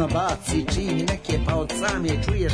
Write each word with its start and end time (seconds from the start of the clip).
Ona 0.00 0.08
baci 0.08 0.64
čini 0.74 1.02
neke 1.02 1.38
pa 1.46 1.54
od 1.54 1.72
same 1.72 2.08
čuješ 2.24 2.52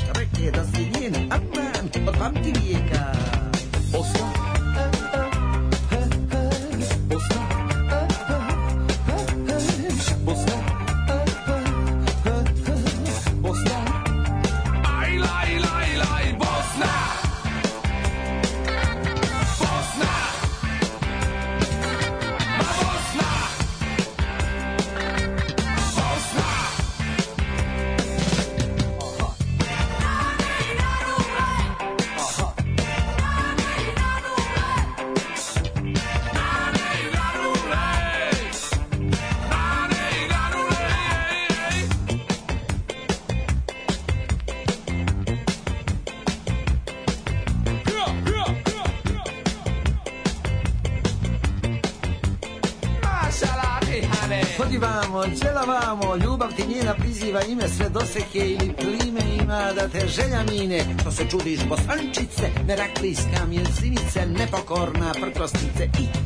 želja 60.16 60.42
mine. 60.50 60.84
Što 61.00 61.10
se 61.10 61.24
čudiš 61.30 61.60
bosančice, 61.68 62.46
meraklijska 62.66 63.46
mjesinice, 63.48 64.26
nepokorna 64.38 65.12
prkosnice 65.20 65.84
i, 65.84 66.02
i, 66.02 66.04
i, 66.04 66.04
i, 66.04 66.25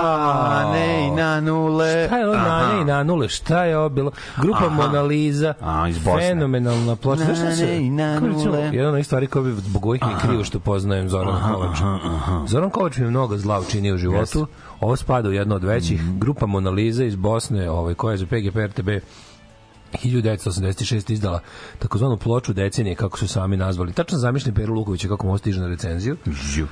nule. 1.39 2.05
Šta 2.07 2.17
je 2.17 2.27
ovo 2.27 2.35
Aha. 2.35 2.47
na 2.47 2.73
ne 2.73 2.81
i 2.81 2.85
na 2.85 3.03
nule? 3.03 3.29
Šta 3.29 3.63
je 3.63 3.77
ovo 3.77 3.89
bilo? 3.89 4.11
Grupa 4.41 4.65
Aha. 4.65 4.75
Mona 4.75 5.01
Lisa. 5.01 5.53
A, 5.61 5.87
iz 5.89 5.97
Bosne. 5.97 6.27
Fenomenalna 6.27 6.95
ploča. 6.95 7.23
Znaš 7.23 7.37
šta 7.37 7.51
se? 7.51 7.77
i 7.77 7.89
na 7.89 8.13
kako 8.13 8.27
recimo, 8.27 8.45
nule. 8.45 8.59
Jedna 8.73 8.91
od 8.91 9.05
stvari 9.05 9.27
koja 9.27 9.43
bi 9.43 9.51
zbog 9.51 9.85
ovih 9.85 10.01
mi 10.07 10.13
krivo 10.21 10.43
što 10.43 10.59
poznajem 10.59 11.09
Zoran 11.09 11.53
Kovač. 11.53 11.77
Zoran 12.47 12.69
Kovač 12.69 12.97
mi 12.97 13.05
je 13.05 13.09
mnogo 13.09 13.37
zla 13.37 13.59
učinio 13.59 13.95
u 13.95 13.97
životu. 13.97 14.47
Ovo 14.79 14.95
spada 14.95 15.29
u 15.29 15.31
jedno 15.31 15.55
od 15.55 15.63
većih. 15.63 16.03
Mhm. 16.03 16.19
Grupa 16.19 16.45
Mona 16.45 16.69
Lisa 16.69 17.03
iz 17.03 17.15
Bosne, 17.15 17.69
ovaj, 17.69 17.93
koja 17.93 18.11
je 18.11 18.17
za 18.17 18.25
PGP 18.25 18.55
RTB 18.55 18.89
1986 19.93 21.13
izdala 21.13 21.39
takozvanu 21.79 22.17
ploču 22.17 22.53
decenije, 22.53 22.95
kako 22.95 23.17
su 23.17 23.27
sami 23.27 23.57
nazvali. 23.57 23.93
Tačno 23.93 24.17
zamišljam 24.17 24.55
Peru 24.55 24.73
Lukovića 24.73 25.07
kako 25.07 25.27
mu 25.27 25.37
stiže 25.37 25.61
na 25.61 25.67
recenziju. 25.67 26.17
Žu. 26.25 26.65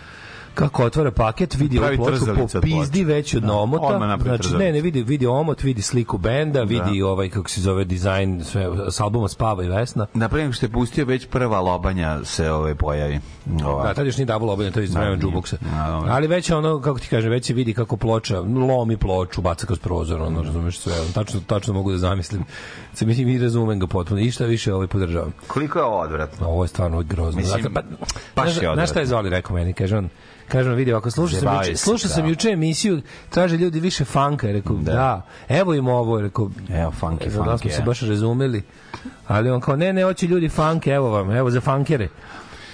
Kako 0.54 0.84
otvara 0.84 1.12
paket, 1.12 1.56
vidi 1.56 1.80
ovu 1.80 1.96
ploču 1.96 2.18
trzalicu 2.18 2.52
po 2.52 2.58
od 2.58 2.64
pizdi 2.64 3.00
ploče. 3.00 3.04
već 3.16 3.36
od 3.36 3.44
Da, 3.44 3.54
omota. 3.54 4.18
Znači, 4.24 4.54
ne, 4.54 4.72
ne, 4.72 4.82
vidi, 4.82 5.04
vidi 5.04 5.28
omot, 5.28 5.64
vidi 5.64 5.82
sliku 5.82 6.18
benda, 6.18 6.64
vidi 6.64 7.02
ovaj, 7.02 7.30
kako 7.30 7.50
se 7.50 7.62
zove, 7.62 7.86
dizajn 7.86 8.44
sve, 8.44 8.70
s 8.92 9.00
albuma 9.00 9.28
Spava 9.28 9.64
i 9.64 9.68
Vesna. 9.68 10.06
Nego 10.14 10.52
što 10.54 10.66
je 10.66 10.70
pustio, 10.70 11.06
već 11.06 11.28
prva 11.28 11.60
lobanja 11.62 12.20
se 12.24 12.52
ove 12.52 12.76
pojavi. 12.76 13.20
Ova. 13.66 13.84
Da, 13.84 13.94
tad 13.94 14.06
još 14.06 14.18
nije 14.18 14.26
double 14.26 14.52
obavljeno, 14.52 14.74
to 14.74 14.80
je 14.80 14.84
iz 14.84 14.92
Da, 14.94 15.00
vremena 15.00 15.24
nije. 15.24 15.34
jukeboxa. 15.34 15.56
A, 15.76 15.92
dobro. 15.92 16.12
Ali 16.12 16.28
već 16.28 16.52
ono, 16.52 16.82
kako 16.82 17.00
ti 17.00 17.08
kaže, 17.08 17.30
već 17.30 17.46
se 17.46 17.54
vidi 17.54 17.74
kako 17.74 17.98
ploča, 17.98 18.40
lomi 18.40 18.98
ploču, 18.98 19.42
baca 19.42 19.66
kroz 19.66 19.80
prozor, 19.80 20.22
ono, 20.22 20.44
razumeš 20.44 20.80
sve, 20.80 20.94
tačno, 21.14 21.40
tačno 21.48 21.74
mogu 21.74 21.92
da 21.92 21.98
zamislim. 21.98 22.44
Se 22.94 23.06
mislim 23.06 23.30
i 23.30 23.38
razumem 23.38 23.80
ga 23.80 23.88
potpuno, 23.88 24.20
i 24.22 24.32
šta 24.32 24.46
više 24.46 24.74
ovaj 24.74 24.88
podržavam. 24.88 25.34
Koliko 25.48 25.80
je 25.80 25.86
ovo 25.86 26.00
odvratno? 26.00 26.48
Ovo 26.48 26.64
je 26.64 26.68
stvarno 26.68 27.04
grozno. 27.04 27.42
Mislim, 27.42 27.74
pa, 27.74 27.82
znaš 28.44 28.54
šta 28.56 28.62
je 28.64 28.70
odvratno. 28.70 29.06
Zoli 29.06 29.30
rekao 29.30 29.56
meni? 29.56 29.74
Kaže 30.50 30.60
on, 30.60 30.62
kaže 30.62 30.70
on, 30.70 30.76
vidi, 30.76 30.94
ako 30.94 31.12
slušao 31.12 31.40
sam, 31.40 31.56
juče, 31.56 31.76
slušao 31.78 32.10
sam 32.10 32.24
da. 32.24 32.30
juče 32.30 32.50
emisiju, 32.50 33.02
traže 33.30 33.58
ljudi 33.58 33.80
više 33.80 34.06
fanka, 34.06 34.48
rekao, 34.48 34.76
da. 34.76 35.22
evo 35.50 35.74
im 35.74 35.88
ovo, 35.88 36.22
rekao, 36.22 36.50
Evo, 36.74 36.94
funky, 37.02 37.22
e, 37.22 37.26
da 37.26 37.32
smo 37.32 37.44
funky, 37.44 37.76
se 37.76 37.82
baš 37.82 38.02
razumeli, 38.02 38.64
ali 39.28 39.50
on 39.50 39.62
kao, 39.62 39.76
ne, 39.76 39.94
ne, 39.94 40.04
hoće 40.04 40.28
ljudi 40.28 40.50
fanke, 40.50 40.90
evo 40.90 41.10
vam, 41.10 41.32
evo 41.32 41.50
za 41.50 41.62
fankere. 41.62 42.08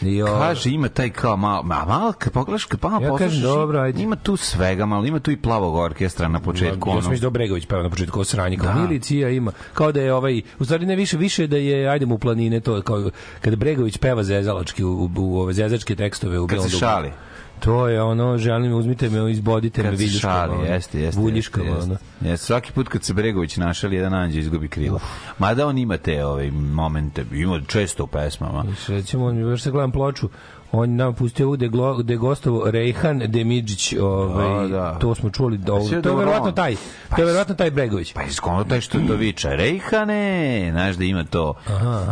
I, 0.02 0.24
o, 0.24 0.26
Kaže, 0.26 0.70
ima 0.70 0.90
taj 0.90 1.10
kao 1.10 1.38
malo, 1.38 1.64
ma, 1.64 1.86
malo, 1.86 2.14
kad 2.14 2.34
pogledaš, 2.34 2.66
kad 2.66 2.84
malo 2.84 3.02
Ja 3.04 3.10
poslušaš, 3.10 3.28
kažem, 3.36 3.42
dobro, 3.42 3.80
ajde. 3.80 4.04
ima 4.04 4.16
tu 4.16 4.38
svega, 4.38 4.86
malo, 4.86 5.06
ima 5.06 5.20
tu 5.20 5.32
i 5.32 5.38
plavog 5.38 5.76
orkestra 5.76 6.28
na 6.28 6.40
početku. 6.40 6.90
Ja 6.90 6.94
ono. 6.94 7.02
sam 7.02 7.12
mislio 7.12 7.30
da 7.30 7.34
Bregović 7.34 7.66
peva 7.66 7.84
na 7.84 7.90
početku 7.90 8.18
ovo 8.20 8.26
sranje 8.26 8.58
kao 8.58 8.74
Da. 8.74 8.80
milicija 8.80 9.30
ima 9.30 9.52
kao 9.74 9.92
da 9.92 10.02
je 10.02 10.14
ovaj 10.14 10.42
u 10.60 10.66
stvari 10.66 10.86
ne 10.86 10.96
više 10.96 11.18
više 11.18 11.48
da 11.48 11.58
je 11.58 11.90
ajdemo 11.90 12.16
u 12.16 12.18
planine 12.18 12.60
to 12.60 12.82
kao 12.82 13.10
kad 13.42 13.56
Bregović 13.56 13.98
peva 13.98 14.24
zezalački 14.24 14.84
u, 14.84 14.90
u, 14.90 15.10
u 15.16 15.40
ove 15.40 15.54
zezačke 15.54 15.96
tekstove 15.96 16.40
u 16.40 16.48
Kad 16.48 16.56
Bilom 16.56 16.70
se 16.70 16.78
šali. 16.78 17.12
To 17.60 17.88
je 17.88 18.02
ono, 18.02 18.38
želim 18.38 18.74
uzmite 18.74 19.10
me, 19.10 19.32
izbodite 19.32 19.84
me 19.84 19.90
Kad 19.90 19.98
se 19.98 20.06
viljuškama. 20.06 20.34
šali, 20.34 20.54
ono, 20.54 20.64
jeste, 20.64 21.02
jeste. 21.02 21.22
Vuljiškama, 21.22 21.66
jeste, 21.70 21.84
ono. 21.84 21.94
jeste. 21.94 22.30
Jeste, 22.30 22.46
svaki 22.46 22.72
put 22.72 22.88
kad 22.88 23.04
se 23.04 23.14
Bregović 23.14 23.58
našali, 23.58 23.96
jedan 23.96 24.14
anđe 24.14 24.40
izgubi 24.40 24.68
krilo. 24.68 25.00
Mada 25.40 25.68
on 25.68 25.78
ima 25.78 25.98
te 25.98 26.26
ove, 26.26 26.52
momente, 26.52 27.26
ima 27.32 27.62
često 27.68 28.04
u 28.04 28.08
pesmama. 28.08 28.66
Recimo, 28.88 29.32
još 29.32 29.62
se 29.62 29.72
gledam 29.72 29.92
ploču, 29.92 30.30
on 30.76 30.96
nam 30.96 31.14
pustio 31.14 31.50
ovde 31.50 31.70
gde 32.00 32.14
je 32.14 32.18
gostovo 32.18 32.72
Rejhan 32.72 33.22
Demidžić, 33.28 33.94
ovaj, 33.94 34.46
Da, 34.62 34.68
da. 34.70 34.98
to 35.00 35.16
smo 35.16 35.30
čuli, 35.30 35.58
da, 35.58 35.82
sve 35.82 36.02
to 36.02 36.10
je 36.10 36.16
verovatno 36.16 36.52
taj, 36.52 36.76
to 37.10 37.22
je 37.22 37.26
verovatno 37.26 37.56
taj 37.56 37.72
Bregović. 37.72 38.14
Pa 38.14 38.24
iskono 38.24 38.64
taj 38.64 38.82
što 38.82 39.00
to 39.00 39.14
viče, 39.16 39.50
Rejhane, 39.50 40.68
znaš 40.72 40.96
da 40.96 41.04
ima 41.04 41.24
to, 41.24 41.54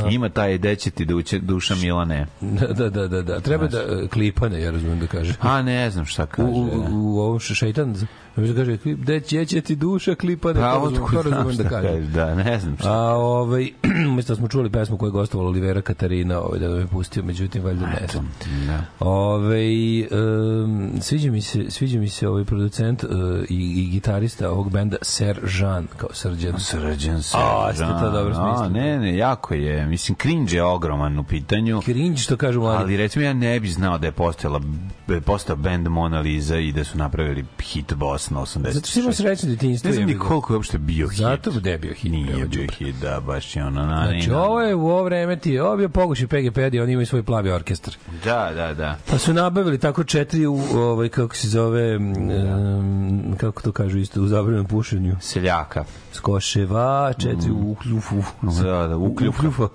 ima 0.10 0.30
taj 0.30 0.57
dećeti 0.57 1.06
duće, 1.06 1.39
duša 1.39 1.75
Milane. 1.75 2.25
Da, 2.42 2.68
da, 2.68 2.89
da, 2.89 3.07
da, 3.07 3.21
da. 3.21 3.39
treba 3.39 3.68
da 3.68 3.77
e, 3.80 4.07
klipane, 4.07 4.62
ja 4.62 4.71
razumijem 4.71 5.00
da 5.00 5.07
kaže. 5.07 5.33
A 5.42 5.62
ne 5.62 5.89
znam 5.89 6.06
šta 6.06 6.24
u, 6.24 6.27
kaže. 6.27 6.50
u, 6.50 6.83
u 6.92 7.19
ovom 7.19 7.39
še- 7.39 7.56
šeitan, 7.56 7.95
mi 8.35 8.47
se 8.47 8.56
kaže, 8.56 8.77
gde 8.83 9.19
će, 9.19 9.45
će 9.45 9.62
ti 9.62 9.75
duša 9.75 10.15
klipane, 10.15 10.53
Pa, 10.53 10.74
to 10.74 10.80
razumem, 10.80 11.03
otkud 11.03 11.25
razumem 11.25 11.57
da 11.57 11.69
kaže. 11.69 12.00
da, 12.00 12.35
ne 12.35 12.59
znam 12.59 12.77
šta. 12.77 12.91
A 12.91 13.15
ovaj 13.15 13.69
umesto 14.12 14.33
da 14.33 14.38
smo 14.38 14.47
čuli 14.47 14.69
pesmu 14.69 14.97
koju 14.97 15.07
je 15.07 15.12
gostovala 15.12 15.50
Olivera 15.50 15.81
Katarina, 15.81 16.41
ovaj 16.41 16.59
da 16.59 16.65
je 16.65 16.88
pustio, 16.88 17.24
međutim 17.24 17.63
valjda 17.63 17.85
ne 17.85 18.07
znam. 18.12 18.31
Da. 18.68 18.85
Ove, 19.00 19.63
um, 20.12 20.91
sviđa 21.01 21.31
mi 21.31 21.41
se 21.41 21.71
sviđa 21.71 22.00
mi 22.00 22.09
se 22.09 22.27
ovaj 22.27 22.45
producent 22.45 23.03
uh, 23.03 23.09
i, 23.50 23.83
i 23.83 23.89
gitarista 23.89 24.51
ovog 24.51 24.71
benda 24.71 24.97
Seržan 25.01 25.88
kao 25.97 26.09
Srđan. 26.13 26.59
Srđan 26.59 27.24
se. 27.24 27.38
A, 27.39 27.74
ste 27.74 27.83
to 27.83 28.12
dobro 28.12 28.33
smislili. 28.33 28.74
Ne, 28.74 29.00
ne, 29.00 29.18
jako 29.18 29.53
je. 29.53 29.85
Mislim, 29.85 30.18
cringe 30.21 30.56
je 30.56 30.63
ogroman 30.63 31.19
u 31.19 31.24
pitanju. 31.24 31.81
Cringe 31.81 32.18
što 32.18 32.38
kažu 32.38 32.59
mladi. 32.59 32.83
Ali 32.83 32.97
recimo 32.97 33.25
ja 33.25 33.33
ne 33.33 33.59
bih 33.59 33.74
znao 33.74 33.97
da 33.97 34.07
je 34.07 34.12
postojala 34.12 34.62
da 35.07 35.21
postao 35.21 35.56
band 35.56 35.88
Mona 35.88 36.19
Lisa 36.19 36.57
i 36.57 36.71
da 36.71 36.83
su 36.83 36.97
napravili 36.97 37.45
hit 37.59 37.94
boss 37.94 38.23
na 38.30 38.40
80. 38.40 38.72
Zato 38.72 38.88
što 38.88 39.00
imamo 39.00 39.14
srećno 39.14 39.50
detinjstvo. 39.50 39.88
Ne 39.90 39.94
znam 39.96 40.08
ni 40.08 40.18
koliko 40.18 40.54
je 40.54 40.58
uopšte 40.58 40.78
bio 40.78 41.08
hit. 41.10 41.20
Zato 41.20 41.52
gde 41.52 41.72
je 41.72 41.78
bio 41.78 41.94
hit. 41.94 42.12
Nije 42.12 42.46
bio 42.46 42.68
hit, 42.78 42.96
da, 43.02 43.20
baš 43.20 43.56
je 43.56 43.66
ono... 43.66 43.86
Na, 43.86 44.08
Znači, 44.08 44.30
na- 44.30 44.44
ovo 44.44 44.62
je 44.62 44.75
u 44.75 44.90
ovo 44.90 45.04
vreme 45.04 45.40
ti, 45.40 45.60
ovo 45.60 45.72
je 45.72 45.78
bio 45.78 45.90
Poguši 45.90 46.28
PGP, 46.28 46.58
oni 46.58 46.92
imaju 46.94 47.06
svoj 47.06 47.24
plavi 47.24 47.52
orkestar. 47.52 47.94
Da, 48.24 48.52
da, 48.56 48.74
da. 48.74 48.98
Pa 49.10 49.18
su 49.18 49.34
nabavili 49.34 49.78
tako 49.78 50.04
četiri, 50.04 50.46
u, 50.46 50.60
ovaj, 50.75 51.10
kako 51.10 51.36
se 51.36 51.48
zove, 51.50 51.98
um, 51.98 53.36
kako 53.38 53.62
to 53.62 53.72
kažu 53.72 53.98
isto, 53.98 54.22
u 54.22 54.28
zabranjenom 54.28 54.66
pušenju. 54.68 55.16
Seljaka. 55.22 55.84
Skoševa, 56.12 57.14
četiri 57.14 57.52
u 57.52 57.72
ukljufu. 57.72 58.24
Da, 58.42 58.88
da, 58.88 58.98
ukljuka. 58.98 59.38
Ukljufa. 59.38 59.68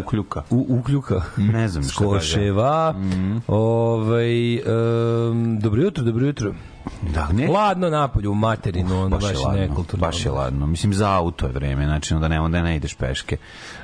Ukljuka. 0.00 0.42
U, 0.50 0.66
ukljuka. 0.68 1.22
Ne 1.36 1.68
znam 1.68 1.84
šta 1.84 2.04
kaže. 2.04 2.28
Skoševa. 2.30 2.94
Ovaj, 3.46 4.56
um, 4.56 5.58
dobro 5.60 5.82
jutro, 5.82 6.04
dobro 6.04 6.26
jutro. 6.26 6.54
Da, 7.14 7.28
ne, 7.32 7.48
Ladno 7.48 7.90
napolju 7.90 8.30
u 8.30 8.34
materinu, 8.34 9.00
ono 9.00 9.08
baš 9.08 9.22
baš, 9.22 9.32
je 9.32 9.38
ladno, 9.38 9.60
nekulturno. 9.60 10.06
baš 10.06 10.24
je 10.24 10.30
ladno. 10.30 10.66
Mislim, 10.66 10.94
za 10.94 11.10
auto 11.10 11.46
je 11.46 11.52
vreme, 11.52 11.84
znači 11.84 12.14
onda 12.14 12.28
ne, 12.28 12.40
onda 12.40 12.62
ne 12.62 12.76
ideš 12.76 12.94
peške. 12.94 13.36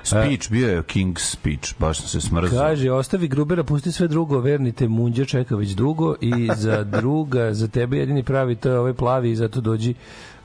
Speech, 0.02 0.50
bio 0.50 0.68
je 0.68 0.82
King's 0.82 1.18
speech, 1.18 1.74
baš 1.78 1.98
sam 1.98 2.08
se 2.08 2.20
smrzao. 2.20 2.60
Kaže, 2.60 2.90
ostavi 2.90 3.28
Grubera, 3.28 3.64
pusti 3.64 3.92
sve 3.92 4.08
drugo, 4.08 4.38
vernite, 4.38 4.88
Munđa 4.88 5.24
čeka 5.24 5.56
već 5.56 5.70
dugo 5.70 6.14
i 6.20 6.50
za 6.56 6.84
druga, 6.84 7.54
za 7.54 7.68
tebe 7.68 7.98
jedini 7.98 8.22
pravi, 8.22 8.56
to 8.56 8.68
je 8.70 8.78
ovaj 8.78 8.94
plavi 8.94 9.30
i 9.30 9.36
zato 9.36 9.60
dođi 9.60 9.90
uh, 9.90 10.37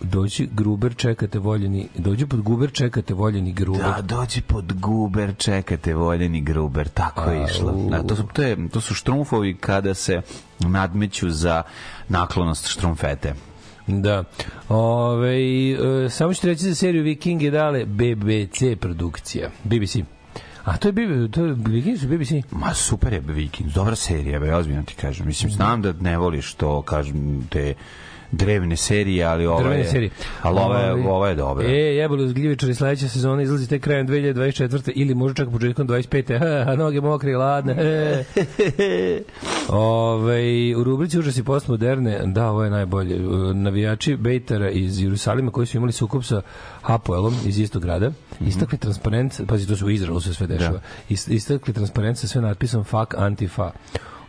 dođi 0.00 0.48
Gruber, 0.52 0.94
čekate 0.96 1.38
voljeni, 1.38 1.88
dođi 1.94 2.26
pod 2.26 2.40
Guber, 2.40 2.72
čekate 2.72 3.14
voljeni 3.14 3.52
Gruber. 3.52 3.82
Da, 3.82 4.02
dođi 4.02 4.40
pod 4.40 4.72
guber, 4.80 5.34
čekate 5.36 5.94
voljeni 5.94 6.40
gruber, 6.40 6.88
tako 6.88 7.30
je 7.30 7.44
išlo. 7.44 7.72
Da, 7.90 8.02
to, 8.02 8.16
su, 8.16 8.22
to, 8.32 8.42
je, 8.42 8.68
to 8.68 8.80
su 8.80 8.94
štrumfovi 8.94 9.56
kada 9.56 9.94
se 9.94 10.20
nadmeću 10.58 11.30
za 11.30 11.62
naklonost 12.08 12.68
štrumfete. 12.68 13.34
Da. 13.86 14.24
Ove, 14.68 15.36
e, 16.04 16.08
samo 16.10 16.34
ću 16.34 16.46
reći 16.46 16.64
za 16.64 16.74
seriju 16.74 17.02
Viking 17.02 17.42
je 17.42 17.50
dale 17.50 17.84
BBC 17.84 18.80
produkcija. 18.80 19.50
BBC. 19.64 19.96
A 20.64 20.76
to 20.76 20.88
je, 20.88 20.92
BB, 20.92 21.32
to 21.32 21.44
je 21.44 21.54
Viking 21.58 21.98
su 21.98 22.08
BBC? 22.08 22.30
Ma 22.50 22.74
super 22.74 23.12
je 23.12 23.20
Vikings, 23.20 23.74
dobra 23.74 23.96
serija, 23.96 24.40
be, 24.40 24.54
ozbiljno 24.54 24.82
ti 24.82 24.94
kažem. 24.94 25.26
Mislim, 25.26 25.50
znam 25.50 25.82
da 25.82 25.92
ne 25.92 26.18
voliš 26.18 26.54
to, 26.54 26.82
kažem, 26.82 27.46
te 27.50 27.74
drevne 28.36 28.76
serije, 28.76 29.24
ali 29.24 29.46
ova 29.46 29.58
Drvene 29.62 29.80
je, 29.80 29.84
serije. 29.90 30.10
ali 30.42 30.60
ova 30.60 30.78
je, 30.78 30.92
ova 30.92 31.28
je 31.28 31.34
dobra. 31.34 31.66
E, 31.66 31.72
jebalo 31.72 32.28
zgljivičari 32.28 32.74
sledeća 32.74 33.08
sezona 33.08 33.42
izlazi 33.42 33.68
tek 33.68 33.82
krajem 33.82 34.08
2024. 34.08 34.92
ili 34.94 35.14
možda 35.14 35.44
čak 35.44 35.52
početkom 35.52 35.88
25. 35.88 36.38
Ha, 36.38 36.64
ha, 36.70 36.76
noge 36.76 37.00
mokre 37.00 37.30
i 37.30 37.34
ladne. 37.34 37.72
E. 37.78 38.24
Ove, 39.68 40.40
u 40.76 40.84
rubrici 40.84 41.18
Užasi 41.18 41.42
postmoderne, 41.44 42.20
da, 42.24 42.50
ovo 42.50 42.64
je 42.64 42.70
najbolje. 42.70 43.16
E, 43.16 43.20
Navijači 43.54 44.16
Bejtara 44.16 44.70
iz 44.70 45.02
Jerusalima 45.02 45.50
koji 45.50 45.66
su 45.66 45.76
imali 45.76 45.92
sukup 45.92 46.24
sa 46.24 46.42
Hapoelom 46.82 47.34
iz 47.46 47.58
istog 47.58 47.82
grada, 47.82 48.10
istakli 48.46 48.78
transparent, 48.78 49.40
pazi, 49.48 49.68
to 49.68 49.76
se 49.76 49.84
u 49.84 49.90
Izraelu 49.90 50.20
se 50.20 50.34
sve 50.34 50.46
dešava, 50.46 50.80
Is- 51.08 51.28
istakli 51.28 51.74
transparent 51.74 52.18
sa 52.18 52.26
sve 52.28 52.40
natpisom 52.40 52.84
fuck 52.84 53.14
antifa 53.18 53.70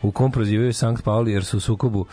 u 0.02 0.12
kom 0.12 0.32
prozivaju 0.32 0.74
Sankt 0.74 1.04
Pauli 1.04 1.32
jer 1.32 1.46
su 1.46 1.58
u 1.58 1.60
sukobu 1.60 2.06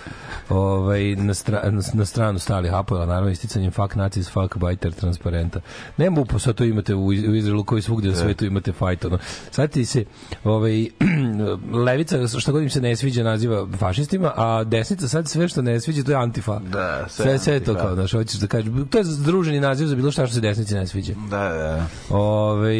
ovaj, 0.48 1.16
na, 1.16 1.34
stra, 1.34 1.70
na, 1.70 1.82
na 1.94 2.04
stranu 2.04 2.38
stali 2.38 2.68
Hapoela, 2.68 3.06
naravno 3.06 3.30
isticanjem 3.30 3.70
fuck 3.70 3.94
nazis, 3.94 4.30
fuck 4.30 4.56
bajter 4.56 4.92
transparenta. 4.92 5.60
Nema 5.96 6.20
upo, 6.20 6.38
sad 6.38 6.54
to 6.54 6.64
imate 6.64 6.94
u, 6.94 7.12
Iz- 7.12 7.28
u 7.28 7.34
Izraelu 7.34 7.64
koji 7.64 7.82
svugde 7.82 8.08
na 8.08 8.14
svetu 8.14 8.44
imate 8.44 8.72
fajt. 8.72 9.04
Ono. 9.04 9.18
Sad 9.50 9.70
ti 9.70 9.84
se 9.84 10.04
ovaj, 10.44 10.88
levica, 11.86 12.28
šta 12.38 12.52
god 12.52 12.62
im 12.62 12.70
se 12.70 12.80
ne 12.80 12.96
sviđa 12.96 13.22
naziva 13.22 13.66
fašistima, 13.78 14.32
a 14.36 14.64
desnica 14.64 15.08
sad 15.08 15.28
sve 15.28 15.48
što 15.48 15.62
ne 15.62 15.80
sviđa 15.80 16.02
to 16.02 16.10
je 16.10 16.16
antifa. 16.16 16.58
Da, 16.58 17.04
sve 17.08 17.24
sve, 17.24 17.38
sve 17.38 17.54
je 17.54 17.64
to 17.64 17.74
kao, 17.74 17.94
znaš, 17.94 18.12
hoćeš 18.12 18.40
da 18.40 18.46
kažeš. 18.46 18.72
To 18.90 18.98
je 18.98 19.04
združeni 19.04 19.60
naziv 19.60 19.86
za 19.86 19.96
bilo 19.96 20.10
šta 20.10 20.26
što 20.26 20.34
se 20.34 20.40
desnici 20.40 20.74
ne 20.74 20.86
sviđa. 20.86 21.14
Da, 21.30 21.48
da, 21.48 21.58
da. 21.58 21.86
Ove, 22.16 22.74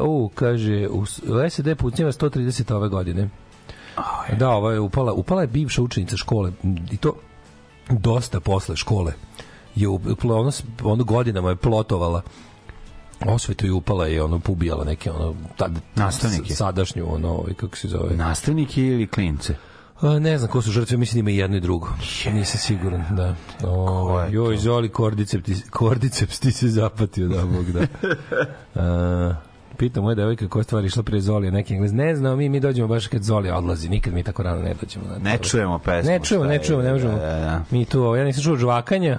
uh, 0.00 0.08
u, 0.08 0.30
kaže, 0.34 0.88
u 0.88 1.06
SED 1.50 1.78
pucnjeva 1.78 2.12
130 2.12 2.74
ove 2.74 2.88
godine. 2.88 3.28
Da, 4.38 4.50
ovo 4.50 4.70
je 4.70 4.80
upala, 4.80 5.12
upala 5.12 5.40
je 5.40 5.46
bivša 5.46 5.82
učenica 5.82 6.16
škole 6.16 6.52
i 6.90 6.96
to 6.96 7.14
dosta 7.88 8.40
posle 8.40 8.76
škole. 8.76 9.12
Je 9.74 9.88
upala, 9.88 10.40
ono, 10.40 10.50
ono 10.82 11.04
godinama 11.04 11.48
je 11.48 11.56
plotovala 11.56 12.22
osvetu 13.26 13.66
i 13.66 13.70
upala 13.70 14.06
je 14.06 14.22
ono 14.22 14.38
pobijala 14.38 14.84
neke 14.84 15.10
ono 15.10 15.34
tad, 15.56 15.72
Nastavnike. 15.94 16.54
sadašnju 16.54 17.14
ono 17.14 17.28
ovaj, 17.28 17.54
kako 17.54 17.76
se 17.76 17.88
zove 17.88 18.16
Nastavniki 18.16 18.82
ili 18.82 19.06
klince? 19.06 19.54
A, 20.00 20.18
ne 20.18 20.38
znam 20.38 20.50
ko 20.50 20.62
su 20.62 20.70
žrtve, 20.70 20.96
mislim 20.96 21.14
da 21.16 21.20
ima 21.20 21.30
i 21.30 21.40
jedno 21.40 21.56
i 21.56 21.60
drugo. 21.60 21.88
Nisam 22.32 22.60
siguran, 22.60 23.04
da. 23.10 23.34
O, 23.68 24.20
je 24.20 24.32
joj, 24.32 24.56
Zoli, 24.56 24.88
kordiceps, 24.88 25.50
kordiceps 25.70 26.40
ti 26.40 26.52
se 26.52 26.68
zapatio, 26.68 27.28
da, 27.28 27.44
Bog, 27.44 27.70
da. 27.72 27.86
A, 28.82 29.34
Pita 29.78 30.00
moja 30.00 30.14
devojka 30.14 30.48
koja 30.48 30.62
stvar 30.62 30.84
išla 30.84 31.02
pre 31.02 31.20
Zolija, 31.20 31.50
neki 31.50 31.74
englez. 31.74 31.92
Ne 31.92 32.16
znam, 32.16 32.38
mi, 32.38 32.48
mi 32.48 32.60
dođemo 32.60 32.88
baš 32.88 33.06
kad 33.06 33.22
Zolija 33.22 33.58
odlazi, 33.58 33.88
nikad 33.88 34.14
mi 34.14 34.22
tako 34.22 34.42
rano 34.42 34.62
ne 34.62 34.74
dođemo. 34.80 35.04
Da, 35.08 35.18
Ne 35.18 35.38
čujemo 35.38 35.78
pesmu. 35.78 36.10
Ne 36.10 36.20
čujemo, 36.20 36.44
ne 36.44 36.54
je, 36.54 36.62
čujemo, 36.62 36.82
ne 36.82 36.92
možemo. 36.92 37.12
Da, 37.12 37.18
da, 37.18 37.40
da. 37.40 37.64
Mi 37.70 37.84
tu, 37.84 38.14
ja 38.14 38.24
nisam 38.24 38.42
čuo 38.42 38.56
žvakanja, 38.56 39.18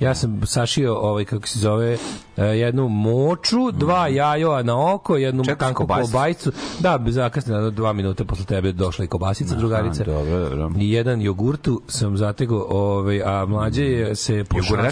ja 0.00 0.14
sam 0.14 0.40
sašio 0.46 0.94
ovaj 0.96 1.24
kako 1.24 1.48
se 1.48 1.58
zove 1.58 1.96
eh, 2.36 2.44
jednu 2.44 2.88
moču, 2.88 3.70
dva 3.72 4.08
jajoa 4.08 4.62
na 4.62 4.94
oko, 4.94 5.16
jednu 5.16 5.44
Čekaj, 5.44 5.58
tanku 5.58 5.82
kobasicu? 5.82 6.12
kobasicu. 6.12 6.52
Da, 6.80 6.98
zakasnila 7.08 7.70
dva 7.70 7.92
minuta 7.92 8.24
posle 8.24 8.44
tebe 8.44 8.72
došla 8.72 9.04
i 9.04 9.08
kobasica 9.08 9.54
drugarica. 9.54 10.04
dobro, 10.04 10.56
dobro. 10.56 10.80
I 10.80 10.92
jedan 10.92 11.20
jogurtu 11.22 11.82
sam 11.88 12.16
zategao, 12.16 12.66
ovaj, 12.70 13.22
a 13.24 13.44
mlađe 13.46 13.84
je 13.84 14.14
se 14.14 14.44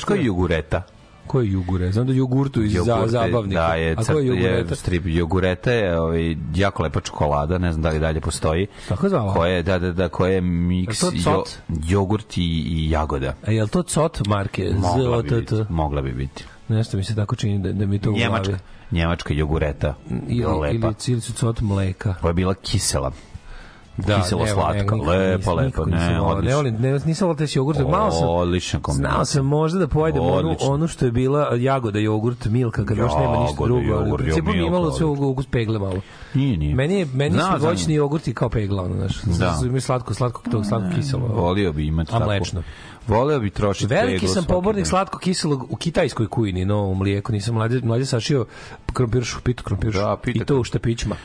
koji 0.07 0.19
je 0.19 0.25
jugureta? 0.25 0.83
Ko 1.31 1.41
je 1.41 1.51
jugure? 1.51 1.93
Znam 1.93 2.07
da 2.07 2.13
je 2.13 2.17
jogurtu 2.19 2.63
iz 2.63 2.73
za, 2.75 2.95
je- 2.97 3.09
zabavnika. 3.09 3.61
Da, 3.61 3.75
je, 3.75 3.93
a 3.93 4.05
ko 4.05 4.13
je 4.13 4.27
je 4.27 4.27
jogureta? 4.27 4.75
strip 4.75 5.03
jogureta 5.07 5.73
je 5.73 6.01
ovaj, 6.01 6.37
jako 6.55 6.83
lepa 6.83 7.01
čokolada, 7.01 7.59
ne 7.59 7.73
znam 7.73 7.83
da 7.83 7.91
li 7.91 7.99
dalje 7.99 8.21
postoji. 8.21 8.67
Tako 8.89 9.07
je 9.07 9.11
zvala? 9.11 9.35
Koje, 9.35 9.63
da, 9.63 9.79
da, 9.79 9.93
da, 9.93 10.09
koje 10.09 10.35
je 10.35 10.41
miks 10.41 11.03
Je 11.03 11.09
jo, 11.27 11.45
jogurt 11.87 12.37
i, 12.37 12.43
i 12.67 12.91
jagoda. 12.91 13.35
A 13.47 13.51
je 13.51 13.63
li 13.63 13.69
to 13.69 13.83
cot 13.83 14.27
marke? 14.27 14.73
Mogla 14.79 15.23
bi 15.23 15.31
biti. 15.31 15.55
Mogla 15.69 16.03
bi 16.03 16.13
biti. 16.13 16.45
Nešto 16.69 16.97
mi 16.97 17.05
se 17.05 17.15
tako 17.15 17.37
čini 17.37 17.59
da, 17.59 17.73
da 17.73 17.87
mi 17.87 17.99
to 17.99 18.11
u 18.11 18.15
Njemačka, 18.15 18.43
glavi. 18.45 18.59
njemačka 18.91 19.35
jogureta. 19.35 19.95
Ili, 20.29 20.45
ili 20.71 20.95
ili 21.09 21.21
su 21.21 21.33
cot 21.33 21.61
mleka. 21.61 22.15
Koja 22.21 22.31
je 22.31 22.35
bila 22.35 22.55
kisela. 22.55 23.13
Da, 24.07 24.21
Kiselo 24.21 24.45
ne, 24.45 24.51
slatka. 24.51 24.97
ne, 24.97 25.03
lepa, 25.03 25.63
nikako 25.63 25.91
ne, 25.91 26.21
odlično. 26.21 26.63
Ne 26.63 26.71
ne, 26.71 26.99
nisam 27.05 27.27
volao 27.29 27.37
taj 27.39 27.47
jogurt. 27.55 27.79
Malo 27.79 28.11
sam, 28.11 28.29
Odlična 28.29 28.81
kombinacija. 28.81 29.15
Znao 29.15 29.25
sam 29.25 29.47
možda 29.47 29.79
da 29.79 29.89
pojedem 29.89 30.23
onu, 30.23 30.57
onu 30.61 30.89
što 30.89 31.05
je 31.05 31.11
bila 31.13 31.49
jagoda, 31.57 31.99
jogurt, 31.99 32.45
milka, 32.45 32.85
kad 32.85 32.99
baš 32.99 33.13
nema 33.21 33.37
ništa 33.37 33.65
drugo, 33.65 33.95
ali 33.95 34.13
u 34.13 34.17
principu 34.17 34.51
mi 34.53 34.59
imalo 34.59 34.91
sve 34.93 35.07
odlično. 35.07 35.29
ukus 35.29 35.47
pegle 35.47 35.79
malo. 35.79 36.01
Nije, 36.35 36.57
nije. 36.57 36.75
Meni, 36.75 36.99
je, 36.99 37.07
meni 37.15 37.39
su 37.39 37.67
voćni 37.67 37.95
jogurti 37.95 38.35
kao 38.35 38.49
pegla, 38.49 38.83
ono, 38.83 38.95
znaš. 38.95 39.23
Da. 39.23 39.57
Da. 39.73 39.81
Slatko, 39.81 40.15
slatko, 40.15 40.43
to 40.51 40.65
slatko 40.65 40.97
kiselo. 40.97 41.27
Volio 41.27 41.73
bi 41.73 41.87
imati 41.87 42.11
A 42.11 42.19
tako. 42.19 42.25
mlečno? 42.25 42.63
Volio 43.07 43.41
bi 43.41 43.51
trošiti 43.51 43.87
Veliki 43.95 44.29
sam 44.29 44.45
pobornik 44.45 44.87
slatko 44.87 45.19
kiselog 45.19 45.73
u 45.73 45.77
kitajskoj 45.77 46.27
kujini, 46.27 46.65
no 46.65 46.85
u 46.85 46.95
mlijeku. 46.95 47.33
Nisam 47.33 47.55
mlađe, 47.55 47.81
mlađe 47.83 48.07
sašio 48.07 48.47
krompiršu, 48.93 49.41
pitu 49.41 49.65
krompiršu. 49.65 49.99
Da, 49.99 50.17
pita 50.23 50.43
I 50.43 50.47
to 50.47 50.61
u 50.61 50.65
štapićima. 50.65 51.17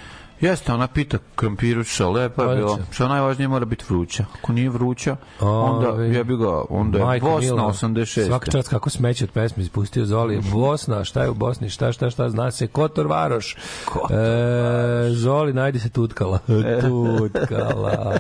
Jeste, 0.42 0.74
ona 0.74 0.88
pita 0.88 1.18
krompiruća, 1.36 2.10
lepa 2.10 2.44
je. 2.44 2.66
Odlično. 2.66 2.86
Što 2.92 3.04
je 3.04 3.10
najvažnije 3.10 3.48
mora 3.48 3.66
biti 3.66 3.86
vruća. 3.90 4.26
Ako 4.40 4.54
nije 4.54 4.70
vruća, 4.70 5.16
onda 5.40 5.90
Ove, 5.90 6.10
jebi 6.10 6.38
ga, 6.38 6.62
onda 6.70 7.14
je 7.14 7.20
Bosna 7.20 7.56
mila, 7.56 7.68
86. 7.68 8.28
Svaka 8.28 8.52
čast 8.52 8.70
kako 8.70 8.90
smeće 8.90 9.24
od 9.24 9.32
pesme 9.32 9.64
ispustio 9.64 10.06
Zoli. 10.06 10.42
Bosna, 10.52 11.04
šta 11.04 11.24
je 11.24 11.30
u 11.30 11.34
Bosni, 11.34 11.70
šta, 11.70 11.92
šta, 11.92 12.10
šta, 12.10 12.30
zna 12.30 12.52
se, 12.52 12.68
Kotor 12.68 13.08
Varoš. 13.08 13.56
Kotor 13.86 14.18
e, 14.18 15.10
Zoli, 15.10 15.54
najdi 15.54 15.80
se 15.80 15.90
tutkala. 15.90 16.40
tutkala. 16.82 18.18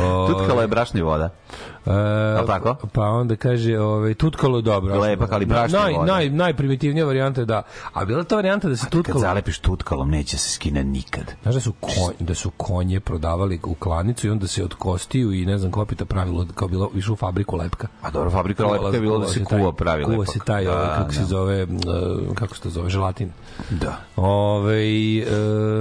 O, 0.00 0.28
Tutkala 0.28 0.62
je 0.62 0.68
brašna 0.68 1.00
i 1.00 1.02
voda. 1.02 1.30
E, 1.86 2.46
tako? 2.46 2.76
Pa 2.92 3.02
onda 3.02 3.36
kaže, 3.36 3.78
ovaj, 3.78 4.14
tutkalo 4.14 4.58
je 4.58 4.62
dobro. 4.62 4.98
Lepa, 4.98 5.26
ali 5.30 5.46
brašna 5.46 5.78
naj, 5.78 5.92
voda. 5.92 6.12
naj, 6.12 6.30
najprimitivnija 6.30 7.06
varijanta 7.06 7.40
je 7.40 7.44
da. 7.44 7.62
A 7.92 8.04
bila 8.04 8.24
ta 8.24 8.34
varijanta 8.36 8.68
da 8.68 8.76
se 8.76 8.82
Kad 8.82 8.92
tutkalo... 8.92 9.20
zalepiš 9.20 9.58
tutkalom, 9.58 10.10
neće 10.10 10.38
se 10.38 10.50
skine 10.50 10.84
nikad. 10.84 11.32
Znaš 11.42 11.54
da 11.54 11.60
su, 11.60 11.72
konj, 11.72 12.14
da 12.20 12.34
su 12.34 12.50
konje 12.50 13.00
prodavali 13.00 13.60
u 13.64 13.74
klanicu 13.74 14.26
i 14.26 14.30
onda 14.30 14.46
se 14.46 14.64
od 14.64 14.74
kostiju 14.74 15.32
i 15.32 15.46
ne 15.46 15.58
znam 15.58 15.70
kopita 15.72 16.04
pravilo 16.04 16.46
kao 16.54 16.68
bilo 16.68 16.90
išlo 16.94 17.12
u 17.12 17.16
fabriku 17.16 17.56
lepka. 17.56 17.88
A 18.02 18.10
dobro, 18.10 18.30
fabrika 18.30 18.66
lepka 18.66 18.86
je 18.88 19.00
bilo 19.00 19.18
da 19.18 19.26
se 19.26 19.44
kuva 19.44 19.72
pravi 19.72 20.04
Kuva 20.04 20.16
lepak. 20.18 20.32
se 20.32 20.38
taj, 20.38 20.64
Da, 20.64 20.72
ovaj, 20.72 20.96
kako 20.96 21.12
se 21.12 21.20
da. 21.20 21.26
zove, 21.26 21.62
uh, 21.64 21.70
kako 22.34 22.56
se 22.56 22.62
to 22.62 22.70
zove, 22.70 22.90
želatin. 22.90 23.30
Da. 23.70 23.96
Ove, 24.16 24.82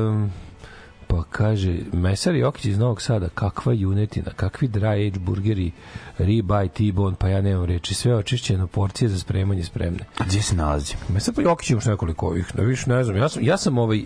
um, 0.08 0.32
Pa 1.14 1.24
kaže, 1.30 1.78
Mesar 1.92 2.36
Jokić 2.36 2.66
iz 2.66 2.78
Novog 2.78 3.02
Sada, 3.02 3.30
kakva 3.30 3.74
junetina, 3.74 4.32
kakvi 4.36 4.68
dry 4.68 5.08
age 5.08 5.20
burgeri, 5.20 5.72
ribeye, 6.18 6.68
T-bone, 6.68 7.16
pa 7.20 7.28
ja 7.28 7.42
nemam 7.42 7.66
reči, 7.66 7.94
sve 7.94 8.16
očišćeno, 8.16 8.68
porcije 8.68 9.10
za 9.10 9.20
spremanje 9.20 9.64
spremne. 9.64 10.00
A 10.18 10.24
gdje 10.24 10.42
se 10.42 10.56
nalazi? 10.56 10.96
Mesar 11.10 11.34
pa 11.36 11.42
Jokić 11.42 11.70
imaš 11.70 11.86
nekoliko 11.86 12.28
ovih, 12.28 12.56
ne 12.58 12.66
više 12.66 12.90
ne 12.90 13.04
znam, 13.04 13.18
ja 13.18 13.30
sam, 13.30 13.44
ja 13.44 13.58
sam 13.58 13.78
ovaj, 13.78 14.04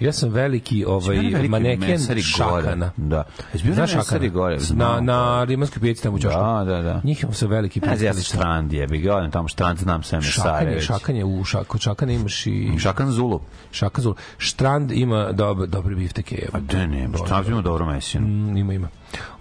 ja 0.00 0.12
sam 0.12 0.30
veliki 0.30 0.84
ovaj 0.84 1.16
veliki 1.16 1.48
maneken? 1.48 1.98
Šakana. 2.22 2.90
Da. 2.96 3.24
Jesi 3.52 3.64
bio 3.66 3.74
na 3.74 4.28
gore? 4.28 4.58
Na, 4.74 5.00
na 5.00 5.44
Rimanskoj 5.44 5.80
pijaci 5.80 6.02
tamo 6.02 6.16
u 6.16 6.18
Ćošku. 6.18 6.40
Da, 6.40 6.64
da, 6.64 6.82
da. 6.82 7.00
Njih 7.04 7.22
imam 7.22 7.34
sa 7.34 7.46
veliki 7.46 7.80
znam, 7.80 8.02
ja 8.02 8.14
sam 8.14 8.68
jebi 8.70 8.98
ga, 8.98 9.16
odem 9.16 9.30
tamo 9.30 9.48
štrand, 9.48 9.78
znam 9.78 10.02
sve 10.02 10.18
mesare. 10.18 10.80
Šakanje, 10.80 11.24
u 11.24 11.44
šak, 11.44 11.66
kod 11.66 11.80
šakana 11.80 12.12
imaš 12.12 12.46
i 12.46 12.78
Šakan 12.78 13.10
Zulu. 13.10 13.40
šakazul. 13.72 14.14
Štrand 14.38 14.92
ima 14.92 15.32
dobre, 15.32 15.66
dobre 15.66 15.94
bifteke. 15.94 16.48
A 16.52 16.60
de 16.60 16.86
ne, 16.86 17.08
štrand 17.24 17.48
ima 17.48 17.60
dobro 17.60 17.86
mesinu. 17.86 18.26
Mm, 18.26 18.56
ima, 18.56 18.74
ima. 18.74 18.88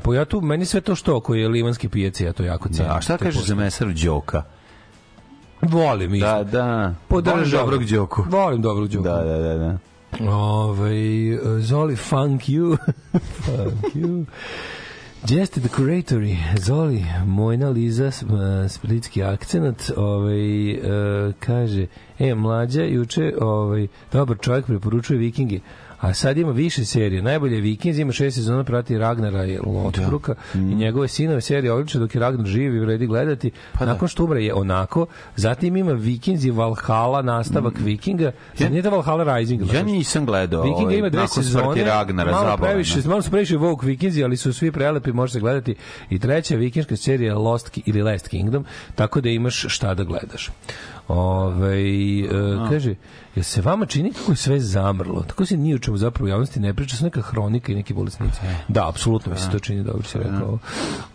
Pa 0.02 0.16
ja 0.16 0.26
tu, 0.26 0.42
meni 0.42 0.66
sve 0.66 0.82
to 0.82 0.96
što 0.96 1.18
oko 1.18 1.36
je 1.36 1.48
limanske 1.48 1.90
pijace, 2.02 2.26
ja 2.26 2.34
to 2.34 2.44
jako 2.44 2.70
cenim. 2.70 2.90
Da, 2.90 2.98
a 2.98 3.02
šta 3.02 3.18
kažeš 3.18 3.46
za 3.46 3.56
mesaru 3.56 3.92
Đoka? 3.94 4.44
Volim 5.62 6.16
isto. 6.16 6.28
Da, 6.28 6.44
da. 6.44 6.94
Podržavam. 7.08 7.40
Volim 7.40 7.52
dobrog 7.52 7.86
Đoku. 7.86 8.26
Volim 8.30 8.62
dobrog 8.62 8.88
Đoku. 8.88 9.04
Da, 9.04 9.24
da, 9.24 9.38
da, 9.38 9.58
da. 9.58 9.78
Ovaj 10.32 11.02
Zoli, 11.60 11.96
funk 11.96 12.42
you. 12.42 12.78
funk 13.46 13.96
you. 13.96 14.26
Jeste 15.30 15.60
decoratori, 15.60 16.38
Zoli, 16.58 17.06
Mojna 17.26 17.70
Liza, 17.70 18.12
m, 18.22 18.70
splitski 18.70 19.24
akcenat, 19.24 19.92
ovaj, 19.98 20.72
e, 20.72 20.80
kaže, 21.40 21.88
e, 22.20 22.36
mlađa, 22.36 22.84
juče, 22.84 23.34
ovaj, 23.42 23.88
dobar 24.12 24.38
čovjek 24.42 24.66
preporučuje 24.66 25.20
Vikingi, 25.20 25.62
a 26.02 26.14
sad 26.14 26.38
ima 26.38 26.52
više 26.52 26.86
serije. 26.86 27.22
Najbolje 27.22 27.56
je 27.56 27.62
Vikings, 27.62 27.98
ima 27.98 28.12
šest 28.12 28.36
sezona, 28.36 28.64
prati 28.64 28.98
Ragnara 28.98 29.46
i 29.46 29.58
Lotbruka 29.58 30.36
i 30.54 30.58
njegove 30.58 31.08
sinove 31.08 31.42
serije 31.42 31.74
odlične 31.74 32.00
dok 32.00 32.16
je 32.16 32.22
Ragnar 32.22 32.48
živ 32.48 32.76
i 32.76 32.80
vredi 32.80 33.08
gledati. 33.08 33.52
Nakon 33.80 34.08
što 34.08 34.24
umre 34.24 34.44
je 34.44 34.54
onako, 34.54 35.06
zatim 35.36 35.78
ima 35.78 35.92
Vikings 35.92 36.44
i 36.44 36.52
Valhalla, 36.52 37.22
nastavak 37.22 37.74
Vikinga. 37.80 38.32
Ja, 38.60 38.70
nije 38.70 38.82
da 38.82 38.90
Valhalla 38.90 39.38
Rising. 39.38 39.74
Ja 39.74 39.84
nisam 39.84 40.26
gledao 40.26 40.64
Vikinga 40.64 40.84
ovaj, 40.84 40.98
ima 40.98 41.10
dve 41.10 41.28
sezone. 41.28 41.84
Ragnara, 41.84 42.32
malo 42.32 42.44
zabavno. 42.44 42.66
previše, 42.66 43.00
malo 43.06 43.22
su 43.22 43.32
previše 43.32 43.58
Vogue 43.58 43.88
Vikingzi, 43.88 44.24
ali 44.24 44.38
su 44.38 44.54
svi 44.54 44.72
prelepi, 44.72 45.12
može 45.12 45.34
se 45.34 45.40
gledati. 45.40 45.76
I 46.10 46.20
treća 46.20 46.56
vikinška 46.56 46.96
serija 46.96 47.38
Lost 47.38 47.78
ili 47.86 48.02
Last 48.02 48.28
Kingdom, 48.28 48.66
tako 48.96 49.22
da 49.22 49.30
imaš 49.30 49.66
šta 49.68 49.94
da 49.94 50.04
gledaš. 50.04 50.50
Ove, 51.08 51.82
e, 52.22 52.30
kaže, 52.70 52.96
jel 53.36 53.44
se 53.44 53.62
vama 53.62 53.86
čini 53.86 54.14
kako 54.14 54.32
je 54.32 54.36
sve 54.36 54.60
zamrlo? 54.60 55.24
Tako 55.28 55.46
se 55.46 55.58
ni 55.58 55.76
o 55.76 55.80
čemu 55.80 55.98
zapravo 55.98 56.26
u 56.26 56.30
javnosti 56.30 56.60
ne 56.60 56.74
priča, 56.74 56.98
su 56.98 57.04
neka 57.04 57.22
hronika 57.22 57.72
i 57.72 57.76
neki 57.76 57.94
bolesnici. 57.94 58.40
Da, 58.68 58.90
apsolutno 58.90 59.32
mi 59.32 59.40
se 59.40 59.50
to 59.52 59.60
čini, 59.60 59.84
dobro 59.84 60.04
si 60.04 60.18
rekao. 60.18 60.60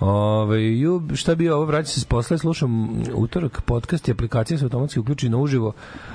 Ove, 0.01 0.63
ju, 0.63 1.03
šta 1.15 1.35
bi 1.35 1.49
ovo, 1.49 1.65
vraća 1.65 1.89
se 1.89 2.01
s 2.01 2.05
posla, 2.05 2.39
slušam 2.39 3.03
utorak 3.15 3.61
podcast 3.61 4.09
i 4.09 4.11
aplikacija 4.11 4.59
se 4.59 4.65
automatski 4.65 5.01
uključi 5.01 5.29
na 5.29 5.37
uživo 5.37 5.73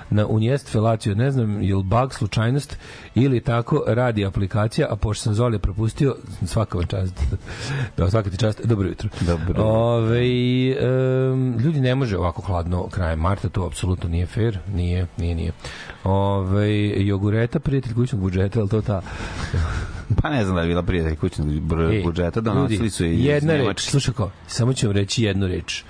na 0.10 0.27
Unijest 0.27 0.72
Felaciju. 0.72 1.15
Ne 1.15 1.31
znam, 1.31 1.62
je 1.62 1.75
li 1.75 1.84
bug, 1.84 2.13
slučajnost 2.13 2.77
ili 3.15 3.41
tako 3.41 3.84
radi 3.88 4.25
aplikacija, 4.25 4.88
a 4.89 4.96
pošto 4.96 5.24
sam 5.24 5.34
Zolija 5.34 5.60
propustio, 5.60 6.15
svaka 6.46 6.77
vam 6.77 6.88
čast. 6.88 7.22
da, 7.98 8.10
svaka 8.10 8.29
ti 8.29 8.38
čast. 8.38 8.65
Dobro 8.65 8.88
jutro. 8.88 9.10
Dobro. 9.22 9.63
Ove, 9.63 10.22
em, 10.22 11.58
ljudi 11.58 11.81
ne 11.81 11.96
može 11.96 12.17
ovako 12.17 12.41
hladno 12.41 12.88
krajem 12.88 13.20
marta, 13.20 13.50
to 13.50 13.65
apsolutno 13.65 14.10
nije 14.10 14.25
fair, 14.25 14.60
nije, 14.74 15.08
nije, 15.17 15.36
nije. 15.36 15.51
Ove, 16.03 16.88
jogureta, 17.05 17.60
prijatelj 17.60 17.93
kućnog 17.93 18.22
budžeta, 18.22 18.60
ali 18.60 18.70
to 18.70 18.81
ta... 18.81 19.01
Pa 20.22 20.29
ne 20.29 20.43
znam 20.43 20.55
da 20.55 20.62
je 20.62 20.67
bila 20.67 20.84
prijatelj 20.84 21.15
kućnog 21.15 21.48
E, 21.93 22.01
budžeta, 22.03 22.41
donosili 22.41 22.89
su 22.89 23.05
i 23.05 23.25
jedna 23.25 23.53
reč, 23.53 23.81
slušaj 23.81 24.13
ko, 24.13 24.31
samo 24.48 24.74
ću 24.74 24.88
vam 24.88 24.96
reći 24.96 25.24
jednu 25.24 25.48
reč. 25.48 25.84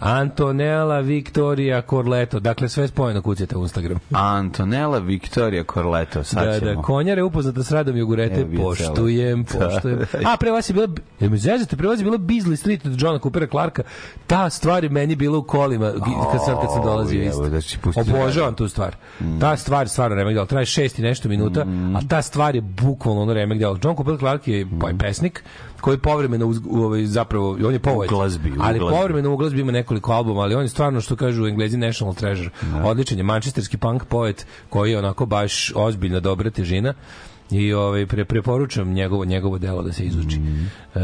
Antonella 0.00 1.00
Victoria 1.00 1.82
Corleto, 1.90 2.40
dakle 2.40 2.68
sve 2.68 2.88
spojeno 2.88 3.22
kucajte 3.22 3.56
u 3.56 3.62
Instagram. 3.62 3.98
Antonella 4.10 4.98
Victoria 4.98 5.64
Corleto, 5.74 6.24
sad 6.24 6.46
Da, 6.46 6.58
ćemo. 6.58 6.74
da, 6.74 6.82
konjare 6.82 7.22
upoznata 7.22 7.62
s 7.62 7.70
radom 7.72 7.96
Evo, 7.96 8.14
bio 8.44 8.62
poštujem, 8.62 9.44
poštujem. 9.44 9.98
Da. 9.98 10.32
A, 10.32 10.36
pre 10.36 10.50
vas 10.50 10.70
je 10.70 10.74
bila, 10.74 10.88
je 11.20 11.28
me 11.28 11.36
zezate, 11.36 11.76
pre 11.76 11.88
vas 11.88 12.00
je 12.00 12.04
bila 12.04 12.18
Beasley 12.18 12.56
Street 12.56 12.86
od 12.86 13.02
Johna 13.02 13.18
Coopera 13.18 13.46
Clarka, 13.46 13.82
ta 14.26 14.50
stvar 14.50 14.84
je 14.84 14.90
meni 14.90 15.16
bila 15.16 15.38
u 15.38 15.42
kolima, 15.42 15.92
kad, 16.32 16.40
sad 16.46 16.60
kad 16.60 16.70
sam 16.72 16.82
dolazio 16.82 17.22
isto. 17.22 17.48
da 17.48 17.60
pustio 17.82 18.02
Obožavam 18.02 18.54
tu 18.54 18.68
stvar. 18.68 18.96
Ta 19.40 19.56
stvar, 19.56 19.88
stvarno 19.88 20.16
remek 20.16 20.34
dela, 20.34 20.46
traje 20.46 20.66
šest 20.66 20.98
i 20.98 21.02
nešto 21.02 21.28
minuta, 21.28 21.60
a 21.96 22.00
ta 22.08 22.22
stvar 22.22 22.54
je 22.54 22.60
bukvalno 22.60 23.22
ono 23.22 23.34
remek 23.34 23.58
dela. 23.58 23.78
John 23.84 23.96
Cooper 23.96 24.18
Clark 24.18 24.48
je 24.48 24.66
pa 24.80 24.88
je 24.88 24.98
pesnik, 24.98 25.44
koji 25.84 25.98
povremeno 25.98 26.46
uz, 26.46 26.60
u, 26.66 26.78
ovaj, 26.78 27.06
zapravo, 27.06 27.58
on 27.66 27.72
je 27.72 27.78
poet. 27.78 28.10
Glazbi, 28.10 28.52
ali 28.60 28.78
glazbi. 28.78 28.96
povremeno 28.96 29.32
u 29.32 29.36
glazbi 29.36 29.60
ima 29.60 29.72
nekoliko 29.72 30.12
albuma, 30.12 30.40
ali 30.40 30.54
on 30.54 30.62
je 30.62 30.68
stvarno, 30.68 31.00
što 31.00 31.16
kažu 31.16 31.44
u 31.44 31.46
Englezi, 31.46 31.76
national 31.76 32.14
treasure. 32.14 32.50
Odličan 32.84 33.18
je, 33.18 33.24
manchesterski 33.24 33.76
punk 33.76 34.04
poet, 34.04 34.46
koji 34.68 34.90
je 34.90 34.98
onako 34.98 35.26
baš 35.26 35.72
ozbiljna, 35.76 36.20
dobra 36.20 36.50
težina 36.50 36.94
i 37.50 37.72
ovaj 37.72 38.06
pre, 38.06 38.24
preporučam 38.24 38.92
njegovo 38.92 39.24
njegovo 39.24 39.58
delo 39.58 39.82
da 39.82 39.92
se 39.92 40.04
izuči. 40.04 40.40
E, 40.94 41.00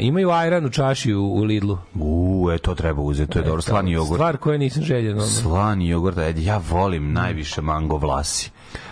imaju 0.00 0.30
ajran 0.30 0.66
u 0.66 0.70
čaši 0.70 1.14
u, 1.14 1.26
u 1.26 1.44
Lidlu. 1.44 1.78
U, 1.94 2.48
e, 2.54 2.58
to 2.58 2.74
treba 2.74 3.02
uzeti, 3.02 3.32
to 3.32 3.38
je 3.38 3.44
dobro. 3.44 3.62
Slani 3.62 3.92
jogurt. 3.92 4.18
Stvar 4.18 4.36
koja 4.36 4.58
nisam 4.58 4.82
željen. 4.82 5.12
ono. 5.12 5.26
Slani 5.26 5.88
jogurt, 5.88 6.18
ajde, 6.18 6.42
ja 6.42 6.60
volim 6.70 7.12
najviše 7.12 7.62
mango 7.62 7.96
vlasi. 7.96 8.50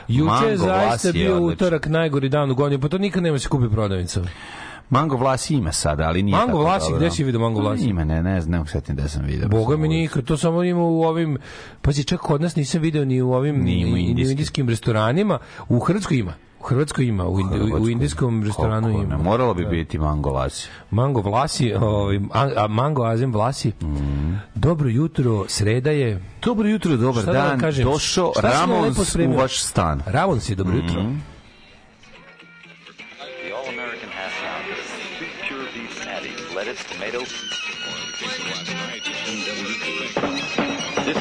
Juče 0.09 0.47
je 0.51 0.57
zaista 0.57 1.13
bio 1.13 1.41
utorak 1.41 1.87
najgori 1.87 2.29
dan 2.29 2.51
u 2.51 2.55
godini, 2.55 2.81
pa 2.81 2.89
to 2.89 2.99
nikad 2.99 3.23
nema 3.23 3.39
se 3.39 3.49
kupi 3.49 3.69
prodavnicom. 3.69 4.23
Mango 4.93 5.17
vlasi 5.17 5.55
ima 5.55 5.73
sada, 5.73 6.05
ali 6.05 6.23
nije 6.23 6.37
Mango 6.37 6.47
tako 6.53 6.63
vlasi, 6.63 6.87
dobro. 6.91 6.99
gde 6.99 7.11
si 7.11 7.25
vidio 7.25 7.41
mango 7.41 7.61
vlasi? 7.61 7.85
Ima, 7.85 8.05
ne, 8.05 8.23
ne 8.23 8.41
znam, 8.41 8.61
ne 8.61 8.67
setim 8.67 8.97
da 8.97 9.09
sam 9.09 9.25
vidio. 9.25 9.49
Boga 9.49 9.77
mi 9.77 9.89
nikad, 9.89 10.25
to 10.25 10.37
samo 10.37 10.63
ima 10.63 10.83
u 10.83 11.03
ovim, 11.03 11.39
pazi, 11.83 12.05
čak 12.05 12.21
kod 12.21 12.41
nas 12.41 12.57
nisam 12.57 12.83
video 12.83 13.05
ni 13.05 13.23
u 13.23 13.33
ovim 13.33 13.57
Ni 13.57 13.85
u 13.85 13.97
indijskim. 13.97 14.31
indijskim 14.31 14.69
restoranima, 14.69 15.39
u 15.69 15.79
Hrvatskoj 15.79 16.17
ima. 16.17 16.35
U 16.61 16.65
Hrvatskoj 16.65 17.05
ima, 17.07 17.29
u, 17.29 17.41
indi, 17.41 17.73
u 17.73 17.89
indijskom 17.89 18.43
restoranu 18.43 18.89
Kako 18.89 19.03
ima. 19.03 19.17
Ne, 19.17 19.23
moralo 19.23 19.55
bi 19.55 19.65
biti 19.65 19.99
mango 19.99 20.31
vlasi. 20.31 20.69
Mango 20.91 21.21
Vlasi, 21.21 21.73
ovaj, 21.75 22.21
a, 22.33 22.51
a 22.57 22.67
Mango 22.67 23.05
Azem 23.05 23.33
Vlasi. 23.33 23.73
Dobro 24.55 24.89
jutro, 24.89 25.45
sreda 25.49 25.91
je. 25.91 26.23
Dobro 26.45 26.69
jutro, 26.69 26.97
dobar 26.97 27.23
Šta 27.23 27.33
da 27.33 27.43
dan. 27.43 27.61
kažem? 27.61 27.85
Došao 27.85 28.33
Ramons 28.43 29.17
u 29.17 29.33
vaš 29.37 29.63
stan. 29.63 30.03
Ravon 30.07 30.41
si, 30.41 30.55
dobro 30.55 30.77
jutro. 30.77 31.05
This 37.12 37.28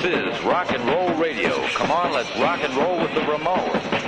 is 0.05 0.41
rock 0.45 0.71
and 0.71 0.81
roll 0.87 1.13
radio. 1.15 1.67
Come 1.69 1.91
on, 1.91 2.13
let's 2.13 2.29
rock 2.37 2.61
and 2.63 2.73
roll 2.75 2.97
with 2.97 3.13
the 3.13 3.19
Ramones. 3.19 4.00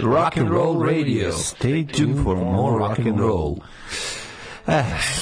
Rock 0.00 0.36
and 0.36 0.50
Roll 0.50 0.76
Radio. 0.76 1.32
Stay 1.32 1.84
tuned 1.84 2.22
for 2.22 2.36
more 2.36 2.78
rock 2.78 2.98
and 2.98 3.20
roll. 3.20 3.62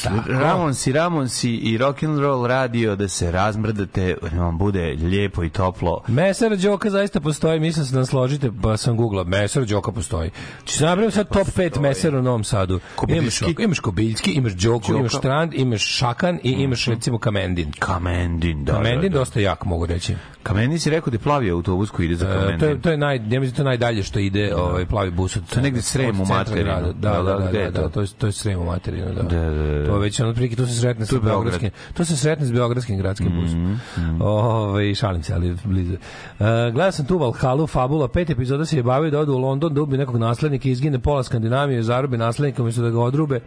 Eh, 0.06 0.32
Ramonsi, 0.40 0.92
Ramonsi 0.92 1.50
i 1.50 1.78
Rock 1.78 2.02
and 2.02 2.18
Roll 2.18 2.46
Radio 2.46 2.96
da 2.96 3.08
se 3.08 3.30
razmrdate, 3.30 4.16
da 4.32 4.40
vam 4.40 4.58
bude 4.58 4.96
lijepo 5.02 5.44
i 5.44 5.50
toplo. 5.50 6.02
Mesar 6.08 6.56
Đoka 6.56 6.90
zaista 6.90 7.20
postoji, 7.20 7.60
mislim 7.60 7.86
se 7.86 7.94
da 7.96 8.06
složite, 8.06 8.50
pa 8.62 8.76
sam 8.76 8.96
googlao, 8.96 9.24
Mesar 9.24 9.64
Đoka 9.64 9.92
postoji. 9.92 10.30
Či 10.64 10.78
se 10.78 10.84
napravim 10.84 11.10
sad 11.10 11.28
top 11.28 11.46
5 11.46 11.80
mesara 11.80 12.18
u 12.18 12.22
Novom 12.22 12.44
Sadu. 12.44 12.80
Imaš, 13.08 13.40
imaš 13.58 13.80
Kobiljski, 13.80 14.30
imaš 14.30 14.52
Đoku, 14.52 14.92
imaš 14.92 15.12
Strand, 15.12 15.54
imaš 15.54 15.82
Šakan 15.96 16.38
i 16.42 16.50
imaš 16.50 16.86
recimo 16.86 17.18
Kamendin. 17.18 17.72
Kamendin, 17.78 18.64
da. 18.64 18.72
Kamendin 18.72 19.12
da, 19.12 19.14
da. 19.14 19.18
dosta 19.18 19.40
jak, 19.40 19.64
mogu 19.64 19.86
reći. 19.86 20.14
Kamendin 20.42 20.78
si 20.80 20.90
rekao 20.90 21.10
da 21.10 21.14
je 21.14 21.18
plavi 21.18 21.50
autobus 21.50 21.90
koji 21.90 22.06
ide 22.06 22.16
za 22.16 22.26
Kamendin. 22.26 22.58
to 22.60 22.66
je 22.66 22.80
to 22.80 22.90
je 22.90 22.96
naj 22.96 23.16
ja 23.16 23.20
mislim 23.22 23.40
da 23.40 23.46
je 23.46 23.52
to 23.56 23.64
najdalje 23.64 24.02
što 24.02 24.18
ide 24.18 24.54
ovaj 24.54 24.86
plavi 24.86 25.10
bus 25.10 25.36
od 25.36 25.42
To 25.50 25.58
je 25.58 25.62
negde 25.62 25.82
Srem 25.82 26.20
u 26.20 26.24
materinu. 26.24 26.92
Da, 26.92 26.92
Da, 26.92 27.22
da, 27.22 27.70
da, 27.70 27.82
to? 27.82 27.88
to 27.88 28.00
je 28.00 28.06
to 28.18 28.26
je 28.26 28.32
Srem 28.32 28.60
u 28.60 28.64
materinu, 28.64 29.06
da. 29.14 29.22
Da, 29.22 29.50
da, 29.50 29.84
da. 29.86 29.92
Je 29.96 30.02
već 30.02 30.20
ono 30.20 30.34
prilike 30.34 30.56
to 30.56 30.66
se 30.66 30.80
sretne 30.80 31.06
sa 31.06 31.18
beogradskim. 31.20 31.70
To 31.94 32.04
se 32.04 32.16
sretne 32.16 32.46
s 32.46 32.52
beogradskim 32.52 32.98
gradskim 32.98 33.32
busom. 33.40 33.80
Ovaj 34.20 34.94
šalim 34.94 35.22
se, 35.22 35.34
ali 35.34 35.56
blizu. 35.64 35.92
Uh, 35.92 36.46
gledao 36.46 36.92
sam 36.92 37.06
tu 37.06 37.18
Valhalu, 37.18 37.66
Fabula, 37.66 38.08
pet 38.08 38.30
epizoda 38.30 38.64
se 38.64 38.76
je 38.76 38.82
bavio 38.82 39.10
da 39.10 39.18
ode 39.18 39.30
u 39.30 39.38
London, 39.38 39.74
da 39.74 39.82
ubije 39.82 39.98
nekog 39.98 40.16
naslednika, 40.16 40.68
izgine 40.68 40.98
pola 40.98 41.22
Skandinavije, 41.22 41.82
zarobi 41.82 42.16
naslednika, 42.16 42.62
umjesto 42.62 42.82
da 42.82 42.90
ga 42.90 43.00
odrube. 43.00 43.40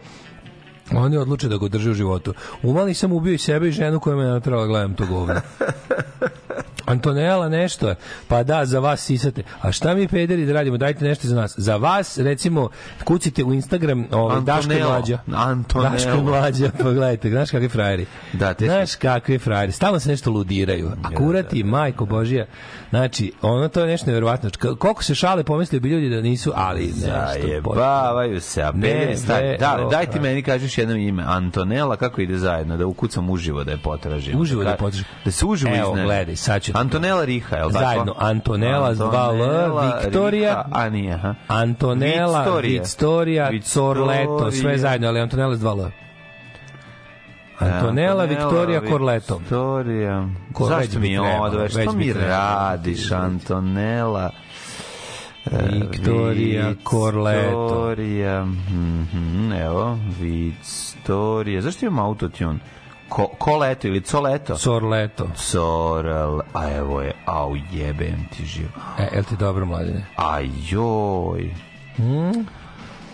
Oni 0.95 1.17
odluče 1.17 1.47
da 1.47 1.57
ga 1.57 1.67
drže 1.67 1.91
u 1.91 1.93
životu. 1.93 2.33
Umali 2.63 2.93
sam 2.93 3.11
ubio 3.11 3.33
i 3.33 3.37
sebe 3.37 3.67
i 3.67 3.71
ženu 3.71 3.99
koja 3.99 4.15
me 4.15 4.25
natrala 4.25 4.65
gledam 4.65 4.93
to 4.93 5.05
govno. 5.05 5.35
Antonella 6.89 7.49
nešto. 7.49 7.95
Pa 8.27 8.43
da, 8.43 8.65
za 8.65 8.79
vas 8.79 9.01
sisate. 9.01 9.43
A 9.61 9.71
šta 9.71 9.93
mi 9.93 10.07
pederi 10.07 10.45
da 10.45 10.53
radimo? 10.53 10.77
Dajte 10.77 11.05
nešto 11.05 11.27
za 11.27 11.35
nas. 11.35 11.53
Za 11.57 11.75
vas, 11.75 12.17
recimo, 12.17 12.69
kucite 13.03 13.43
u 13.43 13.53
Instagram 13.53 14.05
ovaj, 14.11 14.41
Daško 14.41 14.73
i. 14.73 14.79
Mlađa. 14.79 15.19
Antonello. 15.27 15.89
Daško 15.91 16.11
i 16.11 16.21
Mlađa, 16.21 16.69
pogledajte, 16.73 17.29
znaš 17.29 17.51
kakvi 17.51 17.69
frajeri. 17.69 18.05
Da, 18.33 18.53
te- 18.53 18.65
Znaš 18.65 18.95
kakvi 18.95 19.37
frajeri. 19.39 19.71
Stalno 19.71 19.99
se 19.99 20.09
nešto 20.09 20.31
ludiraju. 20.31 20.91
A 21.03 21.15
kurati, 21.15 21.63
majko 21.63 22.05
Božija. 22.05 22.45
Znači, 22.89 23.31
ono 23.41 23.67
to 23.67 23.81
je 23.81 23.87
nešto 23.87 24.05
nevjerovatno. 24.05 24.49
Koliko 24.75 25.03
se 25.03 25.15
šale 25.15 25.43
pomislili 25.43 25.79
bi 25.79 25.89
ljudi 25.89 26.09
da 26.09 26.21
nisu, 26.21 26.51
ali 26.55 26.85
nešto. 26.85 27.07
Zajebavaju 27.33 28.41
se, 28.41 28.61
a 28.61 28.71
Ne, 28.71 29.15
ne, 29.29 29.57
Da, 29.59 29.87
daj 29.91 30.05
ti 30.05 30.19
meni 30.19 30.43
kažeš 30.43 30.77
jedno 30.77 30.95
ime. 30.95 31.23
Antonella, 31.25 31.95
kako 31.95 32.21
ide 32.21 32.37
zajedno? 32.37 32.77
Da 32.77 32.85
ukucam 32.85 33.29
uživo 33.29 33.63
da 33.63 33.71
je 33.71 33.77
potražim. 33.77 34.39
Uživo 34.39 34.63
da 34.63 34.69
Ka- 34.69 34.77
potražim. 34.77 35.05
Da 35.25 35.31
se 35.31 35.45
uživo 35.45 35.75
Evo, 35.75 35.93
gledaj, 35.95 36.35
sad 36.35 36.61
ću 36.61 36.71
Antonella 36.79 37.25
Riha, 37.25 37.57
je 37.57 37.65
li 37.65 37.73
tako? 37.73 37.85
Zajedno, 37.85 38.13
Antonella 38.17 38.93
dva 38.93 39.07
L, 39.07 39.41
Antonella 39.41 40.01
Viktorija, 40.03 40.65
a 40.71 40.89
nije, 40.89 41.13
aha. 41.13 41.35
Antonella, 41.47 42.59
Victoria. 42.61 43.51
Corleto, 43.73 44.51
sve 44.51 44.77
zajedno, 44.77 45.07
ali 45.07 45.19
Antonella 45.19 45.55
s 45.55 45.63
L. 45.63 45.91
Antonella, 47.59 48.25
Victoria, 48.25 48.81
Corleto. 48.89 49.37
Victoria. 49.37 50.27
Već 50.59 50.69
Zašto 50.69 50.99
mi 50.99 51.17
odveš? 51.17 51.71
Što 51.71 51.91
mi 51.91 52.13
radiš, 52.13 53.11
Antonella? 53.11 54.29
Victoria, 55.45 56.73
Corleto. 56.89 57.65
Victoria, 57.65 58.45
mhm, 58.45 59.51
evo, 59.51 59.97
Victoria. 60.19 61.61
Zašto 61.61 61.85
imam 61.85 62.05
autotune? 62.05 62.59
Ko, 63.09 63.27
koleto 63.37 63.87
ili 63.87 64.01
coleto? 64.01 64.57
Corleto. 64.63 65.27
Sorel, 65.35 66.39
a 66.53 66.69
evo 66.77 67.01
je, 67.01 67.13
au 67.25 67.55
jebem 67.71 68.27
ti 68.37 68.45
živ. 68.45 68.67
E, 68.99 69.09
jel 69.13 69.23
ti 69.23 69.35
dobro, 69.35 69.65
mladine? 69.65 70.05
Ajoj. 70.15 71.53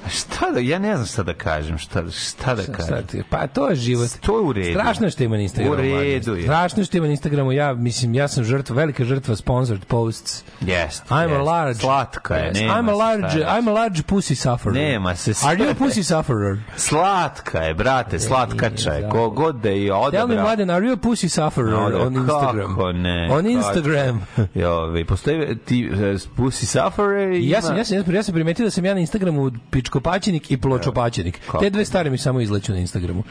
Šta 0.10 0.52
da, 0.52 0.60
ja 0.60 0.80
ne 0.80 0.96
znam 0.96 1.06
šta 1.06 1.24
da 1.24 1.34
kažem, 1.34 1.78
šta, 1.78 2.04
šta 2.10 2.56
da 2.56 2.64
Šta 2.64 2.72
kažem. 2.74 3.08
ti- 3.08 3.24
Pa 3.30 3.48
to 3.48 3.70
je 3.70 3.76
život. 3.76 4.10
To 4.22 4.38
je 4.38 4.42
u 4.42 4.54
redu. 4.54 4.72
Strašno 4.72 5.10
što 5.10 5.24
ima 5.24 5.36
na 5.36 5.42
Instagramu. 5.42 5.74
U 5.74 5.78
redu 5.78 6.36
je. 6.36 6.44
Strašno 6.44 6.84
što 6.84 6.98
ima 6.98 7.06
na 7.06 7.12
Instagramu. 7.12 7.52
Ja, 7.52 7.74
mislim, 7.74 8.14
ja 8.14 8.28
sam 8.28 8.44
žrtva, 8.44 8.76
velika 8.76 9.04
žrtva 9.04 9.36
sponsored 9.36 9.86
posts. 9.86 10.44
Jest, 10.62 11.04
I'm 11.06 11.14
a 11.16 11.22
jest. 11.24 11.42
large. 11.42 11.74
Slatka 11.76 12.36
je, 12.36 12.52
Yes, 12.52 12.54
nema 12.56 12.74
I'm 12.74 12.90
a 12.90 12.96
large, 12.96 13.30
šta 13.30 13.38
reći. 13.38 13.50
I'm 13.50 13.70
a 13.70 13.74
large 13.74 14.02
pussy 14.02 14.36
sufferer. 14.36 14.76
Nema 14.76 15.16
se 15.16 15.32
Are 15.44 15.58
you 15.58 15.64
a 15.64 15.74
šta 15.74 15.84
pussy 15.86 16.04
sufferer? 16.06 16.58
Slatka 16.78 17.60
je, 17.60 17.74
brate, 17.74 18.20
slatkača 18.20 18.92
je. 18.92 19.02
da. 19.02 19.10
Kogod 19.10 19.56
da 19.56 19.70
je 19.70 19.88
Tell 19.88 20.00
me, 20.02 20.06
odabra. 20.08 20.42
Mladen, 20.42 20.70
are 20.70 20.86
you 20.86 20.94
a 20.94 20.98
pussy 20.98 21.28
sufferer 21.30 21.74
Odabra. 21.76 22.02
on 22.02 22.16
Instagram? 22.16 22.68
Kako 22.70 22.92
ne? 22.92 23.28
On 23.32 23.38
kako- 23.38 23.50
Instagram. 23.50 24.28
Jove, 24.56 25.06
postoji 25.06 25.58
ti 25.58 25.90
uh, 25.92 25.98
Pussy 26.38 26.66
Sufferer 26.66 27.32
i 27.32 27.38
I 27.38 27.50
ja 27.50 27.60
ima- 27.60 27.62
sam, 27.62 27.78
ja 27.78 27.84
sam, 27.86 28.16
ja 28.16 28.24
sam 28.24 28.34
primetio 28.34 28.66
da 28.66 28.72
sam 28.72 28.86
ja 28.86 28.94
na 28.94 29.00
Instagramu 29.00 29.52
pičkopaćenik 29.96 30.52
i 30.52 30.58
pločopaćenik. 30.58 31.40
Kako? 31.46 31.60
Te 31.60 31.70
dve 31.70 31.86
stvari 31.86 32.10
mi 32.10 32.18
samo 32.18 32.42
izleću 32.42 32.74
na 32.74 32.80
Instagramu. 32.80 33.24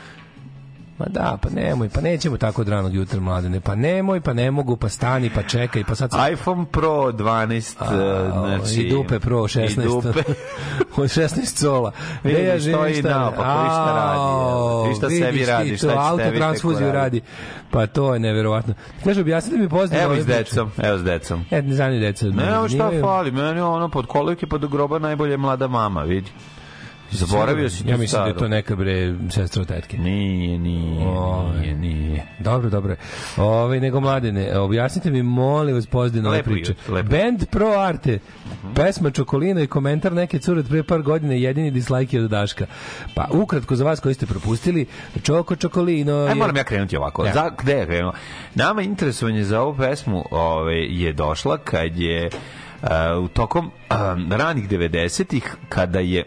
Ma 0.99 1.07
da, 1.09 1.39
pa 1.43 1.51
nemoj, 1.51 1.89
pa 1.89 2.01
nećemo 2.01 2.37
tako 2.37 2.61
od 2.63 2.69
ranog 2.69 2.95
jutra, 2.95 3.21
mladene. 3.21 3.61
Pa 3.61 3.75
nemoj, 3.75 4.21
pa 4.21 4.33
ne 4.33 4.51
mogu, 4.51 4.77
pa 4.77 4.89
stani, 4.89 5.31
pa 5.35 5.43
čekaj, 5.43 5.85
pa 5.85 5.95
sad 5.95 6.11
sam... 6.11 6.33
iPhone 6.33 6.65
Pro 6.73 7.13
12, 7.13 7.75
uh, 7.81 8.59
znači... 8.61 8.81
I 8.81 8.91
dupe 8.91 9.19
Pro 9.21 9.37
16. 9.37 9.83
I 9.83 9.85
dupe. 9.85 10.09
Od 11.03 11.09
16 11.09 11.57
cola. 11.57 11.93
Vidi, 12.25 12.39
Gde 12.39 12.49
ja 12.49 12.61
stoji 12.61 12.95
šta 12.95 13.09
naopako, 13.09 13.65
šta 13.71 13.93
radi, 13.95 14.89
vi 14.89 14.95
šta 14.95 15.11
sebi 15.11 15.45
radi, 15.45 15.77
šta 15.77 15.87
će 15.87 15.93
tebi 15.93 15.99
autotransfuziju 15.99 16.87
tek 16.87 16.95
radi. 16.95 17.21
Pa 17.71 17.87
to 17.87 18.15
je 18.15 18.21
neverovatno. 18.21 18.75
Kaže, 19.05 19.21
objasnite 19.21 19.59
mi 19.59 19.69
pozdravno. 19.69 20.15
Evo 20.15 20.23
s 20.23 20.27
decom, 20.27 20.71
evo 20.83 20.99
s 20.99 21.05
decom. 21.05 21.45
E, 21.51 21.63
ne 21.63 21.75
zanimljivo 21.75 22.13
deca. 22.13 22.27
Ne, 22.27 22.49
evo 22.55 22.69
šta 22.69 22.91
fali, 23.01 23.31
meni 23.31 23.61
ono 23.61 23.89
pod 23.89 24.07
kolike 24.07 24.47
pod 24.47 24.71
groba 24.71 24.99
najbolje 24.99 25.37
mlada 25.37 25.69
mama, 25.69 26.03
vidi. 26.03 26.31
Zaboravio 27.17 27.71
si 27.71 27.89
Ja 27.89 27.97
mislim 27.97 28.23
da 28.23 28.29
je 28.29 28.37
to 28.37 28.49
neka 28.49 28.77
bre 28.77 29.15
sestra 29.31 29.63
od 29.63 29.69
tetke. 29.69 29.99
Nije, 29.99 30.59
nije, 30.59 31.09
Oj. 31.09 31.61
nije, 31.61 31.75
nije. 31.75 32.27
Dobro, 32.39 32.71
dobro. 32.71 32.97
Ove, 33.37 33.81
nego 33.81 34.01
mladene, 34.01 34.59
objasnite 34.59 35.11
mi, 35.11 35.23
molim 35.23 35.75
vas, 35.75 35.87
pozitivno 35.87 36.29
ove 36.29 36.43
priče. 36.43 36.75
lepo. 36.89 37.09
Band 37.09 37.47
Pro 37.47 37.69
Arte, 37.69 38.19
pesma 38.75 39.11
Čokolina 39.11 39.61
i 39.61 39.67
komentar 39.67 40.13
neke 40.13 40.39
cure 40.39 40.61
od 40.61 40.69
pre 40.69 40.83
par 40.83 41.03
godina, 41.03 41.35
jedini 41.35 41.71
dislike 41.71 42.21
od 42.21 42.31
Daška. 42.31 42.67
Pa, 43.15 43.29
ukratko 43.33 43.77
za 43.77 43.85
vas 43.85 44.01
koji 44.01 44.15
ste 44.15 44.27
propustili, 44.27 44.87
Čoko 45.23 45.57
Čokolino... 45.57 46.13
Aj, 46.15 46.29
je- 46.29 46.35
moram 46.35 46.57
ja 46.57 46.65
krenuti 46.65 46.97
ovako. 46.97 47.25
Ja. 47.25 47.33
Za, 47.33 47.51
gde 47.59 47.73
je 47.73 47.87
krenuo? 47.87 48.13
Nama 48.55 48.83
interesovanje 48.83 49.45
za 49.45 49.61
ovu 49.61 49.77
pesmu 49.77 50.25
ove, 50.31 50.75
je 50.77 51.13
došla 51.13 51.59
kad 51.59 51.97
je 51.97 52.31
uh, 52.83 52.89
u 53.21 53.29
tokom 53.29 53.67
uh, 53.67 53.97
ranih 54.31 54.69
90-ih, 54.69 55.57
kada 55.69 55.99
je 56.01 56.25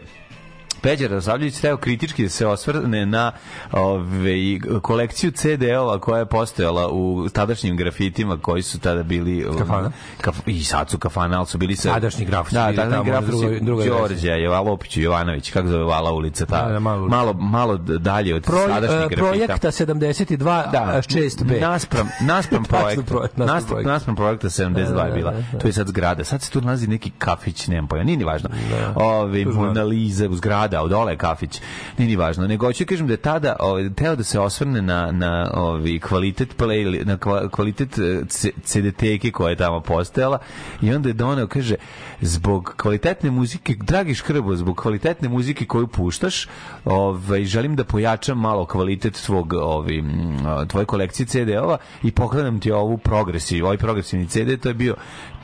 Peđa 0.80 1.08
Razavljević 1.08 1.60
teo 1.60 1.76
kritički 1.76 2.22
da 2.22 2.28
se 2.28 2.46
osvrne 2.46 3.06
na 3.06 3.32
ove, 3.72 4.34
kolekciju 4.82 5.30
CD-ova 5.30 5.98
koja 5.98 6.18
je 6.18 6.26
postojala 6.26 6.88
u 6.88 7.28
tadašnjim 7.28 7.76
grafitima 7.76 8.38
koji 8.38 8.62
su 8.62 8.78
tada 8.78 9.02
bili 9.02 9.46
um, 9.46 9.58
Kafana? 9.58 9.90
Kaf, 10.20 10.36
i 10.46 10.64
sad 10.64 10.90
su 10.90 10.98
kafana, 10.98 11.38
ali 11.38 11.46
su 11.46 11.58
bili 11.58 11.76
sa 11.76 11.92
Tadašnji 11.92 12.24
grafici 12.24 12.54
da, 12.54 12.64
bili 12.64 12.76
tadašnji 12.76 12.92
tamo 12.94 13.04
grafici 13.04 13.32
drugoj- 13.32 13.60
drugoj 13.60 13.86
Đorđe 13.86 14.28
Jovalopić 14.30 14.96
Jovanović 14.96 15.50
kako 15.50 15.68
zove 15.68 15.84
Vala 15.84 16.12
ulica 16.12 16.46
ta, 16.46 16.66
Da, 16.66 16.72
da, 16.72 16.78
malo 16.80 17.08
malo, 17.08 17.32
malo 17.32 17.76
dalje 17.76 18.34
od 18.34 18.42
Pro, 18.42 18.58
sadašnjih 18.68 19.00
e, 19.02 19.06
grafita 19.06 19.24
projekta 19.24 19.70
72 19.70 20.70
da, 20.72 21.02
6B. 21.06 21.60
Naspram, 21.60 22.08
naspram 22.26 22.64
projekta. 22.64 23.02
projekt, 23.04 23.36
naspram 23.36 23.56
naspram, 23.56 23.68
projekta. 23.68 23.92
naspram 23.92 24.16
projekta 24.16 24.48
72 24.48 25.06
je 25.06 25.12
bila. 25.12 25.34
To 25.60 25.66
je 25.66 25.72
sad 25.72 25.86
zgrada. 25.88 26.24
Sad 26.24 26.42
se 26.42 26.50
tu 26.50 26.60
nalazi 26.60 26.86
neki 26.86 27.10
kafić, 27.10 27.66
nemam 27.66 27.86
pojma, 27.88 28.04
nije 28.04 28.16
ni 28.16 28.24
važno. 28.24 28.48
Ovi, 28.94 29.44
Mona 29.44 29.82
Lisa, 29.82 30.24
zgrada, 30.32 30.67
od 30.76 30.90
dole 30.90 31.16
kafić. 31.16 31.60
Nije 31.98 32.08
ni 32.08 32.16
važno. 32.16 32.46
Nego 32.46 32.66
hoću 32.66 32.86
kažem 32.86 33.06
da 33.06 33.12
je 33.12 33.16
tada 33.16 33.56
ovaj, 33.60 33.90
teo 33.94 34.16
da 34.16 34.24
se 34.24 34.40
osvrne 34.40 34.82
na, 34.82 35.12
na 35.12 35.50
ovi, 35.54 36.00
kvalitet 36.00 36.56
play, 36.58 37.04
na 37.06 37.16
kva- 37.16 37.50
kvalitet 37.50 37.98
eh, 37.98 38.20
CD-teke 38.64 39.30
koja 39.30 39.50
je 39.50 39.56
tamo 39.56 39.80
postojala 39.80 40.38
i 40.82 40.94
onda 40.94 41.08
je 41.08 41.12
doneo, 41.12 41.46
kaže, 41.46 41.74
zbog 42.20 42.74
kvalitetne 42.76 43.30
muzike, 43.30 43.74
dragi 43.74 44.14
škrbo, 44.14 44.56
zbog 44.56 44.76
kvalitetne 44.76 45.28
muzike 45.28 45.66
koju 45.66 45.86
puštaš, 45.86 46.48
ovaj, 46.84 47.44
želim 47.44 47.76
da 47.76 47.84
pojačam 47.84 48.38
malo 48.38 48.66
kvalitet 48.66 49.14
tvog, 49.26 49.54
mm, 49.54 50.68
tvoje 50.68 50.86
kolekcije 50.86 51.26
CD-ova 51.26 51.78
i 52.02 52.10
poklanjam 52.10 52.60
ti 52.60 52.72
ovu 52.72 52.98
progresiv, 52.98 53.64
ovaj 53.64 53.76
progresivni 53.76 54.26
CD, 54.26 54.60
to 54.62 54.68
je 54.68 54.74
bio 54.74 54.96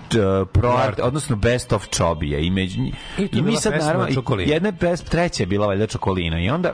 t- 0.08 0.44
pro 0.52 0.70
art, 0.70 1.00
odnosno 1.02 1.36
best 1.36 1.72
of 1.72 1.88
čobija 1.90 2.38
i, 2.38 2.50
među, 2.50 2.80
I 3.18 3.28
i 3.32 3.42
mi 3.42 3.56
sad 3.56 3.72
naravno 3.80 4.08
jedna 4.38 4.68
je 4.68 4.76
pes, 4.80 5.02
treća 5.02 5.42
je 5.42 5.46
bila 5.46 5.66
valjda 5.66 5.86
čokolina. 5.86 6.40
I 6.40 6.50
onda 6.50 6.72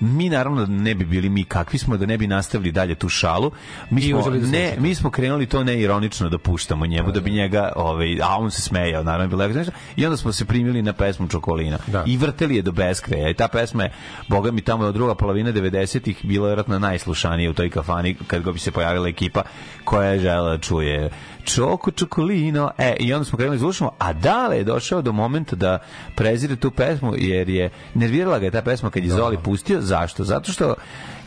mi 0.00 0.28
naravno 0.28 0.66
ne 0.66 0.94
bi 0.94 1.04
bili 1.04 1.28
mi 1.28 1.44
kakvi 1.44 1.78
smo 1.78 1.96
da 1.96 2.06
ne 2.06 2.18
bi 2.18 2.26
nastavili 2.26 2.72
dalje 2.72 2.94
tu 2.94 3.08
šalu. 3.08 3.50
Mi 3.90 4.00
I 4.00 4.08
smo 4.08 4.30
da 4.30 4.46
ne, 4.46 4.76
mi 4.78 4.94
smo 4.94 5.10
krenuli 5.10 5.46
to 5.46 5.64
ne 5.64 5.80
ironično 5.80 6.28
da 6.28 6.38
puštamo 6.38 6.86
njemu 6.86 7.12
da 7.12 7.20
bi 7.20 7.30
njega 7.30 7.72
ovaj 7.76 8.18
a 8.22 8.36
on 8.38 8.50
se 8.50 8.62
smejao 8.62 9.02
naravno 9.02 9.28
bilo 9.28 9.42
je 9.42 9.48
nešto. 9.48 9.72
i 9.96 10.06
onda 10.06 10.16
smo 10.16 10.32
se 10.32 10.44
primili 10.44 10.82
na 10.82 10.92
pesmu 10.92 11.28
Čokolina 11.28 11.78
Da. 11.86 12.04
i 12.06 12.16
vrteli 12.16 12.56
je 12.56 12.62
do 12.62 12.72
beskraja 12.72 13.30
i 13.30 13.34
ta 13.34 13.48
pesma 13.48 13.82
je 13.82 13.92
boga 14.28 14.50
mi 14.50 14.60
tamo 14.60 14.84
od 14.84 14.94
druga 14.94 15.14
polovina 15.14 15.52
90-ih 15.52 16.18
bila 16.22 16.46
je 16.46 16.50
vjerojatno 16.50 16.78
najslušanija 16.78 17.50
u 17.50 17.54
toj 17.54 17.70
kafani 17.70 18.16
kad 18.26 18.42
god 18.42 18.54
bi 18.54 18.60
se 18.60 18.70
pojavila 18.70 19.08
ekipa 19.08 19.42
koja 19.84 20.08
je 20.10 20.18
želela 20.18 20.50
da 20.50 20.58
čuje 20.58 21.10
Čoko 21.44 21.90
Čokolino 21.90 22.70
e 22.78 22.96
i 23.00 23.12
onda 23.12 23.24
smo 23.24 23.38
krenuli 23.38 23.56
da 23.56 23.60
slušamo 23.60 23.90
a 23.98 24.12
dale 24.12 24.56
je 24.56 24.64
došao 24.64 25.02
do 25.02 25.12
momenta 25.12 25.56
da 25.56 25.78
prezire 26.14 26.56
tu 26.56 26.70
pesmu 26.70 27.12
jer 27.16 27.48
je 27.48 27.70
nervirala 27.94 28.38
ga 28.38 28.44
je 28.44 28.50
ta 28.50 28.62
pesma 28.62 28.90
kad 28.90 29.04
je 29.04 29.10
Zoli 29.10 29.38
pustio 29.44 29.80
zašto? 29.90 30.24
Zato 30.24 30.52
što 30.52 30.74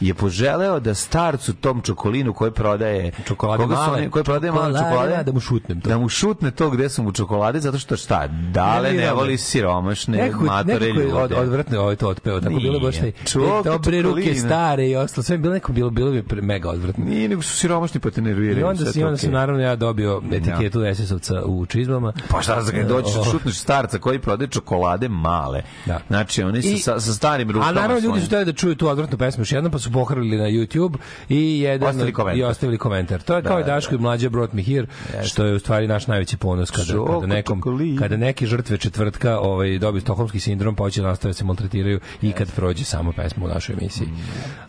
je 0.04 0.14
poželeo 0.14 0.80
da 0.80 0.94
starcu 0.96 1.54
tom 1.54 1.82
čokolinu 1.82 2.34
koji 2.34 2.52
prodaje 2.52 3.12
Čokolade 3.26 3.64
koga 3.64 3.76
su 3.76 3.82
male. 3.82 4.10
koji 4.10 4.24
prodaje 4.24 4.52
male 4.52 4.80
Čokolade, 4.80 5.24
da 5.24 5.32
mu 5.32 5.40
šutnem 5.40 5.82
to. 5.82 5.90
da 5.90 5.98
mu 5.98 6.10
šutne 6.10 6.52
to 6.52 6.70
gde 6.70 6.90
su 6.90 7.04
mu 7.04 7.12
čokolade 7.12 7.60
zato 7.60 7.78
što 7.78 7.98
šta 7.98 8.28
dale 8.28 8.92
ne, 8.92 8.98
me. 8.98 9.14
voli 9.14 9.38
siromašne 9.38 10.18
Nekako, 10.18 10.44
matore 10.44 10.74
nekako 10.80 11.00
je 11.02 11.14
od, 11.14 11.32
ljude. 11.32 11.42
odvratno 11.42 11.80
ovaj 11.80 11.96
to 11.96 12.08
otpeo, 12.10 12.40
tako 12.40 12.50
Nije. 12.50 12.62
bilo 12.62 12.80
baš 12.80 12.98
taj 12.98 13.12
Čoko, 13.26 13.60
e, 13.60 13.64
dobre 13.66 14.02
ruke 14.02 14.36
stare 14.36 14.88
i 14.88 14.96
ostalo, 14.96 15.24
sve 15.24 15.34
je 15.34 15.38
bilo 15.38 15.54
neko 15.54 15.72
bilo 15.72 15.90
bilo 15.90 16.12
pre- 16.12 16.42
mega 16.42 16.70
odvratno. 16.70 17.06
Nije, 17.06 17.30
nego 17.30 17.42
su 17.42 17.58
siromašni 17.58 18.00
pa 18.00 18.10
te 18.10 18.22
nerviraju. 18.22 18.60
I 18.60 18.64
onda, 18.64 18.86
si, 18.86 19.00
onda 19.00 19.08
okej. 19.08 19.18
sam 19.18 19.32
naravno 19.32 19.62
ja 19.62 19.76
dobio 19.76 20.22
etiketu 20.32 20.80
SS-ovca 20.82 21.42
u 21.42 21.66
čizmama. 21.66 22.14
Pa 22.30 22.42
šta 22.42 22.62
za 22.62 22.72
kad 22.72 22.88
dođeš 22.88 23.16
O. 23.18 23.24
šutneš 23.32 23.56
starca 23.56 24.00
koji 24.00 24.20
prodaje 24.20 24.48
čokolade 24.48 25.10
male. 25.10 25.62
Da. 25.86 26.00
Znači 26.08 26.44
oni 26.44 26.60
I- 26.60 26.78
sa, 26.78 27.00
sa, 27.00 27.14
starim 27.14 27.52
rukama. 27.52 27.70
A 27.70 27.74
naravno 27.74 28.00
ljudi 28.00 28.20
su 28.20 28.28
hteli 28.28 28.46
da 28.46 28.54
čuju 28.54 28.76
tu 28.76 28.88
odvratnu 28.88 29.18
pesmu 29.18 29.42
još 29.42 29.52
jednom 29.52 29.72
pa 29.72 29.80
su 29.80 29.90
pohrlili 29.94 30.38
na 30.38 30.44
YouTube 30.46 30.96
i 31.30 31.60
jedan 31.60 31.90
Ostavili 31.90 32.14
komentar. 32.14 32.40
i 32.40 32.44
ostavili 32.44 32.78
komentar. 32.78 33.22
To 33.22 33.36
je 33.36 33.44
kao 33.44 33.60
i 33.60 33.64
Daško 33.64 33.96
i 33.96 34.00
mlađa 34.00 34.30
brought 34.30 34.54
me 34.54 34.62
here, 34.64 34.88
što 35.24 35.46
je 35.46 35.54
u 35.54 35.60
stvari 35.60 35.88
naš 35.88 36.08
najveći 36.08 36.38
ponos 36.38 36.72
kada 36.72 36.86
Čoko, 36.86 37.14
kada 37.14 37.28
nekom 37.28 37.60
čokolina. 37.60 38.02
kada 38.02 38.18
neki 38.18 38.46
žrtve 38.46 38.78
četvrtka 38.78 39.40
ovaj 39.40 39.80
dobiju 39.80 40.02
stokholmski 40.02 40.40
sindrom 40.40 40.76
pa 40.76 40.84
hoće 40.84 41.02
da 41.02 41.08
nastave 41.08 41.30
da 41.30 41.34
se 41.34 41.46
maltretiraju 41.46 42.00
i 42.22 42.32
kad 42.32 42.52
prođe 42.52 42.84
samo 42.84 43.12
pesma 43.12 43.46
u 43.46 43.50
našoj 43.50 43.74
emisiji. 43.74 44.08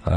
Um, 0.06 0.12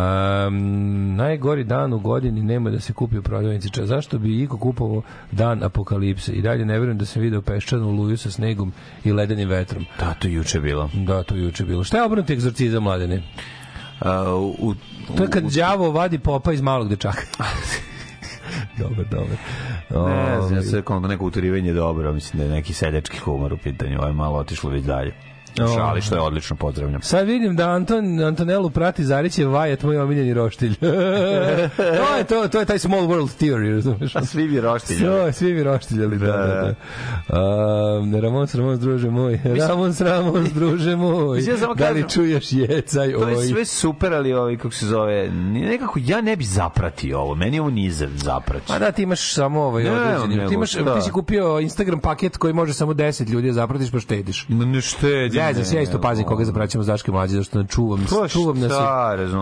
najgori 1.16 1.64
dan 1.64 1.94
u 1.94 2.00
godini 2.00 2.42
nema 2.44 2.70
da 2.70 2.80
se 2.80 2.94
kupi 2.94 3.18
u 3.18 3.22
prodavnici. 3.22 3.70
Ča- 3.70 3.84
Zašto 3.86 4.20
bi 4.20 4.44
iko 4.44 4.58
kupovao 4.58 5.02
dan 5.32 5.64
apokalipse? 5.64 6.32
I 6.32 6.42
dalje 6.42 6.66
ne 6.66 6.74
verujem 6.74 6.98
da 6.98 7.06
sam 7.06 7.22
video 7.22 7.42
peščanu 7.42 7.92
luju 7.92 8.18
sa 8.18 8.32
snegom 8.32 8.72
i 9.04 9.12
ledenim 9.12 9.50
vetrom. 9.50 9.86
Da, 10.00 10.14
to 10.14 10.28
juče 10.28 10.60
bilo. 10.60 10.90
Da, 10.96 11.24
to 11.24 11.36
juče 11.36 11.66
bilo. 11.66 11.84
Šta 11.84 11.98
je 11.98 12.04
obrnuti 12.04 12.34
egzorcizam 12.34 12.84
mladene? 12.84 13.22
A, 14.00 14.36
u, 14.36 14.74
To 15.18 15.24
je 15.24 15.30
kad 15.30 15.44
đavo 15.44 15.92
vadi 15.92 16.20
popa 16.20 16.54
iz 16.54 16.62
malog 16.62 16.90
dečaka. 16.90 17.22
dobar, 18.80 19.06
dobar. 19.12 19.38
Ne 19.90 20.42
znam, 20.42 20.52
Ovaj, 20.52 20.64
sve 20.64 20.82
kao 20.82 21.00
neko 21.00 21.26
utorivanje 21.26 21.74
dobro, 21.74 22.14
mislim 22.14 22.38
da 22.38 22.44
je 22.44 22.50
neki 22.52 22.74
seljački 22.74 23.18
humor 23.18 23.54
u 23.54 23.58
pitanju, 23.58 23.98
ovo 23.98 24.08
je 24.08 24.14
malo 24.14 24.38
otišlo 24.38 24.70
već 24.70 24.84
dalje. 24.84 25.14
O. 25.60 25.68
Šali, 25.68 26.02
što 26.02 26.16
je 26.16 26.22
odlično, 26.22 26.56
pozdravljam. 26.56 27.02
Sad 27.02 27.28
vidim 27.28 27.56
da 27.56 27.70
Anton 27.70 28.20
Antonelu 28.20 28.70
prati 28.70 29.04
Zarićev 29.06 29.52
vajat, 29.52 29.84
moj 29.84 29.98
omiljeni 29.98 30.34
roštilj. 30.34 30.76
to 32.00 32.16
je 32.18 32.24
to, 32.24 32.48
to 32.48 32.60
je 32.60 32.66
taj 32.66 32.80
small 32.80 33.02
world 33.02 33.30
theory, 33.40 33.74
razumeš? 33.74 34.16
A 34.16 34.26
svi 34.26 34.48
bi 34.48 34.62
roštilji. 34.62 35.00
Sve, 35.00 35.34
svi 35.34 35.54
mi 35.54 35.64
roštiljali, 35.64 36.18
da, 36.18 36.26
da, 36.26 36.36
da. 36.38 36.74
Um, 37.98 38.16
Ramon 38.16 38.48
Ramon, 38.54 38.80
druže 38.80 39.10
moj. 39.10 39.40
Ramon 39.60 39.94
Ramon, 40.00 40.48
druže 40.54 40.96
moj. 40.96 41.42
Da 41.76 41.90
li 41.90 42.10
čuješ 42.10 42.52
jecaj, 42.52 43.12
To 43.14 43.28
je 43.30 43.38
oj. 43.38 43.46
sve 43.46 43.66
super, 43.66 44.14
ali 44.14 44.34
ovaj, 44.34 44.58
kako 44.58 44.72
se 44.72 44.86
zove, 44.86 45.30
nekako, 45.32 46.00
ja 46.04 46.22
ne 46.22 46.36
bi 46.36 46.44
zapratio 46.44 47.20
ovo, 47.20 47.36
meni 47.36 47.60
ovo 47.60 47.70
nije 47.70 47.92
za 47.92 48.08
zaprati. 48.16 48.66
Pa 48.68 48.80
da, 48.80 48.92
ti 48.92 49.02
imaš 49.04 49.34
samo 49.34 49.62
ovaj 49.62 49.84
Ne, 49.84 49.92
određeni. 49.92 50.36
nego, 50.36 50.50
Ti 50.50 50.56
imaš 50.56 50.74
da. 50.74 50.96
ti 50.96 51.02
si 51.02 51.12
kupio 51.12 51.60
Instagram 51.60 52.00
paket 52.00 52.38
koji 52.38 52.54
može 52.54 52.74
samo 52.74 52.94
10 52.94 53.30
ljudi 53.30 53.48
da 53.48 53.54
zapratiš 53.54 53.92
pa 53.92 54.00
štediš. 54.00 54.46
Ne, 54.50 55.47
ne 55.54 55.64
štedi. 55.64 55.76
Ja, 55.76 55.82
isto 55.82 56.02
pazim 56.02 56.26
koga 56.26 56.46
zapraćamo 56.46 56.84
s 56.84 56.88
Daške 56.88 57.12
mlađe, 57.12 57.36
zašto 57.36 57.64
čuvam, 57.64 58.06
To 58.06 58.28
čuvam 58.28 58.60
nas, 58.60 58.72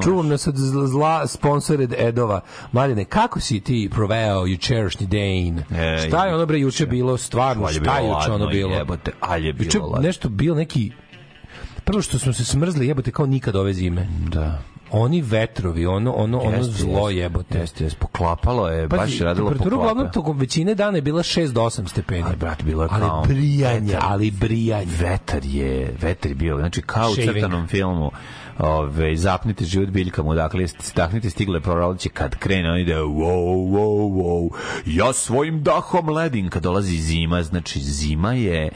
čuvam 0.03 0.27
nas 0.27 0.47
od 0.47 0.55
zla, 0.87 1.27
sponsored 1.27 1.93
edova. 1.97 2.41
Mladine, 2.71 3.05
kako 3.05 3.39
si 3.39 3.59
ti 3.59 3.89
proveo 3.93 4.45
jučerašnji 4.45 5.07
dan? 5.07 5.79
E, 5.79 6.07
šta 6.07 6.25
je 6.25 6.35
ono 6.35 6.45
bre 6.45 6.59
juče 6.59 6.85
bilo 6.85 7.17
stvarno? 7.17 7.67
Šta 7.67 7.97
je 7.97 8.07
juče 8.07 8.31
ono 8.31 8.47
bilo? 8.47 8.75
jebote, 8.75 9.11
alje 9.19 9.53
bilo 9.53 9.67
Juče 9.67 10.01
nešto 10.01 10.29
bilo 10.29 10.55
neki 10.55 10.91
Prvo 11.85 12.01
što 12.01 12.19
smo 12.19 12.33
se 12.33 12.45
smrzli 12.45 12.87
jebote 12.87 13.11
kao 13.11 13.25
nikad 13.25 13.55
ove 13.55 13.73
zime. 13.73 14.07
Da. 14.27 14.61
Oni 14.97 15.21
vetrovi, 15.21 15.85
ono 15.85 16.11
ono 16.11 16.39
ono 16.39 16.57
Jeste, 16.57 16.71
zlo 16.71 17.09
jebote. 17.09 17.57
Jeste, 17.57 17.83
jeste, 17.83 17.99
poklapalo 17.99 18.67
je, 18.69 18.87
baš 18.87 18.99
Pazi, 18.99 19.17
je 19.17 19.23
radilo 19.23 19.49
temperatura 19.49 19.77
uglavnom 19.77 20.11
tokom 20.11 20.37
većine 20.37 20.75
dana 20.75 20.97
je 20.97 21.01
bila 21.01 21.23
6 21.23 21.51
do 21.51 21.61
8 21.61 21.87
stepeni. 21.87 22.23
Ali, 22.25 22.35
brate, 22.35 22.63
bilo 22.63 22.83
je 22.83 22.89
ali 22.91 23.01
kao 23.01 23.23
brijanje, 23.27 23.93
vetar. 23.93 24.01
ali 24.03 24.31
brijanje. 24.31 24.91
Vetar 24.99 25.45
je, 25.45 25.95
vetar 26.01 26.31
je 26.31 26.35
bio, 26.35 26.57
znači 26.57 26.81
kao 26.81 27.09
u 27.09 27.13
Shaving. 27.13 27.33
crtanom 27.33 27.67
filmu. 27.67 28.11
Ove, 28.59 29.15
zapnite 29.15 29.65
život 29.65 29.89
biljkama, 29.89 30.35
dakle, 30.35 30.67
stahnite 30.67 31.29
stigle 31.29 31.61
proraliće 31.61 32.09
kad 32.09 32.35
krene, 32.35 32.71
on 32.71 32.79
ide 32.79 32.95
wow, 32.95 33.71
wow, 33.71 34.13
wow, 34.13 34.49
ja 34.85 35.13
svojim 35.13 35.63
dahom 35.63 36.09
ledim 36.09 36.49
kad 36.49 36.63
dolazi 36.63 36.97
zima, 36.97 37.43
znači 37.43 37.79
zima 37.79 38.33
je 38.33 38.69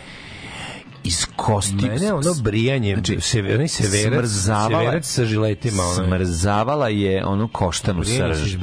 iz 1.09 1.25
kosti 1.35 1.87
Mene 1.87 2.13
ono 2.13 2.33
brijanje, 2.43 2.93
znači, 2.95 3.17
sever, 3.21 3.55
onaj 3.55 3.67
severac, 3.67 4.19
smrzavala- 4.21 4.79
severac 4.81 5.05
sa 5.05 5.25
žiletima. 5.25 5.83
Ono. 5.83 5.93
smrzavala 5.95 6.87
je 6.89 7.25
ono 7.25 7.47
koštanu 7.47 8.03
srž. 8.03 8.55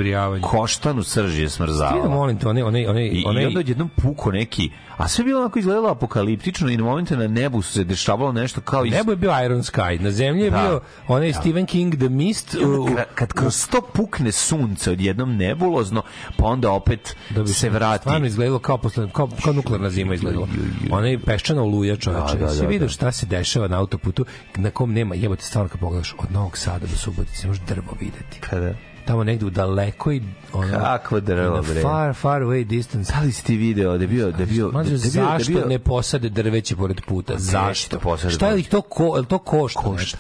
Koštanu 0.43 1.03
srž 1.03 1.31
je 1.31 1.37
Ti 1.37 1.43
da 1.43 1.51
smrzavala. 1.51 2.09
molim 2.09 2.39
te, 2.39 2.49
onaj, 2.49 2.63
onaj, 2.63 2.87
onaj, 2.87 3.05
I, 3.05 3.23
onaj, 3.27 3.43
I 3.43 3.47
onda 3.47 3.61
odjednom 3.61 3.91
puko 3.97 4.33
neki, 4.33 4.71
a 4.97 5.09
sve 5.09 5.25
bilo 5.25 5.41
onako 5.41 5.59
izgledalo 5.59 5.89
apokaliptično 5.89 6.69
i 6.69 6.77
na 6.77 6.85
momente 6.85 7.17
na 7.17 7.27
nebu 7.27 7.63
se 7.63 7.85
dešavalo 7.85 8.33
nešto 8.33 8.61
kao 8.61 8.85
iz... 8.85 8.93
nebo 8.93 9.13
je 9.13 9.17
bio 9.17 9.45
Iron 9.45 9.61
Sky, 9.61 10.01
na 10.01 10.11
zemlji 10.11 10.43
je 10.43 10.51
Da. 10.51 10.59
bio 10.59 10.81
onaj 11.09 11.33
Stephen 11.33 11.67
King 11.67 11.97
The 11.97 12.09
Mist, 12.09 12.55
u- 12.57 12.89
kad 13.15 13.33
kroz 13.33 13.67
to 13.67 13.81
pukne 13.83 14.33
sunce 14.33 14.91
odjednom 14.91 15.37
nebulozno, 15.37 16.03
pa 16.37 16.45
onda 16.47 16.71
opet 16.71 17.17
da 17.31 17.43
bi 17.43 17.49
se 17.49 17.71
vrati. 17.71 18.03
Stvarno 18.03 18.27
izgledalo 18.27 18.59
kao, 18.59 18.79
posle, 18.79 19.09
kao, 19.11 19.29
kao 19.45 19.53
nuklearna 19.53 19.91
zima 19.91 20.15
izgledalo. 20.15 20.49
Ona 20.91 21.07
je 21.07 21.19
peščana 21.19 21.63
oluja 21.63 21.97
čoveče. 21.97 22.33
Da, 22.33 22.39
da, 22.39 22.45
Jesi 22.45 22.61
da, 22.61 22.67
vidio 22.67 22.87
da. 22.87 22.93
šta 22.93 23.13
se 23.13 23.27
dešava 23.27 23.69
na 23.69 23.79
autoputu 23.79 24.25
na 24.57 24.71
kom 24.71 24.93
nema, 24.93 25.15
jebote 25.15 25.43
stvarno 25.45 25.69
kad 25.69 25.81
pogledaš 25.81 26.15
od 26.19 26.33
Novog 26.33 26.59
Sada 26.59 26.87
do 26.87 26.97
Subotice, 26.97 27.47
možeš 27.49 27.63
drvo 27.63 27.97
videti. 28.01 28.41
Kada? 28.41 28.75
Tamo 29.07 29.25
negde 29.25 29.47
u 29.47 29.51
dalekoj 29.51 30.21
ono, 30.53 30.79
Kakvo 30.79 31.21
drvo, 31.21 31.57
a 31.57 31.63
bre? 31.63 31.83
Far, 31.83 32.15
far 32.15 32.43
away 32.43 32.65
distance. 32.65 33.13
Da 33.13 33.21
li 33.21 33.33
si 33.33 33.45
ti 33.45 33.57
video 33.57 33.99
da 33.99 34.05
je 34.05 34.09
bio... 34.09 34.31
Da 34.31 34.43
je 34.43 34.47
bio, 34.47 34.67
da, 34.67 34.73
Mađo, 34.73 34.91
da 34.91 34.95
je 34.95 35.11
bio, 35.13 35.25
da 35.25 35.33
je 35.33 35.39
zašto 35.39 35.53
bio, 35.53 35.67
ne 35.67 35.79
posade 35.79 36.29
drveće 36.29 36.77
pored 36.77 37.01
puta? 37.09 37.35
Zašto? 37.37 37.99
posade 37.99 38.35
Šta 38.35 38.55
ih 38.55 38.69
to 38.69 38.81
ko, 38.81 39.13
jel 39.17 39.25
to 39.25 39.39
košta? 39.39 39.81
Košta. 39.81 40.19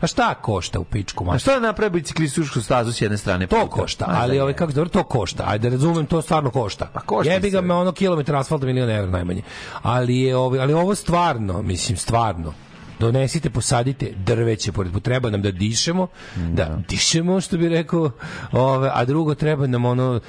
A 0.00 0.06
šta 0.06 0.34
košta 0.34 0.80
u 0.80 0.84
pičku? 0.84 1.24
A 1.24 1.26
Ma 1.26 1.38
šta 1.38 1.54
da 1.54 1.60
napravi 1.60 1.90
biciklističku 1.90 2.60
stazu 2.60 2.92
s 2.92 3.00
jedne 3.00 3.18
strane? 3.18 3.46
to 3.46 3.60
puta? 3.60 3.82
košta, 3.82 4.04
ali 4.08 4.36
da 4.36 4.42
ovaj 4.42 4.52
je. 4.52 4.56
kako 4.56 4.72
dobro 4.72 4.88
to 4.88 5.02
košta. 5.04 5.44
Ajde 5.46 5.70
razumem, 5.70 6.06
to 6.06 6.22
stvarno 6.22 6.50
košta. 6.50 6.90
Pa 6.92 7.00
košta 7.00 7.32
Jebi 7.32 7.50
ga 7.50 7.60
me 7.60 7.74
ono 7.74 7.92
kilometar 7.92 8.36
asfalta 8.36 8.66
milion 8.66 8.90
evra 8.90 9.10
najmanje. 9.10 9.42
Ali 9.82 10.16
je 10.16 10.36
ovaj 10.36 10.60
ali 10.60 10.72
ovo 10.72 10.94
stvarno, 10.94 11.62
mislim 11.62 11.96
stvarno 11.96 12.52
donesite, 13.00 13.50
posadite 13.50 14.12
drveće 14.16 14.72
pored 14.72 14.92
treba 15.00 15.30
nam 15.30 15.42
da 15.42 15.50
dišemo, 15.50 16.06
da 16.52 16.78
dišemo 16.88 17.40
što 17.40 17.56
bi 17.58 17.68
rekao, 17.68 18.10
ove, 18.52 18.90
a 18.92 19.04
drugo 19.04 19.34
treba 19.34 19.66
nam 19.66 19.84
ono 19.84 20.20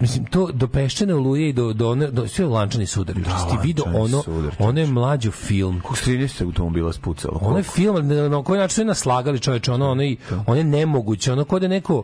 mislim 0.00 0.24
to 0.24 0.50
do 0.52 0.68
peščane 0.68 1.14
oluje 1.14 1.48
i 1.48 1.52
do 1.52 1.72
do 1.72 1.90
one 1.90 2.06
do 2.08 2.28
sve 2.28 2.46
lančani 2.46 2.86
sudar. 2.86 3.16
Da, 3.16 3.30
video 3.62 3.84
lančani 3.84 4.04
ono 4.04 4.22
sudar, 4.22 4.52
ono 4.58 4.80
je 4.80 4.86
mlađo 4.86 5.30
film. 5.30 5.82
S 5.94 6.00
13 6.00 6.44
automobila 6.44 6.92
spucalo? 6.92 7.38
Ono 7.42 7.56
je 7.56 7.62
film 7.64 8.08
na, 8.08 8.42
koji 8.42 8.60
način 8.60 8.74
su 8.74 8.80
je 8.80 8.86
naslagali 8.86 9.40
čoveče, 9.40 9.72
ono, 9.72 9.90
ono, 9.90 10.02
i- 10.02 10.16
ono 10.46 10.56
je 10.56 10.64
nemoguće, 10.64 11.32
ono 11.32 11.44
kod 11.44 11.62
je 11.62 11.68
neko 11.68 12.02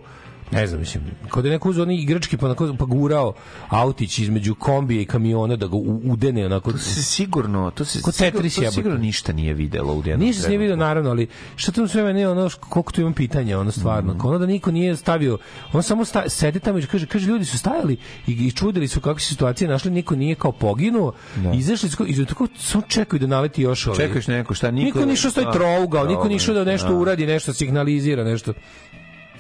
ne 0.52 0.66
znam, 0.66 0.80
mislim, 0.80 1.04
kod 1.30 1.44
je 1.44 1.50
neko 1.50 1.70
uzeo 1.70 1.82
oni 1.82 1.96
igrački 1.96 2.36
pa, 2.36 2.46
onako, 2.46 2.74
pa 2.78 2.84
gurao 2.84 3.32
autić 3.68 4.18
između 4.18 4.54
kombija 4.54 5.00
i 5.00 5.04
kamiona 5.04 5.56
da 5.56 5.66
ga 5.66 5.76
udene 6.04 6.46
onako. 6.46 6.72
To 6.72 6.78
se 6.78 7.02
sigurno, 7.02 7.70
to 7.70 7.84
se 7.84 8.02
Ko 8.02 8.12
sigurno, 8.12 8.32
Tetris 8.32 8.54
to 8.54 8.70
sigurno 8.70 8.98
ništa 8.98 9.32
nije 9.32 9.54
videlo 9.54 9.94
u 9.94 10.02
jednom 10.06 10.26
Nisam 10.26 10.42
se 10.42 10.48
nije 10.48 10.58
vidio 10.58 10.76
naravno, 10.76 11.10
ali 11.10 11.26
šta 11.56 11.72
tu 11.72 11.88
sve 11.88 12.02
meni 12.02 12.24
ono 12.24 12.50
koliko 12.60 12.92
tu 12.92 13.00
imam 13.00 13.12
pitanja, 13.12 13.58
ono 13.58 13.70
stvarno. 13.70 14.16
Ono 14.22 14.38
da 14.38 14.46
niko 14.46 14.70
nije 14.70 14.96
stavio, 14.96 15.38
on 15.72 15.82
samo 15.82 16.04
sta, 16.04 16.28
sede 16.28 16.58
tamo 16.58 16.78
i 16.78 16.82
kaže, 16.82 17.06
kaže 17.06 17.26
ljudi 17.26 17.44
su 17.44 17.58
stajali 17.58 17.96
i, 18.26 18.32
i 18.32 18.52
čudili 18.52 18.88
su 18.88 19.00
kakve 19.00 19.20
su 19.20 19.28
situacije 19.28 19.68
našli, 19.68 19.90
niko 19.90 20.16
nije 20.16 20.34
kao 20.34 20.52
poginuo. 20.52 21.12
Izašli 21.54 21.88
su 21.88 22.06
i 22.06 22.26
tako 22.26 22.46
samo 22.56 22.84
čekaju 22.88 23.20
da 23.20 23.26
naleti 23.26 23.62
još 23.62 23.86
ovaj. 23.86 23.98
Čekaš 23.98 24.26
neko, 24.26 24.54
šta, 24.54 24.70
niko- 24.70 24.84
Niko 24.84 25.04
nišao 25.04 25.30
stoji 25.30 25.46
da, 25.46 25.52
trougao, 25.52 26.06
niko 26.06 26.28
nišao 26.28 26.54
da 26.54 26.64
nešto 26.64 26.88
da. 26.88 26.94
uradi, 26.94 27.26
nešto 27.26 27.52
signalizira, 27.52 28.24
nešto. 28.24 28.52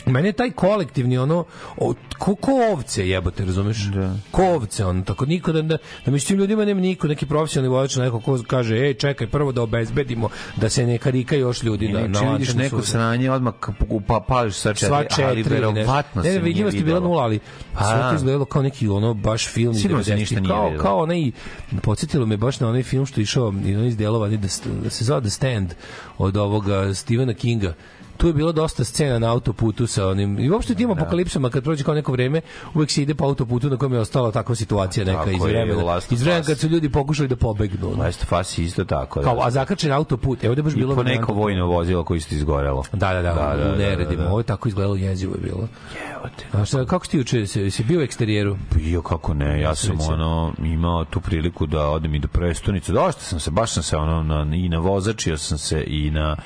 Meni 0.06 0.28
je 0.28 0.32
taj 0.32 0.50
kolektivni 0.50 1.18
ono 1.18 1.44
o, 1.76 1.94
ko, 2.18 2.34
ko 2.34 2.52
ovce 2.72 3.08
jebote, 3.08 3.44
razumeš? 3.44 3.78
Da. 3.78 4.14
Ko 4.30 4.44
ovce 4.44 4.84
on 4.84 5.02
tako 5.04 5.26
niko 5.26 5.52
da 5.52 5.62
da, 5.62 5.78
da 6.06 6.18
tim 6.18 6.38
ljudima 6.38 6.64
nema 6.64 6.80
niko 6.80 7.08
neki 7.08 7.26
profesionalni 7.26 7.76
vozač 7.76 7.96
neko 7.96 8.20
ko 8.20 8.38
kaže 8.46 8.76
ej 8.76 8.94
čekaj 8.94 9.26
prvo 9.26 9.52
da 9.52 9.62
obezbedimo 9.62 10.28
da 10.56 10.68
se 10.70 10.86
ne 10.86 10.98
karika 10.98 11.36
još 11.36 11.62
ljudi 11.62 11.84
I 11.86 11.92
na 11.92 12.06
na 12.08 12.18
čim 12.20 12.32
vidiš 12.32 12.54
neko 12.54 12.76
suzu. 12.76 12.90
sranje, 12.90 13.30
odmah 13.30 13.54
pa 14.06 14.20
pališ 14.28 14.54
sa 14.54 14.74
četiri, 14.74 14.86
sva 14.86 15.04
četiri 15.04 15.24
ali 15.24 15.42
verovatno 15.42 16.22
ne, 16.22 16.32
ne, 16.32 16.38
vidljivost 16.38 16.76
je 16.76 16.82
bila 16.84 17.00
nula, 17.00 17.22
ali 17.22 17.38
Pa 17.74 17.84
sve 17.84 17.96
da. 17.96 18.10
to 18.10 18.14
izgledalo 18.16 18.44
kao 18.44 18.62
neki 18.62 18.88
ono 18.88 19.14
baš 19.14 19.48
film 19.48 19.74
Sigurno 19.74 20.04
se 20.04 20.10
90-ih. 20.10 20.20
ništa 20.20 20.40
nije 20.40 20.48
kao, 20.50 20.72
kao 20.82 20.98
onaj, 20.98 21.30
podsjetilo 21.82 22.26
me 22.26 22.36
baš 22.36 22.60
na 22.60 22.68
onaj 22.68 22.82
film 22.82 23.06
što 23.06 23.20
je 23.20 23.22
išao 23.22 23.54
i 23.64 23.76
onaj 23.76 23.88
iz 23.88 23.96
delova, 23.96 24.28
da, 24.28 24.36
da 24.82 24.90
se 24.90 25.04
zove 25.04 25.20
The 25.20 25.30
Stand 25.30 25.74
od 26.18 26.36
ovoga 26.36 26.94
Stephena 26.94 27.34
Kinga 27.34 27.74
tu 28.20 28.26
je 28.26 28.32
bilo 28.32 28.52
dosta 28.52 28.84
scena 28.84 29.18
na 29.18 29.32
autoputu 29.32 29.86
sa 29.86 30.08
onim 30.08 30.38
i 30.38 30.50
uopšte 30.50 30.74
tim 30.74 30.90
apokalipsama 30.90 31.50
kad 31.50 31.64
prođe 31.64 31.84
kao 31.84 31.94
neko 31.94 32.12
vreme 32.12 32.40
uvek 32.74 32.90
se 32.90 33.02
ide 33.02 33.14
po 33.14 33.24
autoputu 33.24 33.70
na 33.70 33.76
kojem 33.76 33.92
je 33.92 34.00
ostala 34.00 34.32
takva 34.32 34.54
situacija 34.54 35.04
neka 35.04 35.18
Tako 35.18 35.30
iz 35.30 35.42
vremena 35.42 36.00
iz 36.10 36.22
vremena 36.22 36.44
kad 36.44 36.58
su 36.58 36.68
ljudi 36.68 36.88
pokušali 36.88 37.28
da 37.28 37.36
pobegnu. 37.36 37.94
Last 37.98 38.22
of 38.22 38.40
Us 38.40 38.58
isto 38.58 38.84
tako. 38.84 39.20
kao 39.22 39.34
da. 39.34 39.46
a 39.46 39.50
zakačen 39.50 39.92
autoput 39.92 40.44
evo 40.44 40.54
da 40.54 40.62
baš 40.62 40.74
bilo 40.74 40.94
po 40.94 41.02
neko 41.02 41.32
vojno 41.32 41.66
vozilo 41.66 42.04
koje 42.04 42.18
isto 42.18 42.34
izgorelo. 42.34 42.84
Da, 42.92 43.12
da, 43.12 43.22
da, 43.22 43.34
Da, 43.34 43.56
da, 43.56 43.68
u 43.68 43.70
da, 43.70 43.76
neredima. 43.76 44.22
da, 44.22 44.24
da. 44.24 44.30
Ovo 44.30 44.40
je 44.40 44.44
tako 44.44 44.68
izgledalo 44.68 44.96
jezivo 44.96 45.34
je 45.34 45.40
bilo. 45.40 45.68
Evo 46.14 46.28
te. 46.36 46.58
A 46.58 46.64
šta, 46.64 46.86
kako 46.86 47.04
si 47.04 47.10
ti 47.10 47.16
juče, 47.16 47.46
si, 47.46 47.70
si 47.70 47.84
bio 47.84 48.00
u 48.00 48.02
eksterijeru? 48.02 48.56
Bio 48.74 49.02
kako 49.02 49.34
ne, 49.34 49.60
ja 49.60 49.74
sam 49.74 50.00
ono 50.00 50.52
imao 50.64 51.04
tu 51.04 51.20
priliku 51.20 51.66
da 51.66 51.88
odem 51.88 52.14
i 52.14 52.18
do 52.18 52.28
prestonice. 52.28 52.92
Dosta 52.92 53.20
sam 53.22 53.40
se, 53.40 53.50
baš 53.50 53.72
sam 53.72 53.82
se 53.82 53.96
ono 53.96 54.22
na, 54.22 54.56
i 54.56 54.68
na 54.68 54.78
vozačio 54.78 55.38
sam 55.38 55.58
se 55.58 55.84
i 55.86 56.10
na 56.10 56.36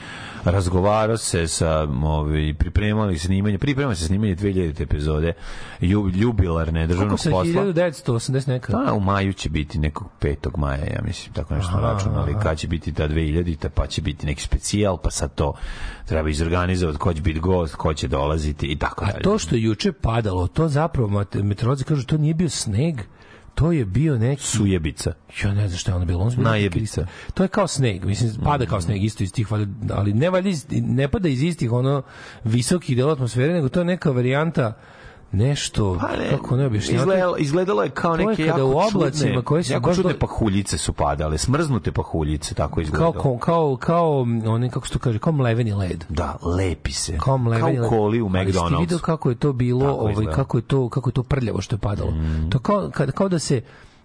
razgovarao 0.45 1.17
se 1.17 1.49
sa 1.49 1.89
ovi 2.05 2.55
pripremali 2.55 3.19
snimanje, 3.19 3.59
priprema 3.59 3.95
se 3.95 4.05
snimanje 4.05 4.37
2000 4.37 4.83
epizode 4.83 5.33
ju, 5.81 6.11
jubilarne 6.15 6.81
Kako 6.83 6.93
državnog 6.93 7.19
posla. 7.19 7.43
1980 7.43 8.49
neka? 8.49 8.73
Pa, 8.73 8.93
u 8.93 9.01
maju 9.01 9.33
će 9.33 9.49
biti 9.49 9.79
nekog 9.79 10.09
5. 10.21 10.57
maja, 10.57 10.85
ja 10.85 11.01
mislim, 11.05 11.35
tako 11.35 11.55
nešto 11.55 11.81
računali. 11.81 12.35
Kad 12.43 12.59
će 12.59 12.69
biti 12.69 12.93
ta 12.93 13.09
2000 13.09 13.69
pa 13.69 13.87
će 13.87 14.03
biti 14.03 14.27
neki 14.27 14.43
specijal, 14.43 14.99
pa 14.99 15.11
sad 15.11 15.35
to 15.35 15.55
treba 16.05 16.29
izorganizovati, 16.29 16.99
ko 16.99 17.15
će 17.15 17.23
biti 17.23 17.41
gost, 17.41 17.75
ko 17.75 17.95
će 17.95 18.09
dolaziti 18.09 18.67
i 18.67 18.77
tako 18.77 19.05
A 19.05 19.09
dalje. 19.09 19.23
to 19.23 19.39
što 19.39 19.55
je 19.55 19.63
juče 19.63 19.93
padalo, 19.93 20.47
to 20.47 20.69
zapravo 20.69 21.25
meteorolozi 21.35 21.85
kažu 21.85 22.07
to 22.07 22.17
nije 22.17 22.35
bio 22.35 22.49
sneg, 22.49 23.01
to 23.55 23.73
je 23.73 23.85
bio 23.85 24.19
neki 24.19 24.43
Sujebica. 24.43 25.13
Ja 25.43 25.55
ne 25.55 25.69
znam 25.69 25.79
šta 25.79 25.91
je 25.91 25.97
ono 25.97 26.05
bilo. 26.05 26.21
Ono 26.21 26.33
je 26.33 26.39
Najebica. 26.39 27.07
To 27.35 27.43
je 27.43 27.49
kao 27.49 27.67
sneg, 27.67 28.05
mislim 28.05 28.33
pada 28.45 28.67
kao 28.67 28.81
sneg 28.81 29.05
isto 29.05 29.25
iz 29.25 29.33
tih 29.33 29.49
ali 29.91 30.13
ne 30.13 30.31
valjda 30.31 30.49
iz, 30.49 30.67
ne 30.71 31.09
pada 31.09 31.29
iz 31.29 31.43
istih 31.43 31.73
ono 31.73 32.03
visokih 32.45 32.97
delova 32.97 33.13
atmosfere, 33.13 33.53
nego 33.53 33.69
to 33.69 33.81
je 33.81 33.85
neka 33.85 34.11
varijanta 34.11 34.73
nešto 35.35 35.99
Pa 36.01 36.09
ne, 36.09 36.31
kako 36.31 36.57
ne 36.57 36.67
objašnjavati. 36.67 36.97
izgledalo, 37.01 37.37
izgledalo 37.39 37.83
je 37.83 37.91
kao 37.91 38.15
je 38.15 38.27
neke 38.27 38.47
kada 38.47 38.59
jako 38.59 38.65
u 38.65 38.79
oblacima 38.79 39.11
čudne, 39.25 39.43
koji 39.43 39.65
su 39.65 39.73
jako 39.73 39.95
čudne 39.95 40.13
do- 40.13 40.19
pahuljice 40.19 40.79
su 40.79 40.93
padale, 40.93 41.39
smrznute 41.39 41.93
pahuljice, 41.93 42.55
tako 42.55 42.81
izgledalo. 42.81 43.13
kao 43.13 43.39
kao 43.39 43.77
kao 43.77 44.21
oni 44.47 44.71
kako 44.71 44.87
se 44.87 44.93
to 44.93 44.99
kaže, 44.99 45.19
kao 45.19 45.33
mleveni 45.33 45.73
led. 45.73 46.05
Da, 46.09 46.37
lepi 46.57 46.93
se. 46.93 47.19
kao 47.19 47.39
mleveni 47.39 47.79
kao 47.79 47.89
koli 47.89 48.21
u 48.21 48.27
Ali 48.27 48.47
McDonald's. 48.47 48.81
vidio 48.81 48.99
kako 48.99 49.29
je 49.31 49.37
to 49.37 49.53
bilo, 49.53 49.81
Tako 49.81 49.93
ovaj 49.95 50.27
kako 50.27 50.59
je 50.59 50.63
to 50.63 50.89
kako 50.89 51.09
je 51.09 51.15
to 51.15 51.23
prljavo 51.23 51.61
što 51.61 51.75
je 51.75 51.81
padalo. 51.81 52.13
To 52.51 52.59
kao 52.59 52.91
kao 53.11 53.29
da 53.29 53.39
se 53.39 53.63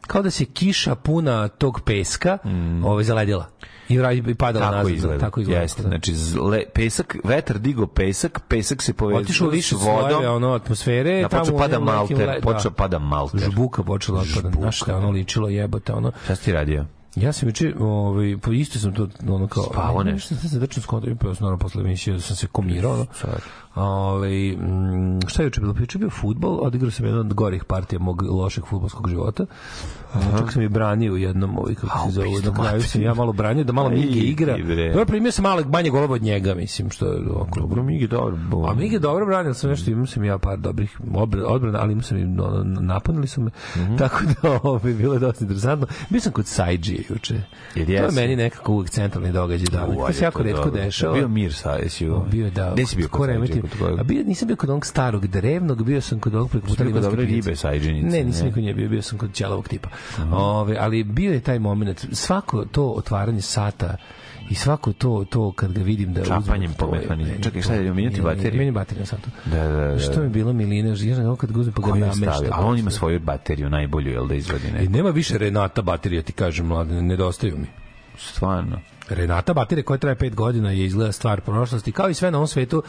kao 0.10 0.22
da 0.22 0.32
se 0.32 0.46
kiša 0.46 0.96
puna 0.96 1.48
tog 1.48 1.82
peska, 1.82 2.38
ovaj 2.84 3.04
zaledila. 3.04 3.48
I 3.90 3.94
i 4.28 4.36
padala 4.36 4.66
Tako 4.66 4.78
nazad. 4.78 4.94
izgleda. 4.94 5.20
Tako 5.20 5.40
izgleda. 5.40 5.62
Jeste, 5.62 5.82
da. 5.82 5.88
znači 5.88 6.16
zle, 6.16 6.64
pesak, 6.74 7.16
vetar 7.24 7.60
digo 7.60 7.88
pesak, 7.88 8.40
pesak 8.48 8.82
se 8.82 8.94
povezao 8.94 9.22
Otišao 9.22 9.50
više 9.50 9.76
vodom. 9.76 10.10
slojeve 10.10 10.30
ono 10.30 10.54
atmosfere, 10.54 11.22
Da, 11.22 11.28
tamo 11.30 11.44
počeo 11.44 11.58
pada 11.58 11.80
malter, 11.80 12.28
le- 12.28 12.42
počeo 12.42 12.72
pada 12.72 13.00
malter. 13.00 13.40
Žbuka 13.42 13.84
počela 13.84 14.24
da. 14.44 14.50
Znaš 14.52 14.78
šta 14.78 14.92
je 14.92 14.98
ono 14.98 15.10
ličilo 15.10 15.50
jebote, 15.50 15.94
ono. 15.94 16.12
Šta 16.24 16.36
si 16.36 16.46
ti 16.46 16.52
radio? 16.52 16.86
Ja 17.16 17.34
sam 17.34 17.48
juče, 17.50 17.74
ovaj, 17.80 18.38
pa 18.42 18.52
isto 18.52 18.80
sam 18.80 18.94
to 18.94 19.08
ono 19.28 19.48
kao... 19.48 19.64
Spavao 19.64 20.04
ne, 20.04 20.12
nešto? 20.12 20.36
Sam 20.36 20.50
se 20.50 20.60
vrčno 20.60 20.82
skontao, 20.82 21.16
pa 21.16 21.36
sam 21.36 21.46
naravno 21.46 21.58
posle 21.58 21.82
emisije 21.82 22.14
da 22.14 22.22
sam 22.22 22.36
se 22.36 22.48
komirao, 22.48 22.94
ono. 22.94 23.06
Sad. 23.80 23.86
Ovaj, 23.88 24.52
mm, 24.52 25.20
šta 25.28 25.42
je 25.42 25.46
juče 25.46 25.62
bilo? 25.62 25.74
Pa 25.74 25.80
Juče 25.80 25.98
bio 25.98 26.10
futbol, 26.10 26.60
odigrao 26.62 26.92
sam 26.92 27.06
jedan 27.06 27.20
od 27.20 27.34
gorih 27.34 27.64
partija 27.64 28.00
mog 28.00 28.22
lošeg 28.22 28.66
futbolskog 28.66 29.10
života. 29.10 29.46
Čak 30.38 30.54
sam 30.54 30.62
i 30.62 30.70
branio 30.70 31.14
u 31.14 31.18
jednom, 31.18 31.58
ovaj, 31.58 31.76
kako 31.76 32.06
se 32.06 32.12
zove, 32.12 32.28
na 32.46 32.54
kraju 32.54 32.82
sam 32.82 33.02
ja 33.02 33.14
malo 33.14 33.34
branio, 33.34 33.64
da 33.64 33.74
malo 33.74 33.90
Aj, 33.90 33.96
Mige 33.96 34.20
igra. 34.20 34.58
Dobro, 34.92 35.06
primio 35.06 35.32
sam 35.32 35.44
malo 35.44 35.64
manje 35.66 35.90
golova 35.90 36.14
od 36.14 36.22
njega, 36.22 36.56
mislim, 36.56 36.90
što 36.90 37.06
je 37.06 37.32
oko, 37.32 37.60
Dobro, 37.60 37.84
Migi, 37.84 38.08
dobro. 38.08 38.38
bo- 38.50 38.68
a 38.70 38.74
Mige 38.74 39.00
dobro 39.00 39.26
branio 39.26 39.54
sam 39.54 39.70
nešto, 39.70 39.92
imao 39.92 40.06
sam 40.06 40.24
ja 40.24 40.38
par 40.38 40.58
dobrih 40.58 41.00
odbrana, 41.46 41.80
ali 41.82 41.92
imao 41.92 42.04
sam 42.04 42.18
i 42.18 42.26
napunili 42.82 43.28
su 43.28 43.42
me. 43.42 43.52
Mhm. 43.76 43.96
Tako 43.98 44.20
da 44.42 44.60
ovo 44.64 44.88
je 44.88 44.94
bilo 44.94 45.20
dosta 45.20 45.44
interesantno. 45.44 45.88
Bio 46.10 46.22
sam 46.22 46.32
kod 46.32 46.48
Saidži 46.48 47.06
juče. 47.10 47.42
Jel 47.76 47.86
To 47.86 47.94
je 47.94 48.12
meni 48.12 48.36
nekako 48.36 48.74
uvijek 48.74 48.90
centralni 48.90 49.32
događaj 49.32 49.68
da. 49.72 49.86
To 50.08 50.14
se 50.14 50.26
jako 50.26 50.44
retko 50.44 50.70
dešava. 50.70 51.14
Bio 51.14 51.28
mir 51.28 51.54
sa. 51.54 51.78
Bio 52.32 52.50
da. 52.50 52.72
Gde 52.74 52.86
si 52.86 52.96
bio 52.96 53.08
kod 53.08 53.30
Saidže? 53.72 53.86
Kod? 53.86 54.00
A 54.00 54.04
bio, 54.04 54.24
nisam 54.24 54.48
bio 54.48 54.56
kod 54.56 54.70
onog 54.70 54.86
starog 54.86 55.28
drevnog, 55.28 55.84
bio 55.84 56.02
sam 56.02 56.20
kod 56.20 56.36
onog 56.36 56.50
preko 56.52 56.68
puta 56.68 56.78
kod 56.78 56.88
Limanske 56.88 57.10
dobre 57.10 57.26
pijace. 57.26 57.36
ribe 57.42 57.56
Saidžinice, 57.56 58.08
Ne, 58.08 58.24
nisam 58.24 58.42
ne? 58.42 58.48
nikad 58.48 58.64
nije 58.64 58.74
bio, 58.74 58.90
bio 58.90 59.02
sam 59.02 59.18
kod 59.18 59.34
ćelavog 59.34 59.68
tipa. 59.68 59.90
Ove, 60.32 60.78
ali 60.80 61.04
bio 61.04 61.34
je 61.34 61.40
taj 61.40 61.60
moment, 61.60 62.06
svako 62.12 62.66
to 62.66 62.88
otvaranje 62.88 63.42
sata 63.42 63.98
i 64.50 64.56
svako 64.56 64.94
to 64.94 65.26
to 65.30 65.52
kad 65.52 65.72
ga 65.74 65.82
vidim 65.82 66.14
da 66.14 66.24
Čapanjem 66.26 66.74
po 66.74 66.86
to 66.86 66.92
mehanizmu. 66.92 67.16
meni 67.26 67.44
Čekaj, 67.44 67.62
to- 67.62 67.64
šta 67.64 67.74
je, 67.74 67.94
menjati 67.94 68.22
bateriju? 68.22 68.58
Meni 68.58 68.72
bateriju 68.72 69.00
na 69.00 69.06
satu. 69.06 69.30
Da, 69.46 69.68
da, 69.68 69.88
da. 69.88 70.00
Što 70.00 70.22
mi 70.22 70.30
bilo 70.30 70.54
miline, 70.54 70.90
ja 70.90 71.16
znam 71.16 71.36
kad 71.36 71.52
ga 71.52 71.60
uzmem 71.60 71.74
pa 71.74 71.82
ga 71.82 72.12
stavio? 72.14 72.50
Ali 72.54 72.66
on 72.66 72.78
ima 72.78 72.92
svoju 72.92 73.20
bateriju 73.20 73.70
najbolju, 73.70 74.12
jel 74.12 74.28
da 74.28 74.36
izvadi 74.36 74.68
I 74.68 74.72
neko? 74.72 74.92
nema 74.92 75.10
više 75.10 75.38
Renata 75.38 75.82
baterija, 75.82 76.22
ti 76.22 76.34
kažem, 76.34 76.66
mlade, 76.66 77.02
nedostaju 77.02 77.58
mi. 77.58 77.68
Stvarno. 78.18 78.80
Renata 79.10 79.54
baterija 79.54 79.84
koja 79.84 79.98
traje 79.98 80.16
5 80.16 80.36
godina 80.36 80.72
je 80.72 80.86
izgleda 80.86 81.12
stvar 81.12 81.42
prošlosti, 81.42 81.92
kao 81.92 82.10
i 82.10 82.14
sve 82.14 82.32
na 82.32 82.38
ovom 82.38 82.48
svetu. 82.48 82.84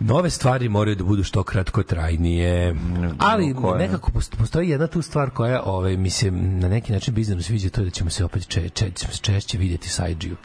Nove 0.00 0.30
stvari 0.30 0.68
moraju 0.68 0.96
da 0.96 1.04
budu 1.04 1.22
što 1.24 1.42
kratko 1.42 1.82
trajnije. 1.82 2.76
Ali 3.18 3.54
nekako 3.78 4.10
post- 4.12 4.36
postoji 4.38 4.68
jedna 4.68 4.86
tu 4.86 5.02
stvar 5.02 5.30
koja 5.30 5.62
ovaj, 5.62 5.96
mi 5.96 6.10
se 6.10 6.30
na 6.30 6.68
neki 6.68 6.92
način 6.92 7.14
bizarno 7.14 7.42
sviđa, 7.42 7.70
to 7.70 7.80
je 7.80 7.84
da 7.84 7.90
ćemo 7.90 8.10
se 8.10 8.24
opet 8.24 8.48
če, 8.48 8.68
če, 8.68 8.90
ćemo 8.90 9.12
se 9.12 9.18
češće 9.18 9.58
vidjeti 9.58 9.88
Saidžiju. 9.88 10.36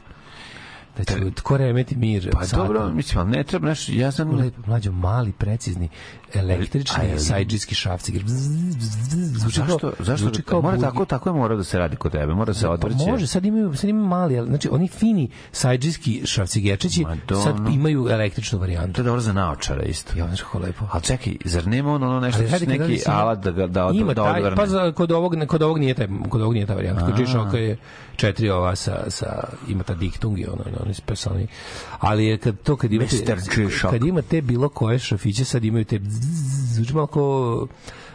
Da 0.96 1.04
ćemo 1.04 1.30
tko 1.30 1.56
remeti 1.56 1.96
mir. 1.96 2.30
Pa 2.32 2.44
satom. 2.44 2.66
dobro, 2.66 2.88
mislim, 2.90 3.30
ne 3.30 3.44
treba, 3.44 3.66
znaš, 3.66 3.88
ja 3.88 4.12
sam... 4.12 4.30
Lepo, 4.30 4.62
mlađo, 4.66 4.92
mali, 4.92 5.32
precizni, 5.32 5.88
električni. 6.34 6.96
Bzz, 8.24 8.48
bzz, 8.48 8.96
bzz, 9.06 9.38
Zvuči 9.38 9.56
Zašto, 9.56 9.78
kao, 9.78 9.92
zašto 9.98 10.16
zvuči 10.16 10.42
da, 10.42 10.48
kao 10.48 10.62
mora 10.62 10.76
bugi. 10.76 10.86
tako, 10.86 11.04
tako 11.04 11.28
je 11.28 11.32
mora 11.32 11.56
da 11.56 11.64
se 11.64 11.78
radi 11.78 11.96
kod 11.96 12.12
tebe, 12.12 12.34
mora 12.34 12.46
da 12.46 12.54
se 12.54 12.66
Pa 12.66 12.70
odvrće. 12.72 12.96
može, 13.06 13.26
sad 13.26 13.44
imaju, 13.44 13.74
sad 13.74 13.90
imaju 13.90 14.06
mali, 14.06 14.38
ali, 14.38 14.48
znači 14.48 14.68
oni 14.72 14.88
fini 14.88 15.30
sajdžijski 15.52 16.22
šrafcigerčići 16.24 17.02
Madonna. 17.02 17.44
sad 17.44 17.74
imaju 17.74 18.08
električnu 18.10 18.58
varijantu. 18.58 18.92
To 18.92 19.00
je 19.00 19.04
dobro 19.04 19.20
za 19.20 19.32
naočare 19.32 19.84
isto. 19.84 20.18
Ja, 20.18 20.26
znaš 20.26 20.40
kako 20.42 20.58
lepo. 20.58 20.84
Ali 20.92 21.02
čekaj, 21.02 21.36
zar 21.44 21.66
nema 21.66 21.92
ono, 21.92 22.06
ono 22.08 22.20
nešto, 22.20 22.42
Ali 22.52 22.66
neki 22.66 23.00
alat 23.06 23.38
da, 23.38 23.50
ga- 23.50 23.66
da, 23.66 23.90
ima 23.94 24.14
da 24.14 24.24
taj, 24.24 24.38
odvrne? 24.38 24.56
pa 24.56 24.66
za, 24.66 24.92
kod 24.92 25.12
ovog 25.12 25.34
kod 25.46 25.62
ovog 25.62 25.78
nije 25.78 25.94
taj 25.94 26.08
kod 26.28 26.40
ovog 26.42 26.54
nije 26.54 26.66
ta 26.66 26.74
varijanta 26.74 27.04
kod 27.06 27.16
G-Shocka 27.16 27.56
je 27.56 27.76
četiri 28.16 28.50
ova 28.50 28.76
sa, 28.76 29.04
sa 29.08 29.44
ima 29.68 29.82
ta 29.82 29.94
diktung 29.94 30.38
i 30.38 30.46
ono 30.46 30.64
ono 30.82 30.85
specijalni 30.94 31.46
ali 31.98 32.26
je 32.26 32.38
kad 32.38 32.54
to 32.58 32.76
kad 32.76 32.92
imate 32.92 33.16
kad 33.90 34.04
imate 34.04 34.42
bilo 34.42 34.68
koje 34.68 34.98
šrafiće 34.98 35.44
sad 35.44 35.64
imaju 35.64 35.84
te 35.84 36.00
zvuči 36.66 36.94
malo 36.94 37.06
kao 37.06 37.66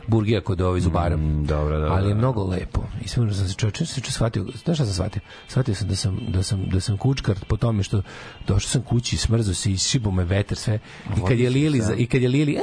burgija 0.07 0.41
kod 0.41 0.61
ovih 0.61 0.83
zubara. 0.83 1.17
Mm, 1.17 1.45
dobro, 1.45 1.79
dobro. 1.79 1.93
Ali 1.93 2.09
je 2.09 2.15
mnogo 2.15 2.43
lepo. 2.43 2.81
I 3.01 3.07
sve 3.07 3.33
sam 3.33 3.47
se 3.47 3.53
čovječe 3.53 3.85
se 3.85 3.93
čovječe 3.93 4.11
shvatio. 4.11 4.45
Znaš 4.55 4.77
šta 4.77 4.85
sam 4.85 4.93
shvatio? 4.93 5.21
Shvatio 5.47 5.75
sam 5.75 5.87
da 5.87 5.95
sam, 5.95 6.19
da 6.27 6.43
sam, 6.43 6.65
da 6.65 6.79
sam 6.79 6.97
kučkar 6.97 7.35
po 7.47 7.57
tome 7.57 7.83
što 7.83 8.01
došao 8.47 8.69
sam 8.69 8.81
kući, 8.81 9.17
smrzo 9.17 9.53
se, 9.53 9.71
isšibo 9.71 10.11
me 10.11 10.23
veter, 10.23 10.57
sve. 10.57 10.79
I 11.17 11.27
kad 11.27 11.39
je 11.39 11.49
Lili, 11.49 11.81
za- 11.81 11.93
i 11.95 12.05
kad 12.05 12.21
je 12.21 12.29
Lili, 12.29 12.57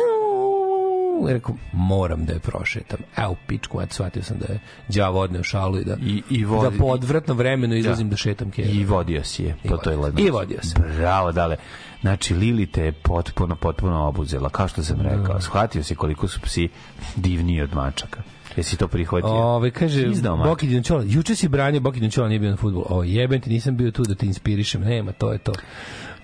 rekao, 1.26 1.54
moram 1.72 2.24
da 2.24 2.32
je 2.32 2.38
prošetam. 2.38 2.98
Evo, 3.16 3.36
pičku, 3.46 3.80
eto, 3.80 3.94
shvatio 3.94 4.22
sam 4.22 4.36
da 4.38 4.52
je 4.52 4.60
đavo 4.88 5.20
odneo 5.20 5.42
šalu 5.42 5.78
i 5.78 5.84
da, 5.84 5.96
I- 5.96 6.22
i 6.30 6.44
vodi- 6.44 6.70
da 6.70 6.78
po 6.78 6.84
odvratnom 6.84 7.36
vremenu 7.38 7.74
izlazim 7.74 8.08
da, 8.10 8.16
šetam 8.16 8.50
kjera. 8.50 8.70
I 8.70 8.84
vodio 8.84 9.24
si 9.24 9.44
je 9.44 9.56
po 9.68 9.76
toj 9.76 9.96
lednici. 9.96 10.28
i 10.28 10.30
vodio 10.30 10.58
se. 10.62 10.74
Bravo, 10.96 11.32
dale. 11.32 11.56
Znači, 12.00 12.34
Lili 12.34 12.66
te 12.66 12.84
je 12.84 12.92
potpuno, 12.92 13.56
potpuno 13.56 14.04
obuzela, 14.04 14.48
kao 14.48 14.68
što 14.68 14.82
sam 14.82 15.00
rekao. 15.00 15.40
Shvatio 15.40 15.82
si 15.82 15.94
koliko 15.94 16.28
su 16.28 16.40
psi 16.40 16.68
divniji 17.16 17.62
od 17.62 17.74
mačaka. 17.74 18.22
Jesi 18.56 18.76
to 18.76 18.88
prihvatio? 18.88 19.30
Ove, 19.30 19.70
kaže. 19.70 20.06
Boki 20.44 20.66
Dinčola, 20.66 21.02
juče 21.06 21.34
si 21.34 21.48
branio 21.48 21.80
Boki 21.80 22.00
Dinčola, 22.00 22.28
nije 22.28 22.38
bio 22.38 22.50
na 22.50 22.56
futbol. 22.56 22.84
O, 22.88 23.02
jebem 23.04 23.40
ti, 23.40 23.50
nisam 23.50 23.76
bio 23.76 23.90
tu 23.90 24.02
da 24.02 24.14
te 24.14 24.26
inspirišem. 24.26 24.80
Nema, 24.80 25.12
to 25.12 25.32
je 25.32 25.38
to. 25.38 25.52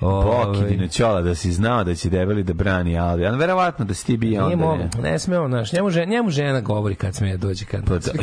Boki 0.00 0.28
Ove, 0.50 0.68
Dinoćola, 0.68 1.20
da 1.22 1.34
si 1.34 1.52
znao 1.52 1.84
da 1.84 1.94
će 1.94 2.10
debeli 2.10 2.42
da 2.42 2.52
brani 2.54 2.98
Albi. 2.98 3.26
Ali 3.26 3.38
verovatno 3.38 3.84
da 3.84 3.94
si 3.94 4.06
ti 4.06 4.16
bio 4.16 4.44
onda. 4.44 4.56
mo, 4.56 4.76
Ne. 4.76 4.90
ne 5.02 5.18
sme 5.18 5.38
on, 5.38 5.50
znaš, 5.50 5.72
njemu, 5.72 5.90
žena, 5.90 6.06
njemu 6.06 6.30
žena 6.30 6.60
govori 6.60 6.94
kad 6.94 7.14
sme 7.14 7.36
dođe 7.36 7.64
kad. 7.64 7.84
Pa 7.84 7.94
da. 7.94 8.12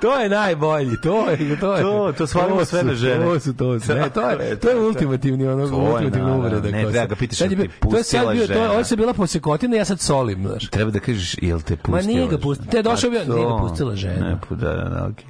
to 0.00 0.14
je 0.14 0.28
najbolji, 0.28 0.96
to 0.98 1.30
je, 1.30 1.36
to 1.56 1.74
je. 1.74 1.82
To- 1.82 2.12
to 2.12 2.26
svalimo 2.26 2.64
sve 2.64 2.82
na 2.82 2.94
žene. 2.94 3.24
To 3.24 3.40
su, 3.40 3.54
to 3.54 3.80
su. 3.80 3.92
Ne, 3.94 4.10
to 4.10 4.30
je, 4.30 4.56
to 4.56 4.68
je 4.70 4.76
ultimativni, 4.78 5.46
ono, 5.46 5.68
To 5.68 5.76
ultimativna 5.76 6.36
uvreda. 6.36 6.60
Ne, 6.62 6.82
treba 6.82 7.06
ga 7.06 7.14
pitaš, 7.16 7.40
jel 7.40 7.48
ti 7.50 7.56
bio- 7.56 7.66
To 7.82 7.96
je 7.96 8.04
sad 8.04 8.20
pustila 8.20 8.32
bio, 8.32 8.46
to 8.46 8.52
je, 8.52 8.58
žena? 8.58 8.70
ovo 8.70 8.80
je 8.80 8.96
bila 8.96 9.12
posekotina, 9.14 9.76
ja 9.76 9.84
sad 9.84 10.00
solim, 10.00 10.42
znaš. 10.42 10.68
Treba 10.68 10.90
da 10.90 11.00
kažeš, 11.00 11.36
jel 11.40 11.60
te 11.60 11.76
pustila? 11.76 11.96
Ma 11.96 12.02
nije 12.02 12.20
ga 12.20 12.26
žena? 12.26 12.38
pustila. 12.38 12.70
Te 12.70 12.76
je 12.76 12.82
došao 12.82 13.10
bio- 13.10 13.20
Pa 13.20 13.34
nije 13.34 13.46
ga 13.46 13.56
pustila 13.58 13.96
žena. 13.96 14.14
Ne, 14.20 14.36
da, 14.50 14.68
da, 14.68 14.84
da, 14.84 15.06
okej. 15.06 15.26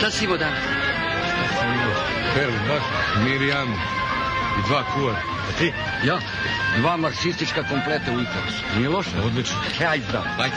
Šta 0.00 0.10
si 0.10 0.26
voda? 0.26 0.48
Perl, 2.34 2.52
baš, 2.68 2.82
Mirjam 3.24 3.68
i 4.58 4.68
dva 4.68 4.84
kuva. 4.94 5.12
A 5.12 5.52
ti? 5.58 5.72
Ja, 6.04 6.18
dva 6.78 6.96
marksistička 6.96 7.62
kompleta 7.62 8.12
u 8.12 8.20
Ikarusu. 8.20 8.64
Nije 8.76 8.88
loše? 8.88 9.10
Odlično. 9.24 9.56
Aj, 9.90 10.00
zdravo. 10.00 10.26
Ajde. 10.38 10.56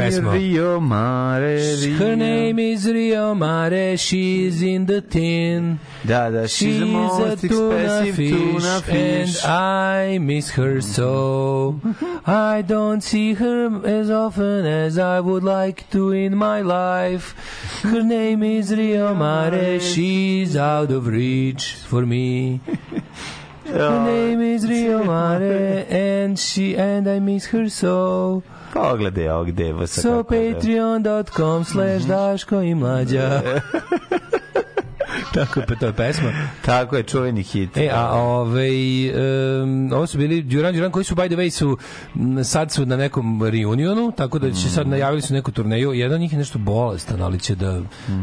Pesma. 0.00 0.32
Rio 0.32 0.80
Mare, 0.80 1.76
Rio. 1.76 1.98
Her 1.98 2.16
name 2.16 2.58
is 2.58 2.86
Rio 2.86 3.34
Mare, 3.34 3.96
she's 3.96 4.62
in 4.62 4.86
the 4.86 5.00
tin. 5.00 5.78
Da, 6.06 6.30
da, 6.30 6.46
she's, 6.46 6.80
the 6.80 6.86
most 6.86 7.44
expensive 7.44 8.16
tuna 8.16 8.80
fish. 8.82 9.44
and 9.44 9.50
I 9.50 10.18
miss 10.18 10.50
her 10.50 10.80
so. 10.80 11.80
I 12.26 12.62
don't 12.62 13.02
see 13.02 13.34
her 13.34 13.86
as 13.86 14.10
often 14.10 14.66
as 14.66 14.98
I 14.98 15.20
would 15.20 15.44
like 15.44 15.88
to 15.90 16.12
in 16.12 16.36
my 16.36 16.60
life. 16.62 17.34
Her 17.82 18.02
name 18.02 18.42
is 18.42 18.74
Rio 18.74 19.14
Mare, 19.14 19.80
she's 19.80 20.56
out 20.56 20.90
of 20.90 21.06
reach 21.06 21.74
for 21.74 22.06
me. 22.06 22.60
Her 23.70 24.04
name 24.04 24.40
is 24.40 24.66
Rio 24.66 25.04
Mare, 25.04 25.86
and 25.88 26.36
she 26.36 26.76
and 26.76 27.08
I 27.08 27.20
miss 27.20 27.46
her 27.46 27.68
so. 27.68 28.42
Pogledaj 28.72 29.28
ovog 29.28 29.52
devosa. 29.52 30.00
So 30.00 30.22
patreon.com 30.22 31.64
slash 31.64 32.06
Daško 32.06 32.60
i 32.60 32.74
mlađa. 32.74 33.42
Tako 35.34 35.60
je, 35.60 35.66
to 35.80 35.86
je 35.86 35.92
pesma. 35.92 36.32
Tako 36.64 36.96
je, 36.96 37.02
čuveni 37.02 37.42
hit. 37.42 37.76
E, 37.76 37.90
a 37.94 38.12
ovaj, 38.12 39.10
um, 39.10 39.92
ovo 39.92 40.06
su 40.06 40.18
bili 40.18 40.42
Duran 40.42 40.74
Duran 40.74 40.90
koji 40.90 41.04
su, 41.04 41.14
by 41.14 41.26
the 41.26 41.36
way, 41.36 41.50
su, 41.50 41.78
sad 42.44 42.72
su 42.72 42.86
na 42.86 42.96
nekom 42.96 43.42
reunionu, 43.42 44.12
tako 44.16 44.38
da 44.38 44.50
će 44.50 44.68
sad 44.70 44.88
najavili 44.88 45.22
su 45.22 45.34
neku 45.34 45.52
turneju. 45.52 45.92
Jedan 45.92 46.14
od 46.14 46.20
njih 46.20 46.32
je 46.32 46.38
nešto 46.38 46.58
bolestan, 46.58 47.22
ali 47.22 47.38
će 47.38 47.54
da 47.54 47.80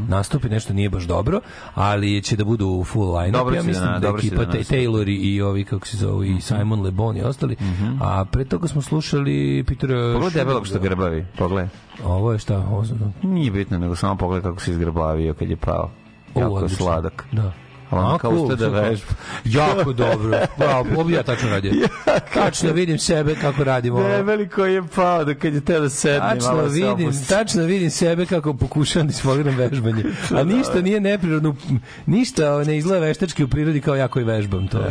nastupi, 0.07 0.49
nešto 0.49 0.73
nije 0.73 0.89
baš 0.89 1.03
dobro, 1.03 1.41
ali 1.73 2.21
će 2.21 2.35
da 2.35 2.43
budu 2.43 2.67
u 2.67 2.83
full 2.83 3.17
line-up. 3.17 3.55
Ja 3.55 3.61
da 3.61 3.67
mislim 3.67 3.91
da, 3.99 4.11
će 4.11 4.27
ekipa 4.27 4.45
da. 4.45 4.57
Taylor 4.57 5.09
i, 5.09 5.41
ovi, 5.41 5.63
kako 5.63 5.87
se 5.87 5.97
zovu, 5.97 6.23
i 6.23 6.41
Simon 6.41 6.81
Le 6.81 6.91
Bon 6.91 7.17
i 7.17 7.21
ostali. 7.21 7.55
A 8.01 8.25
pre 8.25 8.45
toga 8.45 8.67
smo 8.67 8.81
slušali 8.81 9.63
Petera... 9.67 10.13
Pogledaj 10.13 10.41
debelog 10.41 10.67
što 10.67 10.79
grbavi, 10.79 11.25
pogledaj. 11.37 11.69
Ovo 12.03 12.31
je 12.31 12.39
šta? 12.39 12.57
Ovo, 12.57 12.85
Nije 13.23 13.51
bitno, 13.51 13.77
nego 13.77 13.95
samo 13.95 14.15
pogledaj 14.15 14.51
kako 14.51 14.61
se 14.61 14.71
izgrbavio 14.71 15.33
kad 15.33 15.49
je 15.49 15.57
pao. 15.57 15.91
Jako 16.39 16.69
sladak. 16.69 17.27
Da. 17.33 17.53
Ali 17.89 18.05
on 18.05 18.15
A, 18.15 18.17
kao 18.17 18.31
cool, 18.31 18.43
usta 18.43 18.55
da 18.55 18.67
vežba. 18.67 19.11
Jako 19.45 19.93
dobro. 19.93 20.37
Bravo, 20.57 21.03
bi 21.03 21.13
ja 21.13 21.23
tačno 21.23 21.49
radio. 21.49 21.71
Tačno 22.33 22.71
vidim 22.71 22.99
sebe 22.99 23.35
kako 23.35 23.63
radim 23.63 23.93
ovo. 23.93 24.07
Debeli 24.07 24.49
koji 24.49 24.73
je 24.73 24.83
pao 24.95 25.25
da 25.25 25.33
kad 25.35 25.53
je 25.53 25.61
teo 25.61 25.79
da 25.79 25.89
sedne. 25.89 26.19
Tačno 26.19 26.61
vidim, 26.63 27.11
tačno 27.29 27.63
vidim 27.63 27.89
sebe 27.89 28.25
kako 28.25 28.53
pokušavam 28.53 29.07
da 29.07 29.11
isfoliram 29.11 29.55
vežbanje. 29.55 30.03
A 30.37 30.43
ništa 30.43 30.81
nije 30.81 30.99
neprirodno, 30.99 31.55
ništa 32.05 32.63
ne 32.63 32.77
izgleda 32.77 33.05
veštački 33.05 33.43
u 33.43 33.47
prirodi 33.47 33.81
kao 33.81 33.95
ja 33.95 34.07
koji 34.07 34.25
vežbam 34.25 34.67
to. 34.67 34.83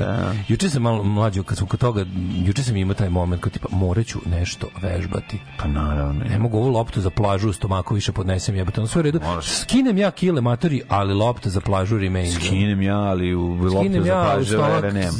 Juče 0.48 0.70
sam 0.70 0.82
malo 0.82 1.02
mlađo, 1.02 1.42
kad 1.42 1.58
sam 1.58 1.66
kod 1.66 1.80
toga, 1.80 2.04
juče 2.44 2.62
sam 2.62 2.76
imao 2.76 2.94
taj 2.94 3.08
moment 3.08 3.42
kao 3.42 3.50
tipa, 3.50 3.68
moraću 3.70 4.18
nešto 4.26 4.68
vežbati. 4.82 5.40
Pa 5.58 5.68
naravno. 5.68 6.24
Ne 6.24 6.38
mogu 6.38 6.58
ovu 6.58 6.70
loptu 6.70 7.00
za 7.00 7.10
plažu 7.10 7.48
u 7.48 7.52
stomaku 7.52 7.94
više 7.94 8.12
podnesem 8.12 8.56
jebate. 8.56 8.80
Ono 8.80 8.88
sve 8.88 8.98
u 8.98 9.02
redu. 9.02 9.20
Moraš. 9.24 9.46
Skinem 9.46 9.98
ja 9.98 10.10
kile 10.10 10.40
matori, 10.40 10.82
ali 10.88 11.14
lopta 11.14 11.50
za 11.50 11.60
plažu 11.60 11.98
remain. 11.98 12.32
Skinem 12.32 12.82
ja, 12.86 12.98
ali 12.98 13.34
u 13.34 13.48
loptu 13.54 14.02
za 14.02 14.44
stomak, 14.44 14.82
vere 14.82 14.92
nema. 14.92 15.12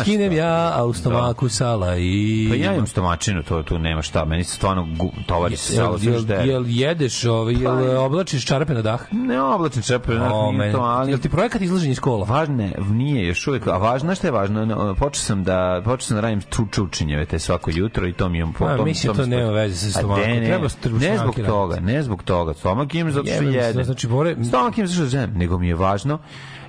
skinem 0.00 0.32
šta? 0.32 0.40
ja, 0.40 0.72
a 0.76 0.84
u 0.84 0.92
stomaku 0.92 1.48
sala 1.48 1.96
i... 1.96 2.46
Pa 2.50 2.56
ja 2.56 2.74
imam 2.74 2.86
stomačinu, 2.86 3.42
to 3.42 3.62
tu 3.62 3.78
nema 3.78 4.02
šta. 4.02 4.24
Meni 4.24 4.44
se 4.44 4.54
stvarno 4.56 4.88
tovari 5.26 5.56
se 5.56 5.76
salo 5.76 5.98
sve 5.98 6.12
jel, 6.12 6.20
žde. 6.20 6.34
jel 6.34 6.64
jedeš, 6.68 7.24
ovaj, 7.24 7.54
jel 7.54 7.98
oblačiš 7.98 8.46
čarape 8.46 8.74
na 8.74 8.82
dah? 8.82 9.00
Ne 9.12 9.42
oblačim 9.42 9.82
O, 10.32 10.46
nije 10.46 10.58
meni. 10.58 10.72
to, 10.72 10.80
ali... 10.80 11.10
Jel 11.10 11.18
ti 11.18 11.28
projekat 11.28 11.62
izlaženje 11.62 11.92
iz 11.92 12.00
kola? 12.00 12.26
Važno 12.26 12.62
je, 12.62 12.72
nije 12.90 13.26
još 13.26 13.46
uvijek, 13.46 13.66
a 13.66 13.76
važno, 13.76 14.14
šta 14.14 14.26
je 14.26 14.30
važno? 14.30 14.64
No, 14.64 14.94
Počeo 14.94 15.22
sam 15.22 15.44
da, 15.44 15.82
počeo 15.84 16.06
sam 16.06 16.14
da 16.14 16.20
radim 16.20 16.40
čučinjeve 16.70 17.26
te 17.26 17.38
svako 17.38 17.70
jutro 17.74 18.08
i 18.08 18.12
to 18.12 18.28
mi 18.28 18.38
je... 18.38 18.46
po- 18.58 18.64
A, 18.64 18.76
to, 18.76 18.84
mislim, 18.84 19.14
to 19.16 19.26
nema 19.26 19.50
veze 19.50 19.76
sa 19.76 19.98
stomakom. 19.98 20.24
ne, 20.24 20.58
ne 21.00 21.18
zbog 21.18 21.36
toga, 21.46 21.80
ne 21.80 22.02
zbog 22.02 22.22
toga. 22.22 22.54
Stomak 22.54 22.94
imam 22.94 23.12
zato 23.12 23.26
što 23.26 23.44
jedem. 23.44 23.84
znači, 23.84 24.08
more- 24.08 24.44
Stomak 24.48 24.78
imam 24.78 24.88
zato 24.88 24.96
što 24.96 25.06
želim, 25.06 25.30
nego 25.34 25.58
mi 25.58 25.68
je 25.68 25.74
važno 25.74 26.18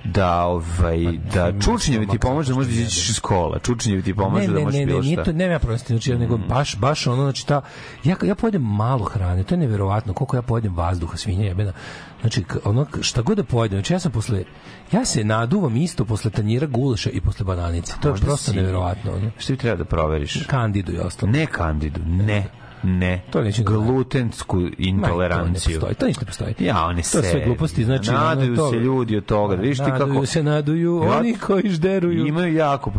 da 0.04 0.44
ovaj 0.44 0.98
da 1.34 1.52
čučinjevi 1.60 2.06
ti 2.06 2.18
pomože 2.18 2.48
da 2.52 2.54
možeš 2.54 2.72
da 2.74 2.80
izađeš 2.80 3.08
iz 3.10 3.20
kola. 3.20 3.58
Čučinjevi 3.58 4.02
ti 4.02 4.14
pomože 4.14 4.46
ne, 4.46 4.52
da 4.52 4.58
ne, 4.58 4.64
možeš 4.64 4.74
ne, 4.78 4.80
ne, 4.80 4.86
bilo 4.86 5.00
nije 5.00 5.16
šta. 5.16 5.24
to, 5.24 5.32
nema 5.32 5.52
ja 5.52 5.58
prosti, 5.58 5.92
znači, 5.92 6.14
nego 6.14 6.36
baš, 6.36 6.76
baš 6.76 7.06
ono, 7.06 7.22
znači, 7.22 7.46
ta, 7.46 7.60
ja, 8.04 8.16
ja 8.22 8.34
pojedem 8.34 8.62
malo 8.62 9.04
hrane, 9.04 9.42
to 9.44 9.54
je 9.54 9.58
neverovatno, 9.58 10.12
koliko 10.12 10.36
ja 10.36 10.42
pojedem 10.42 10.76
vazduha, 10.76 11.16
svinja 11.16 11.44
jebena, 11.44 11.72
znači, 12.20 12.44
ono, 12.64 12.86
šta 13.00 13.22
god 13.22 13.36
da 13.36 13.44
pojedem, 13.44 13.76
znači, 13.78 13.92
ja 13.92 13.98
sam 13.98 14.12
posle, 14.12 14.44
ja 14.92 15.04
se 15.04 15.24
naduvam 15.24 15.76
isto 15.76 16.04
posle 16.04 16.30
tanjira 16.30 16.66
gulaša 16.66 17.10
i 17.10 17.20
posle 17.20 17.44
bananice, 17.44 17.94
to 18.02 18.08
je 18.08 18.12
Možda 18.12 18.26
prosto 18.26 18.50
si- 18.50 18.56
neverovatno, 18.56 19.12
ono. 19.12 19.30
Šta 19.38 19.52
bi 19.52 19.56
treba 19.56 19.76
da 19.76 19.84
proveriš? 19.84 20.46
kandidu 20.46 20.92
i 20.92 20.98
ostalo. 20.98 21.32
Ne 21.32 21.46
kandidu, 21.46 22.00
ne. 22.06 22.46
Ne. 22.84 23.22
To 23.30 23.42
neću 23.42 23.62
da. 23.62 23.70
Glutensku 23.70 24.56
Ma, 24.56 24.70
intoleranciju. 24.78 25.80
To 25.80 25.86
ne 25.86 25.94
postoji, 25.94 25.94
to 25.94 26.06
ništa 26.06 26.20
ne 26.20 26.26
postoji. 26.26 26.54
Ja, 26.58 26.84
one 26.86 27.02
To 27.02 27.02
sve 27.02 27.42
gluposti, 27.46 27.84
znači... 27.84 28.10
Ono, 28.10 28.56
to- 28.56 28.70
se 28.70 28.76
ljudi 28.76 29.16
od 29.16 29.24
toga. 29.24 29.54
Viš 29.54 29.78
ti 29.78 29.84
Naduju 29.84 30.14
kako... 30.14 30.26
se, 30.26 30.42
naduju, 30.42 31.02
Ja- 31.04 31.18
oni 31.18 31.34
koji 31.34 31.68
žderuju. 31.68 32.26
Imaju 32.26 32.54
jako 32.54 32.92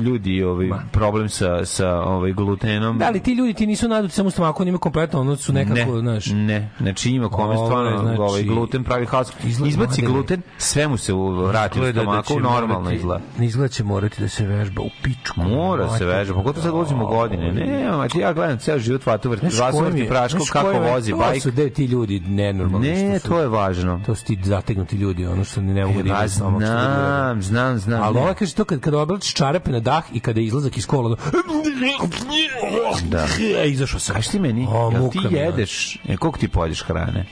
ljudi 0.00 0.42
ovaj, 0.42 0.68
problem 0.92 1.28
sa, 1.28 1.64
sa 1.64 2.00
ovaj, 2.00 2.32
glutenom. 2.32 2.98
Da 2.98 3.10
li 3.10 3.20
ti 3.20 3.32
ljudi 3.32 3.54
ti 3.54 3.66
nisu 3.66 3.88
naduti 3.88 4.14
samo 4.14 4.28
u 4.28 4.30
stomaku, 4.30 4.62
oni 4.62 4.68
imaju 4.68 4.78
kompletno, 4.80 5.20
ono 5.20 5.36
su 5.36 5.52
nekako, 5.52 5.92
ne, 5.92 6.00
znaš, 6.00 6.26
ne, 6.26 6.70
znači 6.80 7.10
ima 7.10 7.28
kome 7.28 7.56
stvarno 7.56 7.98
znači, 7.98 8.20
ovaj 8.20 8.42
gluten 8.42 8.84
pravi 8.84 9.06
haos. 9.06 9.32
Izbaci 9.66 10.02
gluten, 10.02 10.42
sve 10.58 10.88
mu 10.88 10.96
se 10.96 11.12
vrati 11.48 11.80
u 11.80 11.82
da 11.82 11.92
stomaku, 11.92 12.40
normalno 12.40 12.90
izgleda. 12.90 13.20
Izgleda 13.40 13.68
će 13.68 13.84
morati 13.84 14.22
da 14.22 14.28
se 14.28 14.46
vežba 14.46 14.82
u 14.82 14.88
pičku. 15.02 15.40
Mora 15.40 15.98
se 15.98 16.04
veže, 16.04 16.32
pogotovo 16.32 16.62
sad 16.62 16.74
ulazimo 16.74 17.06
godine. 17.06 17.52
Ne, 17.52 17.90
znači 17.94 18.18
ja 18.18 18.32
gledam 18.32 18.58
ceo 18.58 18.78
život 18.78 19.02
vrti 19.28 19.46
je- 19.94 20.08
praško, 20.08 20.38
kako 20.52 20.68
vozi 20.70 21.12
bajk. 21.14 21.42
su 21.42 21.50
gde 21.52 21.70
ti 21.70 21.84
ljudi 21.84 22.20
nenormalni. 22.20 22.88
Ne, 22.90 23.18
su- 23.20 23.28
to 23.28 23.40
je 23.40 23.48
važno. 23.48 24.00
To 24.06 24.14
su 24.14 24.24
ti 24.24 24.38
zategnuti 24.42 24.96
ljudi, 24.96 25.26
ono 25.26 25.44
što 25.44 25.60
ne 25.60 25.86
mogu 25.86 26.02
da 26.02 26.28
što 26.28 26.44
da 26.44 26.50
gledaju. 26.50 26.68
znam, 26.68 27.42
znam, 27.42 27.78
znam. 27.78 28.02
Ali 28.02 28.18
ova 28.18 28.34
kaže 28.34 28.54
to 28.54 28.64
kad, 28.64 28.80
kada 28.80 28.98
oblačiš 28.98 29.34
čarape 29.34 29.70
na 29.70 29.80
dah 29.80 30.04
i 30.12 30.20
kada 30.20 30.40
izlazak 30.40 30.76
iz 30.76 30.86
kola, 30.86 31.16
Da. 33.02 33.26
e, 33.56 33.68
izašao 33.68 34.00
sam. 34.00 34.14
Kaži 34.14 34.30
ti 34.30 34.38
meni, 34.38 34.66
O, 34.70 34.90
jel 34.92 35.10
ti 35.10 35.18
jedeš, 35.30 35.98
e, 36.08 36.16
koliko 36.16 36.38
ti 36.38 36.48
pojedeš 36.48 36.82
hrane? 36.82 37.26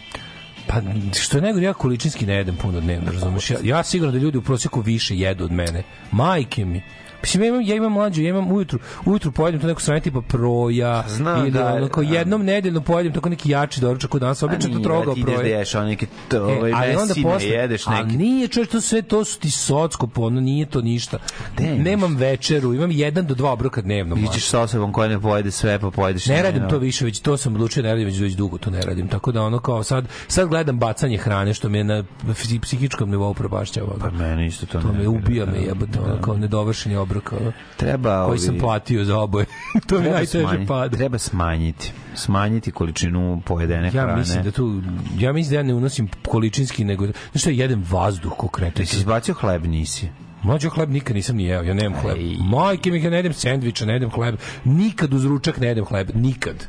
Pa 0.66 0.76
što 1.14 1.36
je 1.38 1.43
nego 1.43 1.59
ja 1.59 1.72
količinski 1.72 2.26
ne 2.26 2.34
jedem 2.34 2.57
puno 2.57 2.80
dnevno, 2.80 3.12
razumeš? 3.12 3.51
Ja, 3.51 3.57
ja 3.62 3.82
sigurno 3.82 4.12
da 4.12 4.18
ljudi 4.18 4.38
u 4.38 4.43
prosjeku 4.43 4.80
više 4.80 5.16
jedu 5.16 5.45
od 5.45 5.53
mene. 5.53 5.82
Majke 6.12 6.64
mi. 6.64 6.82
Mislim, 7.22 7.42
ja 7.42 7.48
imam, 7.48 7.62
ja 7.62 7.74
imam 7.74 7.92
mlađu, 7.92 8.22
ja 8.22 8.28
imam 8.28 8.52
ujutru, 8.52 8.78
ujutru 9.04 9.32
pojedem 9.32 9.60
to 9.60 9.66
neko 9.66 9.80
sranje 9.80 10.00
tipa 10.00 10.20
proja, 10.20 11.04
Znam 11.08 11.40
ili 11.40 11.50
da, 11.50 11.74
ono, 11.74 11.88
kao 11.88 12.02
a- 12.02 12.06
jednom 12.06 12.44
nedeljno 12.44 12.80
pojedem 12.80 13.12
tako 13.12 13.28
neki 13.28 13.50
jači 13.50 13.80
doručak 13.80 14.14
od 14.14 14.20
danas, 14.20 14.42
obično 14.42 14.62
to 14.62 14.68
nije, 14.68 14.82
trogao 14.82 15.14
ti 15.14 15.20
ideš 15.20 15.32
da 15.32 15.38
proja. 15.38 15.58
ješ 15.58 15.74
one 15.74 15.86
neke 15.86 16.06
to, 16.28 16.42
ovaj, 16.44 16.70
E, 16.70 16.74
ali 16.76 16.96
onda 16.96 17.14
posle, 17.22 17.48
jedeš 17.48 17.86
a 17.86 17.90
neke. 17.92 18.16
nije 18.16 18.48
čovječ, 18.48 18.70
to 18.70 18.80
sve, 18.80 19.02
to 19.02 19.24
su 19.24 19.38
ti 19.38 19.50
socko, 19.50 20.08
ono, 20.16 20.40
nije 20.40 20.66
to 20.66 20.80
ništa. 20.80 21.18
Gde 21.54 21.70
Nemam 21.70 22.16
večeru, 22.16 22.74
imam 22.74 22.90
jedan 22.90 23.26
do 23.26 23.34
dva 23.34 23.52
obroka 23.52 23.82
dnevno. 23.82 24.16
Iđeš 24.18 24.44
sa 24.44 24.60
osobom 24.60 24.92
koja 24.92 25.08
ne 25.08 25.20
pojede 25.20 25.50
sve, 25.50 25.78
pa 25.78 25.90
pojedeš... 25.90 26.26
Ne 26.26 26.42
radim 26.42 26.68
to 26.68 26.78
više, 26.78 27.04
već 27.04 27.20
to 27.20 27.36
sam 27.36 27.54
odlučio, 27.54 27.82
ne 27.82 27.88
radim 27.88 28.04
već, 28.04 28.20
već 28.20 28.32
dugo 28.32 28.58
to 28.58 28.70
ne 28.70 28.80
radim. 28.80 29.08
Tako 29.08 29.32
da 29.32 29.42
ono 29.42 29.58
kao 29.58 29.82
sad, 29.82 30.04
sad 30.28 30.48
gledam 30.48 30.78
bacanje 30.78 31.18
hrane 31.18 31.54
što 31.54 31.68
me 31.68 31.84
na 31.84 32.04
psi- 32.24 32.60
psihičkom 32.60 33.10
nivou 33.10 33.34
probašćava. 33.34 33.92
Pa 34.00 34.10
meni 34.10 34.46
isto 34.46 34.66
to, 34.66 34.80
To 34.80 34.86
ne 34.86 34.92
me 34.92 34.98
bira, 34.98 35.10
ubija 35.10 35.44
da. 35.44 35.52
me 35.52 35.58
jebote, 35.58 36.00
ono 36.00 36.22
kao 36.22 36.36
nedovršeni 36.36 36.96
obrok, 37.11 37.32
Treba, 37.76 38.26
koji 38.26 38.38
sam 38.38 38.58
platio 38.58 39.04
za 39.04 39.18
oboje. 39.18 39.46
to 39.88 40.00
mi 40.00 40.11
najteže 40.11 40.66
pada. 40.68 40.96
Treba 40.96 41.18
smanjiti. 41.18 41.92
Smanjiti 42.14 42.70
količinu 42.70 43.42
pojedene 43.46 43.86
Ja 43.86 43.90
hrane. 43.90 44.16
mislim 44.18 44.42
da 44.42 44.50
tu, 44.50 44.82
ja 45.18 45.32
mislim 45.32 45.50
da 45.50 45.56
ja 45.56 45.62
ne 45.62 45.74
unosim 45.74 46.08
količinski, 46.28 46.84
nego, 46.84 47.06
znaš 47.06 47.40
što, 47.40 47.50
jedem 47.50 47.84
vazduh 47.90 48.32
ko 48.36 48.48
kreten. 48.48 48.82
Jesi 48.82 48.96
izbacio 48.96 49.34
hleb, 49.34 49.66
nisi? 49.66 50.08
Mlađo 50.42 50.70
hleb 50.70 50.90
nikad 50.90 51.16
nisam 51.16 51.36
ni 51.36 51.44
jeo, 51.44 51.62
ja 51.62 51.74
nemam 51.74 52.00
hleb. 52.00 52.16
Ej. 52.16 52.36
Majke 52.40 52.90
mi, 52.90 53.02
ja 53.02 53.11
ne 53.11 53.16
jedem 53.16 53.32
sendviča, 53.32 53.86
ne 53.86 53.92
jedem 53.92 54.11
hleb. 54.11 54.36
Nikad 54.64 55.14
uz 55.14 55.24
ručak 55.24 55.61
ne 55.61 55.66
jedem 55.66 55.84
hleb, 55.84 56.11
nikad. 56.14 56.68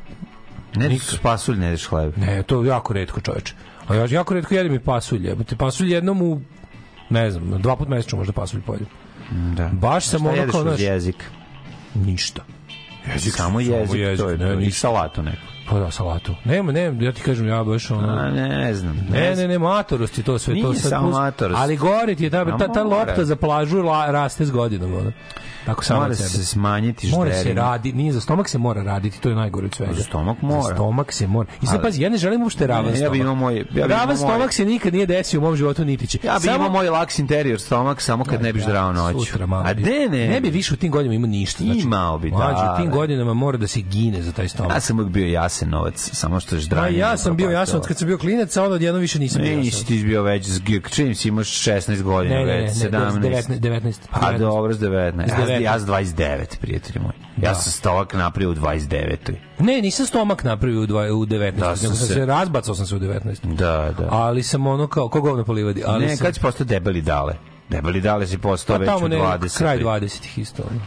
Ne, 0.75 0.99
s 0.99 1.17
pasulj 1.17 1.57
ne 1.57 1.65
jedeš 1.65 1.85
hleb. 1.87 2.17
Ne, 2.17 2.43
to 2.43 2.61
je 2.63 2.67
jako 2.67 2.93
redko, 2.93 3.21
čoveče. 3.21 3.53
A 3.87 3.95
ja 3.95 4.05
jako 4.09 4.33
redko 4.33 4.55
jedem 4.55 4.73
i 4.73 4.79
pasulj. 4.79 5.27
Jebote, 5.27 5.55
pasulj 5.55 5.93
jednom 5.93 6.21
u 6.21 6.41
ne 7.09 7.31
znam, 7.31 7.61
dva 7.61 7.75
put 7.75 7.87
mesečno 7.87 8.17
možda 8.17 8.33
pasulj 8.33 8.61
pojedem. 8.61 8.87
Da. 9.31 9.69
Baš 9.73 10.05
sam 10.05 10.25
ono 10.25 10.47
kao, 10.51 10.59
uz 10.61 10.67
znaš, 10.67 10.79
jezik? 10.79 11.23
ništa. 11.95 12.41
Jezik, 13.13 13.33
samo 13.33 13.59
jezik, 13.59 13.99
jezik, 13.99 14.25
to 14.25 14.29
je 14.29 14.37
ne, 14.37 14.53
to. 14.53 14.59
I 14.59 14.71
salatu 14.71 15.23
neku. 15.23 15.47
Pa 15.71 15.79
da, 15.79 15.91
salatu. 15.91 16.35
Nema, 16.45 16.71
nema, 16.71 17.03
ja 17.03 17.11
ti 17.11 17.21
kažem, 17.21 17.47
ja 17.47 17.63
baš 17.63 17.91
ono... 17.91 18.07
A, 18.09 18.29
ne 18.29 18.73
znam. 18.73 18.95
Ne, 19.09 19.35
znam. 19.35 19.37
ne, 19.39 19.47
ne, 19.47 19.59
matorost 19.59 20.17
je 20.17 20.23
to 20.23 20.39
sve. 20.39 20.53
to 20.53 20.55
Nije 20.61 20.75
sad 20.75 20.89
samo 20.89 21.03
plus- 21.03 21.15
matorost. 21.15 21.59
Ali 21.59 21.77
gore 21.77 22.15
ti 22.15 22.23
je 22.23 22.29
ta, 22.29 22.57
ta, 22.57 22.67
ta 22.67 22.83
lopta 22.83 23.25
za 23.25 23.35
plažu 23.35 23.77
la, 23.79 24.05
raste 24.07 24.45
s 24.45 24.51
godinom. 24.51 24.93
Ono. 24.93 25.11
Tako 25.65 25.83
samo 25.83 25.99
Mora 26.01 26.15
sebe. 26.15 26.29
se 26.29 26.45
smanjiti 26.45 27.07
Mora 27.09 27.33
se 27.33 27.39
žderina. 27.39 27.61
radi, 27.63 27.93
nije 27.93 28.13
za 28.13 28.21
stomak 28.21 28.49
se 28.49 28.57
mora 28.57 28.83
raditi, 28.83 29.21
to 29.21 29.29
je 29.29 29.35
najgore 29.35 29.65
od 29.65 29.75
svega. 29.75 29.93
Za 29.93 30.03
stomak 30.03 30.41
mora. 30.41 30.61
Za 30.61 30.73
stomak 30.73 31.11
se 31.11 31.27
mora. 31.27 31.49
I 31.61 31.65
sad 31.65 31.75
Ali- 31.75 31.83
pazi, 31.83 32.01
ja 32.01 32.09
ne 32.09 32.17
želim 32.17 32.41
uopšte 32.41 32.67
ravan 32.67 32.85
Ne, 32.85 32.91
ja 32.91 32.95
stomak. 32.95 33.11
bi 33.11 33.19
imao 33.19 33.35
moj- 33.35 33.57
ja 33.57 33.63
bi 33.77 33.93
ravan 33.93 34.07
moj- 34.07 34.15
stomak 34.17 34.53
se 34.53 34.65
nikad 34.65 34.93
nije 34.93 35.05
desio 35.05 35.39
u 35.39 35.43
mom 35.43 35.55
životu 35.55 35.85
niti 35.85 36.07
će. 36.07 36.19
Ja 36.23 36.33
bi 36.33 36.39
Samo- 36.41 36.55
imao 36.55 36.69
moj 36.71 36.89
laks 36.89 37.19
interior 37.19 37.59
stomak 37.59 38.01
samo 38.01 38.23
kad 38.23 38.41
ne 38.41 38.53
biš 38.53 38.63
zdravo 38.63 38.93
noću. 38.93 39.19
Sutra 39.21 39.45
malo. 39.45 39.63
A 39.67 39.73
bi- 39.73 39.83
de 39.83 40.07
ne? 40.09 40.27
Ne 40.27 40.41
bi 40.41 40.49
više 40.49 40.73
u 40.73 40.77
tim 40.77 40.91
godinama 40.91 41.15
imao 41.15 41.29
ništa. 41.29 41.63
Znači, 41.63 41.79
Imao 41.79 42.17
bi, 42.17 42.29
da, 42.29 42.37
mlađe, 42.37 42.61
u 42.73 42.77
tim 42.77 42.85
da. 42.85 42.91
godinama 42.91 43.33
mora 43.33 43.57
da 43.57 43.67
se 43.67 43.81
gine 43.81 44.21
za 44.21 44.31
taj 44.31 44.47
stomak. 44.47 44.73
Ja 44.73 44.79
sam 44.79 44.99
uvijek 44.99 45.11
bio 45.11 45.27
jasan 45.27 45.60
se 45.61 45.67
novac, 45.67 46.09
samo 46.13 46.39
što 46.39 46.55
je 46.55 46.57
A 46.57 46.61
ždranje. 46.61 46.97
ja 46.97 47.17
sam 47.17 47.35
bio 47.35 47.49
jasan 47.49 47.81
kad 47.81 47.97
sam 47.97 48.07
bio 48.07 48.17
klinac, 48.17 48.57
a 48.57 48.63
onda 48.63 48.75
odjedno 48.75 48.99
više 48.99 49.19
nisam 49.19 49.41
bio 49.41 49.57
Nisi 49.57 49.85
ti 49.85 50.03
bio 50.03 50.23
već, 50.23 50.45
s- 50.45 50.59
čim 50.89 51.15
si 51.15 51.27
imaš 51.27 51.47
16 51.49 52.01
godina, 52.01 52.35
Ne, 52.35 52.41
ne, 52.41 52.53
ne, 52.53 52.61
već 52.61 52.69
ne, 52.73 52.89
17. 52.89 53.19
19, 53.19 53.59
19. 53.59 53.93
Pa 54.11 54.31
dobro, 54.31 54.73
s 54.73 54.79
19. 54.79 55.27
S 55.27 55.31
Ja, 55.31 55.37
19. 55.37 55.61
ja 55.61 55.79
s 55.79 55.83
29, 55.83 56.57
prijatelji 56.57 56.99
moji. 56.99 57.13
Ja 57.37 57.49
Da. 57.49 57.55
sam 57.55 57.71
stovak 57.71 58.13
napravio 58.13 58.49
u 58.49 58.55
29. 58.55 59.33
Ne, 59.59 59.81
nisam 59.81 60.05
stomak 60.05 60.43
napravio 60.43 60.81
u, 60.81 60.85
dva, 60.85 61.01
u 61.03 61.25
19. 61.25 61.51
Da, 61.53 61.65
nego 61.65 61.75
sam 61.77 61.95
sam 61.95 62.07
se- 62.07 62.13
se 62.13 62.25
razbacao 62.25 62.75
sam 62.75 62.85
se 62.85 62.95
u 62.95 62.99
19. 62.99 63.45
Da, 63.45 63.93
da. 63.99 64.07
Ali 64.11 64.43
sam 64.43 64.67
ono 64.67 64.87
kao, 64.87 65.09
ko 65.09 65.21
govno 65.21 65.43
po 65.43 65.53
livadi. 65.53 65.83
Ali 65.85 66.05
ne, 66.05 66.15
sam, 66.17 66.25
kad 66.25 66.35
si 66.35 66.41
postao 66.41 66.65
debeli 66.65 67.01
dale? 67.01 67.35
Debeli 67.69 68.01
dale 68.01 68.27
si 68.27 68.37
postao 68.37 68.75
pa 68.75 68.79
već 68.79 68.89
u 68.89 68.93
tamo 68.93 69.07
ne, 69.07 69.15
20. 69.17 69.57
kraj 69.57 69.77
20-ih 69.79 70.37
isto. 70.37 70.63
Ono. 70.63 70.79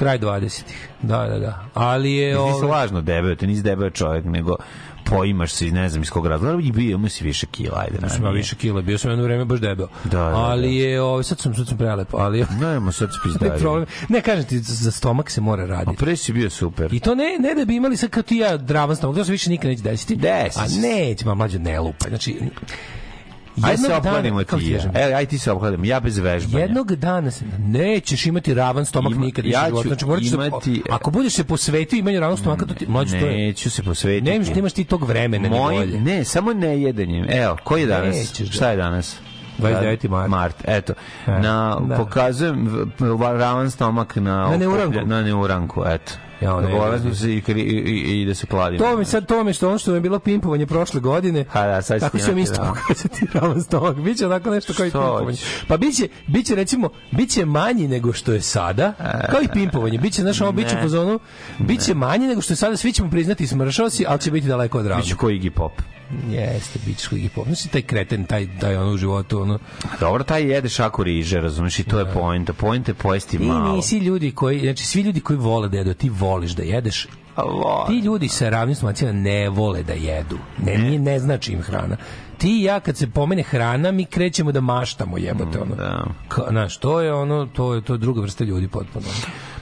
Kraj 0.00 0.18
20-ih. 0.18 0.88
Da, 1.02 1.26
da, 1.28 1.38
da. 1.38 1.64
Ali 1.74 2.12
je... 2.12 2.28
Nisi 2.34 2.64
ovaj, 2.64 2.80
lažno 2.80 3.00
debel, 3.00 3.36
ti 3.36 3.46
nisi 3.46 3.62
debel 3.62 3.90
čovjek, 3.90 4.24
nego 4.24 4.56
poimaš 5.04 5.52
se 5.52 5.64
ne 5.64 5.88
znam 5.88 6.02
iz 6.02 6.10
kog 6.10 6.26
razloga 6.26 6.62
i 6.62 6.72
bio, 6.72 7.08
si 7.08 7.24
više 7.24 7.46
kila, 7.46 7.78
ajde. 7.80 8.08
Sam 8.08 8.24
ja 8.24 8.30
više 8.30 8.56
kila, 8.56 8.82
bio 8.82 8.98
sam 8.98 9.10
jedno 9.10 9.24
vreme 9.24 9.44
baš 9.44 9.60
debel. 9.60 9.86
Da, 10.04 10.10
da, 10.10 10.24
ali 10.24 10.68
da. 10.68 10.84
je, 10.84 11.02
ovaj, 11.02 11.24
sad 11.24 11.38
sam, 11.38 11.54
sad 11.54 11.68
sam 11.68 11.78
prelepo, 11.78 12.16
ali 12.16 12.46
Nemo 12.60 12.92
sad 12.92 13.08
ne, 13.12 13.14
spizdari. 13.20 13.60
problem. 13.60 13.86
Ne, 14.08 14.20
kažem 14.20 14.44
ti, 14.44 14.58
za 14.58 14.90
stomak 14.90 15.30
se 15.30 15.40
mora 15.40 15.62
A 15.62 15.66
raditi. 15.66 15.96
pre 15.96 16.16
si 16.16 16.32
bio 16.32 16.50
super. 16.50 16.94
I 16.94 17.00
to 17.00 17.14
ne, 17.14 17.36
ne 17.40 17.54
da 17.54 17.64
bi 17.64 17.76
imali 17.76 17.96
sad 17.96 18.10
kao 18.10 18.22
ti 18.22 18.36
ja 18.36 18.56
dravan 18.56 18.96
stomak, 18.96 19.16
to 19.16 19.24
se 19.24 19.32
više 19.32 19.50
nikad 19.50 19.70
neće 19.70 19.82
desiti. 19.82 20.16
Desi 20.16 20.58
A 20.60 20.66
neće, 20.80 21.26
ma 21.26 21.34
mlađe 21.34 21.58
ne 21.58 21.80
lupa. 21.80 22.08
Znači, 22.08 22.36
jednog 23.58 23.90
dana- 23.92 23.98
opladimo 24.00 24.38
kako 24.38 24.58
ti 24.58 24.70
ja. 24.70 24.80
E, 24.96 25.14
aj 25.14 25.26
ti 25.26 25.38
se 25.38 25.52
opladimo, 25.52 25.84
ja 25.84 26.00
bez 26.00 26.18
vežbanja. 26.18 26.64
Jednog 26.64 26.94
dana 26.94 27.30
se 27.30 27.44
nećeš 27.58 28.26
imati 28.26 28.54
ravan 28.54 28.86
stomak 28.86 29.12
Ima- 29.12 29.20
nikad 29.20 29.44
ja 29.44 29.70
ću. 29.72 29.82
Znači, 29.82 30.04
da- 30.06 30.34
imati- 30.36 30.82
ako 30.90 31.10
budeš 31.10 31.32
se 31.32 31.44
posvetio 31.44 31.96
imanju 31.96 32.20
ravnog 32.20 32.38
stomaka, 32.38 32.66
to 32.66 32.74
ti, 32.74 32.86
mlađe, 32.88 33.20
to 33.20 33.26
je... 33.26 33.32
Neću 33.38 33.70
se 33.70 33.82
posvetiti. 33.82 34.30
Nemaš, 34.32 34.48
nemaš 34.48 34.72
ti 34.72 34.84
tog 34.84 35.04
vremena 35.04 35.48
ni 35.48 35.50
Moj, 35.50 35.74
volje. 35.74 36.00
ne, 36.00 36.24
samo 36.24 36.52
ne 36.52 36.82
jedenjem. 36.82 37.26
Evo, 37.32 37.56
koji 37.64 37.80
je 37.80 37.86
danas? 37.86 38.16
Nećeš 38.16 38.46
da- 38.46 38.52
Šta 38.52 38.70
je 38.70 38.76
danas? 38.76 39.16
29. 39.58 40.08
mart. 40.08 40.30
Mart, 40.30 40.56
eto. 40.64 40.92
E, 41.26 41.30
Na, 41.32 41.76
da. 41.80 41.96
Pokazujem 41.96 42.90
ravan 43.20 43.70
stomak 43.70 44.16
na, 44.16 44.48
Na 44.48 44.56
neuranku. 44.56 44.98
Na 45.00 45.22
neuranku, 45.22 45.82
eto. 45.86 46.12
Ja, 46.40 46.60
ne, 46.60 47.14
se 47.14 47.32
i, 47.34 47.42
i, 47.48 47.52
i, 47.52 48.22
i 48.22 48.26
da 48.26 48.34
se 48.34 48.46
kladimo. 48.46 48.84
To 48.84 48.96
mi 48.96 49.04
sad 49.04 49.26
to 49.26 49.44
mi 49.44 49.52
što 49.52 49.68
ono 49.68 49.78
što 49.78 49.90
mi 49.90 49.96
je 49.96 50.00
bilo 50.00 50.18
pimpovanje 50.18 50.66
prošle 50.66 51.00
godine. 51.00 51.44
Ha, 51.50 51.66
da, 51.66 51.82
sad 51.82 52.00
Tako 52.00 52.18
imati, 52.18 52.40
isto 52.40 52.62
da. 52.62 52.72
pokazati 52.80 53.26
ravan 53.32 53.62
stomak. 53.62 53.96
Biće 53.96 54.26
onako 54.26 54.50
nešto 54.50 54.72
kao 54.74 54.86
i 54.86 54.90
pimpovanje. 54.90 55.38
Pa 55.68 55.76
biće, 55.76 56.08
biće 56.26 56.54
recimo, 56.54 56.90
biće 57.10 57.44
manji 57.44 57.88
nego 57.88 58.12
što 58.12 58.32
je 58.32 58.40
sada, 58.40 58.92
kao 59.30 59.42
i 59.42 59.48
pimpovanje. 59.52 59.98
Biće, 59.98 60.22
znaš, 60.22 60.40
ovo 60.40 60.52
biće 60.52 60.74
Ne. 60.74 60.80
u 60.80 60.82
fazonu, 60.82 61.18
biće 61.58 61.94
manji 61.94 62.26
nego 62.26 62.40
što 62.40 62.52
je 62.52 62.56
sada, 62.56 62.76
svi 62.76 62.92
ćemo 62.92 63.10
priznati 63.10 63.46
smršao 63.46 63.90
si, 63.90 64.04
ali 64.08 64.20
će 64.20 64.30
biti 64.30 64.48
daleko 64.48 64.78
od 64.78 64.86
ravnog. 64.86 65.04
Biću 65.04 65.16
koji 65.16 65.40
Iggy 65.40 65.50
Pop. 65.50 65.72
Jeste, 66.30 66.78
bićeš 66.86 67.08
koji 67.08 67.28
pop. 67.34 67.46
Znači, 67.46 67.68
taj 67.68 67.82
kreten, 67.82 68.24
taj, 68.24 68.48
taj 68.60 68.76
ono 68.76 68.92
u 68.92 68.96
životu, 68.96 69.40
ono. 69.42 69.58
Dobro, 70.00 70.24
taj 70.24 70.42
jede 70.52 70.68
šaku 70.68 71.04
riže, 71.04 71.40
razumiješ, 71.40 71.78
i 71.78 71.84
to 71.84 71.98
je 71.98 72.12
poenta. 72.12 72.52
Poenta 72.52 72.90
je 72.90 72.94
pojesti 72.94 73.38
Ti 73.38 73.44
malo. 73.44 73.76
nisi 73.76 73.98
ljudi 73.98 74.30
koji, 74.30 74.60
znači 74.60 74.86
svi 74.86 75.02
ljudi 75.02 75.20
koji 75.20 75.36
vole 75.38 75.68
da 75.68 75.76
jedu, 75.76 75.94
ti 75.94 76.08
voliš 76.08 76.50
da 76.52 76.62
jedeš. 76.62 77.06
A 77.36 77.42
vole. 77.42 77.86
Ti 77.86 77.98
ljudi 77.98 78.28
sa 78.28 78.48
ravnim 78.48 78.74
stomacijama 78.74 79.18
ne 79.18 79.48
vole 79.48 79.82
da 79.82 79.92
jedu. 79.92 80.38
Ne, 80.58 80.78
nije, 80.78 80.98
ne 80.98 81.18
znači 81.18 81.52
im 81.52 81.62
hrana. 81.62 81.96
Ti 82.38 82.60
i 82.60 82.62
ja 82.62 82.80
kad 82.80 82.96
se 82.96 83.10
pomene 83.10 83.42
hrana, 83.42 83.92
mi 83.92 84.04
krećemo 84.04 84.52
da 84.52 84.60
maštamo 84.60 85.18
jebote 85.18 85.60
ono. 85.60 85.74
Da. 85.74 86.04
Ka, 86.28 86.42
znaš, 86.50 86.76
to 86.76 87.00
je 87.00 87.14
ono, 87.14 87.46
to 87.46 87.74
je 87.74 87.82
to 87.82 87.94
je 87.94 87.98
druga 87.98 88.20
vrsta 88.20 88.44
ljudi 88.44 88.68
potpuno. 88.68 89.06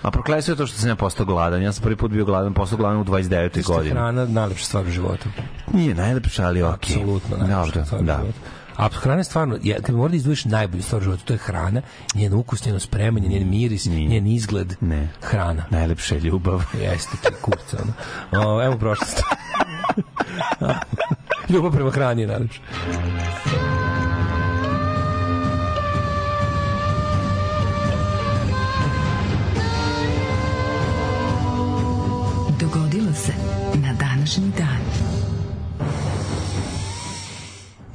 Ma 0.03 0.11
prokleje 0.11 0.43
sve 0.43 0.57
to 0.57 0.67
što 0.67 0.79
sam 0.79 0.89
ja 0.89 0.97
postao 0.97 1.27
gladan. 1.27 1.63
Ja 1.63 1.73
sam 1.73 1.83
prvi 1.83 1.97
put 1.97 2.11
bio 2.11 2.25
gladan, 2.25 2.55
postao 2.55 2.79
gladan 2.79 3.01
u 3.01 3.05
29. 3.05 3.59
Isto 3.59 3.73
godini. 3.73 3.95
hrana 3.95 4.25
najlepša 4.25 4.65
stvar 4.65 4.87
u 4.87 4.91
životu. 4.91 5.29
Nije 5.73 5.95
najlepša, 5.95 6.47
ali 6.47 6.63
okej. 6.63 6.97
Apsolutno 6.97 7.37
najlepša 7.37 7.73
Dobro, 7.73 7.85
stvar 7.85 8.01
u 8.01 8.05
da. 8.05 8.19
životu. 8.23 8.39
A 8.79 8.89
hrana 8.89 9.21
je 9.21 9.25
stvarno, 9.25 9.59
ja, 9.63 9.77
kad 9.83 9.95
mora 9.95 10.11
da 10.11 10.17
izdvojiš 10.17 10.45
najbolju 10.45 10.83
stvar 10.83 11.01
u 11.01 11.05
životu, 11.05 11.23
to 11.25 11.33
je 11.33 11.39
hrana, 11.39 11.83
njen 12.15 12.35
ukus, 12.35 12.67
njeno 12.67 12.81
spremanje, 12.81 13.29
njen 13.29 13.49
miris, 13.51 13.87
njen 13.87 14.27
izgled, 14.27 14.77
Ne. 14.81 15.09
hrana. 15.23 15.65
Najlepša 15.71 16.15
je 16.15 16.21
ljubav. 16.21 16.63
Jeste 16.83 17.17
ti 17.23 17.29
kurca, 17.43 17.77
ono. 17.83 17.93
O, 18.47 18.63
evo 18.65 18.79
prošlost. 18.79 19.23
Ljubav 21.53 21.73
prema 21.73 21.91
hrani 21.91 22.23
je 22.23 22.29
najlepša. 22.29 22.61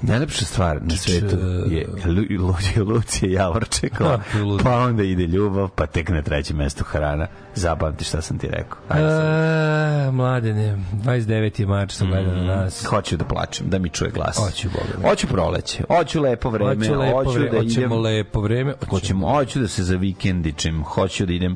Najlepša 0.08 0.46
stvar 0.46 0.80
na 0.82 0.96
svetu 0.96 1.38
je 1.70 1.88
Lu- 2.06 2.26
Lu- 2.40 2.86
Lucija 2.94 3.32
Javorčekova, 3.32 4.14
A, 4.34 4.58
pa 4.64 4.78
onda 4.78 5.04
ide 5.04 5.24
ljubav, 5.28 5.70
pa 5.70 5.86
tek 5.86 6.10
na 6.10 6.22
trećem 6.22 6.58
mestu 6.58 6.84
hrana. 6.84 7.28
Zapamti 7.56 8.06
šta 8.06 8.22
sam 8.22 8.38
ti 8.38 8.48
rekao. 8.48 8.78
Ajde. 8.90 9.08
E, 9.08 10.12
mladene, 10.12 10.78
29. 10.94 11.68
marč 11.68 11.92
sam 11.92 12.08
gledao 12.08 12.36
na 12.36 12.44
nas. 12.44 12.86
Hoću 12.86 13.18
da 13.18 13.26
plačem, 13.26 13.70
da 13.70 13.80
mi 13.80 13.90
čuje 13.90 14.12
glas. 14.12 14.38
Hoću, 14.38 14.70
Boga. 14.70 15.10
Hoću 15.10 15.28
proleće, 15.28 15.84
hoću 15.88 16.22
lepo 16.22 16.50
vreme, 16.50 16.76
Hoću 16.76 17.00
lepo 17.00 17.14
hoću 17.14 17.32
vreme, 17.32 17.50
da 17.50 17.58
idem... 17.58 17.70
hoćemo 17.70 17.98
lepo 17.98 18.42
vreme. 18.42 18.74
Hoćemo, 18.90 19.28
hoću 19.30 19.60
da 19.60 19.68
se 19.68 19.84
za 19.84 19.96
vikendičim, 19.96 20.84
hoću 20.84 21.26
da 21.26 21.34
idem 21.34 21.56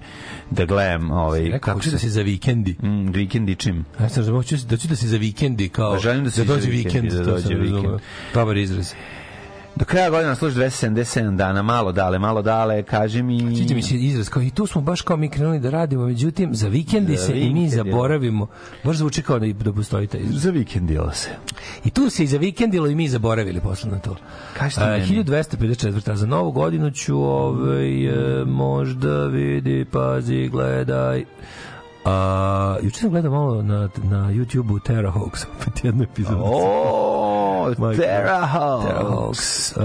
da 0.51 0.65
gledam 0.65 1.11
ovaj 1.11 1.49
Rekao, 1.49 1.73
hoću 1.73 1.91
da 1.91 1.97
se 1.97 2.09
za 2.09 2.21
vikendi. 2.21 2.75
mm, 2.83 3.11
vikendičim. 3.11 3.85
Ja 3.99 4.09
sam 4.09 4.25
hoću 4.25 4.55
da 4.69 4.77
ću 4.77 4.87
da 4.87 4.95
se 4.95 5.07
za 5.07 5.17
vikendi 5.17 5.69
kao 5.69 5.91
Pa 5.91 5.99
želim 5.99 6.23
da 6.23 6.31
se 6.31 6.43
dođe 6.43 6.61
za 6.61 6.69
vikendi, 6.69 6.99
vikend, 6.99 7.25
da 7.25 7.31
dođe 7.31 7.55
vikend. 7.55 7.99
Dobar 8.37 8.57
izraz. 8.57 8.93
Do 9.75 9.85
kraja 9.85 10.09
godina 10.09 10.35
služi 10.35 10.59
277 10.59 11.35
dana, 11.35 11.61
malo 11.61 11.91
dale, 11.91 12.19
malo 12.19 12.41
dale, 12.41 12.83
kaži 12.83 13.23
mi... 13.23 13.39
Sviđa 13.39 13.75
mi 13.75 13.81
se 13.81 13.95
izraz 13.95 14.29
kao 14.29 14.41
i 14.41 14.49
tu 14.49 14.67
smo 14.67 14.81
baš 14.81 15.01
kao 15.01 15.17
mi 15.17 15.29
krenuli 15.29 15.59
da 15.59 15.69
radimo, 15.69 16.05
međutim 16.05 16.55
za 16.55 16.67
vikendi 16.67 17.15
Za 17.15 17.25
se 17.25 17.31
i 17.31 17.35
mi 17.35 17.47
vikendi, 17.47 17.69
zaboravimo. 17.69 18.47
Baš 18.83 18.97
zvuči 18.97 19.21
kao 19.21 19.39
da, 19.39 19.47
da 19.47 19.73
postoji 19.73 20.07
taj 20.07 20.21
izraz. 20.21 20.41
Za 20.41 20.49
vikendilo 20.49 21.11
se. 21.11 21.29
I 21.85 21.89
tu 21.89 22.09
se 22.09 22.23
i 22.23 22.27
za 22.27 22.37
vikendilo 22.37 22.87
i 22.87 22.95
mi 22.95 23.09
zaboravili 23.09 23.59
posle 23.59 23.91
na 23.91 23.99
to. 23.99 24.15
Kažete 24.57 24.85
meni. 24.85 25.23
1254. 25.23 26.13
Za 26.13 26.25
novu 26.25 26.51
godinu 26.51 26.91
ću 26.91 27.21
ovaj, 27.21 28.05
e, 28.05 28.45
možda 28.45 29.25
vidi, 29.25 29.85
pazi, 29.91 30.49
gledaj. 30.51 31.25
A, 32.05 32.77
juče 32.83 32.99
sam 32.99 33.09
gledao 33.09 33.31
malo 33.31 33.61
na, 33.61 33.89
na 34.03 34.31
YouTube-u 34.31 34.79
Terra 34.79 35.11
Hoax, 35.11 35.45
opet 35.55 35.83
jednu 35.83 36.03
epizodu. 36.03 36.43
Hoax. 37.69 37.97
Hoax. 39.01 39.73
A, 39.77 39.83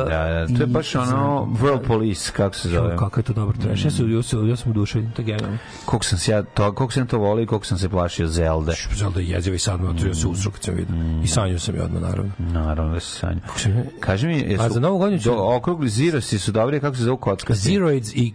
Da, 0.00 0.46
da, 0.46 0.46
to 0.48 0.62
je 0.62 0.66
baš 0.66 0.94
ono 0.94 1.48
World 1.52 1.86
Police, 1.86 2.32
kako 2.32 2.54
se 2.54 2.68
zove. 2.68 2.96
Kako 2.96 3.20
je 3.20 3.24
to 3.24 3.32
dobro 3.32 3.56
trash. 3.58 3.84
Ja 3.84 3.90
sam, 3.90 4.12
ja 4.12 4.22
sam, 4.22 4.48
ja 4.48 4.56
sam 4.56 4.70
u 4.70 4.74
duši, 4.74 5.04
to 5.16 5.22
genijalno. 5.22 5.58
Koliko 5.84 6.04
sam 6.04 6.18
se 6.18 6.32
ja 6.32 6.42
to, 6.44 6.72
koliko 6.72 6.92
sam 6.92 7.06
to 7.06 7.18
volio 7.18 7.42
i 7.42 7.46
koliko 7.46 7.66
sam 7.66 7.78
se 7.78 7.88
plašio 7.88 8.26
Zelde. 8.26 8.72
Zelda 8.94 9.20
je 9.20 9.28
jeziva 9.28 9.56
i 9.56 9.58
sad 9.58 9.80
me 9.80 9.88
otrio 9.88 10.14
se 10.14 10.26
usro 10.28 10.50
kad 10.50 10.62
sam 10.62 10.74
vidio. 10.74 10.94
I 11.24 11.26
sanjao 11.26 11.58
sam 11.58 11.74
je 11.74 11.82
odmah, 11.82 12.02
naravno. 12.02 12.30
Naravno 12.40 12.94
da 12.94 13.00
se 13.00 13.06
sanja. 13.10 13.40
Kako 13.40 13.58
sam- 13.58 13.84
Kaži 14.00 14.26
mi, 14.26 14.38
jesu, 14.40 14.62
A 14.62 14.68
za 14.68 14.80
Novu 14.80 14.98
godinu 14.98 15.20
ću- 15.20 15.54
okrugli 15.54 15.88
zirosi 15.88 16.38
su 16.38 16.52
dobri, 16.52 16.80
kako 16.80 16.96
se 16.96 17.02
zove 17.02 17.16
kocka? 17.16 17.54
Zeroids 17.54 18.10
i 18.14 18.34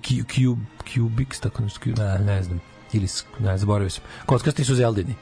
Cubics, 0.86 1.40
tako 1.40 1.62
nešto, 1.62 1.80
Cube- 1.82 2.00
ne, 2.00 2.20
ne 2.26 2.44
znam. 2.44 2.62
Ili, 2.94 3.08
ne, 3.40 3.58
zaboravio 3.58 3.90
sam. 3.90 4.04
Kockasti 4.26 4.64
su 4.64 4.76
Zeldini. 4.76 5.16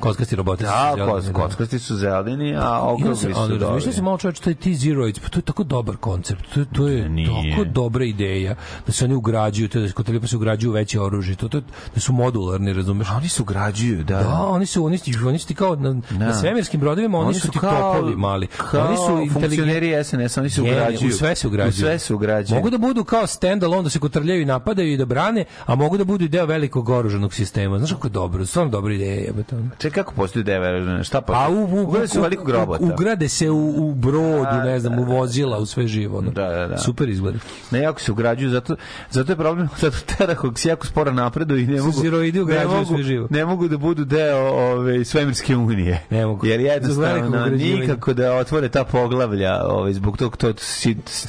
Kockasti 0.00 0.36
roboti 0.36 0.64
su 0.64 0.70
Da, 0.70 0.82
Zeldini, 0.88 1.12
koc, 1.12 1.24
da. 1.24 1.32
kockasti 1.32 1.78
su 1.78 1.96
zeldini, 1.96 2.56
a 2.56 2.80
okrugli 2.82 3.16
su 3.16 3.28
dobri. 3.28 3.58
razmišljao 3.58 3.92
sam 3.92 4.04
malo 4.04 4.18
čoveče, 4.18 4.42
to 4.42 4.50
je 4.50 4.54
ti 4.54 4.74
Zeroids, 4.76 5.18
pa 5.18 5.28
to 5.28 5.38
je 5.38 5.42
tako 5.42 5.64
dobar 5.64 5.96
koncept, 5.96 6.44
to, 6.54 6.60
je- 6.60 6.66
to 6.66 6.88
je 6.88 7.08
Nije. 7.08 7.50
tako 7.50 7.64
dobra 7.64 8.04
ideja, 8.04 8.54
da 8.86 8.92
se 8.92 9.04
oni 9.04 9.14
ugrađuju, 9.14 9.68
to 9.68 9.78
je 9.78 9.86
da 9.86 9.92
kod 9.92 10.06
Telipa 10.06 10.26
se 10.26 10.36
ugrađuju 10.36 10.72
veće 10.72 11.00
oružje, 11.00 11.36
to, 11.36 11.48
to, 11.48 11.60
da 11.94 12.00
su 12.00 12.12
modularni, 12.12 12.72
razumeš? 12.72 13.10
A 13.10 13.16
oni 13.16 13.28
su 13.28 13.44
građuju, 13.44 14.04
da. 14.04 14.18
Da, 14.18 14.40
oni 14.40 14.66
su, 14.66 14.84
oni 14.84 14.98
su, 14.98 15.28
oni 15.28 15.38
su 15.38 15.46
ti 15.46 15.54
kao 15.54 15.76
na, 15.76 16.00
na 16.10 16.34
svemirskim 16.34 16.80
brodovima, 16.80 17.18
oni, 17.18 17.34
su 17.34 17.50
ti 17.50 17.58
topovi 17.60 18.16
mali. 18.16 18.46
Kao 18.46 18.86
oni 18.88 18.96
su 19.28 19.34
funkcioneri 19.34 20.04
SNS, 20.04 20.36
oni 20.36 20.50
se 20.50 20.62
ugrađuju. 20.62 21.08
U 21.08 21.12
sve 21.12 21.34
se 21.36 21.46
ugrađuju. 21.46 21.70
U 21.70 21.72
sve 21.80 21.98
se 21.98 22.14
ugrađuju. 22.14 22.56
Mogu 22.56 22.70
da 22.70 22.78
budu 22.78 23.04
kao 23.04 23.26
stand 23.26 23.64
alone, 23.64 23.82
da 23.82 23.90
se 23.90 23.98
kotrljaju 23.98 24.42
i 24.42 24.44
napadaju 24.44 24.92
i 24.92 24.96
da 24.96 25.04
brane, 25.04 25.44
a 25.66 25.74
mogu 25.74 25.98
da 25.98 26.04
budu 26.04 26.28
deo 26.28 26.46
velikog 26.46 26.88
oružanog 26.88 27.34
sistema. 27.34 27.78
Znaš 27.78 27.92
kako 27.92 28.06
je 28.06 28.12
dobro, 28.12 28.46
stvarno 28.46 28.70
dobra 28.70 28.94
ideja. 28.94 29.14
Jebate. 29.14 29.56
Čekaj, 29.90 30.04
kako 30.04 30.14
postoji 30.14 30.44
aerodroma? 30.48 31.02
Šta 31.02 31.20
postoji? 31.20 31.46
A 31.46 31.50
u, 31.50 31.76
u, 31.76 31.82
Ugrade 31.82 32.08
se 32.08 32.18
u 32.18 32.22
velikog 32.22 32.50
robota. 32.50 32.84
Ugrade 32.84 33.28
se 33.28 33.50
u, 33.50 33.88
u 33.88 33.94
brodu, 33.94 34.42
Da, 34.42 34.64
ne 34.64 34.80
znam, 34.80 34.96
da, 34.96 35.02
u 35.02 35.04
vozila, 35.04 35.58
u 35.58 35.66
sve 35.66 35.86
živo. 35.86 36.20
Da, 36.20 36.48
da, 36.48 36.66
da. 36.66 36.78
Super 36.78 37.08
izgleda. 37.08 37.38
Ne, 37.70 37.78
jako 37.80 38.00
se 38.00 38.12
ugrađuju, 38.12 38.50
zato, 38.50 38.76
zato 39.10 39.32
je 39.32 39.36
problem, 39.36 39.68
zato 39.80 39.96
Terrahox 39.96 40.68
jako 40.68 40.86
sporo 40.86 41.12
napreduju 41.12 41.60
i 41.60 41.66
ne 41.66 41.80
mogu, 41.80 41.92
Zeroidi 41.92 42.38
ne 42.38 42.42
ugrađuju 42.42 42.76
mogu, 42.76 42.94
sve 42.94 43.02
živo. 43.02 43.26
ne 43.30 43.44
mogu 43.44 43.68
da 43.68 43.76
budu 43.76 44.04
deo 44.04 44.38
ove, 44.38 45.04
svemirske 45.04 45.56
unije. 45.56 46.02
Ne 46.10 46.26
mogu. 46.26 46.46
Jer 46.46 46.60
jednostavno 46.60 47.46
nikako 47.46 48.14
da 48.14 48.32
otvore 48.36 48.68
ta 48.68 48.84
poglavlja 48.84 49.64
ovaj, 49.64 49.92
zbog 49.92 50.18
tog 50.18 50.36
to, 50.36 50.52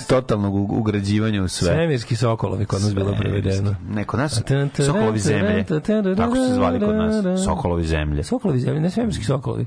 totalnog 0.08 0.72
ugrađivanja 0.72 1.44
u 1.44 1.48
sve. 1.48 1.68
Svemirski 1.68 2.16
sokolovi 2.16 2.66
kod 2.66 2.82
nas 2.82 2.96
bilo 2.96 3.16
prevedeno. 3.20 3.76
Ne, 3.90 4.04
kod 4.04 4.20
nas 4.20 4.42
Sokolovi 4.86 5.20
zemlje. 5.20 5.64
Tako 6.18 6.36
su 6.36 6.48
se 6.48 6.54
zvali 6.54 6.80
kod 6.80 6.96
nas. 6.96 7.44
Sokolovi 7.46 7.84
zemlje. 7.86 8.24
Sokolovi 8.24 8.51
zemlje, 8.60 8.82
ne 8.82 8.90
svemirski 8.90 9.26
sokolovi. 9.26 9.66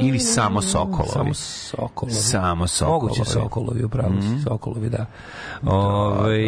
Ili 0.00 0.18
samo 0.18 0.62
sokolovi. 0.62 1.08
Samo 1.08 1.34
sokolovi. 1.34 2.14
Samo 2.14 2.66
sokolovi. 2.66 3.02
Moguće 3.02 3.24
sokolovi, 3.24 3.84
upravo 3.84 4.08
mm 4.10 4.42
sokolovi, 4.44 4.90
da. 4.90 5.06
Ove, 5.64 6.38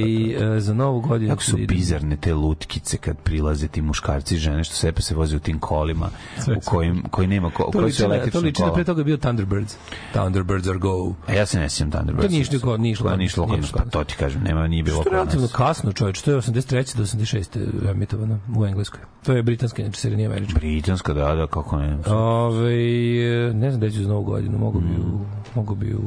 e, 0.56 0.60
za 0.60 0.74
novu 0.74 1.00
godinu... 1.00 1.30
Kako 1.30 1.42
su 1.42 1.56
da 1.56 1.64
bizarne 1.66 2.16
te 2.16 2.34
lutkice 2.34 2.96
kad 2.96 3.18
prilaze 3.18 3.68
ti 3.68 3.82
muškarci 3.82 4.34
i 4.34 4.38
žene 4.38 4.64
što 4.64 4.74
sve 4.74 4.92
pa 4.92 5.02
se 5.02 5.14
voze 5.14 5.36
u 5.36 5.40
tim 5.40 5.58
kolima 5.58 6.10
u 6.48 6.60
kojim, 6.60 7.02
koji 7.10 7.28
nema 7.28 7.50
ko, 7.50 7.62
To 7.62 7.70
koji 7.70 7.92
su 7.92 8.02
na, 8.02 8.08
to 8.08 8.14
električna 8.14 8.40
liči 8.40 8.52
da 8.54 8.64
kola. 8.64 8.74
pre 8.74 8.84
toga 8.84 9.02
bio 9.04 9.16
Thunderbirds. 9.16 9.76
Thunderbirds 10.12 10.68
are 10.68 10.78
go. 10.78 11.12
A 11.26 11.32
ja 11.32 11.46
se 11.46 11.58
ne 11.58 11.68
sjećam 11.68 11.90
Thunderbirds. 11.90 12.26
To 12.26 12.30
nije 12.30 12.40
išlo 12.40 12.58
kod- 12.60 12.80
nije 12.80 12.92
išlo 12.92 13.04
To 13.04 13.10
kod 13.10 13.18
nije 13.18 13.26
išlo 13.26 13.46
kod 13.46 13.60
nas, 13.60 13.72
pa 13.72 13.84
to 13.84 14.04
ti 14.04 14.14
kažem, 14.14 14.42
nema, 14.42 14.66
nije 14.66 14.82
bilo 14.82 14.94
Što 14.94 15.00
je 15.00 15.04
kod 15.04 15.12
relativno 15.12 15.42
nas. 15.42 15.52
kasno, 15.52 15.92
čovječ, 15.92 16.22
to 16.22 16.30
je 16.30 16.36
83. 16.36 16.96
do 16.96 17.02
86. 17.02 17.90
emitovano 17.90 18.38
u 18.56 18.66
Engleskoj. 18.66 19.00
To 19.22 19.32
je 19.32 19.42
britanska, 19.42 19.82
inače 19.82 20.00
serija 20.00 20.16
nije 20.16 20.26
američka. 20.26 20.54
Britanska, 20.54 21.12
da, 21.12 21.34
da, 21.34 21.46
kako 21.50 21.78
ne. 21.78 21.98
Ove, 22.06 22.74
ne 23.54 23.70
znam 23.70 23.80
da 23.80 23.90
ću 23.90 24.02
za 24.02 24.08
novu 24.08 24.22
godinu, 24.22 24.58
mogu 24.58 24.80
bi 24.80 24.94
u... 24.94 25.20
Mogu 25.54 25.74
bi 25.74 25.94
u 25.94 26.00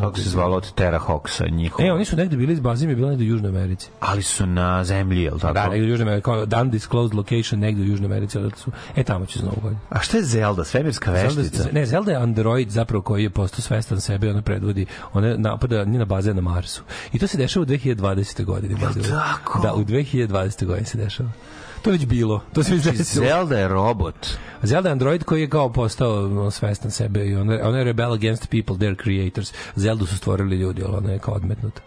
Kako 0.00 0.18
se 0.18 0.30
zvalo 0.30 0.56
od 0.56 0.72
Terra 0.72 0.98
Hawksa, 0.98 1.50
njihovo. 1.50 1.88
E, 1.88 1.92
oni 1.92 2.04
su 2.04 2.16
negde 2.16 2.36
bili 2.36 2.52
iz 2.52 2.60
baze, 2.60 2.84
im 2.84 2.90
je 2.90 2.96
bilo 2.96 3.08
negde 3.08 3.24
u 3.24 3.26
Južnoj 3.26 3.48
Americi. 3.48 3.88
Ali 4.00 4.22
su 4.22 4.46
na 4.46 4.84
zemlji, 4.84 5.22
je 5.22 5.30
li 5.30 5.40
tako? 5.40 5.54
Da, 5.54 5.68
negde 5.68 5.86
u 5.86 5.88
Južnoj 5.88 6.08
Americi, 6.08 6.24
kao 6.24 6.62
undisclosed 6.62 7.14
location 7.14 7.60
negde 7.60 7.82
u 7.82 7.84
Južnoj 7.84 8.06
Americi, 8.06 8.38
odatle 8.38 8.58
su. 8.58 8.70
E, 8.96 9.02
tamo 9.02 9.26
ću 9.26 9.38
za 9.38 9.44
novu 9.44 9.56
godinu. 9.62 9.80
A 9.90 10.00
šta 10.00 10.16
je 10.16 10.22
Zelda, 10.22 10.64
svemirska 10.64 11.10
veštica? 11.10 11.42
Zelda, 11.42 11.72
ne, 11.72 11.86
Zelda 11.86 12.12
je 12.12 12.16
android 12.16 12.70
zapravo 12.70 13.02
koji 13.02 13.22
je 13.22 13.30
postao 13.30 13.60
svestan 13.60 14.00
sebe, 14.00 14.30
ona 14.30 14.42
predvodi, 14.42 14.86
ona 15.12 15.36
napada 15.36 15.84
njena 15.84 16.04
baza 16.04 16.30
je 16.30 16.34
na 16.34 16.40
Marsu. 16.40 16.82
I 17.12 17.18
to 17.18 17.26
se 17.26 17.38
dešava 17.38 17.62
u 17.62 17.66
2020. 17.66 18.44
godini. 18.44 18.74
way. 18.74 19.10
tako? 19.10 19.60
Da, 19.62 19.74
u 19.74 19.84
2020. 19.84 20.66
godini 20.66 20.86
se 20.86 20.98
dešava. 20.98 21.30
To 21.84 21.90
je 21.90 21.92
već 21.92 22.06
bilo. 22.06 22.40
To 22.52 22.62
se 22.62 22.72
već 22.72 22.82
Znači, 22.82 22.98
desilo. 22.98 23.26
Zelda 23.26 23.58
je 23.58 23.68
robot. 23.68 24.26
Zelda 24.62 24.88
je 24.88 24.92
android 24.92 25.24
koji 25.24 25.40
je 25.40 25.48
kao 25.48 25.72
postao 25.72 26.50
svestan 26.50 26.90
sebe 26.90 27.26
i 27.26 27.36
ona, 27.36 27.58
ona 27.62 27.78
je 27.78 27.84
rebel 27.84 28.12
against 28.12 28.42
people, 28.42 28.76
their 28.78 28.96
creators. 29.02 29.52
Zeldu 29.76 30.06
su 30.06 30.16
stvorili 30.16 30.56
ljudi, 30.56 30.82
ali 30.84 30.96
ona 30.96 31.12
je 31.12 31.18
kao 31.18 31.34
odmetnuta. 31.34 31.80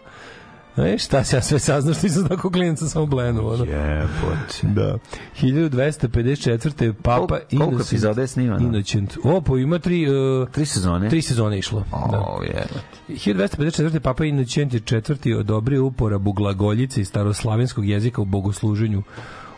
E, 0.78 0.98
šta 0.98 1.24
se 1.24 1.36
ja 1.36 1.42
sve 1.42 1.58
saznao 1.58 1.94
što 1.94 2.06
nisam 2.06 2.28
tako 2.28 2.50
klinca 2.50 2.86
sam 2.86 3.02
u 3.02 3.06
blenu. 3.06 3.48
Ono. 3.48 3.64
Jebote. 3.64 4.58
Da. 4.64 4.98
1254. 5.40 6.92
Papa 6.94 7.16
Koliko- 7.18 7.34
koliko 7.50 7.66
Innocent- 7.74 7.86
epizoda 7.88 8.20
je 8.20 8.26
snimano? 8.26 8.60
Innocent. 8.60 9.16
O, 9.24 9.40
po 9.40 9.56
ima 9.56 9.78
tri... 9.78 10.06
Uh, 10.08 10.48
Tri 10.48 10.66
sezone? 10.66 11.08
Tri 11.08 11.22
sezone 11.22 11.58
išlo. 11.58 11.84
da. 12.10 12.18
O, 12.20 12.42
je. 12.44 12.66
1254. 13.08 13.98
Papa 14.00 14.24
Innocent 14.24 14.74
IV. 14.74 15.38
odobrio 15.38 15.84
uporabu 15.84 16.32
glagoljice 16.32 17.00
i 17.00 17.04
staroslavenskog 17.04 17.86
jezika 17.86 18.22
u 18.22 18.24
bogosluženju 18.24 19.02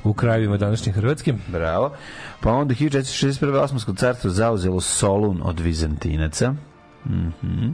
u 0.04 0.12
krajevima 0.12 0.56
današnje 0.56 0.92
Hrvatske. 0.92 1.34
Bravo. 1.48 1.92
Pa 2.40 2.52
onda 2.52 2.74
1461. 2.74 3.56
Osmansko 3.56 3.94
carstvo 3.94 4.30
zauzelo 4.30 4.80
Solun 4.80 5.40
od 5.44 5.60
Vizantinaca. 5.60 6.54
Mhm. 7.06 7.68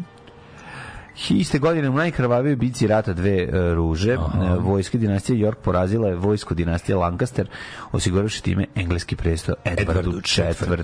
Iste 1.30 1.58
godine 1.58 1.88
u 1.88 1.92
najkrvavijoj 1.92 2.56
bici 2.56 2.86
rata 2.86 3.12
dve 3.12 3.42
e, 3.42 3.74
ruže, 3.74 4.12
e, 4.12 4.18
vojske 4.58 4.98
dinastije 4.98 5.46
York 5.46 5.54
porazila 5.54 6.08
je 6.08 6.14
vojsko 6.14 6.54
dinastije 6.54 6.96
Lancaster, 6.96 7.48
osiguravši 7.92 8.42
time 8.42 8.66
engleski 8.74 9.16
presto 9.16 9.54
Edvardu 9.64 10.10
IV. 10.10 10.76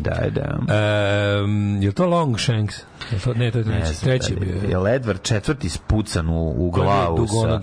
Da, 0.00 0.22
da. 0.30 0.58
Um, 1.44 1.82
je 1.82 1.92
to 1.92 2.06
Longshanks? 2.06 2.76
Je 3.12 3.18
to, 3.18 3.34
ne, 3.34 3.50
to 3.50 3.58
je 3.58 3.64
Ne 3.64 3.80
treći. 3.80 3.94
znam 3.94 4.04
treći 4.04 4.32
je 4.32 4.40
bio. 4.40 4.54
Je 4.54 4.98
Edward 4.98 5.22
četvrti 5.22 5.68
spucan 5.68 6.28
u, 6.28 6.54
u 6.56 6.70
glavu 6.70 7.26
sa... 7.26 7.60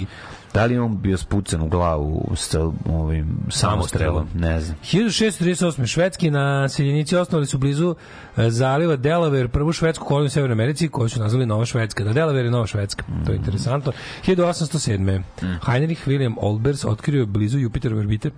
Da 0.54 0.66
li 0.66 0.78
on 0.78 1.02
bio 1.02 1.18
spucan 1.18 1.62
u 1.62 1.68
glavu 1.68 2.32
sa 2.36 2.62
ovim 2.86 3.38
samostrelom? 3.50 4.28
Ne 4.34 4.60
znam. 4.60 4.78
1638. 4.84 5.86
švedski 5.86 6.32
naseljenici 6.32 7.16
osnovali 7.16 7.46
su 7.46 7.58
blizu 7.58 7.96
e, 8.38 8.50
zaliva 8.50 8.98
Delaware 8.98 9.48
prvu 9.48 9.72
švedsku 9.72 10.06
koloniju 10.06 10.28
u 10.28 10.30
Severnoj 10.30 10.54
Americi 10.54 10.90
koju 10.90 11.10
su 11.10 11.20
nazvali 11.20 11.46
Nova 11.46 11.66
Švedska. 11.66 12.04
Da, 12.04 12.14
Delaware 12.14 12.46
je 12.46 12.52
Nova 12.52 12.68
Švedska. 12.68 13.04
To 13.26 13.32
je 13.32 13.36
interesantno. 13.38 13.92
1807. 14.26 15.22
Heinrich 15.66 16.08
William 16.08 16.34
Olbers 16.38 16.86
otkrio 16.86 17.20
je 17.20 17.26
blizu 17.26 17.60
Jupiterove 17.60 18.00
orbite 18.00 18.32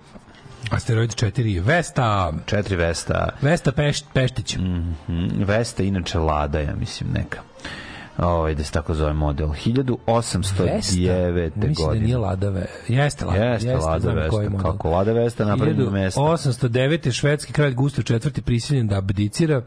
asteroid 0.70 1.10
4 1.10 1.62
Vesta. 1.62 2.32
Četiri 2.46 2.76
Vesta. 2.76 3.28
Vesta 3.40 3.72
Peš, 3.72 4.02
Peštić. 4.12 4.56
Mhm. 4.56 5.44
Vesta, 5.44 5.82
inače 5.82 6.18
Lada, 6.18 6.60
ja 6.60 6.74
mislim, 6.74 7.10
neka. 7.12 7.49
Ovaj, 8.22 8.54
da 8.54 8.64
se 8.64 8.72
tako 8.72 8.94
zove 8.94 9.12
model. 9.12 9.48
1809. 9.48 10.74
Mislim 10.76 11.74
da 11.74 11.84
godine. 11.84 12.04
nije 12.04 12.16
Ladave. 12.18 12.66
Jeste 12.88 13.24
Lada. 13.24 13.44
Jeste, 13.44 13.76
Lada 13.76 14.00
znam 14.00 14.14
koji 14.14 14.46
Vesta. 14.46 14.56
model. 14.56 14.72
Kako 14.72 14.90
Lada 14.90 15.12
Vesta 15.12 15.44
napravljeno 15.44 15.90
mesto. 15.90 16.20
1809. 16.20 17.12
švedski 17.12 17.52
kralj 17.52 17.74
Gustav 17.74 18.04
IV. 18.08 18.42
prisiljen 18.44 18.88
da 18.88 18.98
abdicira 18.98 19.62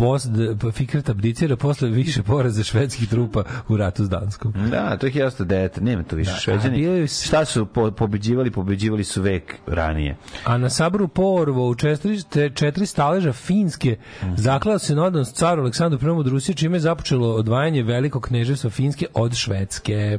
post, 0.00 0.28
Fikret 0.72 1.08
abdicira 1.08 1.56
posle 1.56 1.88
više 1.88 2.22
poraza 2.22 2.62
švedskih 2.62 3.08
trupa 3.08 3.42
u 3.68 3.76
ratu 3.76 4.04
s 4.04 4.08
Danskom. 4.08 4.52
Da, 4.70 4.96
to 4.96 5.06
je 5.06 5.12
1809. 5.12 5.80
Nema 5.80 6.02
tu 6.02 6.16
više 6.16 6.32
Da, 6.32 6.36
šveđani. 6.38 7.08
Šta 7.08 7.44
su 7.44 7.66
po, 7.66 7.90
pobeđivali? 7.90 8.50
Pobeđivali 8.50 9.04
su 9.04 9.22
vek 9.22 9.54
ranije. 9.66 10.16
A 10.44 10.58
na 10.58 10.70
saboru 10.70 11.08
Porvo 11.08 11.68
u 11.68 11.74
četiri, 11.74 12.22
te- 12.30 12.50
četiri 12.50 12.86
staleža 12.86 13.32
Finske 13.32 13.96
zaklao 14.36 14.78
se 14.78 14.94
na 14.94 15.04
odnos 15.04 15.32
caru 15.32 15.62
Aleksandru 15.62 15.98
I 16.02 16.20
od 16.20 16.26
Rusije, 16.26 16.54
čime 16.54 16.76
je 16.76 16.80
započelo 16.80 17.34
odvajanje 17.34 17.82
velikog 17.82 18.22
kneževstva 18.22 18.70
Finske 18.70 19.06
od 19.14 19.34
Švedske, 19.34 20.18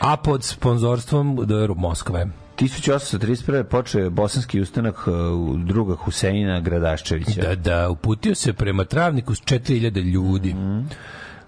a 0.00 0.16
pod 0.16 0.44
sponzorstvom 0.44 1.38
do 1.46 1.74
Moskve. 1.74 2.47
1831. 2.60 3.62
počeo 3.62 4.04
je 4.04 4.10
bosanski 4.10 4.60
ustanak 4.60 5.06
uh, 5.06 5.14
druga 5.60 5.94
Huseina 5.94 6.60
Gradaščevića. 6.60 7.42
Da, 7.42 7.54
da, 7.54 7.90
uputio 7.90 8.34
se 8.34 8.52
prema 8.52 8.84
travniku 8.84 9.34
s 9.34 9.40
4000 9.40 10.12
ljudi. 10.12 10.54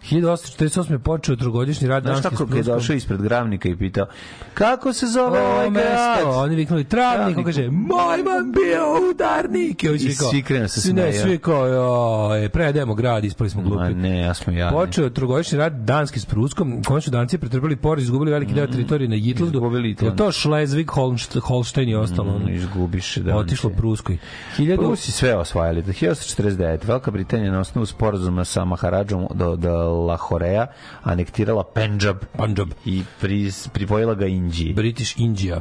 1848. 0.02 0.92
je 0.92 0.98
počeo 0.98 1.36
trogodišnji 1.36 1.88
rad 1.88 2.02
Znaš 2.02 2.22
tako 2.22 2.46
je 2.46 2.62
došao 2.64 2.96
ispred 2.96 3.22
gravnika 3.22 3.68
i 3.68 3.76
pitao 3.76 4.06
kako 4.54 4.92
se 4.92 5.06
zove 5.06 5.40
ovaj 5.42 5.70
grad? 5.70 6.24
oni 6.26 6.56
viknuli 6.56 6.84
travnik, 6.84 7.38
on 7.38 7.44
kaže, 7.44 7.68
moj 7.70 8.16
man 8.18 8.52
bio 8.52 9.10
udarnik. 9.10 9.84
I, 9.84 9.98
svi 10.10 10.42
krenu 10.42 10.68
se 10.68 10.80
svi- 10.80 10.92
Ne, 10.92 11.02
smeju. 11.02 11.22
svi 11.22 11.38
kao, 11.38 11.66
joj, 11.66 12.48
predajemo 12.48 12.94
grad, 12.94 13.24
ispali 13.24 13.50
smo 13.50 13.62
Ma 13.62 13.68
glupi. 13.68 13.94
ne, 13.94 14.20
ja 14.20 14.34
smo 14.34 14.52
jadni. 14.52 14.78
Počeo 14.78 15.10
trogodišnji 15.10 15.58
rad 15.58 15.72
danski 15.74 16.20
s 16.20 16.26
Pruskom, 16.26 16.82
kome 16.84 17.00
su 17.00 17.10
danci 17.10 17.38
pretrpeli 17.38 17.76
poraz, 17.76 18.04
izgubili 18.04 18.30
veliki 18.30 18.54
deo 18.54 18.66
teritorije 18.66 19.08
na 19.08 19.14
Jitlandu. 19.16 19.60
Mm. 19.60 19.84
Je 20.00 20.16
to 20.16 20.24
Holst- 20.24 21.40
Holstein 21.40 21.88
i 21.88 21.94
ostalo. 21.94 22.38
Mm, 22.38 22.48
izgubiš 22.48 23.16
da 23.16 23.36
Otišlo 23.36 23.70
Pruskoj. 23.70 24.18
1000 24.56 24.76
Rusi 24.78 25.12
sve 25.12 25.36
osvajali. 25.36 25.82
Do 25.82 25.92
1849. 25.92 26.84
Velika 26.84 27.10
Britanija 27.10 27.52
na 27.52 27.60
osnovu 27.60 27.86
sporazuma 27.86 28.44
sa 28.44 28.64
Maharadžom 28.64 29.26
do, 29.34 29.56
do 29.56 29.89
Lahoreja 29.90 30.66
anektirala 31.02 31.64
Pendžab 31.64 32.16
Punjab. 32.36 32.68
i 32.84 33.02
pri, 33.20 33.52
pripojila 33.72 34.14
ga 34.14 34.26
Indiji. 34.26 34.72
British 34.72 35.18
India. 35.18 35.60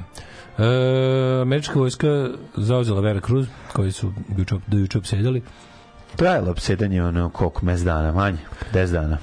E, 0.58 1.42
američka 1.42 1.80
vojska 1.80 2.30
zauzela 2.56 3.02
Vera 3.02 3.20
Cruz, 3.20 3.48
koji 3.74 3.92
su 3.92 4.14
juče, 4.38 4.56
do 4.68 4.78
juče 4.78 4.98
obsedali. 4.98 5.42
Trajalo 6.16 6.52
obsedanje 6.52 7.04
ono 7.04 7.30
koliko 7.30 7.66
mes 7.66 7.82
dana, 7.82 8.12
manje, 8.12 8.38
10 8.74 8.92
dana. 8.92 9.18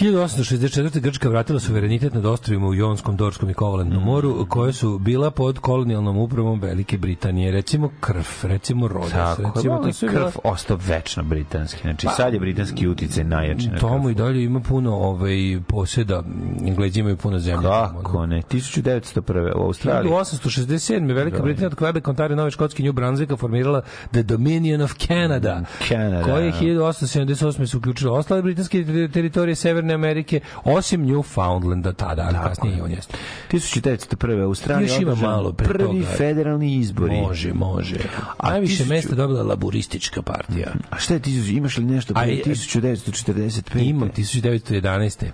1864. 0.00 1.00
Grčka 1.00 1.28
vratila 1.28 1.60
suverenitet 1.60 2.14
nad 2.14 2.26
ostrovima 2.26 2.66
u 2.66 2.74
Jonskom, 2.74 3.16
Dorskom 3.16 3.50
i 3.50 3.54
Kovalentnom 3.54 4.02
moru, 4.02 4.46
koje 4.48 4.72
su 4.72 4.98
bila 4.98 5.30
pod 5.30 5.58
kolonijalnom 5.58 6.18
upravom 6.18 6.60
Velike 6.60 6.98
Britanije. 6.98 7.52
Recimo 7.52 7.90
krv, 8.00 8.22
recimo 8.42 8.88
rodos, 8.88 9.10
Tako, 9.12 9.42
recimo 9.54 9.78
da, 9.78 9.82
to 9.86 9.92
sve 9.92 10.08
krv 10.08 10.18
bila... 10.18 10.32
ostao 10.44 10.78
večno 10.86 11.22
britanski. 11.22 11.80
Znači, 11.82 12.06
sad 12.16 12.34
je 12.34 12.40
britanski 12.40 12.88
uticaj 12.88 13.24
najjači 13.24 13.68
na 13.68 13.78
Tomu 13.78 14.02
krv. 14.02 14.10
i 14.10 14.14
dalje 14.14 14.44
ima 14.44 14.60
puno 14.60 14.94
ovaj, 14.94 15.60
poseda, 15.66 16.22
Englezi 16.66 17.00
imaju 17.00 17.16
puno 17.16 17.38
zemlje. 17.38 17.62
Kako 17.62 18.26
ne? 18.26 18.42
1901. 18.42 19.52
u 19.56 19.62
Australiji. 19.62 20.12
1867. 20.12 21.14
Velika 21.14 21.42
Britanija 21.42 21.66
od 21.66 21.74
Quebec, 21.74 22.08
Ontario, 22.10 22.36
Nove 22.36 22.50
Škotske 22.50 22.82
New 22.82 22.92
Brunswicka 22.92 23.38
formirala 23.38 23.82
The 24.10 24.22
Dominion 24.22 24.80
of 24.80 24.92
Canada, 25.06 25.62
Canada. 25.88 26.24
koje 26.24 26.46
je 26.46 26.52
1878. 26.52 27.66
su 27.66 27.78
uključile 27.78 28.10
ostale 28.10 28.42
britanske 28.42 28.78
ter- 28.84 29.12
teritorije 29.12 29.54
Severne 29.54 29.81
Severne 29.82 29.94
Amerike, 29.94 30.40
osim 30.64 31.06
Newfoundlanda 31.06 31.92
tada, 31.92 32.22
ali 32.22 32.34
kasnije 32.38 32.76
i 32.78 32.80
on 32.80 32.90
jeste. 32.90 33.14
1901. 33.52 34.42
Australija 34.42 34.88
Još 34.88 35.00
ima 35.02 35.14
malo 35.14 35.52
pre 35.52 35.68
prvi 35.68 36.02
toga. 36.02 36.16
federalni 36.16 36.74
izbori. 36.74 37.12
Može, 37.12 37.52
može. 37.52 37.96
A 38.38 38.50
Najviše 38.50 38.84
1000 38.84 38.88
mesta 38.88 39.14
dobila 39.14 39.42
laburistička 39.42 40.22
partija. 40.22 40.72
A 40.90 40.98
šta 40.98 41.14
je 41.14 41.20
tisuć, 41.20 41.48
imaš 41.48 41.78
li 41.78 41.84
nešto 41.84 42.14
pre 42.14 42.22
Aj, 42.22 42.42
1945? 42.46 43.88
Imam 43.88 44.10
1911. 44.10 45.24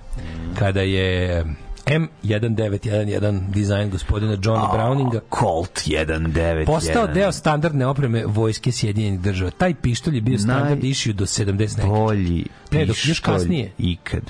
Kada 0.59 0.81
je 0.81 1.45
M1911 1.91 3.41
dizajn 3.49 3.91
gospodina 3.91 4.33
Johna 4.35 4.69
Browninga 4.75 5.21
Colt 5.31 5.81
191. 5.81 6.67
postao 6.67 7.07
deo 7.07 7.33
standardne 7.33 7.87
opreme 7.87 8.25
vojske 8.27 8.73
Sjedinjenih 8.73 9.21
država. 9.21 9.51
Taj 9.51 9.75
pištolj 9.75 10.15
je 10.15 10.21
bio 10.21 10.39
standard 10.39 10.81
Naj- 10.81 10.91
issue 10.91 11.13
do 11.13 11.27
70 11.27 11.59
neki. 11.77 11.89
Bolji 11.89 12.45
Ne, 12.71 12.87
dok 12.87 12.97
još 13.05 13.21
kasnije. 13.21 13.73
ikad. 13.79 14.23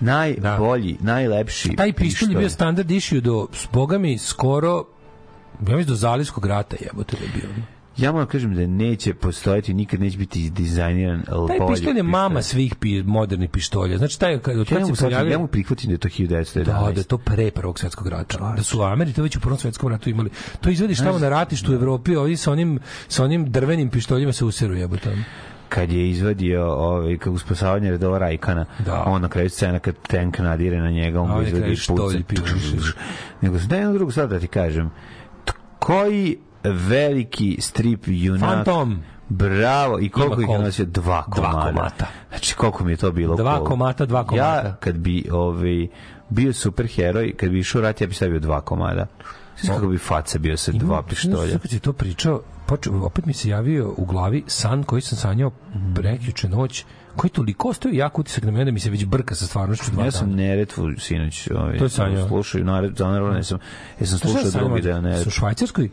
Najbolji, 0.00 0.96
najlepši 1.00 1.76
Taj 1.76 1.92
pištolj 1.92 2.30
je 2.30 2.38
bio 2.38 2.50
standard 2.50 2.90
issue 2.90 3.20
do, 3.20 3.46
s 3.52 3.66
bogami, 3.72 4.18
skoro 4.18 4.84
ja 5.60 5.76
mislim 5.76 5.84
do 5.84 5.94
Zalivskog 5.94 6.46
rata 6.46 6.76
jebote 6.80 7.16
da 7.16 7.24
je 7.24 7.30
bio. 7.34 7.64
Ja 7.96 8.12
moram 8.12 8.26
kažem 8.26 8.54
da 8.54 8.66
neće 8.66 9.14
postojati, 9.14 9.74
nikad 9.74 10.00
neće 10.00 10.18
biti 10.18 10.50
dizajniran 10.50 11.22
Taj 11.22 11.58
bolji 11.58 11.74
pištolj 11.74 11.96
je 11.96 12.02
mama 12.02 12.42
svih 12.42 12.74
pi, 12.74 13.02
modernih 13.02 13.50
pištolja. 13.50 13.98
Znači, 13.98 14.20
taj, 14.20 14.38
kad, 14.38 14.58
od 14.58 14.70
Ja 14.70 14.74
kad 14.76 14.82
mogu 14.82 14.94
se 14.94 15.00
sad, 15.00 15.08
pojavio... 15.10 15.32
ja 15.32 15.38
mogu 15.38 15.50
prihvatiti 15.50 15.86
da 15.86 15.92
je 15.92 15.98
to 15.98 16.08
1911. 16.08 16.64
Da, 16.64 16.92
da 16.94 17.00
je 17.00 17.04
to 17.04 17.18
pre 17.18 17.50
prvog 17.50 17.78
svetskog 17.78 18.08
rata. 18.08 18.54
Da 18.56 18.62
su 18.62 18.82
Ameri 18.82 19.12
to 19.12 19.22
već 19.22 19.36
u 19.36 19.40
prvom 19.40 19.58
svetskom 19.58 19.92
ratu 19.92 20.10
imali. 20.10 20.30
To 20.60 20.70
izvediš 20.70 20.98
tamo 20.98 21.18
na 21.18 21.28
ratištu 21.28 21.72
u 21.72 21.74
Evropi, 21.74 22.16
ovdje 22.16 22.36
sa 22.36 22.52
onim, 22.52 22.78
sa 23.08 23.24
onim 23.24 23.50
drvenim 23.50 23.90
pištoljima 23.90 24.32
se 24.32 24.44
useru 24.44 24.74
jebote. 24.74 25.16
kad 25.68 25.92
je 25.92 26.10
izvadio 26.10 26.66
ovaj 26.66 27.18
kako 27.18 27.38
spasavanje 27.38 27.90
redova 27.90 28.18
Rajkana, 28.18 28.64
Da. 28.86 29.04
on 29.06 29.22
na 29.22 29.28
kraju 29.28 29.50
scena 29.50 29.78
kad 29.78 29.94
tank 30.08 30.38
nadire 30.38 30.78
na 30.78 30.90
njega, 30.90 31.20
on 31.20 31.42
je 31.42 31.48
izvadi 31.48 31.76
puca. 31.88 32.92
Nego 33.42 33.58
da 33.58 33.76
jednu 33.76 33.92
drugu 33.92 34.12
sad 34.12 34.30
da 34.30 34.40
ti 34.40 34.46
kažem. 34.46 34.90
Koji 35.78 36.36
veliki 36.64 37.56
strip 37.60 38.04
junak 38.06 38.50
Phantom. 38.52 38.98
Bravo, 39.28 40.00
i 40.00 40.08
koliko 40.08 40.42
Ima 40.42 40.54
ih 40.54 40.60
nosio? 40.60 40.84
Dva 40.84 41.24
Dva 41.36 41.50
komada. 41.50 41.68
komata. 41.68 42.06
Znači, 42.28 42.54
koliko 42.54 42.84
mi 42.84 42.92
je 42.92 42.96
to 42.96 43.12
bilo 43.12 43.36
Dva 43.36 43.56
cool. 43.56 43.66
komata, 43.66 44.06
dva 44.06 44.24
komata. 44.24 44.46
Ja, 44.66 44.76
kad 44.80 44.96
bi 44.98 45.24
ovaj, 45.32 45.86
bio 46.28 46.52
superheroj, 46.52 47.34
kad 47.36 47.50
bi 47.50 47.58
išao 47.58 47.80
rat, 47.82 48.00
ja 48.00 48.06
bi 48.06 48.14
stavio 48.14 48.38
dva 48.38 48.60
komada. 48.60 49.06
Znači, 49.60 49.74
kako 49.74 49.86
bi 49.86 49.98
faca 49.98 50.38
bio 50.38 50.56
sa 50.56 50.72
dva 50.72 51.02
pištolja. 51.02 51.52
Sad 51.52 51.60
kad 51.60 51.70
si 51.70 51.80
to 51.80 51.92
pričao, 51.92 52.40
počeo, 52.66 53.04
opet 53.04 53.26
mi 53.26 53.32
se 53.32 53.48
javio 53.48 53.94
u 53.96 54.04
glavi 54.04 54.44
san 54.46 54.82
koji 54.82 55.02
sam 55.02 55.18
sanjao 55.18 55.50
prekjuče 55.94 56.48
noć, 56.48 56.84
koji 57.16 57.28
je 57.28 57.32
toliko 57.32 57.68
ostao 57.68 57.90
jak 57.92 58.18
utisak 58.18 58.44
na 58.44 58.50
mene 58.50 58.64
da 58.64 58.70
mi 58.70 58.80
se 58.80 58.90
već 58.90 59.04
brka 59.04 59.34
sa 59.34 59.46
stvarnošću 59.46 59.90
dva 59.90 60.04
Ja 60.04 60.10
sam 60.10 60.28
dana. 60.30 60.42
Neretvu 60.42 60.90
sinoć 60.98 61.48
ovaj, 61.50 61.78
To 61.78 61.84
je 61.84 61.90
sanjao. 61.90 62.28
slušao, 62.28 62.60
naravno, 62.60 62.94
naravno, 63.00 63.42
sam, 63.42 63.58
ja 64.00 64.06
sam 64.06 64.18
šta 64.18 64.28
slušao 64.28 64.50
sam 64.50 64.60
drugi 64.60 64.80
deo 64.82 64.94
Sa 64.94 65.00
Neretvu. 65.00 65.30
Švajcarskoj 65.30 65.90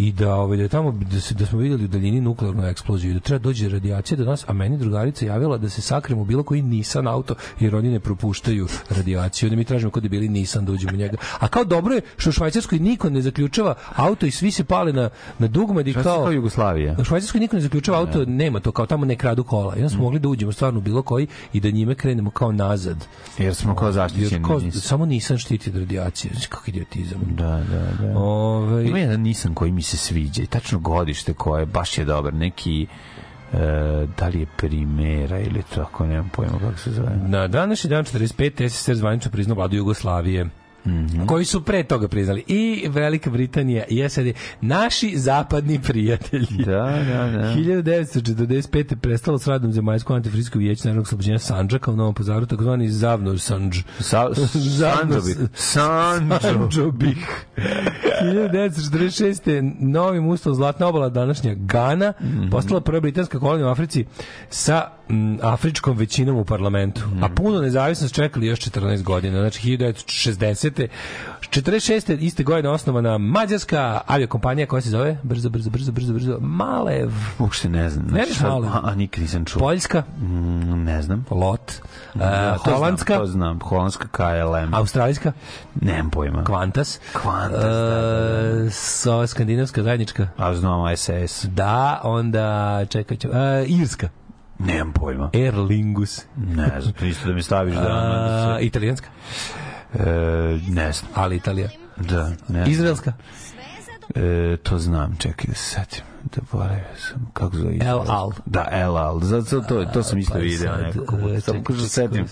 i 0.00 0.12
da 0.12 0.34
ovaj 0.34 0.56
da 0.56 0.68
tamo 0.68 0.92
da, 0.92 1.20
se, 1.20 1.34
da 1.34 1.46
smo 1.46 1.58
vidjeli 1.58 1.84
u 1.84 1.88
daljini 1.88 2.20
nuklearnu 2.20 2.66
eksploziju 2.66 3.10
i 3.10 3.14
da 3.14 3.20
treba 3.20 3.38
dođe 3.38 3.68
radijacija 3.68 4.18
do 4.18 4.24
nas, 4.24 4.44
a 4.48 4.52
meni 4.52 4.78
drugarica 4.78 5.26
javila 5.26 5.58
da 5.58 5.68
se 5.68 5.82
sakremo 5.82 6.22
u 6.22 6.24
bilo 6.24 6.42
koji 6.42 6.62
Nissan 6.62 7.08
auto 7.08 7.34
jer 7.60 7.76
oni 7.76 7.90
ne 7.90 8.00
propuštaju 8.00 8.68
radijaciju. 8.90 9.50
Da 9.50 9.56
mi 9.56 9.64
tražimo 9.64 9.90
kod 9.90 10.04
je 10.04 10.10
bili 10.10 10.28
Nissan 10.28 10.64
da 10.64 10.72
uđemo 10.72 10.92
u 10.92 10.96
njega. 10.96 11.16
A 11.38 11.48
kao 11.48 11.64
dobro 11.64 11.94
je 11.94 12.00
što 12.16 12.30
u 12.30 12.32
Švajcarskoj 12.32 12.78
niko 12.78 13.10
ne 13.10 13.22
zaključava 13.22 13.74
auto 13.96 14.26
i 14.26 14.30
svi 14.30 14.50
se 14.50 14.64
pale 14.64 14.92
na 14.92 15.10
na 15.38 15.46
dugmad 15.46 15.88
i 15.88 15.92
kao 15.92 16.02
kao 16.02 16.32
Jugoslavija. 16.32 16.96
u 16.98 17.04
Švajcarskoj 17.04 17.40
niko 17.40 17.56
ne 17.56 17.62
zaključava 17.62 17.98
auto, 17.98 18.24
nema 18.24 18.60
to, 18.60 18.72
kao 18.72 18.86
tamo 18.86 19.04
ne 19.04 19.16
kradu 19.16 19.44
kola. 19.44 19.76
I 19.76 19.78
onda 19.78 19.88
smo 19.88 20.02
mogli 20.02 20.18
da 20.18 20.28
uđemo 20.28 20.52
stvarno 20.52 20.78
u 20.78 20.82
bilo 20.82 21.02
koji 21.02 21.26
i 21.52 21.60
da 21.60 21.70
njime 21.70 21.94
krenemo 21.94 22.30
kao 22.30 22.52
nazad. 22.52 23.06
Jer 23.38 23.54
smo 23.54 23.74
kao 23.74 23.92
zaštićeni. 23.92 24.44
kao, 24.44 24.58
nisam. 24.58 24.80
samo 24.80 25.06
Nissan 25.06 25.38
štiti 25.38 25.70
od 25.70 25.76
radijacije. 25.76 26.30
Znači, 26.32 26.48
kako 26.48 26.64
idiotizam. 26.66 27.20
Da, 27.30 27.64
da, 27.70 28.06
da. 28.06 28.18
Ove, 28.18 28.88
Ima 28.88 28.98
jedan 28.98 29.20
Nissan 29.20 29.54
koji 29.54 29.72
mi 29.72 29.82
se 29.90 29.96
sviđa 29.96 30.42
i 30.42 30.46
tačno 30.46 30.78
godište 30.78 31.34
koje 31.34 31.66
baš 31.66 31.98
je 31.98 32.04
dobar. 32.04 32.34
Neki 32.34 32.86
e, 33.52 33.56
da 34.18 34.28
li 34.28 34.40
je 34.40 34.46
primera 34.56 35.38
ili 35.38 35.62
tako, 35.74 36.06
nemam 36.06 36.30
pojma 36.34 36.58
kako 36.58 36.78
se 36.78 36.90
zove. 36.90 37.16
Na 37.26 37.48
današnji 37.48 37.90
dan 37.90 38.04
45. 38.04 38.68
SSR 38.68 38.94
zvanično 38.94 39.30
priznao 39.30 39.56
vladu 39.56 39.76
Jugoslavije. 39.76 40.46
Mhm. 40.86 41.26
koji 41.26 41.44
su 41.44 41.62
pre 41.62 41.82
toga 41.84 42.08
priznali 42.08 42.44
i 42.46 42.86
Velika 42.88 43.30
Britanija 43.30 43.84
i 43.84 44.08
SAD 44.08 44.26
naši 44.60 45.12
zapadni 45.16 45.80
prijatelji 45.80 46.46
Da, 46.58 46.72
da, 47.08 47.28
da. 47.28 47.54
1945. 47.56 48.96
prestalo 48.96 49.38
s 49.38 49.46
radom 49.46 49.72
zemaljsko 49.72 50.14
antifrisko 50.14 50.58
vijeće 50.58 50.82
narodnog 50.84 51.08
slobođenja 51.08 51.38
Sandžaka 51.38 51.90
u 51.90 51.96
Novom 51.96 52.14
pazaru, 52.14 52.46
takozvani 52.46 52.88
Zavnor 52.88 53.40
Sandž. 53.40 53.78
Sa, 54.00 54.26
Sanđobih. 54.34 55.36
Sanđobih. 55.54 56.40
Sanđobih. 56.42 57.16
1946. 58.22 59.60
novim 59.80 60.26
ustavom 60.26 60.56
Zlatna 60.56 60.86
obala 60.86 61.08
današnja 61.08 61.54
Gana 61.54 62.12
Mhm. 62.20 62.48
postala 62.50 62.80
prva 62.80 63.00
britanska 63.00 63.38
kolonija 63.38 63.66
u 63.66 63.70
Africi 63.70 64.04
sa 64.50 64.84
mm, 64.98 64.99
afričkom 65.42 65.96
većinom 65.96 66.36
u 66.36 66.44
parlamentu. 66.44 67.02
A 67.12 67.26
Mhm. 67.26 67.34
puno 67.34 67.60
nezavisnost 67.60 68.14
čekali 68.14 68.46
još 68.46 68.60
14 68.60 69.02
godina. 69.02 69.40
Znači 69.40 69.60
1960. 69.60 70.88
46. 71.42 72.16
iste 72.16 72.42
godine 72.42 72.68
osnovana 72.68 73.18
mađarska 73.18 74.00
aviokompanija 74.06 74.66
koja 74.66 74.82
se 74.82 74.90
zove 74.90 75.18
brzo, 75.22 75.48
brzo, 75.50 75.70
brzo, 75.70 75.92
brzo, 75.92 76.12
brzo, 76.12 76.38
Malev. 76.40 77.10
Uopšte 77.38 77.68
ne 77.68 77.90
znam. 77.90 78.06
Ne 78.06 78.24
znaš 78.26 78.40
malo? 78.42 78.66
a, 78.66 78.80
a 78.84 78.94
nikad 78.94 79.22
nisam 79.22 79.44
čuo. 79.44 79.60
Poljska, 79.60 80.02
Mm, 80.18 80.84
ne 80.84 81.02
znam. 81.02 81.24
Lot, 81.30 81.72
Da, 82.14 82.54
uh, 82.56 82.64
to 82.64 82.70
Holandska, 82.70 83.14
Znam, 83.14 83.20
to 83.20 83.26
znam. 83.26 83.60
Holandska 83.60 84.08
KLM. 84.08 84.74
Australijska, 84.74 85.32
Nemam 85.74 86.10
pojma. 86.10 86.44
Kvantas, 86.44 87.00
Kvantas, 87.12 87.60
da, 87.62 87.68
da, 87.70 87.90
da. 87.90 88.64
uh, 88.64 88.72
so, 88.72 89.26
skandinavska 89.26 89.82
zajednička, 89.82 90.28
A 90.36 90.54
znam 90.54 90.96
SS. 90.96 91.44
Da, 91.44 92.00
onda 92.04 92.46
čekaj, 92.86 93.16
ću, 93.16 93.28
uh, 93.28 93.34
Irska. 93.70 94.08
Nemam 94.60 94.92
pojma. 94.92 95.30
Aer 95.34 95.54
Lingus. 95.56 96.22
Ne 96.36 96.80
znam, 96.80 96.92
to 96.92 97.04
isto 97.04 97.28
da 97.28 97.34
mi 97.34 97.42
staviš 97.42 97.74
da... 97.74 97.80
da 97.88 98.56
Uh, 98.56 98.66
italijanska, 98.66 99.08
se- 99.32 99.52
e, 99.94 100.06
ne 100.68 100.92
znam. 100.92 101.10
ali 101.14 101.36
Italija. 101.36 101.68
Da, 101.98 102.28
ne 102.28 102.34
znam. 102.48 102.64
Izraelska. 102.66 103.12
E, 104.14 104.56
to 104.56 104.78
znam, 104.78 105.16
čekaj 105.16 105.44
da 105.48 105.54
se 105.54 105.64
setim. 105.64 106.04
Da 106.24 106.42
boravio 106.52 106.84
sam, 106.98 107.30
kako 107.32 107.56
zove? 107.56 107.76
El 107.80 108.00
Al. 108.08 108.30
Da, 108.46 108.68
El 108.72 108.96
Al. 108.96 109.20
Zato 109.20 109.60
to, 109.60 109.84
to 109.84 110.02
sam 110.02 110.18
isto 110.18 110.32
Pa 110.32 110.38
video 110.38 110.72
sad, 110.72 110.82
nekako. 110.82 111.16
e, 111.28 111.40
Samo 111.40 111.58
kako 111.58 111.74
se 111.74 111.88
setim. 111.88 112.26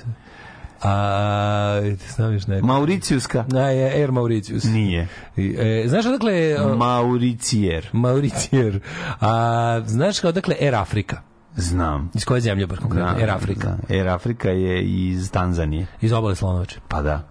A, 0.82 1.80
znam 2.08 2.32
još 2.32 2.46
neko. 2.46 2.66
Mauricijuska? 2.66 3.44
Na, 3.48 3.60
je 3.60 3.92
Air 3.92 4.12
Mauritius. 4.12 4.64
Nije. 4.64 5.08
E, 5.36 5.84
znaš 5.86 6.06
odakle... 6.06 6.32
uh, 6.62 6.76
Mauricijer. 6.76 7.88
Mauricijer. 7.92 8.80
A, 9.20 9.80
znaš 9.86 10.24
odakle 10.24 10.54
Air 10.60 10.74
Afrika? 10.74 11.20
Znam. 11.56 12.10
Iz 12.14 12.24
koje 12.24 12.40
zemlje, 12.40 12.66
baš 12.66 12.78
konkretno? 12.78 13.14
Air 13.16 13.30
Afrika. 13.30 13.60
Znam. 13.68 13.80
Air 13.90 14.08
Afrika 14.08 14.48
je 14.48 14.82
iz 14.84 15.30
Tanzanije. 15.30 15.86
Iz 16.00 16.12
obale 16.12 16.34
Slonovače. 16.36 16.80
Pa 16.88 17.02
da. 17.02 17.28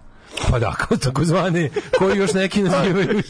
Pa 0.50 0.58
da, 0.58 0.72
kao 0.72 0.96
takozvani, 0.96 1.70
koji 1.98 2.18
još 2.18 2.32
neki 2.34 2.62
nazivaju 2.62 3.08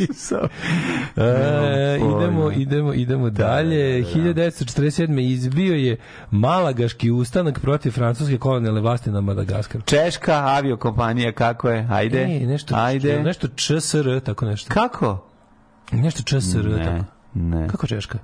e, 1.16 1.98
idemo, 2.16 2.50
idemo, 2.50 2.94
idemo 2.94 3.30
dalje. 3.30 4.02
1947. 4.04 5.20
izbio 5.20 5.74
je 5.74 5.96
Malagaški 6.30 7.10
ustanak 7.10 7.60
protiv 7.60 7.90
francuske 7.90 8.38
kolonijalne 8.38 8.80
vlasti 8.80 9.10
na 9.10 9.20
Madagaskaru. 9.20 9.84
Češka 9.84 10.34
aviokompanija, 10.34 11.32
kako 11.32 11.68
je? 11.70 11.86
Ajde. 11.90 12.22
E, 12.22 12.46
nešto, 12.46 12.74
Ajde. 12.78 13.22
nešto 13.22 13.48
ČSR, 13.48 14.20
tako 14.24 14.44
nešto. 14.46 14.74
Kako? 14.74 15.24
Nešto 15.92 16.22
ČSR, 16.22 16.64
Ne, 16.64 16.84
tako. 16.84 17.04
ne. 17.34 17.68
Kako 17.68 17.86
Češka? 17.86 18.18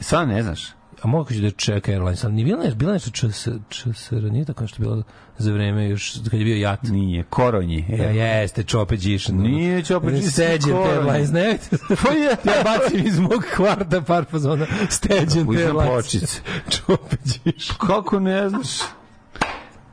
Stvarno 0.00 0.34
ne 0.34 0.42
znaš? 0.42 0.77
A 1.02 1.08
mogu 1.08 1.28
da 1.30 1.46
je 1.46 1.50
Čeka 1.50 1.92
Airlines, 1.92 2.24
ali 2.24 2.32
nije 2.34 2.44
bilo, 2.44 2.58
nešto- 2.62 2.76
bilo 2.76 2.92
nešto 2.92 3.10
ČS, 3.10 3.48
ČSR, 3.68 4.22
nije 4.22 4.44
tako 4.44 4.62
nešto 4.64 4.82
bilo 4.82 5.02
za 5.38 5.52
vreme 5.52 5.88
još, 5.88 6.12
kad 6.30 6.40
je 6.40 6.44
bio 6.44 6.56
jat. 6.56 6.82
Nije. 6.82 7.22
Koronji. 7.22 7.84
Ja, 7.98 8.10
jeste, 8.10 8.62
Čope 8.62 8.96
Đišan. 8.96 9.36
Nije 9.36 9.84
Čope 9.84 10.10
Đišan, 10.10 10.30
Steđen. 10.30 10.76
Airlines, 10.76 11.30
ne? 11.32 11.58
Pa 12.04 12.10
je. 12.12 12.30
ja 12.56 12.62
bacim 12.64 13.06
iz 13.06 13.18
mog 13.18 13.44
kvarta 13.56 14.00
par 14.02 14.24
fazona. 14.30 14.66
Steđen 14.90 15.48
Airlines. 15.56 16.40
Čope 16.86 17.16
Đišan. 17.44 17.76
Kako 17.86 18.20
ne 18.20 18.48
znaš? 18.48 18.68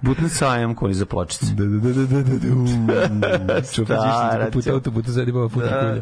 Butni 0.06 0.30
sajam 0.30 0.76
koji 0.76 0.94
za 0.94 1.06
pločice. 1.06 1.46
Da, 1.48 1.64
da, 1.66 1.78
da, 1.80 1.94
da, 1.94 2.22
da, 2.22 2.24
da, 2.24 2.38
da. 2.38 3.60
Đišan, 3.62 3.86
Stara 3.86 4.48
puta 4.52 4.72
autoputa 4.72 5.12
sedi 5.12 5.32
baba 5.32 5.50
puta 5.50 5.68
kulja. 5.82 6.02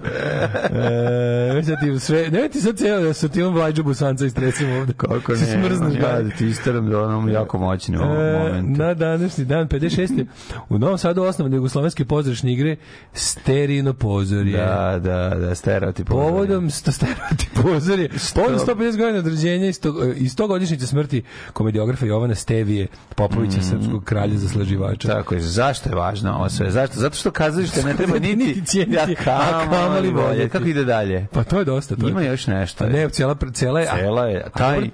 E, 0.71 1.63
sad 1.63 1.79
ti 1.79 1.99
sve, 1.99 2.29
ne 2.29 2.49
ti 2.49 2.61
sad 2.61 2.77
cijelo 2.77 3.01
da 3.01 3.13
su 3.13 3.29
ti 3.29 3.43
on 3.43 3.53
vlađu 3.53 3.83
busanca 3.83 4.25
istresimo 4.25 4.75
ovde. 4.75 4.93
Kako 4.93 5.31
ne? 5.31 5.37
Smrzneš 5.37 5.93
ga. 5.93 6.21
da 6.21 6.29
ti 6.29 6.47
istaram 6.47 6.89
da 6.89 7.01
onom 7.01 7.29
jako 7.29 7.57
moćni 7.57 7.97
u 7.97 8.01
ovom 8.01 8.17
E, 8.17 8.33
momentu. 8.33 8.79
na 8.79 8.93
današnji 8.93 9.45
dan 9.45 9.67
56. 9.67 10.25
u 10.69 10.79
Novom 10.79 10.97
Sadu 10.97 11.23
osnovane 11.23 11.55
jugoslovenske 11.55 12.05
pozorišne 12.05 12.53
igre 12.53 12.75
Sterino 13.13 13.93
pozorje. 13.93 14.57
Da, 14.57 14.99
da, 14.99 15.35
da, 15.37 15.55
stereotip. 15.55 16.07
Povodom 16.07 16.69
sto 16.69 16.91
stereotip 16.91 17.49
pozorje. 17.63 18.09
Povodom 18.35 18.59
150 18.59 18.97
godina 18.97 19.19
od 19.19 19.27
rođenja 19.27 19.67
i 19.67 19.73
sto- 19.73 20.13
i 20.15 20.29
100 20.29 20.47
godišnjice 20.47 20.87
smrti 20.87 21.23
komediografa 21.53 22.05
Jovana 22.05 22.35
Stevije 22.35 22.87
Popovića, 23.15 23.61
srpskog 23.61 23.92
srpskog 23.93 24.03
kralja 24.03 24.37
zaslaživača. 24.37 25.07
Tako 25.07 25.35
je, 25.35 25.41
zašto 25.41 25.89
je 25.89 25.95
važno 25.95 26.33
ovo 26.33 26.49
sve? 26.49 26.71
Zašto? 26.71 26.99
Zato 26.99 27.15
što 27.15 27.31
kazalište 27.31 27.83
ne 27.83 27.93
treba 27.93 28.19
niti, 28.19 28.35
Niti 28.35 28.65
cijeniti, 28.65 29.15
ja, 29.25 29.31
a 29.31 29.65
kamoli 29.69 30.09
voljeti. 30.09 30.49
Kako 30.49 30.65
ide 30.65 30.83
dalje? 30.83 31.27
Pa 31.31 31.43
to 31.43 31.59
je 31.59 31.65
dosta. 31.65 31.95
To 31.95 32.07
je. 32.07 32.11
Ima 32.11 32.21
još 32.21 32.47
nešto. 32.47 32.83
Pa 32.83 32.89
ne, 32.89 33.09
cijela, 33.09 33.35
cijela 33.53 33.79
je... 33.79 33.87
a- 33.87 33.97
Cela 33.97 34.25
je, 34.25 34.45
taj, 34.57 34.89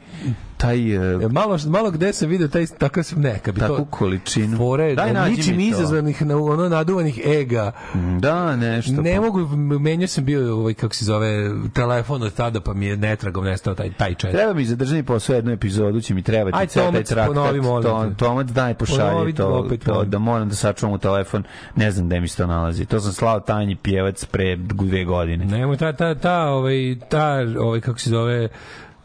taj, 0.59 0.95
E, 1.15 1.27
Malo, 1.29 1.57
malo 1.67 1.91
gde 1.91 2.13
sam 2.13 2.29
video 2.29 2.47
taj 2.47 2.67
takav 2.67 3.03
neka 3.15 3.51
bi 3.51 3.59
takvu 3.59 3.85
količinu. 3.85 4.57
fore 4.57 4.95
Daj, 4.95 5.13
da 5.13 5.27
ničim 5.27 5.59
izazvanih 5.59 6.21
na 6.21 6.37
ono 6.37 6.69
naduvanih 6.69 7.19
ega. 7.25 7.71
Da, 8.19 8.55
nešto. 8.55 8.91
Ne 8.93 9.15
pa- 9.15 9.21
mogu 9.21 9.39
menjao 9.79 10.07
sam 10.07 10.25
bio 10.25 10.55
ovaj 10.55 10.73
kako 10.73 10.95
se 10.95 11.05
zove 11.05 11.49
telefon 11.73 12.23
od 12.23 12.33
tada 12.33 12.61
pa 12.61 12.73
mi 12.73 12.85
je 12.85 12.97
netragom 12.97 13.45
nestao 13.45 13.75
taj 13.75 13.91
taj 13.91 14.13
chat. 14.13 14.31
Treba 14.31 14.53
mi 14.53 14.65
za 14.65 14.75
državni 14.75 15.03
posao 15.03 15.35
jednu 15.35 15.51
epizodu, 15.51 16.01
će 16.01 16.13
mi 16.13 16.21
trebati 16.21 16.57
Aj, 16.57 16.67
ceo 16.67 16.91
taj 16.91 17.03
traktat. 17.03 17.27
ponovi, 17.27 17.61
molim 17.61 17.83
to, 17.83 18.05
te. 18.05 18.15
Tomac, 18.15 18.47
daj, 18.47 18.73
pošalji 18.73 18.99
Ponovi, 19.01 19.33
to, 19.33 19.47
opet 19.47 19.83
to, 19.83 20.03
da 20.03 20.19
moram 20.19 20.49
da 20.49 20.55
sačuvam 20.55 20.95
u 20.95 20.99
telefon. 20.99 21.43
Ne 21.75 21.91
znam 21.91 22.07
gde 22.07 22.19
mi 22.19 22.27
se 22.27 22.37
to 22.37 22.47
nalazi. 22.47 22.85
To 22.85 22.99
sam 22.99 23.11
slao 23.13 23.39
tanji 23.39 23.75
pjevac 23.75 24.25
pre 24.25 24.55
dve 24.55 25.05
godine. 25.05 25.45
Nemoj 25.45 25.77
ta 25.77 25.93
ta 25.93 26.15
ta 26.15 26.39
ovaj 26.41 26.75
ta 27.09 27.27
ovaj 27.59 27.81
kako 27.81 27.99
se 27.99 28.09
zove 28.09 28.49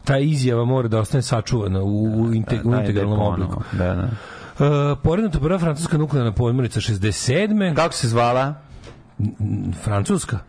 ta 0.05 0.17
izjava 0.17 0.65
mora 0.65 0.87
da 0.87 0.99
ostane 0.99 1.21
sačuvana 1.21 1.81
u, 1.81 2.03
u, 2.03 2.33
inte, 2.33 2.55
u 2.63 2.69
Daj, 2.69 2.71
daj 2.71 2.79
integralnom 2.79 3.19
ponovo. 3.19 3.43
obliku. 3.43 3.63
Da, 3.77 3.95
da. 3.95 4.09
Uh, 4.65 4.97
porednuta 5.03 5.39
prva 5.39 5.59
francuska 5.59 5.97
nuklearna 5.97 6.31
podmornica 6.31 6.79
67. 6.79 7.75
Kako 7.75 7.93
se 7.93 8.07
zvala? 8.07 8.53
Francuska? 9.83 10.39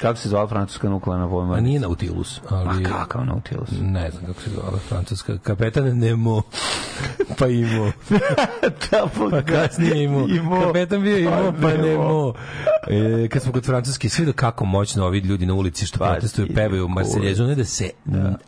Kako 0.00 0.18
se 0.18 0.28
zvala 0.28 0.48
francuska 0.48 0.88
nuklearna 0.88 1.26
A 1.26 1.28
podmornica? 1.28 1.66
nije 1.66 1.80
Nautilus, 1.80 2.40
ali... 2.48 2.84
A 2.84 2.88
kakav 2.88 3.26
Nautilus? 3.26 3.68
Ne 3.80 4.10
znam 4.10 4.26
kako 4.26 4.40
se 4.40 4.50
zvala 4.50 4.78
francuska. 4.88 5.38
Kapetan 5.38 5.98
Nemo. 5.98 6.42
pa 7.38 7.46
imao. 7.46 7.92
da, 8.90 9.08
Pa 9.30 9.42
kasnije 9.42 10.04
imao. 10.04 10.28
Imao. 10.28 10.62
Kapetan 10.66 11.02
bio 11.02 11.18
imao, 11.18 11.52
Pa 11.52 11.58
pa 11.62 11.68
Nemo. 11.68 11.82
Nemo. 11.86 12.34
E, 12.88 13.28
kad 13.28 13.42
smo 13.42 13.52
kod 13.52 13.64
francuske, 13.64 14.08
svi 14.08 14.26
da 14.26 14.32
kako 14.32 14.64
moćno 14.64 15.06
ovi 15.06 15.18
ljudi 15.18 15.46
na 15.46 15.54
ulici 15.54 15.86
što 15.86 15.98
Pa, 15.98 16.10
protestuju, 16.10 16.48
pevaju 16.54 16.88
Marseljezu, 16.88 17.44
one 17.44 17.54
da 17.54 17.64
se, 17.64 17.90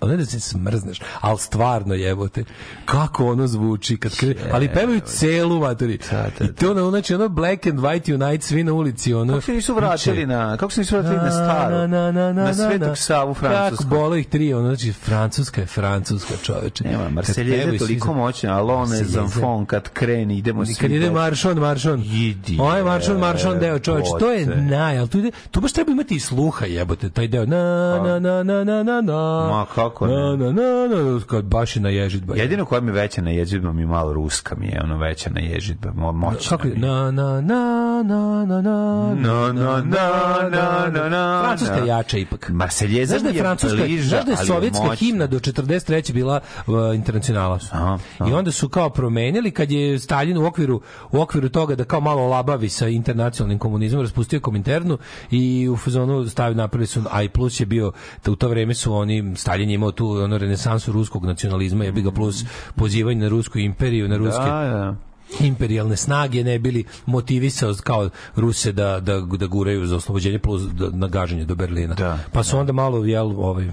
one 0.01 0.16
da 0.16 0.24
se 0.24 0.40
smrzneš, 0.40 1.01
ali 1.20 1.38
stvarno 1.38 1.94
jebote, 1.94 2.44
kako 2.84 3.26
ono 3.26 3.46
zvuči, 3.46 3.96
kad 3.96 4.16
kre, 4.16 4.34
ali 4.53 4.68
pevaju 4.68 5.01
celu 5.01 5.61
materi. 5.61 5.98
da, 6.11 6.44
I 6.44 6.55
to 6.55 6.70
ono, 6.70 6.90
znači 6.90 7.14
ono 7.14 7.28
black 7.28 7.66
and 7.66 7.78
white 7.78 8.14
unite, 8.14 8.46
svi 8.46 8.64
na 8.64 8.72
ulici, 8.72 9.14
ono. 9.14 9.32
Kako 9.32 9.42
se 9.42 9.53
nisu 9.53 9.74
vratili 9.74 10.26
na, 10.26 10.57
kako 10.57 10.72
se 10.72 10.80
nisu 10.80 10.94
vratili 10.96 11.16
na 11.16 11.30
staru? 11.41 11.74
Na, 11.74 11.86
na, 11.86 12.12
na, 12.12 12.32
na, 12.32 12.43
na 12.43 12.55
Svetog 12.55 12.88
na. 12.88 12.97
Savu 12.97 13.34
Francusku. 13.34 13.76
Kako 13.78 13.95
bolo 13.97 14.16
ih 14.16 14.26
tri, 14.26 14.55
ono, 14.55 14.66
znači, 14.66 14.93
Francuska 14.95 15.61
je 15.61 15.66
Francuska, 15.66 16.34
čoveče. 16.43 16.84
Nema, 16.84 17.05
Kad 17.05 17.12
Marseljeza 17.12 17.51
pevaju 17.53 17.72
je 17.72 17.78
svi 17.78 17.86
toliko 17.86 18.07
za- 18.07 18.12
moćna, 18.14 18.53
alone 18.53 18.78
Marseljeza. 18.80 19.20
zamfon, 19.20 19.66
kad 19.66 19.88
kreni, 19.88 20.36
idemo 20.36 20.66
svi. 20.66 20.74
Kad 20.74 20.91
ide 20.91 21.07
baš- 21.07 21.14
maršon, 21.14 21.59
maršon. 21.59 22.03
Idi, 22.03 22.57
Ovaj 22.61 22.82
maršon, 22.84 23.18
maršon 23.18 23.59
deo, 23.59 23.78
čoveč, 23.80 24.05
to 24.18 24.30
je 24.30 24.41
jebote. 24.41 24.61
naj, 24.61 24.99
ali 24.99 25.09
tu, 25.09 25.18
ide, 25.18 25.30
tu 25.51 25.61
baš 25.61 25.72
treba 25.72 25.93
imati 25.93 26.14
i 26.14 26.20
sluha, 26.20 26.66
jebote, 26.66 27.11
taj 27.11 27.28
deo. 27.28 27.47
Na, 27.47 27.57
na, 27.99 28.18
na, 28.20 28.43
na, 28.43 28.64
na, 28.64 28.82
na, 28.82 29.01
na. 29.03 29.49
Ma, 29.49 29.66
kako 29.66 30.07
ne? 30.07 30.12
Na, 30.12 30.36
na, 30.36 30.53
na, 30.53 31.12
na, 31.12 31.20
kad 31.22 31.45
baš 31.45 31.76
je 31.76 31.82
na 31.82 31.88
ježitba. 31.91 32.34
Jedino 32.36 32.64
koja 32.64 32.80
mi 32.80 32.88
je 32.88 32.95
veća 32.95 33.22
na 33.22 33.30
ježitba 33.30 33.72
mi 33.72 33.82
je 33.82 33.86
malo 33.88 34.12
ruska 34.12 34.55
mi 34.57 34.66
je, 34.66 34.80
ono 34.84 34.99
veća 34.99 35.30
na 35.30 35.41
ježitba, 35.43 35.93
mo, 35.93 36.12
moćna 36.12 36.51
Kako 36.51 36.68
je? 36.68 36.74
mi 36.74 36.80
je. 36.80 36.86
Na, 36.86 37.11
na, 37.11 37.41
na, 37.41 37.61
na, 38.03 38.45
na, 38.45 38.61
na. 38.62 38.70
Na, 39.14 39.53
na, 39.53 39.82
na, 39.82 40.49
na, 40.51 40.91
na, 40.93 41.09
na. 41.09 41.30
Francuska 41.45 41.74
je 41.74 41.87
jača 41.87 42.18
ipak. 42.18 42.49
Marseljeza 42.49 43.18
Znaš 43.18 43.22
da 43.22 43.28
je 43.28 43.35
je 43.35 43.43
francuska, 43.43 43.76
bliža, 43.76 44.09
znaš 44.09 44.24
da 44.24 44.31
je 44.31 44.47
sovjetska 44.47 44.95
himna 44.95 45.26
do 45.26 45.39
43. 45.39 46.12
bila 46.12 46.41
uh, 46.66 46.74
internacionala. 46.95 47.59
Aha, 47.70 47.99
aha. 48.18 48.31
I 48.31 48.33
onda 48.33 48.53
su 48.53 48.68
kao 48.68 48.91
promenili 48.91 49.51
kad 49.51 49.70
je 49.70 49.99
Stalin 49.99 50.39
u 50.39 50.47
okviru 50.47 50.81
u 51.11 51.20
okviru 51.20 51.49
toga 51.49 51.74
da 51.74 51.85
kao 51.85 52.01
malo 52.01 52.28
labavi 52.28 52.68
sa 52.68 52.89
internacionalnim 52.89 53.59
komunizmom 53.59 54.03
raspustio 54.03 54.41
Kominternu 54.41 54.99
i 55.31 55.68
u 55.68 55.76
fazonu 55.76 56.28
stavio 56.28 56.55
napravili 56.57 56.87
su 56.87 57.03
a 57.11 57.22
i 57.22 57.28
plus 57.28 57.61
je 57.61 57.66
bio 57.66 57.93
da 58.24 58.31
u 58.31 58.37
to 58.37 58.49
vreme 58.49 58.74
su 58.74 58.95
oni 58.95 59.37
Stalin 59.37 59.70
je 59.70 59.74
imao 59.74 59.93
tu 59.93 60.11
ono 60.11 60.39
renesansu 60.39 60.93
ruskog 60.93 61.24
nacionalizma 61.24 61.85
je 61.85 61.93
bi 61.93 62.03
ga 62.03 62.11
plus 62.11 62.45
pozivanje 62.74 63.20
na 63.20 63.28
rusku 63.28 63.59
imperiju 63.59 64.09
na 64.09 64.16
ruske 64.16 64.41
Da, 64.41 64.47
da. 64.47 65.09
Imperijalne 65.41 65.97
snage 65.97 66.45
ne 66.45 66.59
bili 66.59 66.85
motivisao 67.07 67.74
kao 67.85 68.11
Ruse 68.37 68.72
da, 68.72 69.01
da, 69.01 69.20
da 69.20 69.47
guraju 69.47 69.87
za 69.87 69.97
oslobođenje 69.97 70.39
plus 70.39 70.62
da, 70.62 70.91
na 70.91 71.09
gaženje 71.09 71.45
do 71.45 71.55
Berlina. 71.55 71.95
Da, 71.95 72.18
pa 72.33 72.43
su 72.43 72.59
onda 72.59 72.72
malo 72.72 73.05
jel, 73.05 73.26
ovaj, 73.26 73.70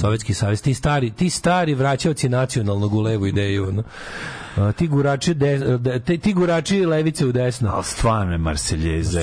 Sovjetski 0.00 0.34
savez, 0.34 0.62
ti 0.62 0.74
stari, 0.74 1.10
ti 1.10 1.30
stari 1.30 1.74
vraćavci 1.74 2.28
nacionalnog 2.28 2.94
u 2.94 3.00
levu 3.00 3.26
ideju. 3.26 3.68
ono. 3.68 3.82
A, 4.56 4.72
ti 4.72 4.88
gurači, 4.88 5.34
de, 5.34 5.58
de, 5.78 6.00
te- 6.00 6.18
ti 6.18 6.32
gurači 6.32 6.86
levice 6.86 7.26
u 7.26 7.32
desno. 7.32 7.70
Ali 7.74 7.84
stvarno 7.84 8.32
je 8.32 8.38
Marseljeza, 8.38 9.20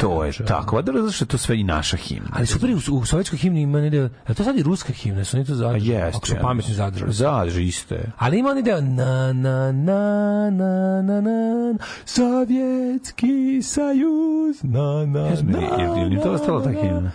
to 0.00 0.24
je 0.24 0.32
tako. 0.46 0.82
Da, 0.82 0.92
zato 0.92 1.12
što 1.12 1.24
je 1.24 1.28
to 1.28 1.38
sve 1.38 1.60
i 1.60 1.64
naša 1.64 1.96
himna. 1.96 2.30
Ali 2.32 2.46
super, 2.46 2.70
je, 2.70 2.76
u, 2.76 2.78
u 2.92 3.04
sovjetskoj 3.04 3.38
himni 3.38 3.60
ima 3.62 3.80
ne 3.80 4.10
a 4.26 4.34
to 4.34 4.44
sad 4.44 4.58
i 4.58 4.62
ruska 4.62 4.92
himna, 4.92 5.24
su 5.24 5.36
oni 5.36 5.46
to 5.46 5.54
zadržali, 5.54 5.90
jeste. 5.90 6.16
ako 6.16 6.26
su 6.26 6.34
pametni 6.42 6.74
zadržali. 6.74 7.12
Zadrži, 7.12 7.62
isto 7.62 7.94
je. 7.94 8.12
Ali 8.18 8.38
ima 8.38 8.48
oni 8.50 8.62
deo 8.62 8.80
na 8.80 9.32
na 9.32 9.72
na 9.72 10.50
na 10.50 11.01
na 11.02 11.20
na 11.20 11.74
Sovjetski 12.06 13.32
sajuz 13.62 14.62
na 14.62 14.80
na 15.06 15.20
na 15.42 15.58
je- 15.98 16.06
li 16.06 16.16
to 16.16 16.28
na, 16.28 16.32
ostala 16.32 16.62
ta 16.62 16.70
na. 16.70 16.80
himna? 16.82 17.10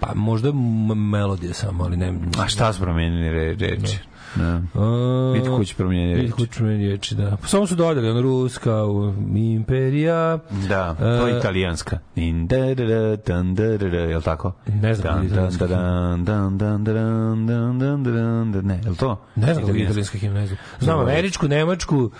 Pa 0.00 0.14
možda 0.14 0.52
melodija 0.94 1.54
samo, 1.54 1.84
ali 1.84 1.96
ne. 1.96 2.14
A 2.38 2.48
šta 2.48 2.72
su 2.72 2.80
promenili 2.80 3.30
re, 3.30 3.56
reči? 3.60 3.98
Da. 4.34 4.60
Vidite 5.34 5.50
ko 5.50 5.64
će 5.64 5.74
promijeniti 5.74 6.20
reči. 6.20 6.32
ko 6.32 6.46
će 6.46 6.52
promijeniti 6.52 6.90
reči, 6.90 7.14
da. 7.14 7.36
Pa 7.42 7.46
samo 7.48 7.66
su 7.66 7.74
dodali, 7.74 8.10
ono, 8.10 8.20
ruska, 8.22 8.78
imperija. 9.34 10.38
Da, 10.68 10.94
to 10.94 11.26
je 11.26 11.38
italijanska. 11.38 11.98
In 12.16 12.46
da 12.46 12.56
da 12.74 12.84
da 12.84 13.16
dan 13.16 13.54
da 13.54 13.68
da 13.68 13.88
da, 13.88 13.96
je 13.96 14.16
li 14.16 14.22
tako? 14.22 14.52
Ne 14.66 14.94
znam 14.94 15.14
Dan 15.14 15.28
dan 15.28 15.52
da 15.58 15.66
dan 15.66 16.24
dan 16.24 16.58
dan 16.58 16.84
da 16.84 16.92
dan 16.92 17.46
dan 17.46 17.78
dan 17.78 18.02
da 18.02 18.10
dan 18.10 18.52
da 18.52 18.60
ne, 18.62 18.80
je 18.84 18.90
li 18.90 18.96
to? 18.96 19.20
Ne 19.36 19.54
znam 19.54 19.66
kako 19.66 19.76
je 19.76 19.82
Italijanska. 19.82 19.82
italijanska 19.82 20.18
himna, 20.18 20.40
ne 20.40 20.46
znam. 20.46 20.58
Znam 20.80 20.98
američku, 21.00 21.48
nemačku, 21.48 21.96
uh, 21.98 22.10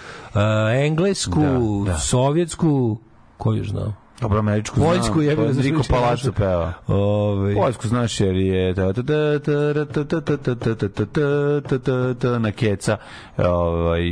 englesku, 0.74 1.40
Da, 1.86 1.92
da. 1.92 1.98
sovjetsku, 1.98 2.98
koju 3.36 3.58
još 3.58 3.68
znam? 3.70 3.96
Dobro, 4.20 4.38
američku 4.38 4.80
Poljsku 4.80 5.12
znam. 5.12 5.24
je 5.24 5.36
to 5.36 5.42
bilo 5.42 5.52
za 5.52 5.62
Palazzo 5.90 6.28
naše. 6.28 6.32
peva. 6.32 6.72
Ove, 6.86 7.54
Poljsku 7.54 7.88
znaš 7.88 8.20
jer 8.20 8.36
je 8.36 8.74
ta- 8.74 8.92
ta- 8.92 9.02
ta- 9.02 9.38
ta- 9.38 9.84
ta- 9.84 10.04
ta- 10.04 10.20
ta- 10.20 10.46
ta- 10.46 10.54
ta- 10.54 10.74
ta- 10.74 10.86
ta- 10.86 11.06
ta- 11.06 11.60
ta- 11.60 11.78
ta- 11.78 12.14
ta- 12.14 12.38
na 12.38 12.52
keca 12.52 12.96
ovaj, 13.38 14.02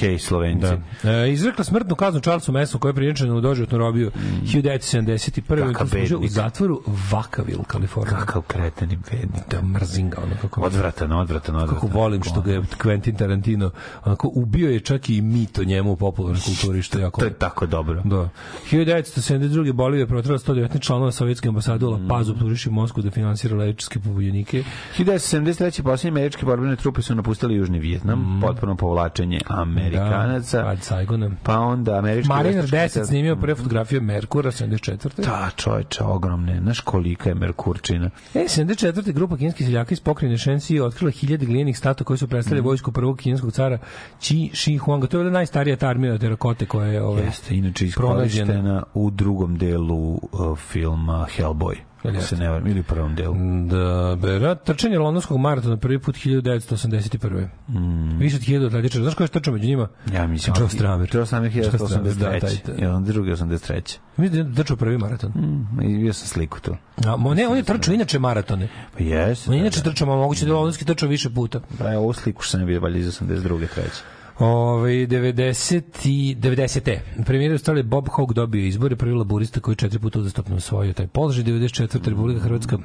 hej 0.00 0.18
Slovenci. 0.18 0.66
Da. 1.02 1.10
E, 1.10 1.32
izrekla 1.32 1.64
smrtnu 1.64 1.94
kaznu 1.94 2.20
Charlesu 2.20 2.52
Mansoну 2.52 2.80
koji 2.80 2.90
je 2.90 2.94
priječen 2.94 3.30
u 3.30 3.40
doživotnu 3.40 3.78
robiju 3.78 4.10
1971. 4.44 5.64
Mm. 5.64 5.66
Kakav 5.66 5.72
Kakav 5.74 5.88
služio 5.88 6.16
u 6.16 6.20
bednik. 6.20 6.32
zatvoru 6.32 6.82
Vakaville, 7.10 7.64
Kalifornija. 7.66 8.18
Kakav 8.18 8.42
kreten 8.42 8.92
i 8.92 8.96
bednik. 8.96 9.42
Da 9.50 9.62
mrzim 9.62 10.10
ga, 10.10 10.16
ono 10.22 10.34
kako... 10.42 10.60
Odvratan, 10.60 11.12
odvratan, 11.12 11.54
odvratan. 11.56 11.74
Kako 11.74 11.86
volim 11.98 12.22
što 12.22 12.40
ga 12.40 12.52
je 12.52 12.60
Quentin 12.62 13.18
Tarantino 13.18 13.70
onako 14.04 14.30
ubio 14.34 14.70
je 14.70 14.80
čak 14.80 15.10
i 15.10 15.20
mit 15.22 15.58
o 15.58 15.64
njemu 15.64 15.92
u 15.92 15.96
popularnoj 15.96 16.40
kulturi 16.44 16.82
što 16.82 16.98
je 16.98 17.02
jako 17.02 17.20
To 17.20 17.26
je 17.26 17.32
tako 17.32 17.66
dobro. 17.66 18.02
Da. 18.04 18.28
1972. 18.70 19.57
Bolivija 19.72 20.06
protrala 20.06 20.38
119 20.38 20.80
članova 20.80 21.12
sovjetske 21.12 21.48
ambasade 21.48 21.86
u 21.86 21.90
La 21.90 22.00
Paz 22.08 22.30
optužiši 22.30 22.70
Moskvu 22.70 23.02
da 23.02 23.10
finansira 23.10 23.56
levičarske 23.56 24.00
pobunjenike. 24.00 24.62
1973. 24.98 25.82
posljednje 25.82 26.18
američke 26.20 26.46
borbene 26.46 26.76
trupe 26.76 27.02
su 27.02 27.14
napustili 27.14 27.54
Južni 27.54 27.78
Vjetnam, 27.78 28.40
potpuno 28.46 28.76
povlačenje 28.76 29.40
Amerikanaca. 29.46 30.56
Da, 30.58 30.64
pad 30.64 30.82
Saigona. 30.82 31.30
Pa 31.42 31.58
onda 31.60 31.98
američki... 31.98 32.28
Mariner 32.28 32.60
veštački 32.60 32.76
10 32.76 32.88
sad- 32.88 33.06
snimio 33.06 33.36
prve 33.36 33.54
fotografije 33.54 34.00
Merkura 34.00 34.50
74. 34.50 35.24
Da, 35.24 35.50
čoveče, 35.56 36.04
ogromne. 36.04 36.60
Znaš 36.62 36.80
kolika 36.80 37.28
je 37.28 37.34
Merkurčina? 37.34 38.10
E, 38.34 38.38
74. 38.38 39.12
grupa 39.12 39.36
kineskih 39.36 39.66
seljaka 39.66 39.92
iz 39.92 40.00
pokrajine 40.00 40.38
Shenxi 40.38 40.82
otkrila 40.82 41.10
hiljade 41.10 41.46
glijenih 41.46 41.78
statua 41.78 42.04
koji 42.04 42.18
su 42.18 42.28
predstavljali 42.28 42.64
vojsku 42.66 42.92
prvog 42.92 43.18
kineskog 43.18 43.52
cara 43.52 43.78
Qi 44.20 44.50
Shi 44.54 44.76
Huanga. 44.76 45.06
To 45.06 45.20
je 45.20 45.30
najstarija 45.30 45.76
ta 45.76 45.88
armija 45.88 46.18
terakote 46.18 46.66
koja 46.66 46.86
je 46.86 47.02
ovaj, 47.02 47.22
Jeste, 47.24 47.54
inače 47.56 47.86
iskorištena 47.86 48.82
u 48.94 49.10
drugom 49.10 49.37
delu 49.46 50.20
uh, 50.32 50.58
filma 50.58 51.26
Hellboy. 51.36 51.88
Jeste. 52.04 52.22
se 52.22 52.36
ne 52.36 52.48
varam, 52.50 52.66
ili 52.66 52.80
u 52.80 52.82
prvom 52.82 53.14
delu. 53.14 53.34
Da, 53.66 54.16
bera, 54.16 54.54
trčanje 54.54 54.98
londonskog 54.98 55.38
maratona 55.38 55.76
prvi 55.76 55.98
put 55.98 56.16
1981. 56.16 57.48
Mm. 57.68 58.18
Više 58.18 58.36
od 58.36 58.42
1000 58.42 58.66
atletičara. 58.66 59.02
Znaš 59.02 59.14
ko 59.14 59.22
je 59.22 59.28
trčao 59.28 59.54
među 59.54 59.66
njima? 59.66 59.88
Ja 60.12 60.26
mislim... 60.26 60.56
Joe 60.58 60.68
Stramer. 60.68 61.10
Joe 61.12 61.26
Stramer 61.26 61.56
Joe 61.56 61.64
Stramer, 61.64 62.14
da, 62.14 62.32
1983. 62.32 62.40
taj, 62.40 62.56
taj. 62.56 62.74
I 62.78 62.86
onda 62.86 63.12
drugi 63.12 63.30
83. 63.30 63.98
Mislim 64.16 64.42
da 64.42 64.48
je 64.48 64.54
trčao 64.54 64.76
prvi 64.76 64.98
maraton. 64.98 65.30
Mm, 65.30 65.82
I 65.82 65.98
bio 65.98 66.12
sam 66.12 66.28
sliku 66.28 66.60
tu. 66.60 66.76
A, 67.06 67.16
mo, 67.16 67.34
ne, 67.34 67.48
on 67.48 67.56
je 67.56 67.62
trčao 67.62 67.94
inače 67.94 68.18
maratone. 68.18 68.68
Pa 68.98 69.04
jes. 69.04 69.48
On 69.48 69.54
je 69.54 69.60
inače 69.60 69.82
trčao, 69.82 70.08
ma 70.08 70.16
moguće 70.16 70.44
da 70.44 70.50
je 70.50 70.54
londonski 70.54 70.84
trčao 70.84 71.08
više 71.08 71.30
puta. 71.30 71.60
Pa 71.78 71.88
ja 71.88 71.98
ovu 71.98 72.12
sliku 72.12 72.42
što 72.42 72.50
sam 72.50 72.60
vidio 72.60 72.80
valjda 72.80 72.98
iz 72.98 73.06
82. 73.06 73.66
treće. 73.74 74.02
Ove, 74.38 74.90
90 74.90 75.82
i 76.04 76.36
90. 76.40 76.98
Premijer 77.26 77.52
Australije 77.52 77.82
Bob 77.82 78.08
Hawke 78.08 78.32
dobio 78.32 78.66
izbore, 78.66 78.96
prvi 78.96 79.14
laburista 79.14 79.60
koji 79.60 79.76
četiri 79.76 79.98
puta 79.98 80.18
uzastopno 80.18 80.56
osvojio 80.56 80.92
taj 80.92 81.06
položaj. 81.06 81.44
94. 81.44 82.08
Republika 82.08 82.40
Hrvatska 82.40 82.78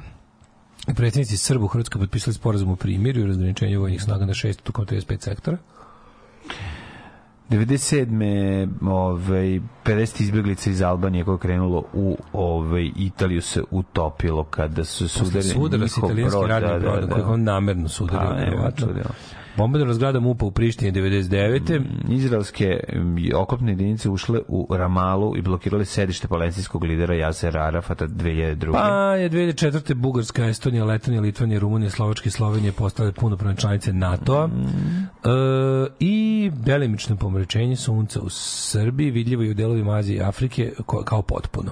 predsjednici 0.86 1.36
Srbu 1.36 1.66
Hrvatska 1.66 1.98
potpisali 1.98 2.34
sporazum 2.34 2.70
o 2.70 2.76
primirju 2.76 3.24
i 3.24 3.26
razgraničenju 3.26 3.80
vojnih 3.80 4.02
snaga 4.02 4.26
na 4.26 4.32
6 4.32 4.60
tokom 4.62 4.86
35 4.86 5.20
sektora. 5.20 5.56
97. 7.50 8.68
ovaj 8.88 9.60
50 9.84 10.22
izbjeglica 10.22 10.70
iz 10.70 10.82
Albanije 10.82 11.24
koje 11.24 11.38
krenulo 11.38 11.84
u 11.92 12.16
ovaj 12.32 12.90
Italiju 12.96 13.42
se 13.42 13.62
utopilo 13.70 14.44
kada 14.44 14.84
su 14.84 15.08
sudarili 15.08 15.48
njihov 15.48 15.68
brod. 15.68 15.80
Posle 15.80 15.88
sudara 15.88 15.88
s 15.88 15.96
italijanski 15.96 16.46
radnim 16.48 16.80
brodom, 16.80 16.94
da, 16.94 17.00
da, 17.00 17.06
da. 17.06 17.12
koji 17.12 17.24
on 17.24 17.42
namerno 17.42 17.88
sudarili. 17.88 18.28
Pa, 18.28 18.36
nema, 18.36 18.70
Bombardovna 19.56 19.94
zgrada 19.94 20.20
MUPA 20.20 20.46
u 20.46 20.50
Prištini 20.50 20.92
99. 20.92 21.80
Mm, 21.80 22.12
izraelske 22.12 22.80
mm, 22.92 23.16
okopne 23.36 23.72
jedinice 23.72 24.10
ušle 24.10 24.40
u 24.48 24.66
Ramalu 24.70 25.36
i 25.36 25.42
blokirale 25.42 25.84
sedište 25.84 26.28
palestinskog 26.28 26.84
lidera 26.84 27.14
Jasera 27.14 27.62
Arafata 27.62 28.06
2002. 28.06 28.72
Pa 28.72 29.14
je 29.14 29.30
2004. 29.30 29.94
Bugarska, 29.94 30.44
Estonija, 30.44 30.84
Letonija, 30.84 31.22
Litvanija, 31.22 31.60
Rumunija, 31.60 31.90
Slovačka 31.90 32.28
i 32.28 32.32
Slovenija 32.32 32.72
postale 32.72 33.12
punopravne 33.12 33.56
članice 33.56 33.92
NATO-a. 33.92 34.46
Mm. 34.46 35.08
E, 35.24 35.88
I 36.00 36.50
belimično 36.54 37.16
pomrećenje 37.16 37.76
sunca 37.76 38.20
u 38.20 38.30
Srbiji 38.30 39.10
vidljivo 39.10 39.42
je 39.42 39.50
u 39.50 39.54
delovima 39.54 39.96
Azije 39.96 40.16
i 40.16 40.22
Afrike 40.22 40.72
kao 41.04 41.22
potpuno. 41.22 41.70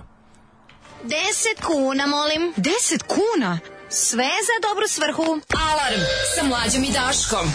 10 1.04 1.10
kuna, 1.66 2.06
molim. 2.06 2.52
10 2.56 3.02
kuna? 3.06 3.58
Sve 3.94 4.24
za 4.48 4.68
dobru 4.68 4.88
svrhu. 4.88 5.40
Alarm 5.70 6.00
sa 6.34 6.44
mlađom 6.44 6.84
i 6.84 6.90
Daškom. 6.92 7.46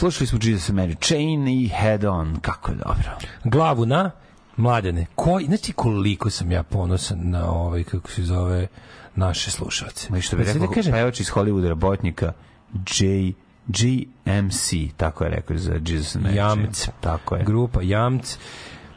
Slušali 0.00 0.26
smo 0.26 0.38
Jesus 0.42 0.68
and 0.68 0.78
Mary 0.78 1.06
Chain 1.06 1.48
i 1.48 1.68
Head 1.68 2.04
On. 2.04 2.36
Kako 2.40 2.70
je 2.70 2.76
dobro. 2.76 3.10
glavu 3.44 3.86
na 3.86 4.10
mladene. 4.56 5.06
Koji, 5.14 5.46
znači 5.46 5.72
koliko 5.72 6.30
sam 6.30 6.52
ja 6.52 6.62
ponosan 6.62 7.18
na 7.22 7.50
ovaj, 7.50 7.84
kako 7.84 8.10
se 8.10 8.22
zove, 8.22 8.66
naše 9.14 9.50
slušalce. 9.50 10.06
Ma 10.10 10.18
i 10.18 10.20
što 10.20 10.36
bi 10.36 10.42
Pa 10.42 10.46
sad 10.46 10.54
rekao 10.54 10.68
da 10.68 10.74
kažem, 10.74 10.92
pevač 10.92 11.20
iz 11.20 11.30
Hollywood 11.30 11.68
rabotnika 11.68 12.32
J 12.72 13.32
GMC, 13.66 14.72
tako 14.96 15.24
je 15.24 15.30
rekao 15.30 15.56
za 15.56 15.72
Jesus 15.86 16.16
and 16.16 16.24
Mary 16.24 16.36
Jamc. 16.36 16.76
Chain. 16.76 16.96
Tako 17.00 17.36
je. 17.36 17.44
grupa 17.44 17.82
Jamc, 17.82 18.36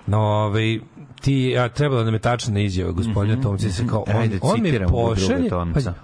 no, 0.07 0.19
ovaj, 0.19 0.80
ti, 1.21 1.49
ja, 1.55 1.69
trebala 1.69 2.03
nam 2.03 2.13
je 2.13 2.19
tačna 2.19 2.59
izjava 2.59 2.91
gospodina 2.91 3.34
Mhm, 3.34 3.43
Tomca, 3.43 3.69
se 3.69 3.88
kao, 3.88 4.03
mhm. 4.07 4.17
on, 4.17 4.23
Ajde, 4.23 4.39
on 4.41 4.61
mi 4.61 4.88
pošalje, 4.88 5.49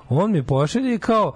on 0.10 0.32
mi 0.32 0.44
pošalje 0.44 0.98
kao, 0.98 1.34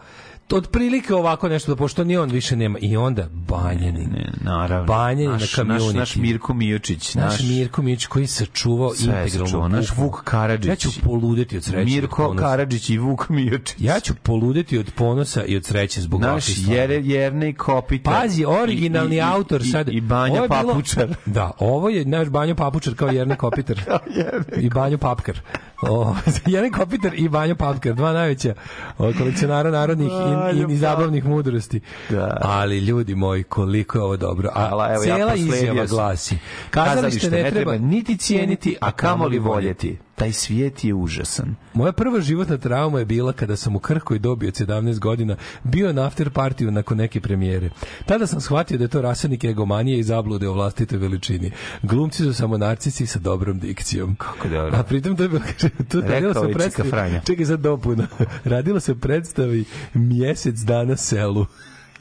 otprilike 0.51 1.15
ovako 1.15 1.49
nešto, 1.49 1.71
da 1.71 1.75
pošto 1.75 2.03
ni 2.03 2.17
on 2.17 2.29
više 2.29 2.55
nema, 2.55 2.79
i 2.81 2.97
onda 2.97 3.29
Banjanin. 3.53 4.09
Ne, 4.11 4.31
naravno. 4.41 4.85
Banjanin 4.85 5.25
na 5.25 5.33
naš, 5.33 5.51
community. 5.51 5.85
naš, 5.85 5.93
naš 5.93 6.15
Mirko 6.15 6.53
Mijočić. 6.53 7.15
Naš, 7.15 7.39
Mirko 7.41 7.81
Mić 7.81 8.05
koji 8.05 8.27
sačuvao 8.27 8.91
sačuvao, 8.93 9.67
naš. 9.67 9.85
Vuk 9.97 10.21
Karadžić. 10.23 10.69
Ja 10.69 10.75
ću 10.75 10.89
poludeti 11.03 11.57
od 11.57 11.63
sreće. 11.63 11.85
Mirko. 11.85 12.35
Karadžić 12.35 12.89
i 12.89 12.97
Vuk 12.97 13.29
Mijočić. 13.29 13.75
Ja 13.79 13.99
ću 13.99 14.13
poludeti 14.15 14.77
od 14.77 14.91
ponosa 14.91 15.43
i 15.43 15.57
od 15.57 15.65
sreće 15.65 16.01
zbog 16.01 16.21
Naš 16.21 16.45
stvari. 16.45 16.77
Jere, 16.77 16.95
Jernej 16.95 17.53
Kopitar. 17.53 18.13
Pazi, 18.13 18.45
originalni 18.45 19.11
I- 19.11 19.17
i- 19.17 19.19
i- 19.19 19.21
autor 19.23 19.61
i- 19.61 19.65
sad. 19.65 19.89
I 19.89 20.01
Banja 20.01 20.33
Ovo 20.33 20.43
je 20.43 20.49
bilo- 20.51 20.67
Papučar. 20.67 21.15
Da, 21.25 21.51
ovo 21.59 21.89
je 21.89 22.05
naš 22.05 22.27
Banjo 22.29 22.55
Papučar 22.55 22.95
kao 22.95 23.07
Jernej 23.07 23.37
Kopitar. 23.37 23.81
I 24.57 24.69
Banjo 24.69 24.97
Papkar. 24.97 25.39
O, 25.89 26.15
Jernej 26.45 26.71
Kopitar 26.71 27.11
i 27.15 27.29
Banjo 27.29 27.55
Papkar, 27.55 27.93
dva 27.93 28.13
najveća 28.13 28.53
o, 28.97 29.11
kolekcionara 29.17 29.71
narodnih 29.71 30.11
i, 30.11 30.71
i, 30.71 30.73
i 30.73 30.77
zabavnih 30.77 31.25
mudrosti. 31.25 31.81
Da. 32.09 32.37
Ali 32.41 32.79
ljudi 32.79 33.15
moji, 33.15 33.43
koliko 33.43 33.97
je 33.97 34.03
ovo 34.03 34.17
dobro. 34.17 34.49
A 34.53 34.69
Ala, 34.71 34.93
evo, 34.93 35.03
ja 35.03 35.15
cela 35.15 35.31
prosledio 35.31 35.55
izjava 35.55 35.85
glasi. 35.85 36.37
Kazalište 36.69 37.29
ne 37.29 37.51
treba 37.51 37.77
niti 37.77 38.17
cijeniti, 38.17 38.75
a 38.81 38.91
kamoli 38.91 39.39
voljeti. 39.39 39.97
Taj 40.15 40.31
svijet 40.31 40.83
je 40.83 40.93
užasan. 40.93 41.55
Moja 41.73 41.91
prva 41.91 42.21
životna 42.21 42.57
trauma 42.57 42.99
je 42.99 43.05
bila 43.05 43.33
kada 43.33 43.55
sam 43.55 43.75
u 43.75 43.79
Krhkoj 43.79 44.19
dobio 44.19 44.51
17 44.51 44.99
godina 44.99 45.35
bio 45.63 45.93
na 45.93 46.07
after 46.07 46.29
partiju 46.29 46.71
nakon 46.71 46.97
neke 46.97 47.21
premijere. 47.21 47.69
Tada 48.05 48.27
sam 48.27 48.41
shvatio 48.41 48.77
da 48.77 48.83
je 48.83 48.87
to 48.87 49.01
rasadnik 49.01 49.43
egomanije 49.43 49.99
i 49.99 50.03
zablude 50.03 50.49
o 50.49 50.53
vlastitoj 50.53 50.97
veličini. 50.97 51.51
Glumci 51.83 52.23
su 52.23 52.33
samo 52.33 52.57
narcisi 52.57 53.05
sa 53.05 53.19
dobrom 53.19 53.59
dikcijom. 53.59 54.15
Kako 54.15 54.47
dobro. 54.47 54.77
A 54.77 54.83
pritom 54.83 55.15
to 55.15 55.23
je 55.23 55.29
bilo, 55.29 55.41
to 55.91 56.01
Rekao 56.01 56.11
radilo 56.11 56.33
se 56.33 56.53
predstavi. 56.53 56.89
Franja. 56.89 57.21
Čekaj 57.25 57.45
sad 57.45 57.59
dopuna. 57.59 58.07
Radilo 58.43 58.79
se 58.79 58.95
predstavi 58.95 59.65
mjesec 59.93 60.55
dana 60.55 60.97
selu 60.97 61.45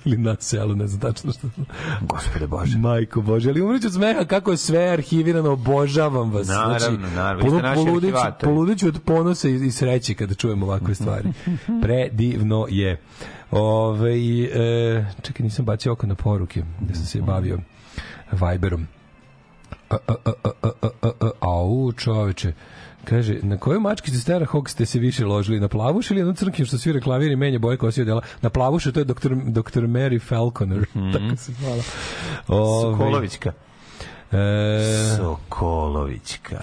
ili 0.05 0.17
na 0.17 0.37
selu, 0.41 0.77
ne 0.77 0.87
znam 0.87 1.01
tačno 1.01 1.33
što. 1.33 1.49
Gospode 2.01 2.47
Bože. 2.47 2.79
Majko 2.79 3.23
Bože, 3.23 3.51
ali 3.51 3.63
umreću 3.63 3.87
od 3.87 3.93
smeha 3.93 4.25
kako 4.25 4.51
je 4.51 4.57
sve 4.57 4.89
arhivirano, 4.89 5.51
obožavam 5.53 6.33
vas. 6.33 6.49
Naravno, 6.49 6.79
znači, 6.79 7.15
naravno, 7.15 7.45
polu, 7.45 7.85
poludiću, 7.85 8.19
poludiću 8.41 8.89
od 8.89 9.01
ponosa 9.05 9.49
i, 9.49 9.55
i 9.55 9.71
sreće 9.71 10.15
kada 10.15 10.35
čujem 10.35 10.63
ovakve 10.63 10.95
stvari. 10.95 11.29
Predivno 11.83 12.67
je. 12.71 13.01
Ove, 13.51 14.13
e, 14.15 15.07
čekaj, 15.23 15.45
nisam 15.45 15.65
bacio 15.65 15.93
oko 15.93 16.07
na 16.07 16.15
poruke, 16.15 16.61
ja 16.89 16.95
sam 16.95 17.07
se 17.07 17.21
bavio 17.21 17.59
Viberom. 18.33 18.87
E, 19.91 19.95
e, 20.09 20.13
e, 21.03 21.31
au, 21.41 21.89
a 21.89 21.93
Kaže, 23.05 23.39
na 23.43 23.59
koju 23.59 23.81
mačkicu 23.81 24.21
Stara 24.21 24.47
Hawk 24.47 24.69
ste 24.69 24.87
se 24.87 24.99
više 24.99 25.27
ložili? 25.27 25.61
Na 25.61 25.69
plavuš 25.69 26.11
ili 26.11 26.21
jednu 26.21 26.35
crnkim 26.35 26.67
što 26.67 26.79
svira 26.79 27.01
klavir 27.01 27.33
i 27.33 27.37
menja 27.37 27.59
boje 27.59 27.77
kosije 27.77 28.05
dela? 28.05 28.23
Na 28.43 28.51
plavušu, 28.51 28.93
to 28.93 29.01
je 29.01 29.05
doktor, 29.05 29.37
doktor 29.47 29.85
Mary 29.85 30.21
Falconer. 30.21 30.87
Tako 31.13 31.37
se 31.37 31.53
hvala. 31.53 31.83
Ove, 32.49 32.97
Sokolovićka. 32.97 33.53
E, 34.33 35.17
Sokolovićka. 35.17 36.57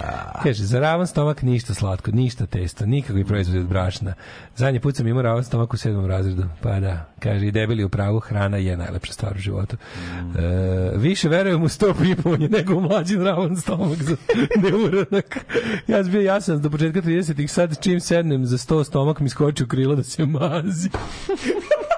Kaže, 0.44 0.64
za 0.64 0.80
ravan 0.80 1.08
stomak 1.08 1.42
ništa 1.42 1.74
slatko, 1.74 2.12
ništa 2.12 2.46
testo, 2.46 2.86
nikakvi 2.86 3.26
proizvodi 3.26 3.60
od 3.60 3.68
brašna. 3.68 4.14
Zadnji 4.56 4.80
put 4.80 4.96
sam 4.96 5.08
imao 5.08 5.22
ravan 5.22 5.44
stomak 5.44 5.74
u 5.74 5.78
sedmom 5.78 6.06
razredu. 6.06 6.44
Pa 6.62 6.80
da, 6.80 7.06
kaže, 7.20 7.48
i 7.48 7.52
debeli 7.52 7.84
u 7.84 7.90
pravu, 7.90 8.20
hrana 8.20 8.58
je 8.58 8.78
najlepša 8.78 9.14
stvar 9.14 9.34
u 9.36 9.40
životu. 9.40 9.78
E, 9.78 10.98
više 10.98 11.30
verujem 11.30 11.64
u 11.64 11.70
sto 11.70 11.94
pipovanje 12.02 12.50
nego 12.50 12.76
u 12.76 12.82
mlađin 12.82 13.24
ravan 13.24 13.58
stomak 13.58 14.04
za 14.04 14.16
neuranak. 14.64 15.46
Ja 15.88 16.04
sam 16.04 16.12
bio 16.12 16.22
jasan 16.22 16.62
do 16.62 16.70
početka 16.70 17.02
30-ih, 17.02 17.52
sad 17.52 17.84
čim 17.84 18.00
sednem 18.00 18.46
za 18.46 18.58
sto 18.58 18.84
stomak 18.84 19.20
mi 19.20 19.30
skoči 19.30 19.64
u 19.64 19.68
krilo 19.68 19.96
da 19.96 20.04
se 20.04 20.26
mazi. 20.26 20.90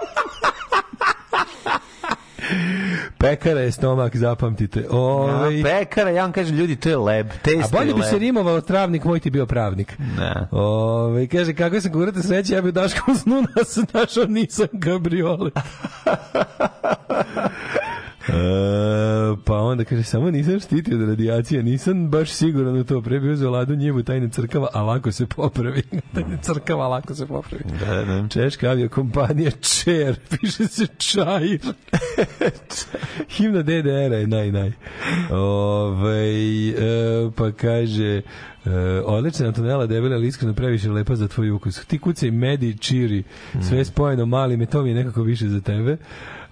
Pekara 3.18 3.60
je 3.60 3.72
stomak, 3.72 4.16
zapamtite. 4.16 4.86
Ove, 4.90 5.58
Ja, 5.58 5.64
pekara, 5.64 6.10
ja 6.10 6.22
vam 6.22 6.32
kažem, 6.32 6.56
ljudi, 6.56 6.76
to 6.76 6.90
je 6.90 6.98
leb. 6.98 7.28
A 7.64 7.68
bolje 7.72 7.94
bi 7.94 8.02
se 8.04 8.20
rimovao 8.20 8.62
travnik, 8.62 9.04
moj 9.04 9.20
ti 9.20 9.30
bio 9.30 9.46
pravnik. 9.46 9.96
Ne. 10.18 10.48
Ove, 10.52 11.28
kaže, 11.28 11.54
kako 11.54 11.82
sam 11.82 11.92
kurate 11.92 12.22
sreće, 12.22 12.54
ja 12.54 12.62
bi 12.62 12.70
u 12.70 12.72
Daškom 12.72 13.16
snu 13.16 13.44
nas 13.56 13.80
našao 13.94 14.26
nisam 14.26 14.68
kabriole. 14.84 15.52
E, 18.28 18.34
pa 19.46 19.58
onda 19.58 19.84
kaže, 19.84 20.04
samo 20.04 20.32
nisam 20.32 20.60
štitio 20.60 20.98
od 20.98 21.10
radijacije, 21.10 21.64
nisam 21.64 22.10
baš 22.10 22.30
siguran 22.30 22.78
u 22.78 22.84
to. 22.84 23.02
Pre 23.02 23.20
bi 23.20 23.32
uzeo 23.32 23.52
ladu 23.52 23.76
njivu, 23.76 24.04
taj 24.04 24.20
ne 24.20 24.30
crkava, 24.30 24.68
a 24.74 24.82
lako 24.82 25.12
se 25.12 25.26
popravi. 25.26 25.84
taj 26.14 26.24
ne 26.24 26.38
crkava, 26.42 26.86
a 26.86 26.88
lako 26.88 27.16
se 27.16 27.26
popravi. 27.26 27.64
Da, 27.80 28.06
da. 28.06 28.28
Češka 28.28 28.70
aviokompanija 28.70 29.52
Čer, 29.52 30.20
piše 30.30 30.68
se 30.68 30.88
Čair. 30.98 31.60
Himna 33.36 33.62
DDR-a 33.62 34.18
je 34.18 34.28
naj, 34.28 34.52
naj. 34.52 34.72
Ove, 35.32 36.28
e, 36.70 37.30
pa 37.36 37.52
kaže, 37.52 38.22
e, 38.66 38.70
odlična 39.02 39.48
Antonella 39.48 39.86
Debela, 39.86 40.16
ali 40.16 40.28
iskreno 40.28 40.54
previše 40.54 40.90
lepa 40.90 41.16
za 41.16 41.28
tvoj 41.28 41.52
ukus. 41.52 41.86
Ti 41.86 42.00
kucaj 42.00 42.32
medi, 42.32 42.78
čiri, 42.78 43.24
sve 43.62 43.86
spojeno 43.86 44.26
malim, 44.26 44.66
to 44.66 44.82
mi 44.84 44.90
je 44.90 44.96
nekako 44.96 45.22
više 45.22 45.48
za 45.48 45.62
tebe. 45.62 45.98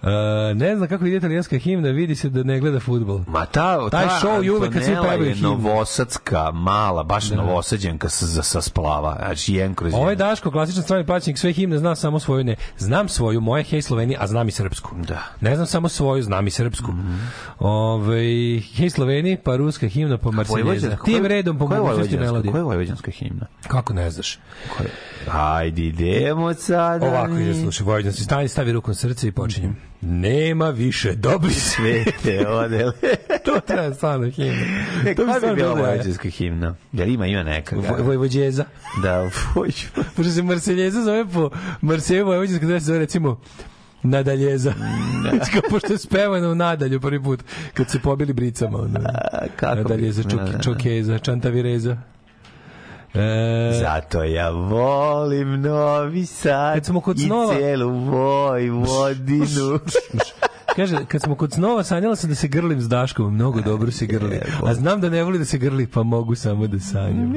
E, 0.02 0.08
ne 0.56 0.76
znam 0.76 0.90
kako 0.90 1.06
ide 1.06 1.18
italijanska 1.18 1.58
himna, 1.58 1.90
vidi 1.90 2.16
se 2.16 2.30
da 2.30 2.44
ne 2.44 2.60
gleda 2.60 2.80
futbol. 2.80 3.22
Ma 3.28 3.46
ta, 3.46 3.90
Taj 3.90 4.08
ta 4.08 4.20
show 4.24 4.44
je 4.44 4.52
uvek 4.52 4.74
kad 4.74 4.84
svi 4.84 4.92
Antonella 4.92 5.12
pevaju 5.12 5.30
je 5.30 5.36
himnu. 5.36 5.50
novosadska, 5.50 6.52
mala, 6.52 7.04
baš 7.04 7.30
novosađenka 7.32 8.10
sa, 8.10 8.44
sa 8.44 8.62
splava. 8.62 9.16
Znači, 9.20 9.54
jedan 9.54 9.76
kroz 9.76 9.94
Ovo 9.94 10.10
je. 10.10 10.16
Daško, 10.16 10.52
klasičan 10.52 10.84
strani 10.84 11.06
plaćenik, 11.06 11.38
sve 11.38 11.52
himne 11.52 11.78
zna 11.78 11.96
samo 11.96 12.20
svoju, 12.20 12.44
ne. 12.44 12.56
Znam 12.78 13.10
svoju, 13.10 13.42
moje 13.42 13.64
hej 13.64 13.82
Slovenija, 13.82 14.20
a 14.22 14.28
znam 14.28 14.48
i 14.48 14.52
srpsku. 14.52 14.96
Da. 14.98 15.24
Ne 15.42 15.56
znam 15.56 15.68
samo 15.68 15.90
svoju, 15.90 16.24
znam 16.24 16.48
i 16.48 16.52
srpsku. 16.52 16.94
Ove, 17.60 18.18
hej 18.70 18.90
Sloveniji, 18.90 19.38
pa 19.38 19.56
ruska 19.56 19.88
himna, 19.88 20.18
pa. 20.18 20.30
Vojvođanska- 20.30 21.06
Tim 21.06 21.26
redom 21.26 21.58
po 21.58 21.66
vojvođanska-. 22.02 22.52
Koja 22.52 22.60
je 22.60 22.64
vojvođanska 22.64 23.12
himna? 23.12 23.46
Kako 23.64 23.94
ne 23.94 24.10
znaš? 24.10 24.40
Koja- 24.70 24.90
Ajde, 25.56 25.82
idemo 25.84 26.54
sada. 26.54 27.06
Ovako 27.08 27.34
je, 27.34 27.54
slušaj, 27.56 27.86
Vojvođanski, 27.86 28.24
stani, 28.24 28.48
stavi 28.48 28.72
ruku 28.72 28.92
na 28.92 28.96
srce 28.96 29.28
i 29.28 29.32
počinjem. 29.32 29.76
Nema 30.02 30.70
više 30.70 31.14
dobri 31.14 31.54
sve. 31.54 32.04
Svete 32.04 32.48
odele. 32.56 32.92
to 33.46 33.60
treba 33.60 33.94
stvarno 33.94 34.30
himna. 34.30 34.66
Ne, 35.06 35.16
To 35.16 35.26
bi 35.26 35.32
stvarno 35.32 35.56
bila 35.56 35.74
vojvođanska 35.74 36.30
himna? 36.30 36.76
Jel 36.94 37.10
ima, 37.10 37.26
ima 37.28 37.44
neka? 37.44 37.76
Voj- 37.76 38.02
Vojvođeza. 38.02 38.66
Da, 39.04 39.20
voj... 39.56 39.70
Pošto 40.16 40.32
se 40.32 40.44
Marseljeza 40.44 41.02
zove 41.02 41.26
po 41.26 41.50
Marseju 41.82 42.26
Vojvođanska, 42.26 42.66
da 42.66 42.80
se 42.80 42.86
zove 42.86 43.00
recimo 43.00 43.40
Nadaljeza. 44.04 44.74
Kao 45.52 45.62
pošto 45.70 45.94
je 45.94 45.98
spevano 45.98 46.52
u 46.52 46.56
nadalju 46.56 47.00
prvi 47.02 47.24
put, 47.24 47.44
kad 47.74 47.90
se 47.90 48.00
pobili 48.00 48.34
bricama. 48.34 48.78
Ono. 48.78 49.00
kako 49.56 49.76
Nadaljeza, 49.76 50.24
da, 50.24 50.36
da, 50.36 50.44
da. 50.44 50.52
čok, 50.54 50.62
čokeza, 50.64 51.18
čantavireza. 51.20 51.98
E, 53.14 53.20
Zato 53.76 54.24
ja 54.24 54.50
volim 54.50 55.62
Novi 55.62 56.26
Sad 56.26 56.74
Kad 56.74 56.86
smo 56.86 57.02
kod 57.02 57.20
i 57.20 57.22
snova- 57.22 57.54
celu 57.54 57.90
Vojvodinu. 57.92 59.80
kaže, 60.76 61.06
kad 61.06 61.22
smo 61.22 61.36
kod 61.36 61.54
snova, 61.54 61.84
sanjala 61.84 62.16
sam 62.16 62.30
da 62.30 62.36
se 62.36 62.48
grlim 62.48 62.82
s 62.82 62.90
Daškom, 62.90 63.34
mnogo 63.34 63.62
dobro 63.62 63.92
se 63.92 64.06
grli. 64.06 64.40
A 64.66 64.74
znam 64.74 65.02
da 65.02 65.10
ne 65.10 65.24
voli 65.24 65.38
da 65.38 65.46
se 65.46 65.58
grli, 65.58 65.88
pa 65.88 66.04
mogu 66.04 66.36
samo 66.36 66.68
da 66.68 66.80
sanjam. 66.80 67.34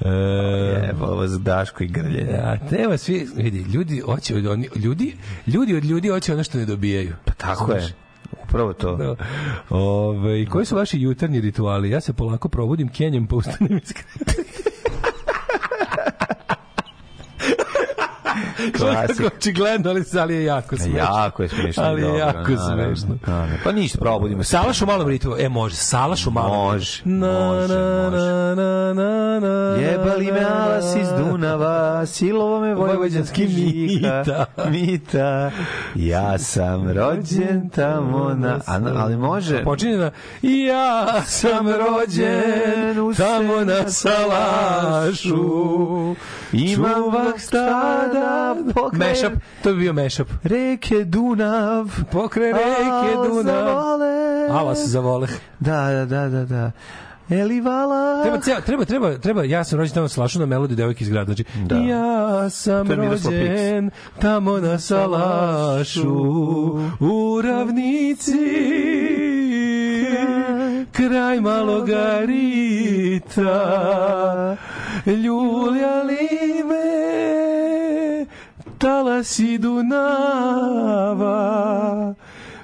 E, 0.00 0.90
Evo, 0.90 1.06
ovo 1.06 1.26
za 1.26 1.38
Daško 1.38 1.84
i 1.84 1.86
grljenje. 1.86 2.32
Ja, 2.32 2.58
treba 2.68 2.96
svi, 2.96 3.28
vidi, 3.36 3.58
ljudi 3.58 4.00
hoće 4.00 4.36
od 4.36 4.46
oni, 4.46 4.68
ljudi, 4.76 5.16
ljudi 5.46 5.76
od 5.76 5.84
ljudi 5.84 6.08
hoće 6.08 6.32
ono 6.32 6.44
što 6.44 6.58
ne 6.58 6.64
dobijaju. 6.64 7.12
Pa 7.24 7.32
tako 7.32 7.72
je. 7.72 7.92
Upravo 8.44 8.72
to. 8.72 8.96
Da. 8.96 9.16
Ove, 9.70 10.46
koji 10.46 10.66
su 10.66 10.76
vaši 10.76 11.00
jutarnji 11.00 11.40
rituali? 11.40 11.90
Ja 11.90 12.00
se 12.00 12.12
polako 12.12 12.48
probudim 12.48 12.88
kenjem 12.88 13.26
pa 13.26 13.36
ustanem 13.36 13.80
iz. 13.82 13.92
Klasik. 18.78 19.26
Očigledno, 19.36 19.90
ali, 19.90 20.04
ali 20.20 20.34
je 20.34 20.44
jako 20.44 20.76
smešno. 20.76 20.98
Jako 20.98 21.42
je 21.42 21.48
smešno. 21.48 21.82
Ali 21.82 22.02
je 22.02 22.18
jako 22.18 22.50
smešno. 22.72 23.18
Pa 23.64 23.72
ništa, 23.72 23.98
probudimo 23.98 24.44
se. 24.44 24.50
Salaš 24.50 24.82
u 24.82 24.86
malom 24.86 25.08
ritmu. 25.08 25.34
E, 25.38 25.48
može. 25.48 25.76
Salaš 25.76 26.26
u 26.26 26.30
malom 26.30 26.56
Može, 26.56 27.02
može, 27.04 27.14
na, 27.14 28.10
može. 28.10 28.24
na, 28.24 28.54
na, 28.54 28.92
na, 28.94 29.40
na. 29.40 29.76
Jebali 29.80 30.32
me 30.32 30.40
alas 30.40 30.96
iz 30.96 31.08
Dunava, 31.18 32.06
silovo 32.06 32.60
me 32.60 32.74
vojvođanski 32.74 33.46
mita, 33.46 34.44
Mita. 34.70 35.50
Ja 35.94 36.38
sam 36.38 36.90
rođen 36.90 37.68
tamo 37.68 38.34
na... 38.34 38.60
Ali 38.96 39.16
može... 39.16 39.64
Počinje 39.64 39.96
na 39.96 40.10
Ja 40.42 41.22
sam 41.26 41.68
rođen 41.68 43.14
tamo 43.16 43.64
na 43.64 43.88
Salašu. 43.90 45.36
Imam 46.52 47.12
vak 47.12 47.40
stada 47.40 48.45
pokraj... 48.74 49.08
Mešap, 49.08 49.32
to 49.62 49.72
bi 49.72 49.78
bio 49.78 49.92
mešap. 49.92 50.28
Reke 50.42 51.04
Dunav. 51.04 51.90
Pokraj 52.12 52.52
reke 52.52 53.28
Dunav. 53.28 53.44
zavole. 53.44 54.48
Alas 54.50 54.86
za 54.86 55.00
voleh. 55.00 55.30
Da, 55.60 55.90
da, 55.90 56.04
da, 56.04 56.28
da, 56.28 56.44
da. 56.44 56.70
Elivala. 57.30 58.22
Treba, 58.22 58.40
ceo, 58.40 58.60
treba, 58.60 58.84
treba, 58.84 59.18
treba, 59.18 59.44
ja 59.44 59.64
sam 59.64 59.78
rođen 59.78 59.94
tamo 59.94 60.04
na 60.04 60.08
Salašu 60.08 60.38
na 60.40 60.46
melodiju 60.46 60.76
devojke 60.76 61.04
iz 61.04 61.10
grada. 61.10 61.24
Znači, 61.24 61.44
Da. 61.64 61.76
ja 61.76 62.50
sam 62.50 62.90
rođen 62.90 63.90
tamo 64.20 64.58
na 64.58 64.78
Salašu, 64.78 66.10
u 67.00 67.40
ravnici, 67.44 68.32
kraj 70.92 71.40
maloga 71.40 72.18
rita, 72.26 73.56
ljuljali 75.06 76.28
me, 76.68 77.55
talasi 78.78 79.58
Dunava, 79.58 81.34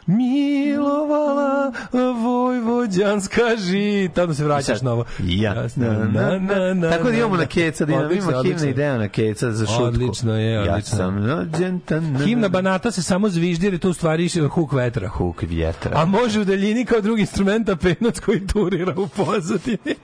milovala 0.07 1.73
vojvođanska 2.17 3.41
žita. 3.59 4.23
Onda 4.23 4.35
se 4.35 4.45
vraćaš 4.45 4.79
Sad, 4.79 4.85
na 4.85 4.93
ovo. 4.93 5.05
Ja. 5.21 5.55
Jasno, 5.55 5.85
na, 5.85 6.39
na, 6.39 6.75
na, 6.75 6.91
Tako 6.91 7.05
da 7.05 7.17
imamo 7.17 7.35
na. 7.35 7.41
na 7.41 7.47
keca, 7.47 7.85
da 7.85 7.93
imamo, 7.93 8.07
ima 8.07 8.23
himna 8.23 8.39
odlično. 8.39 8.69
ideja 8.69 8.99
na 8.99 9.09
keca 9.09 9.53
za 9.53 9.67
šutku. 9.67 9.83
Odlično 9.83 10.35
je, 10.35 10.53
Ja 10.55 10.61
odlično. 10.63 10.97
sam 10.97 11.27
rođen 11.27 11.81
tan... 11.81 12.17
Himna 12.17 12.49
banata 12.49 12.91
se 12.91 13.03
samo 13.03 13.29
zviždi 13.29 13.67
jer 13.67 13.73
je 13.73 13.79
to 13.79 13.91
u 13.91 13.95
stvari 13.95 14.29
huk 14.51 14.73
vetra. 14.73 15.09
Huk 15.09 15.43
vjetra. 15.43 15.91
A 15.95 16.05
može 16.05 16.41
u 16.41 16.45
daljini 16.45 16.85
kao 16.85 17.01
drugi 17.01 17.21
instrumenta 17.21 17.77
penac 17.77 18.21
koji 18.21 18.47
turira 18.47 18.95
u 18.97 19.09
pozadini. 19.09 19.79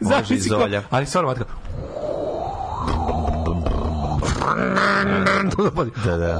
Može 0.00 0.34
i 0.34 0.38
Zolja. 0.38 0.82
Ali 0.90 1.06
stvarno 1.06 1.30
matka. 1.30 1.44
Da, 6.04 6.16
da. 6.16 6.38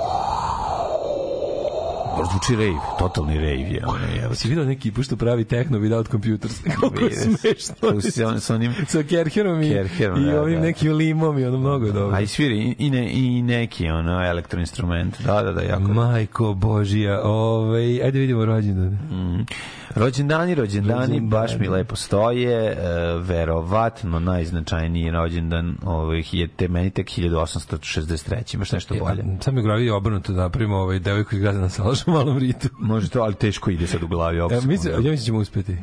Zvuči 2.24 2.56
rave, 2.56 2.78
totalni 2.98 3.34
rave 3.36 3.50
je. 3.50 3.82
Ono, 3.86 3.98
je. 4.06 4.34
Si 4.34 4.48
vidio 4.48 4.64
neki 4.64 4.92
što 5.02 5.16
pravi 5.16 5.44
techno 5.44 5.78
without 5.78 6.10
computers? 6.10 6.54
Kako 6.72 7.04
je 7.04 7.10
smešno. 7.12 8.00
Si 8.02 8.24
on- 8.24 8.40
sa 8.40 8.54
onim- 8.54 8.74
Sa 8.86 9.02
Kerherom 9.02 9.62
i, 9.62 9.70
Kerherom, 9.70 10.22
i 10.22 10.26
da, 10.26 10.40
ovim 10.42 10.54
da. 10.54 10.60
nekim 10.62 10.92
limom 10.92 11.38
i 11.38 11.44
ono 11.44 11.58
mnogo 11.58 11.86
je 11.86 11.92
dobro. 11.92 12.16
A 12.16 12.20
i 12.20 12.26
sviri 12.26 12.58
i, 12.58 12.74
i, 12.78 12.90
ne, 12.90 13.10
i 13.12 13.42
neki 13.42 13.88
ono 13.88 14.24
elektroinstrument. 14.24 15.20
Da, 15.20 15.42
da, 15.42 15.52
da, 15.52 15.60
jako. 15.62 15.80
Majko 15.82 16.54
Božija, 16.54 17.20
ovaj, 17.22 18.02
ajde 18.02 18.18
vidimo 18.18 18.44
rođendan. 18.44 18.98
Mm. 19.10 19.46
Rođendani, 19.94 20.54
rođendani, 20.54 21.20
baš 21.20 21.58
mi 21.58 21.68
lepo 21.68 21.96
stoje, 21.96 22.72
e, 22.72 22.76
verovatno 23.18 24.18
najznačajniji 24.18 25.10
rođendan 25.10 25.76
ovih 25.84 26.34
je 26.34 26.48
te 26.48 26.68
meni 26.68 26.90
tek 26.90 27.06
1863. 27.06 28.54
Imaš 28.54 28.72
nešto 28.72 28.94
bolje? 28.94 29.24
Sam 29.40 29.54
mi 29.54 29.60
u 29.60 29.62
glavi 29.62 29.90
obrnuto 29.90 30.32
da 30.32 30.40
napravimo 30.40 30.76
ovaj 30.76 30.98
devojku 30.98 31.34
iz 31.34 31.40
grada 31.40 31.58
na 31.58 31.68
Salašu 31.68 32.04
u 32.10 32.14
malom 32.14 32.38
ritu. 32.38 32.68
Može 32.78 33.08
to, 33.08 33.20
ali 33.20 33.34
teško 33.34 33.70
ide 33.70 33.86
sad 33.86 34.02
u 34.02 34.08
glavi. 34.08 34.38
E, 34.38 34.42
mislim, 34.42 34.78
sekunda. 34.78 35.08
ja 35.08 35.10
mislim 35.10 35.16
da 35.16 35.22
ćemo 35.22 35.38
uspeti. 35.38 35.76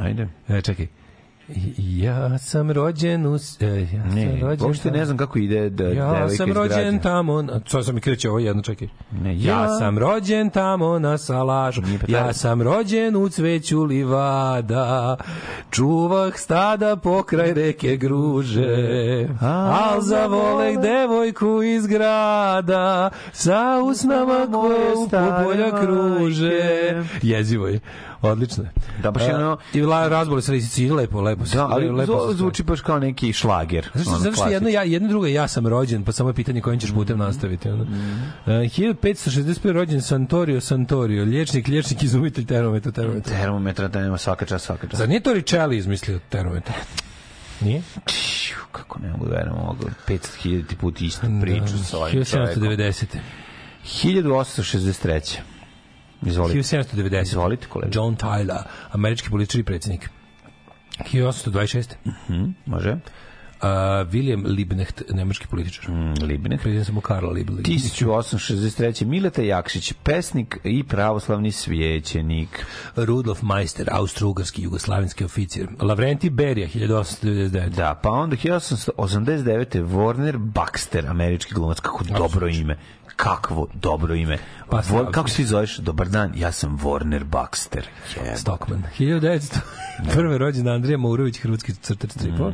Ajde. 0.00 0.28
E, 0.48 0.62
čekaj. 0.62 0.86
Ja 1.76 2.38
sam 2.38 2.70
rođen 2.70 3.26
u... 3.26 3.34
E, 3.60 3.66
ja 3.80 4.02
sam 4.02 4.14
Ne, 4.14 4.38
rođen 4.40 4.66
uopšte 4.66 4.90
ne 4.90 5.04
znam 5.04 5.16
kako 5.16 5.38
ide 5.38 5.70
da 5.70 5.84
Ja 5.84 6.28
sam 6.28 6.52
rođen 6.52 6.98
tamo, 6.98 7.42
na, 7.42 7.60
co 7.66 7.82
sam 7.82 7.94
mi 7.94 8.00
kreće 8.00 8.30
ovo 8.30 8.38
jedno, 8.38 8.62
čekaj. 8.62 8.88
Ne, 9.22 9.42
ja, 9.42 9.62
ja- 9.62 9.78
sam 9.78 9.98
rođen 9.98 10.50
tamo 10.50 10.98
na 10.98 11.16
pa 12.06 12.12
ja 12.12 12.32
sam 12.32 12.62
rođen 12.62 13.16
u 13.16 13.28
cveću 13.28 13.84
livada, 13.84 15.16
čuvah 15.70 16.32
stada 16.36 16.96
pokraj 16.96 17.54
reke 17.54 17.96
Gruže, 17.96 19.28
al 19.40 20.00
za 20.00 20.26
volek 20.26 20.78
devojku 20.78 21.62
iz 21.62 21.86
grada, 21.86 23.10
sa 23.32 23.80
usnama 23.84 24.46
koje 24.52 24.94
u 24.96 25.08
polja 25.44 25.80
kruže. 25.80 27.02
Jezivo 27.22 27.66
je, 27.66 27.80
odlično 28.22 28.64
je. 28.64 28.70
Da, 29.02 29.10
baš 29.10 29.22
je 29.22 29.30
E, 29.30 29.34
ono- 29.34 29.58
I 29.74 29.82
la, 29.82 30.08
razbole 30.08 30.42
se 30.42 30.52
lisici, 30.52 30.90
lepo, 30.90 31.20
lepo. 31.20 31.44
Da, 31.54 31.66
ali 31.66 31.90
lepo 31.90 32.32
zvuči 32.32 32.62
baš 32.62 32.80
kao 32.80 32.98
neki 32.98 33.32
šlager. 33.32 33.88
Ono, 33.94 34.18
zato 34.18 34.36
što 34.36 34.48
jedno, 34.48 34.68
ja, 34.68 34.82
jedno 34.82 35.08
drugo 35.08 35.26
ja 35.26 35.48
sam 35.48 35.66
rođen, 35.66 36.04
pa 36.04 36.12
samo 36.12 36.30
je 36.30 36.34
pitanje 36.34 36.60
kojim 36.60 36.80
ćeš 36.80 36.92
putem 36.92 37.18
nastaviti. 37.18 37.68
Ono. 37.68 37.82
Uh, 37.82 37.88
1565. 38.46 39.72
rođen 39.72 40.02
Santorio 40.02 40.60
Santorio, 40.60 41.24
liječnik, 41.24 41.68
liječnik, 41.68 42.02
izumitelj 42.02 42.46
termometra, 42.46 42.92
termometra. 42.92 43.36
Termometra, 43.36 43.88
da 43.88 44.00
nema 44.00 44.18
svaka 44.18 44.46
čast, 44.46 44.66
svaka 44.66 44.86
čast. 44.86 44.98
Zar 44.98 45.08
nije 45.08 45.20
to 45.20 45.32
Ričeli 45.32 45.76
izmislio 45.76 46.18
termometar? 46.28 46.74
Nije? 47.60 47.82
Čiju, 48.06 48.56
kako 48.72 48.98
ne 48.98 49.10
mogu 49.10 49.24
da 49.24 49.30
verujem 49.36 49.56
mogu 49.56 49.84
500.000 50.08 50.76
put 50.76 51.00
istu 51.00 51.26
priču 51.42 51.84
sa 51.84 51.98
ovim 51.98 52.24
čovekom. 52.24 52.62
1790. 52.62 53.04
1863. 54.02 55.38
Izvolite. 56.22 56.58
1790. 56.58 57.22
Izvolite, 57.22 57.66
kolega. 57.66 57.90
John 57.94 58.16
Tyler, 58.16 58.62
američki 58.92 59.30
politički 59.30 59.62
predsjednik. 59.62 60.10
1826. 61.12 61.94
Mhm, 62.06 62.50
može. 62.66 62.98
Uh, 63.62 63.64
William 64.12 64.46
Liebknecht, 64.46 65.02
nemački 65.10 65.46
političar. 65.46 65.90
Mm, 65.90 66.14
Liebknecht. 66.22 66.62
Prezivam 66.62 66.84
samo 66.84 67.00
Karla 67.00 67.30
Liebknecht. 67.30 67.68
1863. 67.68 69.04
Mileta 69.04 69.42
Jakšić, 69.42 69.92
pesnik 70.02 70.58
i 70.64 70.84
pravoslavni 70.84 71.52
svećenik. 71.52 72.66
Rudolf 72.96 73.42
Meister, 73.42 73.88
austro-ugarski 73.92 74.62
jugoslavenski 74.62 75.24
oficir. 75.24 75.68
Lavrenti 75.80 76.30
Berija, 76.30 76.68
1899. 76.68 77.68
Da, 77.68 78.00
pa 78.02 78.10
onda 78.10 78.36
1889. 78.36 79.82
Warner 79.84 80.36
Baxter, 80.36 81.06
američki 81.06 81.54
glumac, 81.54 81.80
kako 81.80 82.04
dobro 82.04 82.48
ime. 82.48 82.78
Kakvo 83.18 83.66
dobro 83.74 84.14
ime. 84.14 84.38
Pa, 84.70 84.82
Vor, 84.88 85.12
kako 85.12 85.28
se 85.28 85.36
ti 85.36 85.44
zoveš? 85.44 85.76
Dobar 85.76 86.08
dan, 86.08 86.32
ja 86.36 86.52
sam 86.52 86.78
Warner 86.78 87.24
Baxter. 87.24 87.86
Jebe. 88.16 88.36
Stockman. 88.36 88.82
1900. 88.98 89.58
Prve 90.12 90.38
rođena 90.38 90.72
Andrija 90.72 90.98
Maurović, 90.98 91.38
hrvatski 91.38 91.74
crtač 91.74 92.10
stripova. 92.10 92.52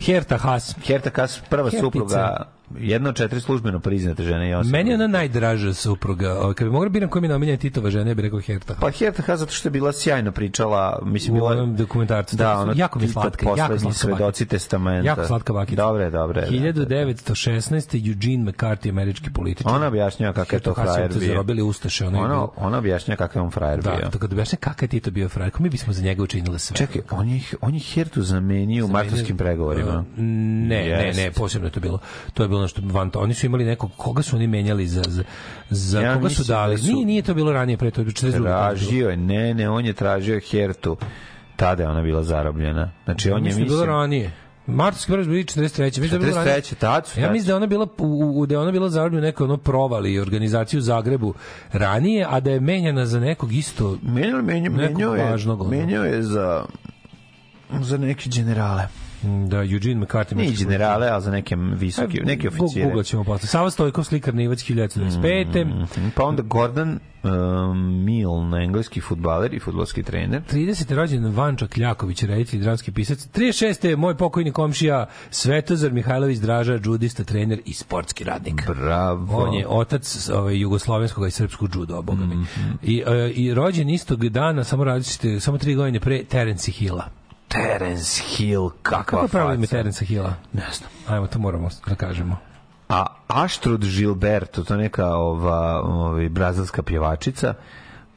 Herta 0.00 0.38
Haas. 0.38 0.74
Herta 0.86 1.10
Kas, 1.10 1.40
prva 1.50 1.70
Hertica. 1.70 1.86
supruga, 1.86 2.46
jedna 2.78 3.08
od 3.08 3.16
četiri 3.16 3.40
službeno 3.40 3.80
priznate 3.80 4.22
žene 4.24 4.50
i 4.50 4.54
osobe. 4.54 4.72
Meni 4.72 4.90
je 4.90 4.94
ona 4.94 5.06
najdraža 5.08 5.74
supruga. 5.74 6.52
Kad 6.54 6.66
bi 6.66 6.72
mogla 6.72 6.88
biram 6.88 7.08
koja 7.08 7.20
mi 7.20 7.26
je 7.26 7.30
namiljena 7.30 7.58
Titova 7.58 7.90
žena, 7.90 8.10
ja 8.10 8.14
bih 8.14 8.22
rekao 8.22 8.40
Herta. 8.40 8.74
Pa 8.74 8.90
Herta 8.90 9.22
Kas 9.22 9.40
zato 9.40 9.52
što 9.52 9.68
je 9.68 9.72
bila 9.72 9.92
sjajno 9.92 10.32
pričala, 10.32 10.98
mislim 11.04 11.32
U 11.32 11.36
bila 11.36 11.50
onom 11.50 11.76
dokumentarcu. 11.76 12.36
Da, 12.36 12.58
ono 12.58 12.72
Jako 12.76 12.98
mi 12.98 13.04
je 13.04 13.08
slatka, 13.08 13.46
jako 13.48 13.78
slatka 13.78 13.92
svedoci 13.92 14.46
testamenta. 14.46 15.06
Jako 15.06 15.24
slatka 15.24 15.52
bakica. 15.52 15.82
Dobre, 15.82 16.10
dobre. 16.10 16.46
1916. 16.46 17.72
Eugene 18.02 18.44
McCarthy, 18.44 18.88
američki 18.88 19.30
političar. 19.30 19.72
Ona 19.72 19.86
objašnjava 19.86 20.32
kakav 20.34 20.56
je 20.56 20.62
to 20.62 20.74
frajer 20.74 21.08
bio. 21.10 21.28
zarobili 21.28 21.62
ustaše. 21.62 22.04
Je 22.04 22.08
Ona, 22.08 22.18
bilo- 22.20 22.52
ona 22.56 22.78
objašnjava 22.78 23.16
kakav 23.18 23.40
je 23.40 23.44
on 23.44 23.50
frajer 23.50 23.80
Da, 23.80 23.90
bio. 23.90 24.08
tako 24.10 24.26
da 24.26 24.34
objašnja 24.34 24.58
kakav 24.58 24.84
je 24.84 24.88
Tito 24.88 25.10
bio 25.10 25.28
frajer. 25.28 25.50
Kako 25.50 25.62
mi 25.62 25.70
bismo 25.70 25.92
za 25.92 26.02
njega 26.02 26.22
učinili 26.22 26.58
sve. 26.58 26.76
Čekaj, 26.76 27.02
on 27.10 27.28
je, 27.28 27.40
on 27.60 27.74
je 27.74 27.80
Hertu 27.82 28.22
zamenio 28.22 28.84
u 28.84 28.88
martovskim 28.88 29.36
pregovorima. 29.36 30.04
Ne, 30.16 30.84
ne, 30.88 31.12
ne, 31.14 31.30
posebno 31.32 31.66
je 31.68 31.72
to 31.72 31.80
bilo. 31.80 31.98
To 32.34 32.42
je 32.42 32.48
bilo 32.48 32.61
nešto 32.62 32.82
van 32.84 33.10
to. 33.10 33.20
Oni 33.20 33.34
su 33.34 33.46
imali 33.46 33.64
nekog 33.64 33.90
koga 33.96 34.22
su 34.22 34.36
oni 34.36 34.46
menjali 34.46 34.86
za 34.86 35.02
za, 35.08 35.22
za 35.70 36.00
Ja 36.00 36.14
koga 36.14 36.20
su 36.20 36.30
mislim 36.30 36.46
dali. 36.48 36.76
da 36.76 36.78
su- 36.78 36.86
Nije, 36.86 37.06
nije 37.06 37.22
to 37.22 37.34
bilo 37.34 37.52
ranije, 37.52 37.76
pre 37.76 37.90
to 37.90 38.00
je 38.00 38.06
42. 38.06 38.42
Tražio 38.42 39.08
je, 39.10 39.16
ne, 39.16 39.54
ne, 39.54 39.70
on 39.70 39.86
je 39.86 39.92
tražio 39.92 40.40
Hertu. 40.40 40.96
Tada 41.56 41.82
je 41.82 41.88
ona 41.88 42.02
bila 42.02 42.22
zarobljena. 42.22 42.90
Znači, 43.04 43.30
on 43.30 43.36
je, 43.36 43.42
mislim, 43.42 43.54
da 43.56 43.60
je 43.60 43.64
mislim, 43.64 43.78
bilo 43.78 43.92
ranije. 43.92 44.30
Martovski 44.66 45.06
pregovor 45.06 45.28
bili 45.28 45.44
43. 45.44 45.58
Mislim 45.82 46.08
da 46.10 46.16
je 46.16 46.20
bilo 46.20 46.36
ranije. 46.36 46.56
43. 46.56 46.74
tad 46.74 47.06
su. 47.06 47.20
Ja 47.20 47.32
mislim 47.32 47.48
da 47.48 47.56
ona 47.56 47.66
bila 47.66 47.86
u, 47.98 48.32
u, 48.36 48.46
da 48.46 48.60
ona 48.60 48.72
bila 48.72 48.88
zarobljena 48.88 49.26
nekoj 49.26 49.44
ono 49.44 49.56
provali 49.56 50.18
organizaciju 50.18 50.78
u 50.78 50.82
Zagrebu 50.82 51.34
ranije, 51.72 52.26
a 52.28 52.40
da 52.40 52.50
je 52.50 52.60
menjana 52.60 53.06
za 53.06 53.20
nekog 53.20 53.52
isto 53.52 53.98
Menjao, 54.02 54.42
menjao, 54.42 54.72
menjao 54.72 55.14
je, 55.14 55.24
važnog, 55.24 55.60
ono. 55.60 55.70
menjao 55.70 56.04
je 56.04 56.22
za 56.22 56.64
za 57.72 57.98
neke 57.98 58.30
generale. 58.30 58.82
Da, 59.22 59.56
Eugene 59.56 60.00
McCarthy. 60.00 60.34
Nije 60.34 60.52
generale, 60.52 61.08
ali 61.08 61.22
za 61.22 61.30
neke 61.30 61.56
visoki, 61.56 62.18
E, 62.18 62.24
neki 62.24 62.48
Gu- 62.48 62.62
oficire. 62.62 62.84
Googlat 62.84 63.06
ćemo 63.06 63.24
posle. 63.24 63.48
Sava 63.48 63.70
Stojkov, 63.70 64.04
slikar 64.04 64.34
Nivac 64.34 64.58
1995. 64.60 65.64
Mhm. 65.64 66.08
Pa 66.14 66.24
onda 66.24 66.42
Gordon 66.42 66.98
um, 67.22 68.04
Milne, 68.04 68.64
engleski 68.64 69.00
futbaler 69.00 69.54
i 69.54 69.58
futbolski 69.58 70.02
trener. 70.02 70.42
30. 70.52 70.94
rođen 70.94 71.26
Vanča 71.26 71.66
Kljaković, 71.66 72.22
reditelj 72.22 72.60
i 72.60 72.62
dramski 72.62 72.92
pisac. 72.92 73.28
36. 73.28 73.86
je 73.86 73.96
moj 73.96 74.16
pokojni 74.16 74.52
komšija 74.52 75.06
Svetozar 75.30 75.92
Mihajlović 75.92 76.38
Draža, 76.38 76.78
džudista, 76.78 77.24
trener 77.24 77.60
i 77.64 77.72
sportski 77.72 78.24
radnik. 78.24 78.66
Bravo. 78.66 79.36
On 79.38 79.54
je 79.54 79.66
otac 79.68 80.28
ovaj, 80.30 80.60
jugoslovenskog 80.60 81.28
i 81.28 81.30
srpskog 81.30 81.74
judoa, 81.74 82.02
boga 82.02 82.26
mi. 82.26 82.34
Mhm. 82.34 82.70
I, 82.82 83.02
e, 83.06 83.30
I 83.30 83.54
rođen 83.54 83.90
istog 83.90 84.28
dana, 84.28 84.64
samo 84.64 84.84
različite, 84.84 85.40
samo 85.40 85.58
tri 85.58 85.74
godine 85.74 86.00
pre 86.00 86.24
Terence 86.24 86.72
Hilla. 86.72 87.21
Terence 87.52 88.22
Hill, 88.22 88.68
kakva 88.82 89.02
Kako 89.02 89.24
je 89.24 89.28
pravo 89.28 89.52
ime 89.52 89.66
faca. 89.66 89.76
Terence 89.76 90.04
Hilla? 90.04 90.34
Ne 90.52 90.66
znam. 90.72 90.90
Ajmo, 91.08 91.26
to 91.26 91.38
moramo 91.38 91.68
da 91.86 91.94
kažemo. 91.94 92.36
A 92.88 93.06
Aštrud 93.28 93.84
Gilberto, 93.84 94.64
to 94.64 94.76
neka 94.76 95.14
ova, 95.14 95.80
ovaj, 95.82 96.28
brazilska 96.28 96.82
pjevačica, 96.82 97.54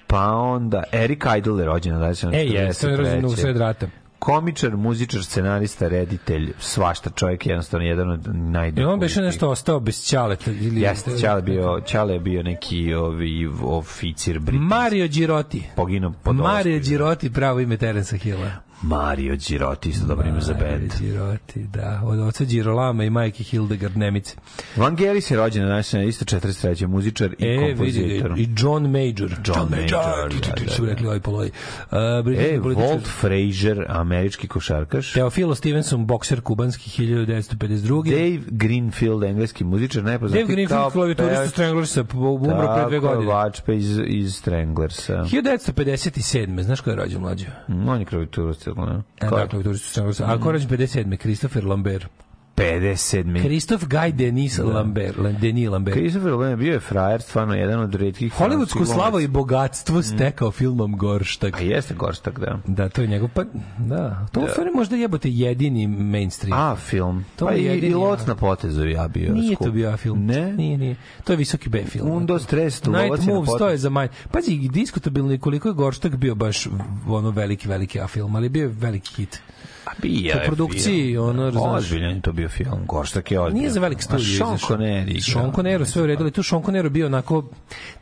pa 0.07 0.31
onda 0.31 0.83
Eric 0.91 1.23
Idle 1.37 1.61
je 1.61 1.65
rođen 1.65 1.93
na 1.93 1.99
20. 1.99 2.35
E, 2.35 2.45
je, 2.45 2.73
to 2.73 2.89
je 2.89 2.97
rođen 2.97 3.25
u 3.25 3.29
sred 3.29 3.57
rata. 3.57 3.87
Komičar, 4.19 4.77
muzičar, 4.77 5.23
scenarista, 5.23 5.87
reditelj, 5.87 6.53
svašta 6.59 7.09
čovjek, 7.09 7.45
jednostavno 7.45 7.85
jedan 7.85 8.09
od 8.11 8.25
I 8.25 8.29
najduhovitijih. 8.29 8.87
on 8.87 8.99
beše 8.99 9.21
nešto 9.21 9.49
ostao 9.49 9.79
bez 9.79 10.03
ćaleta. 10.03 10.51
Ili, 10.51 10.81
Jeste, 10.81 11.19
Čale 11.21 11.41
bio, 11.41 11.81
Čale 11.81 12.13
je 12.13 12.19
bio 12.19 12.43
neki 12.43 12.93
ovi 12.93 13.47
oficir 13.63 14.39
britanski. 14.39 14.75
Mario 14.75 15.07
Girotti. 15.07 15.63
Poginuo 15.75 16.13
pod 16.23 16.35
Mario. 16.35 16.79
Girotti, 16.79 17.33
pravo 17.33 17.59
ime 17.59 17.77
Terence 17.77 18.17
Hilla. 18.17 18.51
Mario 18.81 19.35
Girotti, 19.47 19.89
isto 19.89 20.05
dobro 20.05 20.27
ime 20.27 20.41
za 20.41 20.53
band. 20.53 20.93
Girotti, 20.99 21.63
da. 21.73 22.01
Od 22.05 22.19
oca 22.19 22.43
Girolama 22.43 23.03
i 23.03 23.09
majke 23.09 23.43
Hildegard 23.43 23.97
Nemice. 23.97 24.35
Vangelis 24.75 25.31
je 25.31 25.37
rođen 25.37 25.67
na 25.67 25.79
isto 25.79 26.25
43. 26.25 26.87
muzičar 26.87 27.35
i 27.39 27.45
E, 27.45 27.47
vidi, 27.49 27.75
kompozitor. 27.75 28.39
i 28.39 28.49
John 28.57 28.83
Major. 28.83 29.39
John 29.45 29.69
Major, 29.69 30.29
ti, 30.31 30.41
ti, 30.41 30.51
ti, 30.55 30.65
da, 30.65 30.71
su 30.71 30.85
da, 30.85 30.91
rekli 30.91 31.07
ovaj 31.07 31.19
poloj. 31.19 31.47
Uh, 31.91 31.97
E, 32.37 32.59
političar. 32.61 32.89
Walt 32.89 33.07
Frazier, 33.21 33.85
američki 33.89 34.47
košarkaš. 34.47 35.13
Teofilo 35.13 35.55
Stevenson, 35.55 36.05
bokser 36.05 36.41
kubanski 36.41 36.89
1952. 37.03 38.03
Dave 38.09 38.39
Greenfield, 38.51 39.23
engleski 39.23 39.63
muzičar, 39.63 40.03
najpoznatiji 40.03 40.43
Dave 40.43 40.53
Greenfield, 40.55 40.91
klavijaturista 40.91 41.47
Stranglersa, 41.47 42.03
umro 42.13 42.73
pre 42.75 42.85
dve 42.87 42.99
godine. 42.99 43.33
Vačpe 43.33 43.75
iz, 43.75 43.99
iz 44.07 44.35
Stranglersa. 44.35 45.13
1957. 45.13 46.61
Znaš 46.61 46.79
ko 46.81 46.89
je 46.89 46.95
rođen 46.95 47.21
mlađo? 47.21 47.45
Mm, 47.67 47.89
On 47.89 47.99
je 47.99 48.05
klavijaturista, 48.05 48.64
ne? 48.85 49.01
E, 49.21 49.27
Ko 49.27 49.37
je? 49.37 49.43
Da, 49.43 49.47
klavijaturista 49.47 49.89
Stranglersa. 49.89 50.25
A 50.25 50.39
ko 50.39 50.49
je 50.49 50.53
rođen 50.53 50.69
57. 50.69 51.17
Christopher 51.17 51.65
Lambert. 51.65 52.24
57. 52.55 53.41
Christophe 53.41 53.85
Guy 53.85 54.11
Denis 54.11 54.57
Lambert. 54.57 55.17
Lan- 55.17 55.39
Denis 55.39 55.69
Lambert. 55.69 55.97
Christopher 55.97 56.31
Lambert 56.31 56.59
bio 56.59 56.73
je 56.73 56.79
frajer, 56.79 57.21
stvarno 57.21 57.53
jedan 57.53 57.79
od 57.79 57.95
redkih 57.95 58.33
Hollywoodsku 58.33 58.85
slavu 58.85 59.19
i 59.19 59.27
bogatstvo 59.27 60.01
stekao 60.03 60.51
filmom 60.51 60.97
Gorštag. 60.97 61.55
A 61.55 61.59
jeste 61.59 61.93
Gorstak, 61.93 62.39
da. 62.39 62.59
Da, 62.67 62.89
to 62.89 63.01
je 63.01 63.07
njegov, 63.07 63.29
pa, 63.33 63.43
da. 63.77 64.27
To 64.31 64.41
da. 64.41 64.63
je 64.63 64.71
možda 64.75 64.95
jebote 64.95 65.29
jedini 65.29 65.87
mainstream. 65.87 66.59
A, 66.59 66.75
film. 66.75 67.25
To 67.35 67.45
pa 67.45 67.51
je 67.51 67.61
i, 67.61 67.65
jedini, 67.65 67.91
i 67.91 67.95
Lot 67.95 68.19
ja. 68.19 68.25
na 68.27 68.35
potezu 68.35 68.85
ja 68.85 69.07
bio. 69.07 69.33
Nije 69.33 69.55
skup. 69.55 69.67
to 69.67 69.71
bio 69.71 69.89
A 69.89 69.97
film. 69.97 70.25
Ne? 70.25 70.53
Nije, 70.53 70.77
nije. 70.77 70.95
To 71.23 71.33
je 71.33 71.37
visoki 71.37 71.69
B 71.69 71.83
film. 71.83 72.11
Undo 72.11 72.39
stres, 72.39 72.81
tu 72.81 72.91
Night 72.91 73.25
Moves, 73.25 73.49
to 73.57 73.69
je 73.69 73.77
za 73.77 73.89
manje. 73.89 74.09
Pazi, 74.31 74.69
diskutabilno 74.71 75.31
je 75.31 75.37
koliko 75.37 75.67
je 75.67 75.73
Gorštag 75.73 76.15
bio 76.15 76.35
baš 76.35 76.67
ono 77.07 77.31
veliki, 77.31 77.67
veliki 77.67 77.99
A 77.99 78.07
film, 78.07 78.35
ali 78.35 78.49
bio 78.49 78.61
je 78.61 78.67
veliki 78.67 79.15
hit. 79.15 79.41
A 79.85 79.91
bio 80.01 80.31
Po 80.33 80.39
je 80.39 80.45
produkciji, 80.45 81.03
film. 81.05 81.29
ono, 81.29 81.51
znaš. 81.51 81.63
Ozbiljan 81.65 82.11
je 82.11 82.21
to 82.21 82.31
bio 82.31 82.49
film. 82.49 82.85
Gorstak 82.85 83.31
je 83.31 83.39
ozbiljan. 83.39 83.57
Nije 83.57 83.69
za 83.69 83.79
velik 83.79 84.01
studio. 84.01 84.25
A 84.45 84.57
Sean. 84.57 84.57
Connery. 84.59 85.31
Sean 85.33 85.51
Connery 85.51 85.85
sve 85.85 86.01
uredili. 86.03 86.31
Tu 86.31 86.43
Sean 86.43 86.63
Connery 86.63 86.89
bio 86.89 87.05
onako... 87.05 87.43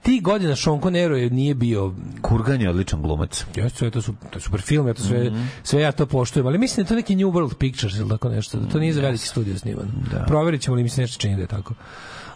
Ti 0.01 0.19
godina 0.19 0.55
Sean 0.55 0.75
Connery 0.77 1.13
je 1.13 1.29
nije 1.29 1.53
bio 1.55 1.93
Kurgan 2.21 2.61
je 2.61 2.69
odličan 2.69 3.01
glumac. 3.01 3.45
Jeste, 3.55 3.89
to 3.89 4.01
su 4.01 4.13
to 4.29 4.37
je 4.37 4.41
super 4.41 4.61
film, 4.61 4.87
ja 4.87 4.93
to 4.93 5.01
sve 5.03 5.23
Mhm. 5.23 5.41
sve 5.63 5.81
ja 5.81 5.91
to 5.91 6.05
poštujem, 6.05 6.47
ali 6.47 6.57
mislim 6.57 6.83
da 6.83 6.89
to 6.89 6.95
neki 6.95 7.15
New 7.15 7.27
World 7.27 7.53
Pictures 7.53 7.95
ili 7.95 8.09
tako 8.09 8.29
nešto. 8.29 8.57
Da 8.59 8.67
to 8.67 8.79
nije 8.79 8.93
za 8.93 9.01
veliki 9.01 9.27
studio 9.27 9.57
snimano. 9.57 9.87
Da. 10.11 10.19
Proverićemo 10.19 10.75
li 10.75 10.83
mi 10.83 10.89
se 10.89 11.01
nešto 11.01 11.21
čini 11.21 11.35
da 11.35 11.41
je 11.41 11.47
tako. 11.47 11.73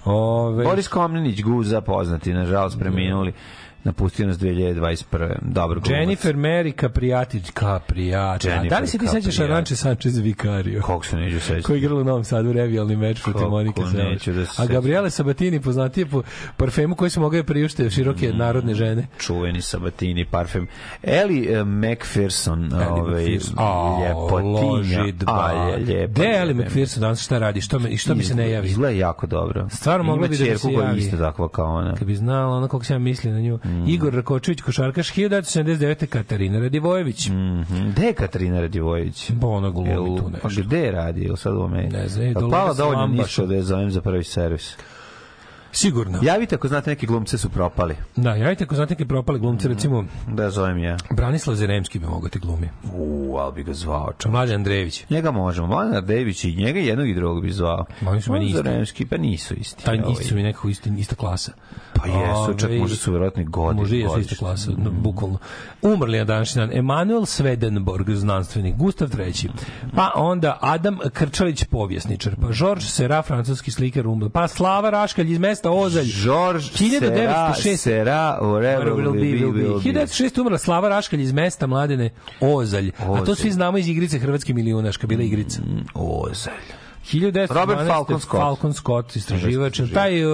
Ove, 0.05 0.63
Boris 0.63 0.87
Komnenić, 0.87 1.41
Guza, 1.41 1.81
poznati, 1.81 2.33
nažalost 2.33 2.79
preminuli. 2.79 3.33
Napustio 3.83 4.27
nas 4.27 4.37
2021. 4.37 5.03
Dobro 5.41 5.79
glumac. 5.79 5.89
Jennifer 5.91 6.35
Mary 6.35 6.73
Capriati, 6.73 7.41
Capriati. 7.51 8.47
Da 8.69 8.79
li 8.79 8.87
se 8.87 8.97
ti 8.97 9.07
sećaš. 9.07 9.39
Aranče 9.39 9.75
Sanchez 9.75 10.17
Vicario? 10.17 10.81
Kako 10.81 11.05
se 11.05 11.15
neću 11.15 11.39
sećati? 11.39 11.61
Koji 11.61 11.75
je 11.75 11.79
igrala 11.79 12.01
u 12.01 12.05
Novom 12.05 12.23
Sadu 12.23 12.53
revijalni 12.53 12.95
meč 12.95 13.23
protiv 13.23 13.47
Monike 13.47 13.81
neću 13.93 14.33
da 14.33 14.45
se 14.45 14.61
A. 14.61 14.65
Gabriele 14.67 15.09
Sabatini 15.09 15.61
poznatije 15.61 16.05
po 16.05 16.23
parfemu 16.57 16.95
koji 16.95 17.09
su 17.09 17.21
mogli 17.21 17.43
priušte 17.43 17.89
široke 17.89 18.27
Mm. 18.27 18.37
narodne 18.37 18.73
žene. 18.73 19.07
čuveni 19.17 19.61
Sabatini 19.61 20.25
parfem. 20.25 20.67
Ellie 21.03 21.61
uh, 21.61 21.67
McPherson, 21.67 22.73
ovaj, 22.73 23.23
McPherson. 23.23 23.55
A, 23.57 23.99
ljepotinja. 24.01 24.61
loži 24.61 25.11
dva. 25.11 25.33
A, 25.33 25.75
lijepa. 25.77 26.11
Gde 26.11 26.23
je 26.23 26.39
Ali 26.39 26.53
lijepa. 26.53 26.65
McPherson 26.65 27.01
danas 27.01 27.21
šta 27.21 27.39
radi? 27.39 27.61
Što, 27.61 27.79
me, 27.79 27.89
i 27.89 27.97
što 27.97 28.15
mi 28.15 28.23
se 28.23 28.35
ne 28.35 28.49
javi? 28.49 28.67
Izgleda 28.67 28.97
jako 28.97 29.27
dobro. 29.27 29.67
Stvarno 29.69 30.03
mogla 30.03 30.17
Ima 30.17 30.27
bi 30.27 30.37
da 30.37 30.43
mi 30.43 30.49
ćerku 30.49 30.61
se 30.61 30.67
koja 30.67 30.83
je 30.83 30.89
javi. 30.89 30.99
isto 30.99 31.17
takva 31.17 31.49
kao 31.49 31.65
ona. 31.67 31.95
Kad 31.95 32.07
bi 32.07 32.15
znala 32.15 32.55
ono 32.55 32.67
kako 32.67 32.83
se 32.83 32.93
ja 32.93 32.99
misli 32.99 33.31
na 33.31 33.39
nju. 33.39 33.59
Mm. 33.65 33.76
Igor 33.87 34.13
Rakočević, 34.13 34.61
košarkaš, 34.61 35.07
1979. 35.09 36.05
Katarina 36.07 36.59
Radivojević. 36.59 37.27
Mhm. 37.27 37.89
Gde 37.89 38.05
je 38.05 38.13
Katarina 38.13 38.61
Radivojević? 38.61 39.31
Pa 39.41 39.47
ona 39.47 39.69
glumi 39.69 39.93
tu 40.17 40.31
Pa 40.33 40.47
nešto. 40.47 40.61
gde 40.63 40.91
radi? 40.91 41.21
Jel 41.21 41.35
sad 41.35 41.53
u 41.55 41.67
meni? 41.67 41.89
Ne 41.89 42.07
znam, 42.07 42.33
Dolores 42.33 42.51
Pala 42.51 42.73
dovoljno 42.73 42.99
Lambaša. 42.99 43.23
ništa 43.23 43.45
da 43.45 43.55
je 43.55 43.63
zovem 43.63 43.91
za 43.91 44.01
prvi 44.01 44.23
servis. 44.23 44.75
Sigurno. 45.71 46.19
Javite 46.21 46.55
ako 46.55 46.67
znate 46.67 46.89
neki 46.89 47.07
glumce 47.07 47.37
su 47.37 47.49
propali. 47.49 47.95
Da, 48.15 48.35
javite 48.35 48.63
ako 48.63 48.75
znate 48.75 48.93
neke 48.93 49.05
propale 49.05 49.39
glumce, 49.39 49.67
recimo 49.67 50.05
Da 50.27 50.49
zovem 50.49 50.77
ja. 50.77 50.97
Branislav 51.11 51.55
Zeremski 51.55 51.99
bi 51.99 52.05
mogao 52.05 52.29
ti 52.29 52.39
glumi. 52.39 52.69
U, 52.93 53.37
ali 53.39 53.53
bi 53.53 53.63
ga 53.63 53.73
zvao 53.73 54.13
čovječ. 54.19 54.33
Mladen 54.33 54.55
Andrejević. 54.55 55.05
Njega 55.09 55.31
možemo. 55.31 55.67
Mladen 55.67 56.05
Dević 56.05 56.43
i 56.43 56.55
njega 56.55 56.79
jednog 56.79 57.09
i 57.09 57.13
drugog 57.13 57.43
bi 57.43 57.51
zvao. 57.51 57.85
Ma, 58.01 58.11
oni 58.11 58.21
su 58.21 58.31
meni 58.31 58.45
isti. 58.45 58.57
Zaremski, 58.57 59.05
pa 59.05 59.17
nisu 59.17 59.53
isti. 59.53 59.83
Taj 59.83 59.99
Ovaj. 59.99 60.11
isti 60.11 60.23
su 60.23 60.35
mi 60.35 60.43
nekako 60.43 60.69
isti, 60.69 60.91
ista 60.97 61.15
klasa. 61.15 61.51
Pa 61.93 62.07
jesu, 62.07 62.59
čak 62.59 62.71
možda 62.79 62.95
su 62.95 63.11
vjerojatno 63.11 63.41
i 63.41 63.45
godin. 63.45 63.79
Možda 63.79 63.95
jesu 63.95 64.19
ista 64.19 64.35
klasa, 64.35 64.71
no, 64.77 64.91
bukvalno. 64.91 65.37
Umrli 65.81 66.17
na 66.17 66.23
današnji 66.23 66.59
dan. 66.59 66.77
Emanuel 66.77 67.21
Swedenborg, 67.21 68.13
znanstvenik. 68.13 68.75
Gustav 68.75 69.09
III. 69.19 69.49
Pa 69.95 70.11
onda 70.15 70.57
Adam 70.61 70.99
Krčalić, 71.13 71.63
povjesničar. 71.63 72.35
Pa 72.41 72.47
Georges 72.51 72.93
Sera, 72.93 73.21
francuski 73.21 73.71
slikar 73.71 74.07
umrli. 74.07 74.29
Pa 74.29 74.47
Slava 74.47 74.89
Raškalj 74.89 75.31
iz 75.31 75.39
mesta 75.57 75.71
Ozalj. 75.71 76.05
Sera, 76.05 76.59
1906. 76.59 77.81
Sera, 77.81 78.37
whatever 78.41 78.93
will 78.93 79.13
be, 79.13 79.45
will 79.45 79.53
be. 79.53 79.79
1906. 79.79 80.41
umrla 80.41 80.57
Slava 80.57 80.89
Raškalj 80.89 81.21
iz 81.21 81.31
mesta 81.31 81.67
Mladene 81.67 82.09
Ozalj. 82.41 82.91
A 82.97 83.05
to 83.05 83.21
Ozalj. 83.21 83.35
svi 83.35 83.51
znamo 83.51 83.77
iz 83.77 83.87
igrice 83.87 84.19
Hrvatski 84.19 84.53
milijunaška, 84.53 85.07
bila 85.07 85.23
igrica. 85.23 85.59
Ozalj. 85.93 86.86
1912. 87.07 87.51
Robert 87.51 87.87
Falcon 87.87 88.19
Scott. 88.19 88.41
Falcon 88.41 88.73
Scott, 88.73 89.15
istraživač. 89.15 89.81
Taj 89.93 90.25
uh, 90.25 90.31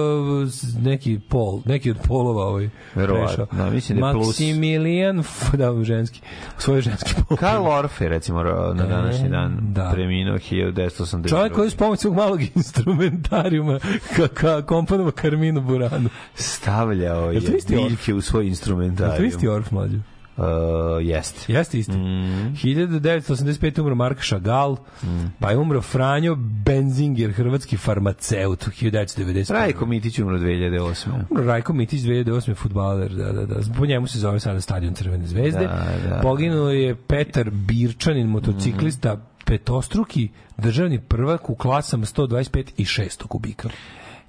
s- 0.48 0.76
neki 0.76 1.20
pol, 1.20 1.60
neki 1.64 1.90
od 1.90 1.96
polova 2.08 2.46
ovaj. 2.46 2.68
Verovatno, 2.94 3.46
da, 3.52 3.70
mislim 3.70 4.00
da 4.00 4.06
je 4.06 4.12
plus. 4.12 4.26
Maximilian, 4.28 5.24
da, 5.52 5.84
ženski. 5.84 6.20
Svoj 6.58 6.80
ženski 6.80 7.14
pol. 7.28 7.36
Karl 7.36 7.66
Orfe, 7.68 8.08
recimo, 8.08 8.42
na 8.74 8.86
današnji 8.86 9.28
dan 9.28 9.58
da. 9.60 9.90
preminuo 9.92 10.38
1982. 10.38 11.28
Čovjek 11.28 11.52
koji 11.52 11.66
uz 11.66 11.74
pomoć 11.74 12.00
svog 12.00 12.14
malog 12.14 12.40
instrumentarijuma 12.54 13.78
ka, 14.16 14.28
ka, 14.28 14.62
komponova 14.62 15.10
Karminu 15.10 15.60
Buranu. 15.60 16.08
stavljao 16.34 17.32
je 17.32 17.40
biljke 17.68 18.14
u 18.14 18.20
svoj 18.20 18.42
Je 18.42 18.46
to 18.46 18.48
instrumentarijum. 18.48 19.28
isti 19.28 19.48
Orf, 19.48 19.70
mlađo? 19.70 19.96
Uh, 20.36 20.44
jeste. 21.02 21.52
Jeste 21.52 21.78
isti. 21.78 21.92
Mm. 21.92 22.54
1985. 22.54 23.80
umro 23.80 23.94
Mark 23.94 24.18
Chagall, 24.28 24.76
pa 25.38 25.50
je 25.50 25.58
umro 25.58 25.82
Franjo 25.82 26.34
Benzinger, 26.36 27.32
hrvatski 27.32 27.76
farmaceut, 27.76 28.66
1990. 28.66 29.52
Rajko 29.52 29.86
Mitić 29.86 30.18
umro 30.18 30.38
2008. 30.38 31.06
Umro 31.30 31.44
Rajko 31.44 31.72
Mitić 31.72 32.02
2008. 32.02 32.54
futbaler, 32.54 33.14
da, 33.14 33.32
da, 33.32 33.46
da. 33.46 33.54
Po 33.78 33.86
njemu 33.86 34.06
se 34.06 34.18
zove 34.18 34.40
sada 34.40 34.60
stadion 34.60 34.94
Crvene 34.94 35.26
zvezde. 35.26 35.66
Da, 35.66 35.86
da. 36.08 36.20
Poginuo 36.22 36.70
je 36.70 36.94
Petar 36.94 37.50
Birčanin, 37.50 38.26
motociklista, 38.26 39.16
petostruki 39.44 40.28
državni 40.56 41.00
prvak 41.00 41.50
u 41.50 41.54
klasama 41.54 42.06
125 42.06 42.70
i 42.76 42.84
600 42.84 43.26
kubika. 43.26 43.68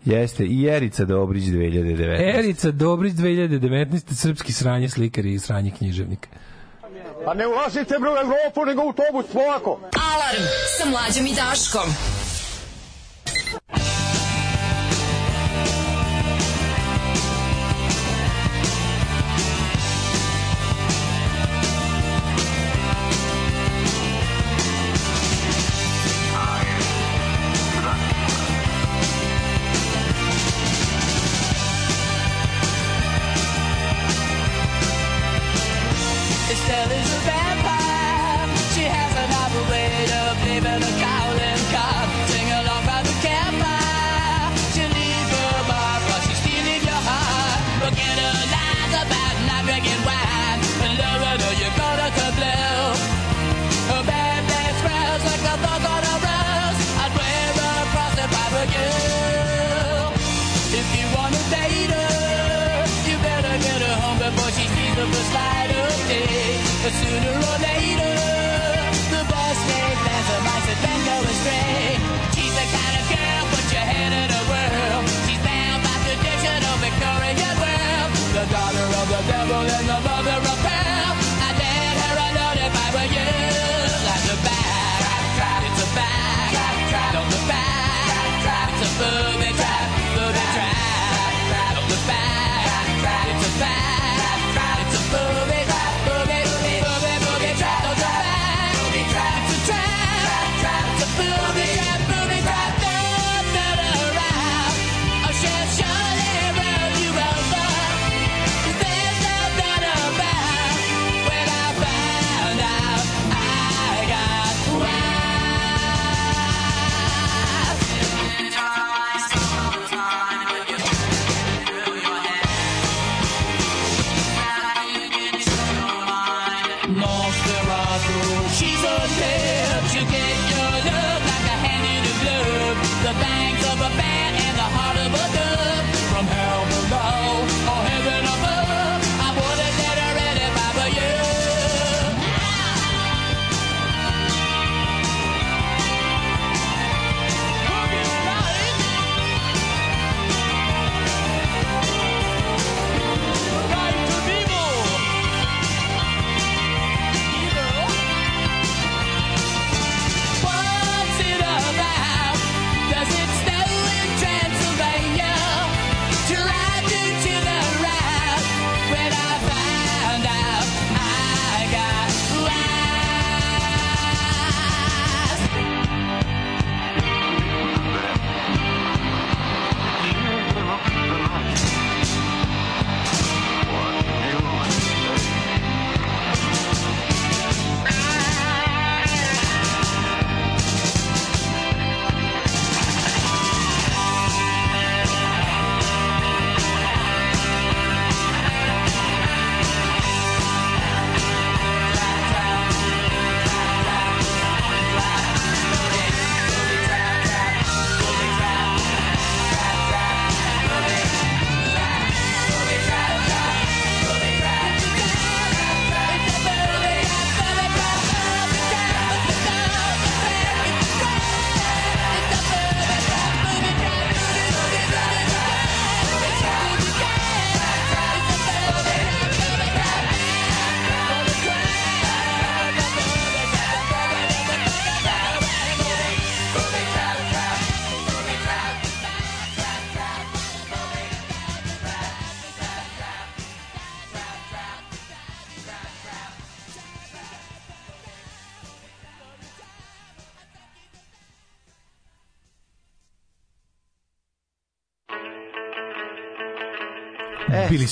Jeste, 0.05 0.45
i 0.45 0.67
Erica 0.67 1.05
Dobrić 1.05 1.43
2019. 1.43 2.37
Erica 2.37 2.71
Dobrić 2.71 3.13
2019. 3.13 4.13
srpski 4.13 4.53
sranje 4.53 4.89
slikar 4.89 5.25
i 5.25 5.39
sranje 5.39 5.71
književnik. 5.71 6.27
Pa 7.25 7.33
ne 7.33 7.47
ulazite 7.47 7.99
bre 7.99 8.09
u 8.09 8.13
Evropu, 8.13 8.65
nego 8.65 8.81
u 8.81 8.87
autobus, 8.87 9.25
polako. 9.33 9.79
Alarm 10.13 10.43
sa 10.77 10.89
mlađom 10.89 11.25
i 11.25 11.35
Daškom. 11.35 12.14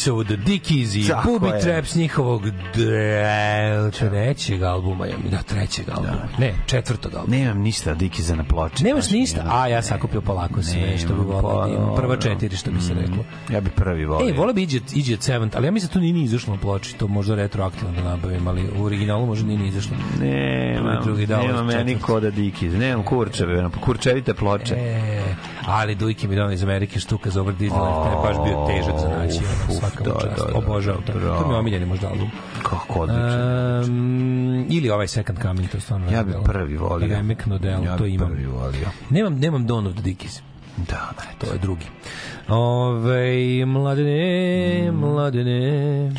Ovo 0.08 0.24
The 0.24 0.36
Dickies 0.36 0.96
i 0.96 1.08
Tako 1.08 1.30
Booby 1.30 1.54
je. 1.56 1.62
Traps 1.62 1.96
njihovog 1.96 2.42
d- 2.50 3.92
trećeg 3.92 4.64
albuma, 4.64 5.06
ja 5.06 5.16
mi 5.24 5.30
da 5.30 5.38
trećeg 5.38 5.86
albuma. 5.90 6.28
Ne, 6.38 6.54
četvrtog 6.66 7.16
albuma. 7.16 7.38
Nemam 7.38 7.58
ništa 7.60 7.94
Dikiza 7.94 8.36
na 8.36 8.44
ploči. 8.44 8.84
Nemaš 8.84 9.10
ništa? 9.12 9.44
A, 9.48 9.68
ja 9.68 9.82
sakupio 9.82 10.22
polako 10.22 10.62
sve, 10.64 10.98
što 10.98 11.14
bi 11.14 11.22
pa, 11.32 11.66
da 11.66 11.74
imam. 11.74 11.96
Prva 11.96 12.18
četiri, 12.18 12.58
što 12.58 12.72
bi 12.72 12.82
se 12.82 12.94
Mm, 12.94 13.00
reklo. 13.00 13.24
Ja 13.50 13.62
bi 13.62 13.70
prvi 13.70 14.06
volio. 14.06 14.28
Ej, 14.28 14.34
vole 14.34 14.54
bi 14.54 14.64
iđe, 14.64 14.80
iđe 14.96 15.18
Seventh, 15.20 15.58
ali 15.58 15.68
ja 15.68 15.72
mislim 15.72 15.88
da 15.88 15.94
to 15.94 16.00
nije 16.00 16.14
ni 16.14 16.24
izašlo 16.24 16.54
na 16.56 16.60
ploči, 16.62 16.96
to 16.96 17.08
možda 17.08 17.36
retroaktivno 17.36 17.92
da 17.96 18.04
nabavim, 18.04 18.48
ali 18.48 18.70
u 18.80 18.84
originalu 18.84 19.26
možda 19.26 19.48
nije 19.48 19.60
ni 19.60 19.68
izašlo. 19.68 19.98
Prvi, 20.18 21.04
drugi, 21.04 21.26
da, 21.26 21.38
nema 21.42 21.64
meni 21.64 22.00
koda 22.00 22.30
Dikiz. 22.30 22.74
Nemam 22.74 23.04
kurčeve, 23.04 23.70
kurčevite 23.82 24.34
ploče. 24.34 24.76
E, 24.76 25.13
ali 25.74 25.96
Dujke 25.96 26.28
mi 26.28 26.36
donali 26.36 26.54
iz 26.54 26.64
Amerike 26.64 27.00
štuka 27.00 27.30
za 27.30 27.42
over 27.42 27.56
Disneyland, 27.56 28.04
taj 28.04 28.12
je 28.12 28.18
baš 28.24 28.46
bio 28.46 28.66
težak 28.68 29.00
za 29.00 29.08
naći, 29.10 29.40
Uf, 29.70 29.76
svaka 29.80 30.04
da, 30.04 30.12
čast, 30.12 30.26
da, 30.38 30.52
da, 30.52 30.58
obožavam 30.58 31.02
to. 31.02 31.12
To 31.14 31.48
mi 31.48 31.54
je 31.54 31.60
omiljeni 31.60 31.86
možda 31.86 32.08
album. 32.08 32.30
Kako 32.64 33.00
odlično. 33.00 33.82
Um, 33.86 34.66
ili 34.70 34.90
ovaj 34.90 35.08
Second 35.08 35.40
Coming, 35.42 35.70
to 35.70 35.78
je 35.78 35.82
stvarno 35.82 36.12
Ja 36.12 36.24
bi 36.24 36.32
delo. 36.32 36.44
prvi 36.44 36.78
volio. 36.78 37.08
Remekno 37.08 37.58
delo, 37.58 37.84
Ja 37.84 37.98
to 37.98 38.06
imam. 38.06 38.28
prvi 38.28 38.46
volio. 38.46 38.88
Nemam, 39.10 39.34
nemam 39.36 39.68
Dawn 39.68 39.88
of 39.88 39.94
the 39.94 40.02
Dickies. 40.02 40.42
Da, 40.78 41.12
To 41.38 41.54
je 41.54 41.58
drugi. 41.58 41.86
Ove, 42.50 43.32
mladene, 43.66 44.92
mladene. 44.92 46.12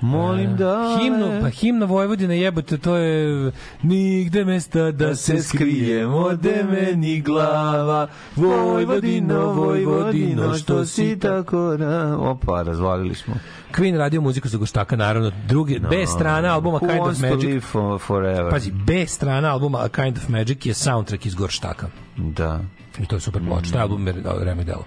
Molim 0.00 0.56
da... 0.56 0.98
Himnu, 1.00 1.40
pa 1.40 1.48
himna 1.48 1.86
Vojvodina 1.86 2.34
jebote, 2.34 2.78
to 2.78 2.96
je 2.96 3.52
nigde 3.82 4.44
mesta 4.44 4.90
da 4.90 5.14
se 5.14 5.42
skrijem, 5.42 6.14
ode 6.14 6.64
meni 6.70 7.20
glava, 7.20 8.06
Vojvodino, 8.36 9.52
Vojvodino, 9.52 10.54
što 10.54 10.86
si 10.86 11.18
tako 11.18 11.76
na... 11.78 12.18
Opa, 12.20 12.62
razvalili 12.62 13.14
smo. 13.14 13.34
Queen 13.74 13.98
radio 13.98 14.20
muziku 14.20 14.48
za 14.48 14.58
Goštaka, 14.58 14.96
naravno. 14.96 15.32
Drugi, 15.48 15.78
B 15.90 16.06
strana 16.06 16.54
albuma 16.54 16.78
Kind 16.78 17.00
of 17.00 17.20
Magic. 17.20 17.64
for, 17.64 18.00
forever? 18.00 18.50
Pazi, 18.50 18.72
B 18.72 19.06
strana 19.06 19.52
albuma 19.52 19.78
A 19.78 19.88
Kind 19.88 20.16
of 20.16 20.28
Magic 20.28 20.66
je 20.66 20.74
soundtrack 20.74 21.26
iz 21.26 21.34
Gorštaka. 21.34 21.88
Da. 22.16 22.60
I 22.98 23.06
to 23.06 23.16
je 23.16 23.20
super 23.20 23.42
ploča. 23.48 23.72
Taj 23.72 23.82
album 23.82 24.06
je 24.06 24.14
remek 24.40 24.66
delo. 24.66 24.84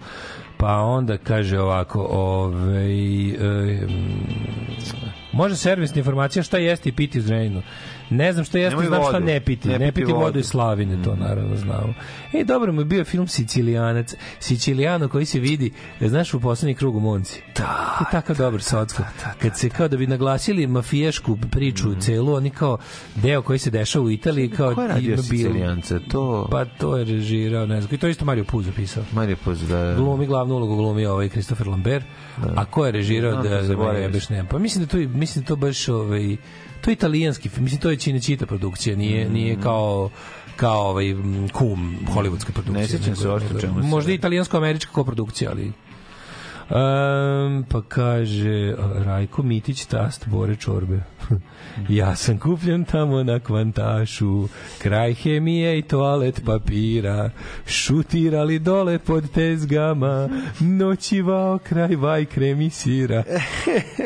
Pa 0.61 0.77
onda 0.77 1.17
kaže 1.17 1.59
ovako, 1.59 2.07
ovaj, 2.11 3.29
e, 3.29 3.87
može 5.31 5.55
servisna 5.55 5.97
informacija 5.97 6.43
šta 6.43 6.57
jesti 6.57 6.89
i 6.89 6.91
piti 6.91 7.19
u 7.19 7.21
Zrenjaninu. 7.21 7.61
Ne 8.11 8.33
znam 8.33 8.45
šta 8.45 8.57
jeste, 8.57 8.69
Nemoj 8.71 8.85
znam 8.85 9.01
šta 9.01 9.11
vodu. 9.11 9.25
ne 9.25 9.39
piti. 9.39 9.67
Ne 9.67 9.79
Ne, 9.79 9.85
piti 9.85 9.95
piti 9.95 10.13
vodu 10.13 10.25
vodu. 10.25 10.39
iz 10.39 10.45
Slavine, 10.45 11.03
to 11.03 11.15
naravno 11.15 11.55
znamo. 11.55 11.93
E, 12.33 12.43
dobro 12.43 12.73
mu 12.73 12.81
je 12.81 12.85
bio 12.85 13.05
film 13.05 13.27
Sicilijanac. 13.27 14.13
Sicilijano 14.39 15.07
koji 15.07 15.25
se 15.25 15.39
vidi, 15.39 15.71
znaš, 16.01 16.33
u 16.33 16.39
poslednji 16.39 16.75
krug 16.75 16.95
u 16.95 16.99
Monci. 16.99 17.41
Da. 17.57 17.97
Je 17.99 18.05
takav 18.11 18.37
dobar 18.37 18.61
socko. 18.61 19.03
Kad 19.39 19.57
se 19.57 19.69
kao 19.69 19.87
da 19.87 19.97
bi 19.97 20.07
naglasili 20.07 20.67
mafiješku 20.67 21.37
priču 21.51 21.95
celu, 21.95 22.33
oni 22.33 22.49
kao 22.49 22.77
deo 23.15 23.41
koji 23.41 23.59
se 23.59 23.69
dešava 23.69 24.05
u 24.05 24.11
Italiji, 24.11 24.49
kao 24.49 24.75
Ko 24.75 24.81
je 24.81 24.87
radio 24.87 25.17
Sicilijance? 25.17 25.99
To... 26.01 26.47
Pa 26.51 26.65
to 26.65 26.97
je 26.97 27.05
režirao, 27.05 27.65
ne 27.65 27.81
znam. 27.81 27.95
I 27.95 27.97
to 27.97 28.07
isto 28.07 28.25
Mario 28.25 28.43
Puzo 28.43 28.71
pisao. 28.75 29.03
Mario 29.11 29.35
Puz, 29.43 29.67
da... 29.67 29.93
Glumi 29.95 30.25
glavnu 30.25 30.55
ulogu 30.55 30.75
glumi 30.75 31.05
ovaj 31.05 31.29
Christopher 31.29 31.67
Lambert. 31.67 32.05
A 32.55 32.65
ko 32.65 32.85
je 32.85 32.91
režirao 32.91 33.31
Znam, 33.31 33.43
da, 33.43 33.49
da 33.49 33.55
me 33.55 33.63
zaboravio 33.63 34.01
jebeš 34.01 34.27
sam. 34.27 34.35
nema? 34.35 34.49
Pa 34.49 34.57
mislim 34.59 34.85
da 34.85 34.91
to 34.91 34.97
mislim 34.97 35.43
da 35.43 35.47
to 35.47 35.55
baš 35.55 35.87
ovaj 35.87 36.37
to 36.81 36.89
je 36.89 36.93
italijanski 36.93 37.49
film, 37.49 37.63
mislim 37.63 37.81
to 37.81 37.89
je 37.89 37.97
Cinecittà 37.97 38.45
produkcija, 38.45 38.95
nije 38.95 39.29
nije 39.29 39.61
kao 39.61 40.09
kao 40.55 40.89
ovaj 40.89 41.05
kum 41.51 41.97
hollywoodska 42.15 42.51
produkcija. 42.51 42.81
Ne 42.81 42.87
sjećam 42.87 43.15
se 43.15 43.29
o 43.29 43.39
čemu 43.61 43.83
Možda 43.83 44.11
italijansko-američka 44.11 44.91
koprodukcija, 44.91 45.51
ali 45.51 45.71
Um, 46.71 47.65
pa 47.69 47.81
kaže 47.87 48.75
Rajko 49.05 49.43
Mitić, 49.43 49.85
tast 49.85 50.27
Bore 50.27 50.55
Čorbe. 50.55 51.03
ja 51.89 52.15
sam 52.15 52.39
kupljen 52.39 52.85
tamo 52.85 53.23
na 53.23 53.39
kvantašu, 53.39 54.47
kraj 54.81 55.13
hemije 55.13 55.79
i 55.79 55.81
toalet 55.81 56.41
papira, 56.45 57.29
šutirali 57.65 58.59
dole 58.59 58.99
pod 58.99 59.31
tezgama, 59.31 60.29
noćivao 60.59 61.57
kraj 61.57 61.95
vaj 61.95 62.25
kremi 62.25 62.69
sira. 62.69 63.23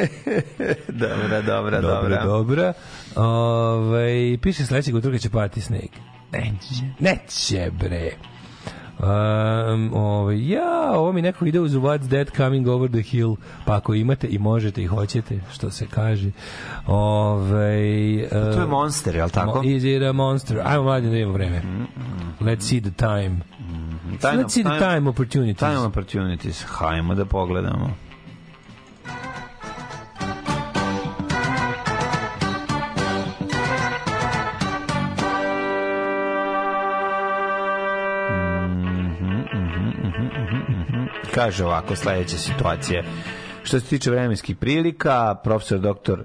dobra, 0.87 1.41
dobra, 1.41 1.81
Dobra, 1.81 1.81
dobra. 1.81 2.23
dobra. 2.23 2.73
Ove, 3.15 4.37
piše 4.41 4.65
sledećeg 4.65 4.95
utorka 4.95 5.17
će 5.17 5.29
pati 5.29 5.61
sneg. 5.61 5.89
Neće. 6.31 6.83
Neće, 6.99 7.71
bre. 7.79 8.11
Um, 8.97 9.91
ovaj, 9.93 10.49
ja, 10.49 10.63
ovo 10.91 11.11
mi 11.11 11.21
neko 11.21 11.45
ide 11.45 11.59
uz 11.59 11.73
What's 11.73 12.07
That 12.09 12.37
Coming 12.37 12.67
Over 12.67 12.89
the 12.89 13.01
Hill, 13.01 13.35
pa 13.65 13.75
ako 13.75 13.93
imate 13.93 14.27
i 14.27 14.39
možete 14.39 14.83
i 14.83 14.87
hoćete, 14.87 15.39
što 15.51 15.71
se 15.71 15.87
kaže. 15.87 16.31
Ove, 16.87 18.27
To 18.31 18.61
je 18.61 18.67
Monster, 18.67 19.15
je 19.15 19.23
li 19.23 19.31
tako? 19.31 19.61
Is 19.63 19.83
it 19.83 20.03
a 20.03 20.11
monster? 20.11 20.61
Ajmo 20.63 20.83
mlađe 20.83 21.09
da 21.09 21.17
imamo 21.17 21.33
vreme. 21.33 21.61
Let's 22.41 22.61
see 22.61 22.81
the 22.81 22.91
time. 22.91 23.39
Time- 24.21 24.43
Let's 24.43 24.49
see 24.49 24.63
the 24.63 24.69
time- 24.69 24.79
time 24.89 25.09
opportunities. 25.09 25.59
Time 25.59 25.77
opportunities. 25.77 26.63
Hajmo 26.63 27.15
da 27.15 27.25
pogledamo. 27.25 27.89
Kaže 41.35 41.65
ovako, 41.65 41.95
sledeća 41.95 42.37
situacija. 42.37 43.03
Što 43.63 43.79
se 43.79 43.85
tiče 43.85 44.11
vremenskih 44.11 44.55
prilika, 44.55 45.35
profesor 45.43 45.79
doktor 45.79 46.23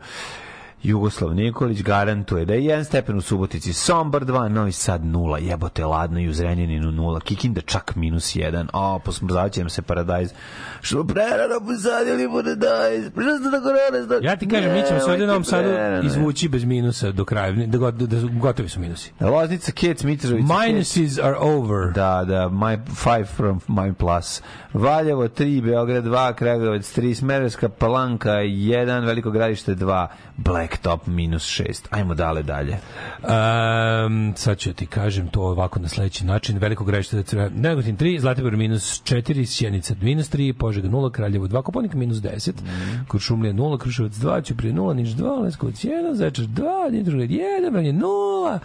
Jugoslav 0.82 1.34
Nikolić 1.34 1.82
garantuje 1.82 2.44
da 2.44 2.54
je 2.54 2.64
jedan 2.64 2.84
stepen 2.84 3.16
u 3.16 3.20
Subotici, 3.20 3.72
Sombor 3.72 4.24
2, 4.24 4.48
Novi 4.48 4.72
Sad 4.72 5.02
0, 5.02 5.36
jebote 5.36 5.84
ladno 5.84 6.20
i 6.20 6.28
u 6.28 6.32
Zrenjaninu 6.32 6.92
0, 6.92 7.20
Kikinda 7.20 7.60
čak 7.60 7.96
minus 7.96 8.36
1, 8.36 8.66
o, 8.72 8.98
posmrzavaće 8.98 9.60
nam 9.60 9.70
se 9.70 9.82
paradajz. 9.82 10.32
Što 10.80 11.04
prerano 11.04 11.60
posadili 11.66 12.28
paradajz, 12.32 13.10
prišli 13.14 13.38
ste 13.38 13.50
da 13.50 13.60
korona, 13.60 14.28
Ja 14.28 14.36
ti 14.36 14.48
kažem, 14.48 14.72
mi 14.72 14.82
ćemo 14.88 15.00
se 15.00 15.10
ovdje 15.10 15.26
Novom 15.26 15.44
Sadu 15.44 15.68
izvući 16.02 16.48
bez 16.48 16.64
minusa 16.64 17.12
do 17.12 17.24
kraja, 17.24 17.52
da, 17.52 17.78
go- 17.78 17.90
da, 17.90 18.16
gotovi 18.40 18.68
su 18.68 18.80
minusi. 18.80 19.12
Loznica, 19.20 19.72
Kec, 19.72 20.02
Mitrovica, 20.02 20.54
Minuses 20.66 21.18
are 21.18 21.36
over. 21.36 21.92
Da, 21.92 22.24
da, 22.24 22.48
my 22.48 22.78
five 22.86 23.24
from 23.24 23.60
my 23.68 23.94
plus. 23.94 24.42
Valjevo 24.74 25.28
3, 25.28 25.62
Beograd 25.62 26.04
2, 26.04 26.34
Kragujevac 26.34 26.98
3, 26.98 27.14
Smerovska 27.14 27.68
palanka 27.68 28.30
1, 28.30 29.06
Veliko 29.06 29.30
gradište 29.30 29.74
2, 29.74 30.06
Blacktop 30.44 31.06
minus 31.06 31.44
6. 31.44 31.86
Ajmo 31.90 32.14
dale 32.14 32.42
dalje. 32.42 32.78
Um, 33.22 34.32
sad 34.36 34.58
ću 34.58 34.72
ti 34.72 34.86
kažem 34.86 35.28
to 35.28 35.42
ovako 35.42 35.78
na 35.78 35.88
sledeći 35.88 36.24
način. 36.24 36.58
Veliko 36.58 36.84
gradište 36.84 37.16
da 37.16 37.22
treba. 37.22 37.48
Negotin 37.48 37.96
3, 37.96 38.20
Zlatibor 38.20 38.56
minus 38.56 39.02
4, 39.02 39.46
Sjenica 39.46 39.94
minus 40.00 40.30
3, 40.30 40.52
Požega 40.52 40.88
0, 40.88 41.10
Kraljevo 41.10 41.46
2, 41.46 41.62
Koponik 41.62 41.94
minus 41.94 42.18
10, 42.18 42.52
mm. 42.62 43.06
Kuršumlija 43.08 43.52
0, 43.52 43.78
Kruševac 43.78 44.12
2, 44.12 44.44
Ćuprije 44.44 44.74
0, 44.74 44.94
Niš 44.94 45.08
2, 45.08 45.42
Leskovac 45.42 45.74
1, 45.74 46.14
Zaječar 46.14 46.44
2, 46.44 46.90
Dimitrovgrad 46.90 47.30
1, 47.30 47.72
Vranje 47.72 47.92
0. 47.92 48.58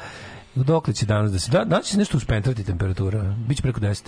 Dokle 0.55 0.93
će 0.93 1.05
danas 1.05 1.31
da 1.31 1.39
se... 1.39 1.51
Da, 1.51 1.63
danas 1.63 1.85
će 1.85 1.91
se 1.91 1.97
nešto 1.97 2.17
uspentrati 2.17 2.63
temperatura. 2.63 3.35
Biće 3.47 3.61
preko 3.61 3.79
10. 3.79 4.03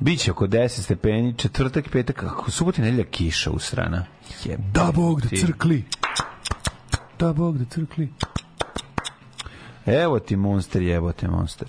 Biće 0.00 0.30
oko 0.30 0.46
10 0.46 0.68
stepeni, 0.68 1.34
četvrtak, 1.36 1.88
petak, 1.88 2.16
kako 2.16 2.50
subota 2.50 2.82
i 2.82 2.84
nedelja 2.84 3.04
kiša 3.04 3.50
u 3.50 3.58
strana. 3.58 4.04
Jeb. 4.44 4.60
Da 4.72 4.92
Bog 4.94 5.20
da 5.20 5.28
crkli. 5.28 5.84
Da 7.18 7.32
Bog 7.32 7.58
da 7.58 7.64
crkli. 7.64 8.12
Evo 9.84 10.18
ti 10.18 10.36
monster, 10.36 10.82
jebote 10.82 11.28
monster. 11.28 11.68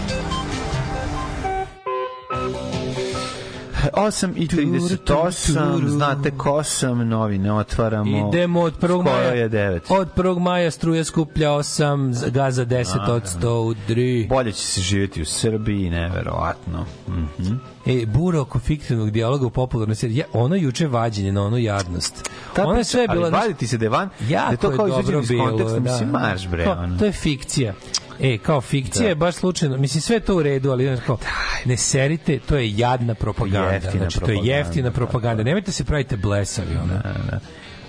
8 4.01 4.33
i 4.35 4.47
38, 4.47 5.87
znate 5.87 6.31
ko 6.37 6.63
sam, 6.63 7.09
novine 7.09 7.53
otvaramo. 7.53 8.29
Idemo 8.29 8.61
od 8.61 8.73
1. 8.73 8.77
Skoro 8.77 9.01
maja. 9.01 9.33
je 9.33 9.49
9. 9.49 9.79
Od 9.89 10.07
1. 10.15 10.39
maja 10.39 10.71
struja 10.71 11.03
skuplja 11.03 11.49
8, 11.49 12.31
gaza 12.31 12.65
10 12.65 13.09
od 13.09 13.23
103. 13.41 14.29
Bolje 14.29 14.51
će 14.51 14.61
se 14.61 14.81
živjeti 14.81 15.21
u 15.21 15.25
Srbiji, 15.25 15.89
neverovatno. 15.89 16.85
Mhm. 17.07 17.55
E, 17.85 18.05
bura 18.05 18.41
oko 18.41 18.59
fiktivnog 18.59 19.11
dijaloga 19.11 19.45
u 19.45 19.49
popularnoj 19.49 19.95
seriji. 19.95 20.17
Ja, 20.17 20.25
ono 20.33 20.55
juče 20.55 20.87
vađenje 20.87 21.31
na 21.31 21.43
onu 21.43 21.57
jadnost. 21.57 22.29
Ta 22.55 22.65
Ona 22.67 22.77
je 22.77 22.83
sve 22.83 23.07
bila... 23.07 23.25
ali 23.25 23.31
vaditi 23.31 23.67
se 23.67 23.77
da 23.77 23.85
je 23.85 23.89
van, 23.89 24.09
da 24.19 24.47
je 24.51 24.57
to 24.57 24.75
kao 24.75 24.87
izađeno 24.87 25.19
iz 25.19 25.27
bilo, 25.27 25.49
konteksta, 25.49 25.79
mislim, 25.79 26.09
marš 26.09 26.47
bre, 26.47 26.69
ono. 26.69 26.97
To 26.97 27.05
je 27.05 27.11
fikcija. 27.11 27.73
E, 28.19 28.37
kao 28.37 28.61
fikcija 28.61 29.03
Da. 29.03 29.09
je 29.09 29.15
baš 29.15 29.35
slučajno. 29.35 29.77
Mislim, 29.77 30.01
sve 30.01 30.19
to 30.19 30.35
u 30.35 30.43
redu, 30.43 30.71
ali 30.71 30.85
znaš, 30.85 30.99
kao, 31.05 31.17
ne 31.65 31.77
serite, 31.77 32.39
to 32.39 32.57
je 32.57 32.77
jadna 32.77 33.15
propaganda. 33.15 33.69
Jeftina 33.69 33.91
znači, 33.93 34.19
to 34.19 34.21
je 34.21 34.27
propaganda, 34.27 34.51
jeftina 34.51 34.91
propaganda. 34.91 35.43
Nemojte 35.43 35.71
se 35.71 35.83
pravite 35.83 36.17
blesavi. 36.17 36.75
Ono. 36.75 36.93
Da, 36.93 36.99
da. 37.31 37.39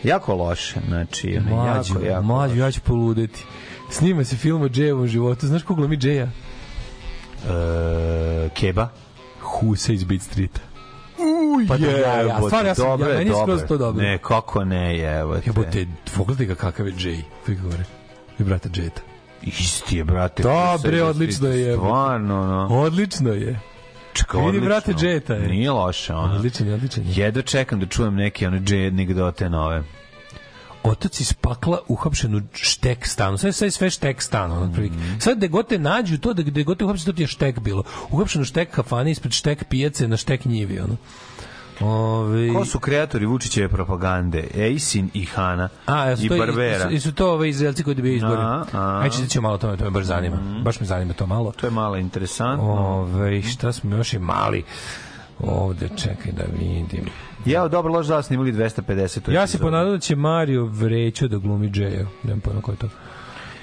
Jako 0.04 0.34
loše, 0.34 0.80
znači, 0.88 1.40
Mlađo, 1.40 1.94
jako, 1.94 2.04
jako 2.04 2.22
mlađo, 2.22 2.54
ja 2.54 2.70
ću 2.70 2.80
poludeti. 2.80 3.44
Snima 3.90 4.24
se 4.24 4.36
film 4.36 4.62
o 4.62 4.68
Džejevom 4.68 5.06
životu. 5.06 5.46
Znaš 5.46 5.62
ko 5.62 5.74
glumi 5.74 5.96
Džeja? 5.96 6.28
E, 7.44 7.48
keba? 8.50 8.88
Husa 9.40 9.92
iz 9.92 10.04
Beat 10.04 10.22
Streeta. 10.22 10.60
Uj, 11.56 11.66
Pa 11.68 11.76
da, 11.76 11.86
ja, 11.86 12.40
stvarno, 12.40 12.68
ja 12.68 12.74
sam- 12.74 12.84
dobro 12.86 13.08
ja- 13.08 13.18
meni 13.18 13.30
je 13.30 13.32
dobro 13.32 13.56
skroz 13.56 13.68
to 13.68 13.76
dobro. 13.78 14.02
Ne, 14.02 14.18
kako 14.18 14.64
ne, 14.64 14.98
jebote. 14.98 15.42
Jebote, 15.46 15.86
pogledaj 16.16 16.46
ga 16.46 16.54
kakav 16.54 16.86
je 16.86 16.92
Džej. 16.92 17.22
Kako 17.46 17.62
govore? 17.62 17.84
I 18.38 18.44
brata 18.44 18.68
Džeta. 18.68 19.00
Isti 19.42 19.96
je, 19.96 20.04
brate. 20.04 20.42
Da, 20.42 20.72
Husa 20.76 20.88
bre, 20.88 20.96
iz 20.96 21.02
odlično 21.02 21.48
je. 21.48 21.74
Stvarno, 21.76 22.46
no. 22.46 22.68
Odlično 22.70 23.30
je. 23.32 23.60
Čekaj, 24.12 24.40
Vidi, 24.40 24.48
odlično. 24.48 24.68
brate, 24.68 25.06
Jeta 25.06 25.34
je. 25.34 25.48
Nije 25.48 25.70
loše, 25.70 26.14
ono. 26.14 26.34
Odličan 26.34 26.66
je, 26.66 26.74
odličan 26.74 27.04
je. 27.06 27.12
Jedva 27.16 27.42
čekam 27.42 27.80
da 27.80 27.86
čujem 27.86 28.14
neke 28.14 28.46
one 28.46 28.62
J 28.68 28.86
anegdote 28.86 29.50
nove. 29.50 29.82
Otac 30.82 31.20
iz 31.20 31.32
pakla 31.32 31.78
uhapšen 31.88 32.34
u 32.34 32.40
štek 32.52 33.06
stanu. 33.06 33.38
Sve, 33.38 33.52
sve, 33.52 33.70
sve 33.70 33.90
štek 33.90 34.22
stanu. 34.22 34.54
Ono, 34.54 34.64
otprilike. 34.66 34.94
Sad 35.18 35.36
gde 35.36 35.48
god 35.48 35.68
te 35.68 35.78
nađu, 35.78 36.18
to 36.18 36.32
da 36.34 36.42
gde 36.42 36.62
god 36.62 36.78
te 36.78 36.84
uhapšen, 36.84 37.06
to 37.06 37.12
ti 37.12 37.22
je 37.22 37.26
štek 37.26 37.60
bilo. 37.60 37.82
Uhapšen 38.10 38.42
u 38.42 38.44
štek 38.44 38.70
kafani 38.70 39.10
ispred 39.10 39.32
štek 39.32 39.64
pijace 39.64 40.08
na 40.08 40.16
štek 40.16 40.44
njivi. 40.44 40.80
Ono. 40.80 40.96
Ove, 41.82 42.54
Ko 42.54 42.64
su 42.64 42.78
kreatori 42.78 43.26
Vučićeve 43.26 43.68
propagande? 43.68 44.48
Ejsin 44.54 45.10
i 45.14 45.24
Hana 45.24 45.68
A, 45.86 46.08
jesu 46.08 46.26
i 46.26 46.28
to, 46.28 46.36
Barbera. 46.38 46.84
Jesu, 46.84 46.90
jesu 46.90 47.12
to 47.12 47.32
ove 47.32 47.48
Izraelci 47.48 47.84
koji 47.84 47.96
dobiju? 47.96 48.26
A, 48.26 48.64
a. 48.72 49.00
Ajde, 49.02 49.16
da 49.20 49.26
ćemo 49.26 49.48
malo 49.48 49.58
tome, 49.58 49.76
to 49.76 49.84
me 49.84 49.90
baš 49.90 50.04
zanima. 50.04 50.36
Baš 50.64 50.80
me 50.80 50.86
zanima 50.86 51.12
to 51.12 51.26
malo. 51.26 51.52
To 51.52 51.66
je 51.66 51.70
malo 51.70 51.96
interesantno. 51.96 52.72
Ove, 52.72 53.42
šta 53.42 53.72
smo 53.72 53.96
još 53.96 54.12
i 54.12 54.18
mali? 54.18 54.64
Ovde, 55.38 55.88
čekaj 55.96 56.32
da 56.32 56.44
vidim. 56.58 57.04
Ja, 57.44 57.68
dobro, 57.68 57.92
loš 57.92 58.06
da 58.06 58.22
snimali 58.22 58.52
250. 58.52 59.32
Ja 59.32 59.46
se 59.46 59.58
ponadao 59.58 59.92
da 59.92 59.98
će 59.98 60.16
Mario 60.16 60.64
Vrećo 60.64 61.28
da 61.28 61.36
glumi 61.38 61.70
Džeja. 61.70 62.06
Nemam 62.22 62.40
pojma 62.40 62.60
ko 62.60 62.70
je 62.70 62.76
to. 62.76 62.88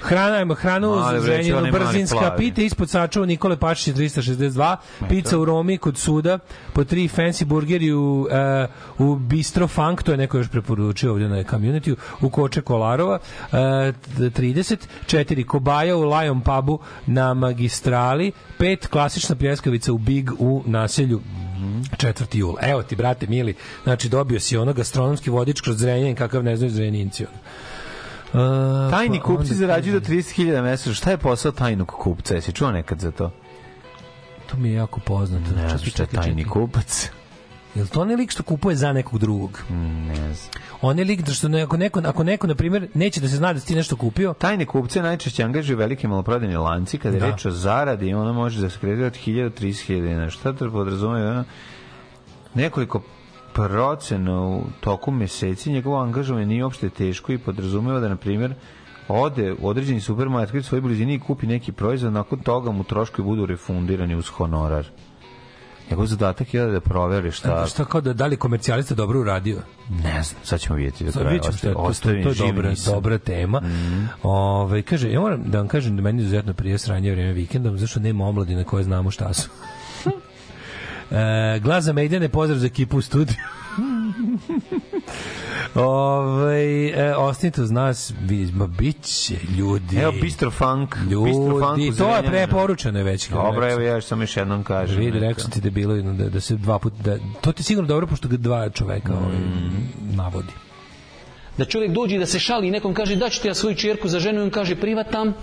Hrana, 0.00 0.54
hranu 0.54 0.90
Mali 0.90 1.52
mali 1.52 1.70
brzinska, 1.70 2.34
pite 2.36 2.64
ispod 2.64 2.90
sačuva 2.90 3.26
Nikole 3.26 3.56
Pašića 3.56 3.92
362, 3.92 4.76
pizza 5.08 5.38
u 5.38 5.44
Romi 5.44 5.78
kod 5.78 5.98
suda, 5.98 6.38
po 6.72 6.84
tri 6.84 7.08
fancy 7.08 7.44
burgeri 7.44 7.92
u, 7.92 8.28
uh, 8.98 9.08
u 9.08 9.16
Bistro 9.16 9.68
Funk, 9.68 10.02
to 10.02 10.10
je 10.10 10.18
neko 10.18 10.38
još 10.38 10.48
preporučio 10.48 11.10
ovdje 11.10 11.28
na 11.28 11.44
community, 11.44 11.94
u 12.20 12.30
Koče 12.30 12.60
Kolarova, 12.60 13.18
uh, 13.52 13.58
30, 13.58 14.76
četiri 15.06 15.44
kobaja 15.44 15.96
u 15.96 16.02
Lion 16.02 16.40
pubu 16.40 16.78
na 17.06 17.34
magistrali, 17.34 18.32
pet 18.58 18.86
klasična 18.86 19.36
pljeskavica 19.36 19.92
u 19.92 19.98
Big 19.98 20.30
u 20.38 20.62
naselju 20.66 21.20
4. 21.96 22.36
jul. 22.36 22.54
Evo 22.60 22.82
ti, 22.82 22.96
brate 22.96 23.26
mili, 23.26 23.54
znači 23.84 24.08
dobio 24.08 24.40
si 24.40 24.56
ono 24.56 24.72
gastronomski 24.72 25.30
vodič 25.30 25.60
kroz 25.60 25.78
Zrenjanin 25.78 26.16
kakav 26.16 26.44
ne 26.44 26.56
znaju 26.56 26.72
Zrenjinci. 26.72 27.24
ono. 27.24 27.38
Uh, 28.32 28.40
Tajni 28.90 29.18
pa 29.18 29.24
kupci 29.24 29.54
zarađuju 29.54 30.00
do 30.00 30.06
30.000 30.06 30.62
mesečno. 30.62 30.94
Šta 30.94 31.10
je 31.10 31.18
posao 31.18 31.52
tajnog 31.52 31.88
kupca? 31.88 32.34
Jesi 32.34 32.52
čuo 32.52 32.70
nekad 32.72 32.98
za 33.00 33.10
to? 33.10 33.30
To 34.46 34.56
mi 34.56 34.68
je 34.68 34.74
jako 34.74 35.00
poznato. 35.00 35.54
Ne 35.56 35.62
Čekaj, 35.62 35.78
šta 35.80 36.02
je 36.02 36.06
tajni 36.06 36.42
čekaj. 36.42 36.52
kupac. 36.52 37.10
Jel 37.74 37.86
to 37.86 38.00
onaj 38.00 38.16
lik 38.16 38.30
što 38.30 38.42
kupuje 38.42 38.76
za 38.76 38.92
nekog 38.92 39.18
drugog? 39.18 39.62
Ne 40.06 40.14
znam. 40.14 40.50
On 40.80 40.98
je 40.98 41.04
lik 41.04 41.22
da 41.22 41.32
što 41.32 41.48
ne, 41.48 41.62
ako 41.62 41.76
neko, 41.76 42.00
ako 42.04 42.24
neko, 42.24 42.46
na 42.46 42.54
primjer, 42.54 42.88
neće 42.94 43.20
da 43.20 43.28
se 43.28 43.36
zna 43.36 43.52
da 43.52 43.60
si 43.60 43.66
ti 43.66 43.74
nešto 43.74 43.96
kupio, 43.96 44.34
Tajne 44.34 44.66
kupce 44.66 45.02
najčešće 45.02 45.42
angažuju 45.44 45.78
velike 45.78 46.08
maloprodajne 46.08 46.58
lanci 46.58 46.98
kada 46.98 47.16
je 47.16 47.20
Da. 47.20 47.26
reč 47.26 47.44
o 47.46 47.50
zaradi 47.50 48.14
ona 48.14 48.32
može 48.32 48.60
da 48.60 48.70
se 48.70 48.78
kredira 48.78 49.06
od 49.06 49.12
1000 49.16 49.42
do 49.42 49.50
30.000 49.56 50.02
dinara. 50.02 50.30
Šta 50.30 50.52
to 50.52 50.70
podrazumeva? 50.70 51.30
Ono, 51.30 51.44
Nekoliko 52.54 53.02
procena 53.68 54.42
u 54.42 54.62
toku 54.80 55.10
meseci 55.10 55.72
njegovo 55.72 56.02
angažovanje 56.02 56.46
nije 56.46 56.64
uopšte 56.64 56.90
teško 56.90 57.32
i 57.32 57.38
podrazumeva 57.38 58.00
da, 58.00 58.08
na 58.08 58.16
primjer, 58.16 58.54
ode 59.08 59.52
u 59.52 59.68
određeni 59.68 60.00
supermarket 60.00 60.60
u 60.60 60.62
svojoj 60.62 60.80
blizini 60.82 61.14
i 61.14 61.20
kupi 61.20 61.46
neki 61.46 61.72
proizvod, 61.72 62.12
nakon 62.12 62.38
toga 62.38 62.70
mu 62.70 62.84
troškovi 62.84 63.26
budu 63.26 63.46
refundirani 63.46 64.14
uz 64.14 64.28
honorar. 64.28 64.86
Njegov 65.90 66.06
zadatak 66.06 66.54
je 66.54 66.66
da 66.66 66.80
proveri 66.80 67.30
šta... 67.30 67.66
šta 67.66 67.84
kao 67.84 68.00
da, 68.00 68.12
da 68.12 68.26
li 68.26 68.32
je 68.32 68.36
komercijalista 68.36 68.94
dobro 68.94 69.20
uradio? 69.20 69.58
Ne 69.88 70.22
znam, 70.22 70.40
sad 70.44 70.60
ćemo 70.60 70.76
vidjeti 70.76 71.04
do 71.04 71.12
Sad 71.12 71.22
kraja. 71.22 71.32
vidjet 71.32 71.64
je, 71.64 71.72
to, 71.72 71.92
to, 72.02 72.22
to 72.22 72.28
je 72.28 72.34
dobra, 72.34 72.70
nisam. 72.70 72.94
dobra 72.94 73.18
tema. 73.18 73.62
Ove, 74.22 74.82
kaže, 74.82 75.12
ja 75.12 75.20
moram 75.20 75.42
da 75.46 75.58
vam 75.58 75.68
kažem 75.68 75.96
da 75.96 76.02
meni 76.02 76.22
izuzetno 76.22 76.54
prije 76.54 76.78
sranje 76.78 77.12
vreme 77.12 77.32
vikendom, 77.32 77.78
zašto 77.78 78.00
nema 78.00 78.24
omladine 78.24 78.64
koje 78.64 78.84
znamo 78.84 79.10
šta 79.10 79.32
su. 79.32 79.50
E, 81.10 81.58
glas 81.58 81.84
za 81.84 81.92
Mejdane, 81.92 82.28
pozdrav 82.28 82.58
za 82.58 82.66
ekipu 82.66 82.98
u 82.98 83.02
studiju. 83.02 83.36
Ove, 85.74 86.88
e, 86.88 87.14
ostanite 87.16 87.62
uz 87.62 87.70
nas, 87.70 88.12
vi- 88.20 88.52
ma 88.52 88.66
bit 88.66 89.02
će 89.02 89.34
ljudi. 89.58 89.96
Evo 89.96 90.12
Bistro 90.12 90.50
Funk. 90.50 90.96
Ljudi, 91.10 91.24
Bistro 91.24 91.58
Funk 91.60 91.98
to 91.98 92.16
je 92.16 92.22
preporučeno 92.22 92.98
je 92.98 93.04
već. 93.04 93.28
Dobro, 93.30 93.72
evo 93.72 93.80
ja 93.80 94.00
sam 94.00 94.20
još 94.20 94.36
jednom 94.36 94.64
kažem. 94.64 94.98
Vidi, 94.98 95.18
rekao 95.18 95.42
sam 95.42 95.50
ti 95.50 95.60
da 95.60 95.66
je 95.66 95.70
bilo 95.70 95.96
da, 95.96 96.28
da 96.28 96.40
se 96.40 96.56
dva 96.56 96.78
puta 96.78 96.96
da, 97.04 97.16
to 97.40 97.52
ti 97.52 97.62
sigurno 97.62 97.88
dobro 97.88 98.06
pošto 98.06 98.28
ga 98.28 98.36
dva 98.36 98.70
čoveka 98.70 99.12
ovaj, 99.14 99.36
navodi. 100.12 100.52
Da 101.60 101.64
čovjek 101.64 101.92
dođe 101.92 102.18
da 102.18 102.26
se 102.26 102.38
šali 102.38 102.68
i 102.68 102.70
nekom 102.70 102.94
kaže 102.94 103.16
da 103.16 103.28
ti 103.28 103.48
ja 103.48 103.54
svoju 103.54 103.76
čerku 103.76 104.08
za 104.08 104.20
ženu 104.20 104.40
i 104.40 104.42
on 104.42 104.50
kaže 104.50 104.76
privatam, 104.76 105.34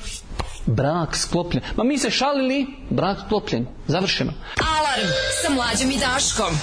brak 0.66 1.18
sklopljen. 1.18 1.64
Ma 1.76 1.84
mi 1.84 1.98
se 1.98 2.10
šalili, 2.10 2.66
brak 2.90 3.18
sklopljen. 3.26 3.68
Završeno. 3.88 4.34
Alarm 4.78 5.12
sa 5.42 5.54
mlađom 5.54 5.92
i 5.92 5.98
Daškom. 5.98 6.58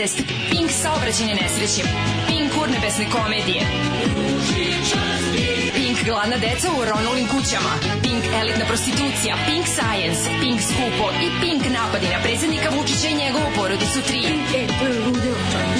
Incest, 0.00 0.22
Pink 0.50 0.70
saobraćajne 0.70 1.34
nesreće. 1.34 1.82
Pink 2.28 2.52
urnebesne 2.62 3.06
komedije. 3.10 3.60
Pink 5.74 5.98
gladna 6.04 6.36
deca 6.36 6.68
u 6.78 6.84
Ronulim 6.84 7.26
kućama. 7.28 7.72
Pink 8.02 8.24
elitna 8.40 8.64
prostitucija. 8.64 9.36
Pink 9.46 9.66
science, 9.66 10.20
Pink 10.40 10.60
skupo 10.60 11.06
i 11.24 11.28
Pink 11.40 11.62
napadi 11.78 12.06
na 12.14 12.18
predsjednika 12.22 12.68
Vučića 12.76 13.08
i 13.08 13.20
njegovu 13.22 13.48
porodicu 13.56 13.98
3. 13.98 14.26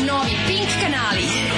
Novi 0.09 0.35
Pink 0.49 0.71
kanali. 0.83 1.50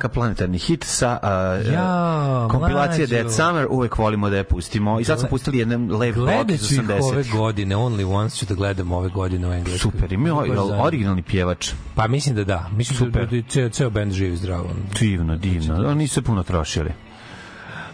Kakav 0.00 0.14
planetarni 0.14 0.58
hit 0.58 0.84
sa 0.84 1.18
uh, 1.22 1.72
Ja, 1.72 2.48
kompilacije 2.50 2.98
mlađo. 2.98 3.14
Dead 3.14 3.32
Summer, 3.34 3.66
uvek 3.70 3.98
volimo 3.98 4.30
da 4.30 4.36
je 4.36 4.44
pustimo. 4.44 5.00
I 5.00 5.04
sad 5.04 5.20
smo 5.20 5.28
pustili 5.28 5.58
jedan 5.58 5.90
lev 5.90 6.14
Gledat 6.14 6.50
iz 6.50 6.68
ću 6.68 6.74
ih 6.74 6.80
80. 6.80 7.12
ove 7.12 7.24
godine, 7.32 7.76
only 7.76 8.04
once 8.04 8.36
ću 8.36 8.46
da 8.46 8.54
gledam 8.54 8.92
ove 8.92 9.08
godine 9.08 9.48
u 9.48 9.52
Engleskoj. 9.52 9.90
Super, 9.90 10.12
ima 10.12 10.44
originalni 10.82 11.22
pjevač. 11.22 11.72
Pa 11.94 12.06
mislim 12.06 12.36
da 12.36 12.44
da. 12.44 12.68
Mislim 12.76 12.98
Super. 12.98 13.26
da, 13.26 13.36
da 13.36 13.42
ceo, 13.48 13.68
ceo 13.68 13.90
band 13.90 14.12
živi 14.12 14.36
zdravo. 14.36 14.70
Divno, 14.98 15.36
divno. 15.36 15.88
Oni 15.88 16.08
su 16.08 16.14
se 16.14 16.22
puno 16.22 16.42
trošili. 16.42 16.90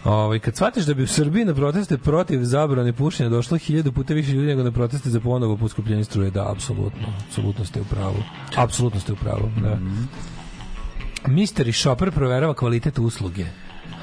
Ovaj 0.04 0.38
kad 0.38 0.56
shvatiš 0.56 0.84
da 0.84 0.94
bi 0.94 1.02
u 1.02 1.06
Srbiji 1.06 1.44
na 1.44 1.54
proteste 1.54 1.98
protiv 1.98 2.44
zabrane 2.44 2.92
pušenja 2.92 3.28
došlo 3.30 3.58
hiljadu 3.58 3.92
puta 3.92 4.14
više 4.14 4.32
ljudi 4.32 4.46
nego 4.46 4.62
na 4.62 4.70
proteste 4.70 5.10
za 5.10 5.20
ponovo 5.20 5.56
poskupljenje 5.56 6.04
struje, 6.04 6.30
da, 6.30 6.50
apsolutno. 6.52 7.08
Apsolutno 7.28 7.64
ste 7.64 7.80
u 7.80 7.84
pravu. 7.84 8.22
Apsolutno 8.56 9.00
ste 9.00 9.12
u 9.12 9.16
pravu, 9.16 9.50
da. 9.62 9.74
Mhm. 9.74 10.04
Mystery 11.28 11.72
shopper 11.72 12.10
proverava 12.10 12.54
kvalitet 12.54 12.98
usluge. 12.98 13.46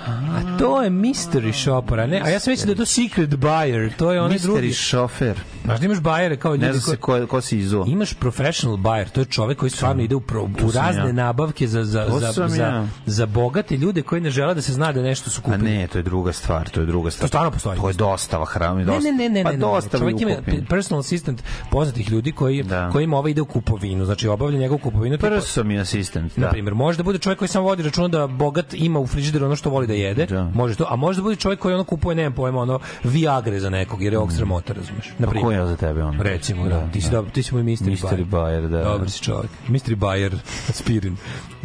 A 0.05 0.57
to 0.59 0.83
je 0.83 0.89
mystery 0.89 1.53
shopper, 1.53 1.99
a 1.99 2.07
ne? 2.07 2.21
A 2.21 2.29
ja 2.29 2.39
sam 2.39 2.51
mislio 2.51 2.65
da 2.65 2.71
je 2.71 2.77
to 2.77 2.85
secret 2.85 3.29
buyer, 3.29 3.91
to 3.95 4.11
je 4.11 4.21
onaj 4.21 4.37
drugi. 4.37 4.61
Mystery 4.61 4.73
šofer. 4.81 5.39
Znaš 5.63 5.79
da 5.79 5.85
imaš 5.85 5.99
bajere 5.99 6.37
kao 6.37 6.51
ljudi 6.51 6.65
Ne 6.65 6.73
zna 6.73 6.81
se 6.81 6.97
ko, 6.97 7.27
ko 7.27 7.41
si 7.41 7.57
izuo. 7.59 7.85
Imaš 7.87 8.13
professional 8.13 8.77
buyer, 8.77 9.09
to 9.09 9.21
je 9.21 9.25
čovek 9.25 9.57
koji 9.57 9.69
stvarno 9.69 10.03
ide 10.03 10.15
u, 10.15 10.19
pro, 10.19 10.43
u 10.43 10.71
razne 10.73 11.01
ja. 11.01 11.11
nabavke 11.11 11.67
za, 11.67 11.83
za, 11.83 12.05
To 12.05 12.19
za, 12.19 12.47
za, 12.47 12.63
ja. 12.63 12.87
za 13.05 13.25
bogate 13.25 13.77
ljude 13.77 14.01
koji 14.01 14.21
ne 14.21 14.29
žele 14.29 14.55
da 14.55 14.61
se 14.61 14.73
zna 14.73 14.91
da 14.91 15.01
nešto 15.01 15.29
su 15.29 15.41
A 15.41 15.43
kupili. 15.43 15.71
ne, 15.71 15.87
to 15.87 15.97
je 15.97 16.03
druga 16.03 16.33
stvar, 16.33 16.69
to 16.69 16.79
je 16.79 16.85
druga 16.85 17.11
stvar. 17.11 17.23
To 17.23 17.27
stvarno 17.27 17.51
postoji. 17.51 17.79
To 17.79 17.87
je 17.87 17.93
dostava 17.93 18.45
hrane, 18.45 18.75
Ne, 18.75 18.85
dosta. 18.85 19.03
ne, 19.03 19.17
ne, 19.19 19.29
ne, 19.29 19.43
pa 19.43 19.51
ne, 19.51 19.57
ne, 19.57 19.61
dostava 19.61 19.99
čovjek 19.99 20.21
ima 20.21 20.35
personal 20.69 20.99
assistant 20.99 21.43
poznatih 21.71 22.11
ljudi 22.11 22.31
koji 22.31 22.63
Da. 22.63 22.89
kojima 22.91 23.17
ovaj 23.17 23.31
ide 23.31 23.41
u 23.41 23.45
kupovinu, 23.45 24.05
znači 24.05 24.27
obavlja 24.27 24.59
njegovu 24.59 24.77
kupovinu. 24.77 25.17
Personal 25.17 25.81
assistant, 25.81 26.37
Na 26.37 26.45
da. 26.45 26.51
primjer, 26.51 26.73
može 26.73 26.97
da 26.97 27.03
bude 27.03 27.19
čovjek 27.19 27.39
koji 27.39 27.49
samo 27.49 27.65
vodi 27.65 27.83
računa 27.83 28.07
da 28.07 28.27
bogat 28.27 28.73
ima 28.73 28.99
u 28.99 29.07
frižideru 29.07 29.45
ono 29.45 29.55
što 29.55 29.69
voli 29.69 29.87
da 29.87 29.92
jede, 29.93 30.25
Da. 30.25 30.51
može 30.53 30.75
to, 30.75 30.85
a 30.89 30.95
može 30.95 31.17
da 31.17 31.23
bude 31.23 31.35
čovjek 31.35 31.59
koji 31.59 31.73
ono 31.75 31.83
kupuje, 31.83 32.15
nemam 32.15 32.33
pojma, 32.33 32.61
ono 32.61 32.79
Viagre 33.03 33.59
za 33.59 33.69
nekog, 33.69 34.01
jer 34.01 34.13
je 34.13 34.19
ovog 34.19 34.31
sramota, 34.33 34.73
razumeš. 34.73 35.11
Na 35.17 35.27
primjer. 35.27 35.43
ko 35.45 35.51
je 35.51 35.67
za 35.67 35.75
tebe 35.75 36.03
on? 36.03 36.19
Recimo, 36.21 36.67
da, 36.67 36.87
ti 36.91 37.01
si, 37.01 37.09
da, 37.11 37.23
ti 37.23 37.43
si 37.43 37.53
moj 37.55 37.63
mystery, 37.63 37.91
Mystery 37.91 38.25
buyer, 38.25 38.69
da. 38.69 38.83
Dobar 38.83 39.09
si 39.09 39.21
čovjek. 39.23 39.51
Mystery 39.67 39.95
buyer, 39.95 40.33
aspirin. 40.69 41.17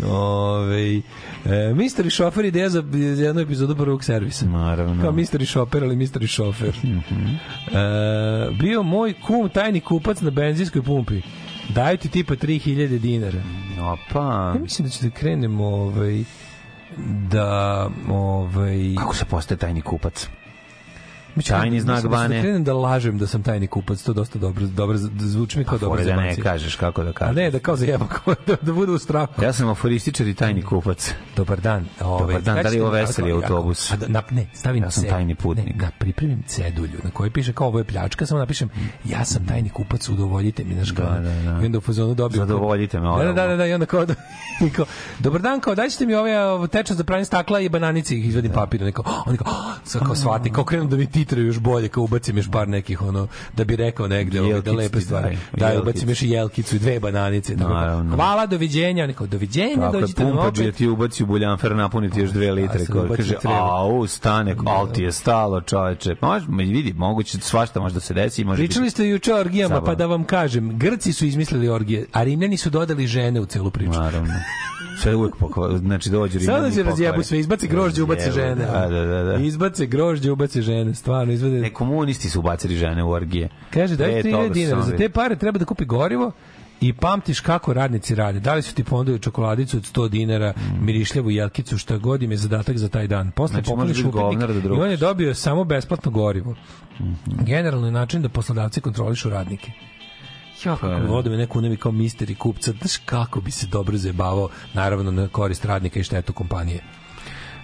Ove, 0.07 0.97
e, 0.97 1.01
mystery 1.75 2.11
šofer 2.11 2.45
ideja 2.45 2.69
za 2.69 2.85
jednu 3.19 3.41
epizodu 3.43 3.77
prvog 3.77 4.05
servisa. 4.05 4.47
Naravno. 4.47 5.03
Kao 5.03 5.13
mystery 5.13 5.47
šofer, 5.47 5.85
ali 5.85 5.97
mystery 5.97 6.27
šofer. 6.27 6.75
Mhm. 6.85 7.27
e, 7.77 8.51
bio 8.61 8.83
moj 8.83 9.15
kum 9.27 9.49
tajni 9.49 9.81
kupac 9.81 10.21
na 10.21 10.31
benzinskoj 10.31 10.83
pumpi. 10.83 11.21
Daju 11.69 11.97
ti 11.97 12.09
tipa 12.09 12.35
3000 12.35 12.99
dinara. 12.99 13.39
Opa. 13.81 14.53
Ja 14.55 14.61
mislim 14.63 14.89
da 14.89 14.93
će 14.93 15.05
da 15.05 15.11
krenemo 15.11 15.67
ovaj, 15.67 16.25
da 17.31 17.89
ovaj 18.11 18.95
Kako 18.99 19.15
se 19.15 19.25
postaje 19.25 19.59
tajni 19.59 19.81
kupac? 19.83 20.29
Tajni 21.43 21.81
znak 21.81 21.95
mislim 21.95 22.11
da 22.11 22.17
Bane. 22.19 22.37
Da 22.37 22.43
krenem 22.43 22.65
da 22.65 22.73
lažem 22.75 23.19
da 23.19 23.27
sam 23.27 23.43
tajni 23.43 23.67
kupac, 23.67 24.03
to 24.03 24.13
dosta 24.13 24.39
dobro, 24.39 24.67
dobro 24.67 24.99
zvuči 25.19 25.59
mi 25.59 25.65
kao 25.65 25.79
dobro 25.79 25.97
Fore 25.97 26.05
da 26.07 26.17
ne 26.17 26.37
kažeš 26.37 26.77
kako 26.77 27.03
da 27.03 27.11
A 27.11 27.13
kažeš. 27.13 27.37
ne, 27.37 27.51
da 27.51 27.59
kao 27.59 27.77
zajeba, 27.77 28.07
kao 28.17 28.35
da, 28.47 28.57
da 28.63 28.73
bude 28.73 28.93
u 28.93 28.99
strahu. 28.99 29.43
Ja 29.43 29.53
sam 29.53 29.69
aforističar 29.69 30.27
i 30.27 30.35
tajni 30.35 30.63
kupac. 30.63 31.15
Dobar 31.37 31.61
dan. 31.61 31.87
Ove, 32.01 32.21
Dobar 32.21 32.43
dan, 32.43 32.63
da 32.63 32.69
li 32.69 32.77
je 32.77 32.83
ovo 32.83 32.91
veseli 32.91 33.33
autobus? 33.33 33.93
A 33.93 33.97
da, 33.97 34.09
na, 34.09 34.23
ne, 34.31 34.47
stavim 34.55 34.83
Ja 34.83 34.91
sam 34.91 35.03
ce- 35.03 35.09
tajni 35.09 35.35
putnik. 35.35 35.67
Ne, 35.67 35.73
da 35.73 35.91
pripremim 35.99 36.43
cedulju 36.47 36.99
na 37.05 37.11
kojoj 37.11 37.31
piše 37.31 37.53
kao 37.53 37.67
ovo 37.67 37.79
je 37.79 37.85
pljačka, 37.85 38.27
samo 38.27 38.39
napišem 38.39 38.69
ja 39.05 39.25
sam 39.25 39.47
tajni 39.47 39.69
kupac, 39.69 40.09
udovoljite 40.09 40.65
mi 40.65 40.75
naš 40.75 40.89
Da, 40.89 41.05
da, 41.05 41.21
da. 41.21 41.63
I 41.63 41.67
onda 41.67 41.79
u 41.79 41.81
fazonu 41.81 42.15
dobio. 42.15 42.39
Zadovoljite 42.39 43.01
me, 43.01 43.09
Da, 43.09 43.25
da, 43.25 43.33
da, 43.33 43.47
da, 43.47 43.57
da, 43.57 43.67
i 43.67 43.73
onda 43.75 43.87
kao, 43.87 44.07
da, 44.07 44.15
kao 44.77 44.87
dobar 45.19 45.41
dan, 45.41 45.61
kao 45.61 45.75
dajte 45.75 46.07
mi 46.07 46.15
ove 46.15 46.69
tečnost 46.69 46.99
za 46.99 47.05
pranje 47.05 47.25
stakla 47.25 47.61
i 47.61 47.69
bananice 47.69 48.17
ih 48.17 48.29
izvadim 48.29 48.53
papir. 48.53 48.81
Neko, 48.83 49.03
oni 49.27 49.39
kao, 49.39 49.53
kao 50.07 50.15
shvati, 50.15 50.53
kao 50.53 50.65
krenu 50.65 50.87
da 50.87 50.97
mi 50.97 51.07
titraju 51.29 51.47
još 51.47 51.59
bolje, 51.59 51.89
kao 51.89 52.03
ubacim 52.03 52.37
još 52.37 52.51
par 52.51 52.69
nekih, 52.69 53.03
ono, 53.03 53.27
da 53.57 53.65
bi 53.65 53.77
rekao 53.77 54.09
negde, 54.09 54.41
ovaj, 54.43 54.61
da 54.61 54.73
lepe 54.73 55.01
stvari. 55.01 55.39
Da, 55.57 55.67
jelkicu. 55.67 55.83
ubacim 55.83 56.09
još 56.09 56.23
i 56.23 56.31
jelkicu 56.31 56.77
i 56.77 56.79
dve 56.79 57.01
bananice. 57.01 57.57
Tako, 57.57 57.73
Naravno. 57.75 58.15
Hvala, 58.17 58.47
doviđenja. 58.47 59.07
Neko, 59.07 59.27
doviđenja, 59.27 59.75
Tako 59.77 60.01
dođite 60.01 60.25
nam 60.25 60.39
opet. 60.39 60.75
ti 60.77 60.89
ubaci 60.89 61.23
u 61.23 61.27
buljanfer, 61.27 61.77
napuniti 61.77 62.21
još 62.21 62.31
dve 62.31 62.53
litre. 62.53 62.79
sam 62.79 62.93
Ko, 62.93 62.99
ubacio 62.99 63.17
kaže, 63.17 63.39
treba. 63.39 63.57
au, 63.61 64.07
stane, 64.07 64.57
al 64.67 64.93
ti 64.93 65.03
je 65.03 65.13
stalo, 65.13 65.61
čoveče. 65.61 66.17
Može, 66.21 66.47
vidi, 66.49 66.93
moguće, 66.93 67.39
svašta 67.41 67.81
može 67.81 67.95
da 67.95 68.01
se 68.01 68.15
desi. 68.15 68.45
Može 68.45 68.63
Pričali 68.63 68.91
ste 68.91 69.09
juče 69.09 69.35
o 69.35 69.41
orgijama, 69.41 69.83
pa 69.83 69.95
da 69.95 70.07
vam 70.07 70.25
kažem, 70.25 70.79
Grci 70.79 71.13
su 71.13 71.27
izmislili 71.27 71.69
orgije, 71.69 72.07
a 72.13 72.23
Rimljani 72.23 72.57
su 72.57 72.71
dodali 72.71 73.07
žene 73.07 73.41
u 73.41 73.47
celu 73.47 73.71
priču. 73.71 73.91
Naravno. 73.91 74.33
Sve 74.99 75.17
uvek 75.17 75.37
pokva, 75.37 75.79
znači 75.79 76.09
Sada 76.09 76.27
Rimljani 76.27 76.73
se 76.73 76.81
i 76.81 76.83
razjebu 76.83 77.23
sve, 77.23 77.39
izbace 77.39 77.67
grožđe, 77.67 78.03
Razjebu, 78.07 78.33
žene. 78.35 78.55
Da, 78.55 78.89
da, 78.89 79.05
da. 79.05 79.23
da. 79.23 79.35
Izbace 79.35 79.87
grožđe, 79.87 80.31
ubace 80.31 80.63
žene, 80.63 80.95
stvarno 80.95 81.33
izvede. 81.33 81.61
Ne, 81.61 81.73
komunisti 81.73 82.31
su 82.31 82.39
ubacili 82.41 82.77
žene 82.77 83.05
u 83.05 83.11
orgije. 83.11 83.49
Kaže, 83.71 83.97
Pre 83.97 84.07
3000 84.07 84.31
toga 84.31 84.47
su 84.47 84.53
dinara, 84.53 84.83
za 84.83 84.97
te 84.97 85.09
pare 85.09 85.37
treba 85.37 85.59
da 85.59 85.65
kupi 85.65 85.85
gorivo 85.85 86.33
i 86.81 86.93
pamtiš 86.93 87.41
kako 87.41 87.73
radnici 87.73 88.15
rade. 88.15 88.41
Da 88.41 88.55
li 88.55 88.63
su 88.63 88.75
ti 88.75 88.85
ponudili 88.85 89.19
čokoladicu 89.19 89.77
od 89.77 89.83
100 89.83 90.09
dinara, 90.09 90.53
mirišljavu 90.81 91.31
jelkicu, 91.31 91.79
šta 91.79 91.99
god 91.99 92.23
im 92.23 92.31
je 92.31 92.37
zadatak 92.37 92.79
za 92.79 92.89
taj 92.89 93.07
dan. 93.07 93.31
Posle 93.31 93.63
Znači, 93.63 93.87
biti 93.87 94.09
upitnik 94.09 94.41
da 94.41 94.75
i 94.75 94.81
on 94.81 94.91
je 94.91 94.97
dobio 94.97 95.35
samo 95.35 95.65
besplatno 95.65 96.11
gorivo. 96.11 96.55
Generalno 97.27 97.87
je 97.87 97.93
način 97.93 98.23
da 98.23 98.29
poslodavci 98.29 98.81
kontrolišu 98.81 99.31
radnike. 99.31 99.73
Ja, 100.65 100.77
Pa, 100.81 100.89
kako 100.89 101.07
vode 101.07 101.31
me 101.31 101.37
neku 101.37 101.61
nevi 101.61 101.77
kao 101.77 101.93
misteri 101.93 102.35
kupca, 102.35 102.73
znaš 102.73 102.97
kako 102.97 103.41
bi 103.41 103.51
se 103.51 103.67
dobro 103.67 103.97
zajebavao, 103.97 104.49
naravno 104.75 105.11
na 105.11 105.29
korist 105.29 105.65
radnika 105.65 106.01
i 106.01 106.03
štetu 106.03 106.33
kompanije. 106.33 106.83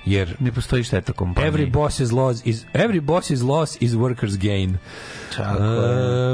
Jer 0.05 0.37
Ne 0.41 0.53
postoji 0.53 0.83
šteta 0.83 1.13
kompanije. 1.13 1.53
Every 1.53 1.73
boss 1.73 2.01
is 2.01 2.13
loss 2.13 2.47
is 2.47 2.65
every 2.75 3.01
boss 3.01 3.31
is 3.31 3.43
loss 3.43 3.77
is 3.81 3.93
workers 3.93 4.39
gain. 4.39 4.79
Tako. 5.37 5.63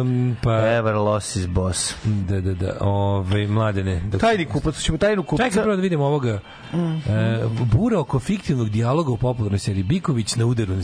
Um, 0.01 0.37
pa 0.43 0.53
Ever 0.53 0.95
loss 0.95 1.37
is 1.37 1.47
boss. 1.47 1.95
da 2.05 2.41
da 2.41 2.55
da, 2.55 2.77
ovaj 2.81 3.47
mladene. 3.47 4.01
Da, 4.01 4.19
Tajni 4.19 4.45
kupac, 4.45 4.77
ćemo 4.77 4.99
tajnu 4.99 5.23
kupca. 5.23 5.45
Čekaj 5.45 5.63
prvo 5.63 5.77
da 5.77 5.83
vidimo 5.83 6.05
ovoga. 6.05 6.41
E, 6.73 7.45
bura 7.73 8.01
oko 8.01 8.19
fiktivnog 8.19 8.69
dijaloga 8.69 9.11
u 9.13 9.17
popularnoj 9.17 9.59
seriji 9.59 9.83
Biković 9.83 10.37
na 10.37 10.47
udaru. 10.47 10.75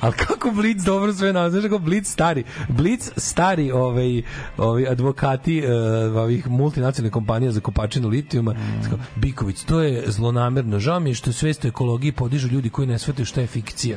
Ali 0.00 0.12
kako 0.12 0.50
Blic 0.50 0.82
dobro 0.82 1.12
sve 1.12 1.32
nazva, 1.32 1.60
znaš 1.60 1.70
kako 1.70 1.78
Blic 1.78 2.08
stari, 2.08 2.44
Blic 2.68 3.10
stari 3.16 3.72
ovaj, 3.72 4.22
ovaj 4.56 4.86
advokati 4.88 5.58
e, 5.58 5.72
ovih 6.08 6.48
multinacionalnih 6.48 7.12
kompanija 7.12 7.52
za 7.52 7.60
kopačinu 7.60 8.08
litijuma. 8.08 8.52
Mm. 8.52 8.94
Biković, 9.16 9.64
to 9.64 9.80
je 9.80 10.04
zlonamerno. 10.06 10.78
Žao 10.78 11.00
mi 11.00 11.10
je 11.10 11.14
što 11.14 11.32
svest 11.32 11.64
o 11.64 11.68
ekologiji 11.68 12.12
podižu 12.12 12.48
ljudi 12.48 12.70
koji 12.70 12.88
ne 12.88 12.98
shvataju 12.98 13.26
šta 13.26 13.40
je 13.40 13.46
fikcija. 13.46 13.96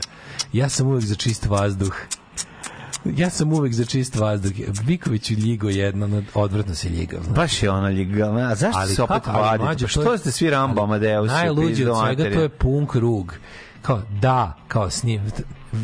Ja 0.53 0.69
sam 0.69 0.87
uvek 0.87 1.03
za 1.03 1.15
čist 1.15 1.45
vazduh. 1.45 1.95
Ja 3.05 3.29
sam 3.29 3.53
uvek 3.53 3.73
za 3.73 3.85
čist 3.85 4.15
vazduh. 4.15 4.51
Biković 4.85 5.31
u 5.31 5.33
ljigo 5.33 5.69
jedno, 5.69 6.05
ono, 6.05 6.23
odvratno 6.33 6.75
se 6.75 6.89
ljiga. 6.89 7.17
znaš. 7.23 7.35
Baš 7.35 7.63
je 7.63 7.71
ona 7.71 7.87
liga. 7.87 8.25
A 8.51 8.55
zašto 8.55 8.79
Ali 8.79 8.95
se 8.95 9.03
opet 9.03 9.27
vadite? 9.27 9.83
Pa 9.83 9.87
što 9.87 10.17
ste 10.17 10.31
svi 10.31 10.49
Rambo 10.49 10.83
Amadeus? 10.83 11.31
Najluđe 11.31 11.91
od 11.91 11.97
svega 12.05 12.23
to 12.23 12.41
je 12.41 12.49
punk 12.49 12.95
rug. 12.95 13.33
Kao, 13.81 14.01
da, 14.21 14.57
kao 14.67 14.89
snim, 14.89 15.21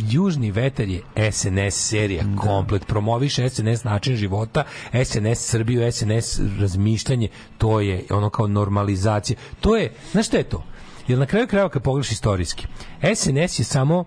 Južni 0.10 0.52
vetar 0.52 0.88
je 0.88 1.02
SNS 1.32 1.90
serija 1.90 2.24
komplet, 2.38 2.88
promoviše 2.88 3.50
SNS 3.50 3.84
način 3.84 4.16
života, 4.16 4.64
SNS 5.06 5.40
Srbiju, 5.40 5.92
SNS 5.92 6.40
razmišljanje, 6.60 7.28
to 7.58 7.80
je 7.80 8.04
ono 8.10 8.30
kao 8.30 8.48
normalizacija. 8.48 9.38
To 9.62 9.76
je, 9.76 9.94
znaš 10.12 10.28
šta 10.28 10.38
je 10.38 10.44
to? 10.44 10.64
Jer 11.08 11.20
na 11.20 11.26
kraju 11.26 11.48
krajeva 11.48 11.70
kad 11.70 11.84
pogledaš 11.84 12.12
istorijski, 12.12 12.68
SNS 13.16 13.60
je 13.60 13.64
samo 13.64 14.06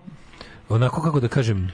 onako 0.69 1.01
kako 1.01 1.19
da 1.19 1.27
kažem 1.27 1.71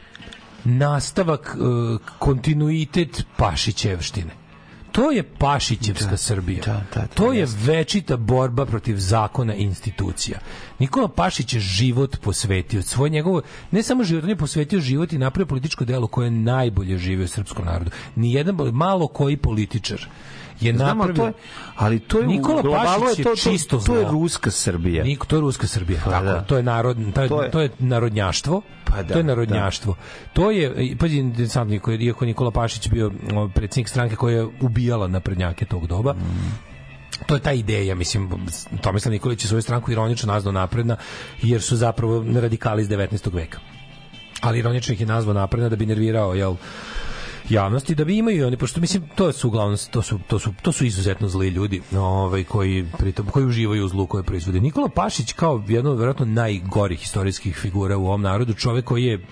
nastavak, 0.64 1.56
e, 1.56 1.98
kontinuitet 2.20 3.26
Pašićevštine. 3.38 4.40
To 4.92 5.12
je 5.12 5.24
Pašićevska 5.24 6.18
Srbija. 6.18 6.62
da, 6.66 6.82
da, 6.96 7.08
to 7.08 7.24
to 7.24 7.34
je 7.34 7.40
jeste. 7.40 7.58
večita 7.72 8.18
borba 8.18 8.66
protiv 8.66 8.96
zakona 8.98 9.56
i 9.56 9.62
institucija. 9.62 10.40
Nikola 10.80 11.08
Pašić 11.08 11.54
je 11.54 11.60
život 11.60 12.18
posvetio, 12.22 12.82
svoj 12.82 13.10
njegov, 13.10 13.42
ne 13.72 13.84
samo 13.84 14.04
život, 14.04 14.24
on 14.24 14.30
je 14.30 14.36
posvetio 14.36 14.80
život 14.80 15.14
i 15.14 15.18
napravio 15.18 15.48
političko 15.48 15.86
delo 15.86 16.08
koje 16.08 16.26
je 16.26 16.32
najbolje 16.32 16.98
živio 16.98 17.28
srpskom 17.28 17.66
narodu. 17.66 17.92
Nijedan, 18.16 18.56
malo 18.72 19.08
koji 19.08 19.38
političar 19.38 20.08
je 20.62 20.74
Znamo, 20.74 21.06
napravio... 21.06 21.16
to 21.16 21.28
je, 21.28 21.34
ali 21.76 22.00
to 22.00 22.20
je 22.20 22.28
Nikola 22.28 22.64
Pašić 22.64 23.18
je 23.18 23.22
je 23.22 23.24
to, 23.24 23.30
to, 23.30 23.36
čisto 23.36 23.78
to 23.78 23.96
je 23.96 24.02
zlo. 24.02 24.12
ruska 24.12 24.52
Srbija. 24.52 25.04
Niko, 25.04 25.26
to 25.28 25.36
je 25.36 25.42
ruska 25.42 25.68
Srbija. 25.68 26.00
Pa 26.06 26.12
tako, 26.12 26.26
da. 26.26 26.42
to 26.42 26.58
je 26.58 26.64
narod, 26.64 26.98
to 27.16 27.22
je, 27.22 27.28
To 27.30 27.44
je- 27.44 27.52
to 27.52 27.60
je 27.60 27.70
narodnjaštvo. 27.80 28.62
Pa 28.86 29.04
da, 29.04 29.14
to 29.14 29.20
je 29.20 29.24
narodnjaštvo. 29.24 29.96
To 30.34 30.52
je 30.52 30.66
pazi 30.98 31.18
interesantno 31.18 31.76
iako 31.96 32.24
je 32.24 32.28
Nikola 32.28 32.52
Pašić 32.52 32.90
bio 32.90 33.12
o, 33.36 33.50
predsjednik 33.50 33.90
stranke 33.90 34.16
koja 34.16 34.36
je 34.36 34.48
ubijala 34.62 35.08
naprednjake 35.08 35.66
tog 35.66 35.88
doba. 35.88 36.16
To 37.26 37.36
je 37.36 37.42
ta 37.42 37.52
ideja, 37.52 37.96
mislim, 37.96 38.30
Tomislav 38.82 39.12
Nikolić 39.12 39.44
je 39.44 39.48
svoju 39.48 39.62
stranku 39.62 39.92
ironično 39.92 40.34
nazvao 40.34 40.52
napredna, 40.54 40.96
jer 41.42 41.62
su 41.62 41.76
zapravo 41.76 42.26
radikali 42.36 42.82
iz 42.82 42.90
19. 42.90 43.34
veka. 43.34 43.60
Ali 44.42 44.60
ironično 44.60 44.94
ih 44.94 45.00
je 45.00 45.06
nazvao 45.06 45.34
napredna 45.34 45.70
da 45.70 45.76
bi 45.76 45.86
nervirao, 45.86 46.34
jel, 46.34 46.56
javnosti 47.50 47.96
da 47.96 48.06
bi 48.06 48.18
imaju 48.18 48.48
oni 48.48 48.58
pošto 48.58 48.82
mislim 48.82 49.10
to 49.16 49.32
su 49.32 49.48
uglavnom 49.48 49.78
to 49.92 50.02
su 50.02 50.20
to 50.28 50.40
su 50.40 50.54
to 50.62 50.72
su 50.72 50.86
izuzetno 50.86 51.28
zli 51.28 51.48
ljudi 51.48 51.82
ovaj 51.98 52.44
koji 52.44 52.86
pritom 52.98 53.26
koji 53.26 53.46
uživaju 53.46 53.86
u 53.86 53.88
zlu 53.88 54.08
koje 54.08 54.24
proizvode 54.24 54.60
Nikola 54.60 54.90
Pašić 54.90 55.34
kao 55.34 55.64
jedno 55.68 55.92
od 55.92 56.00
verovatno 56.00 56.26
najgorih 56.26 57.04
istorijskih 57.04 57.58
figura 57.58 57.98
u 57.98 58.06
ovom 58.06 58.22
narodu 58.22 58.54
čovek 58.54 58.86
koji 58.86 59.04
je 59.04 59.26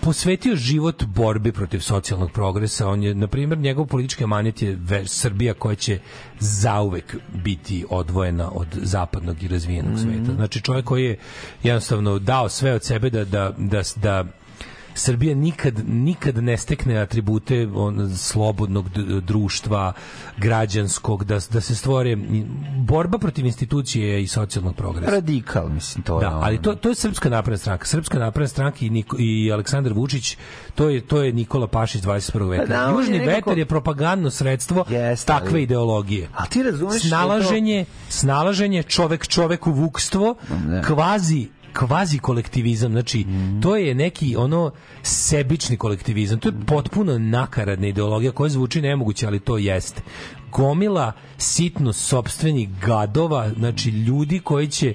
posvetio 0.00 0.56
život 0.56 1.04
borbi 1.04 1.52
protiv 1.52 1.80
socijalnog 1.80 2.32
progresa. 2.32 2.88
On 2.88 3.02
je, 3.02 3.14
na 3.14 3.26
primjer, 3.26 3.58
njegov 3.58 3.86
politički 3.86 4.26
manet 4.26 4.62
je 4.62 4.78
Srbija 5.06 5.54
koja 5.54 5.74
će 5.74 5.98
zauvek 6.38 7.16
biti 7.44 7.84
odvojena 7.90 8.50
od 8.50 8.66
zapadnog 8.82 9.42
i 9.42 9.48
razvijenog 9.48 9.98
sveta. 9.98 10.34
Znači, 10.34 10.60
čovjek 10.60 10.84
koji 10.84 11.04
je 11.04 11.18
jednostavno 11.62 12.18
dao 12.18 12.48
sve 12.48 12.72
od 12.72 12.84
sebe 12.84 13.10
da, 13.10 13.24
da, 13.24 13.54
da, 13.58 13.82
da 13.96 14.24
Srbija 14.94 15.34
nikad 15.34 15.74
nikad 15.88 16.36
ne 16.36 16.56
stekne 16.56 16.96
atribute 16.96 17.68
on, 17.68 18.16
slobodnog 18.16 18.88
društva, 19.22 19.92
građanskog, 20.38 21.24
da, 21.24 21.38
da 21.50 21.60
se 21.60 21.74
stvore 21.74 22.16
borba 22.78 23.18
protiv 23.18 23.46
institucije 23.46 24.22
i 24.22 24.26
socijalnog 24.26 24.74
progresa. 24.76 25.10
Radikal, 25.10 25.68
mislim, 25.68 26.02
to 26.02 26.16
je. 26.16 26.20
Da, 26.20 26.36
ali 26.36 26.62
to 26.62 26.74
to 26.74 26.88
je 26.88 26.94
srpska 26.94 27.28
napredna 27.30 27.58
stranka. 27.58 27.86
Srpska 27.86 28.18
napredna 28.18 28.48
stranka 28.48 28.78
i, 28.80 28.90
Niko, 28.90 29.16
i 29.18 29.52
Aleksandar 29.52 29.92
Vučić, 29.92 30.36
to 30.74 30.88
je 30.88 31.00
to 31.02 31.22
je 31.22 31.32
Nikola 31.32 31.66
Pašić 31.66 32.02
21. 32.02 32.48
veka. 32.48 32.62
Pa 32.62 32.68
da, 32.68 32.82
je 32.82 32.92
Južni 32.92 33.18
nekako- 33.18 33.30
vetar 33.30 33.58
je 33.58 33.66
propagandno 33.66 34.30
sredstvo 34.30 34.84
Jeste, 34.90 35.26
takve 35.26 35.50
ali- 35.50 35.62
ideologije. 35.62 36.28
A 36.34 36.46
ti 36.46 36.62
razumeš 36.62 36.80
što 36.90 37.06
je 37.06 37.10
to- 37.10 37.16
snalaženje, 37.16 37.84
snalaženje 38.08 38.82
čovek 38.82 39.26
čoveku 39.26 39.72
vukstvo, 39.72 40.34
Da. 40.66 40.82
kvazi 40.82 41.48
kvazi 41.72 42.18
kolektivizam, 42.18 42.92
znači 42.92 43.26
to 43.62 43.76
je 43.76 43.94
neki 43.94 44.36
ono 44.36 44.70
sebični 45.02 45.76
kolektivizam, 45.76 46.38
to 46.38 46.48
je 46.48 46.54
potpuno 46.66 47.18
nakaradna 47.18 47.86
ideologija 47.86 48.32
koja 48.32 48.48
zvuči 48.48 48.82
nemoguće, 48.82 49.26
ali 49.26 49.40
to 49.40 49.58
jeste. 49.58 50.02
Gomila 50.52 51.12
sitno 51.38 51.92
sopstvenih 51.92 52.68
gadova, 52.80 53.50
znači 53.58 53.90
ljudi 53.90 54.40
koji 54.40 54.68
će 54.68 54.94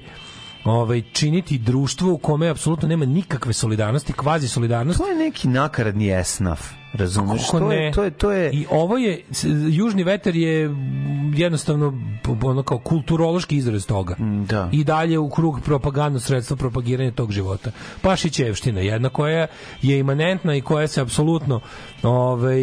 ovaj 0.64 1.02
činiti 1.12 1.58
društvo 1.58 2.12
u 2.12 2.18
kome 2.18 2.48
apsolutno 2.48 2.88
nema 2.88 3.04
nikakve 3.04 3.52
solidarnosti, 3.52 4.12
kvazi 4.12 4.48
solidarnosti. 4.48 5.02
To 5.02 5.08
je 5.08 5.16
neki 5.16 5.48
nakaradni 5.48 6.20
esnaf, 6.20 6.77
razumeš? 6.92 7.44
Kako 7.46 7.58
to 7.58 7.68
ne? 7.68 7.76
je, 7.76 7.92
to 7.92 8.04
je, 8.04 8.10
to 8.10 8.32
je... 8.32 8.50
I 8.52 8.66
ovo 8.70 8.96
je, 8.96 9.24
južni 9.70 10.04
vetar 10.04 10.36
je 10.36 10.70
jednostavno 11.34 11.94
ono 12.42 12.62
kao 12.62 12.78
kulturološki 12.78 13.56
izraz 13.56 13.86
toga. 13.86 14.16
da. 14.48 14.68
I 14.72 14.84
dalje 14.84 15.18
u 15.18 15.30
krug 15.30 15.60
propagandno 15.64 16.20
sredstvo 16.20 16.56
propagiranja 16.56 17.10
tog 17.10 17.32
života. 17.32 17.70
Pašićevština, 18.02 18.80
jedna 18.80 19.08
koja 19.08 19.46
je 19.82 19.98
imanentna 19.98 20.54
i 20.54 20.60
koja 20.60 20.88
se 20.88 21.00
apsolutno 21.00 21.60
ovaj, 22.02 22.62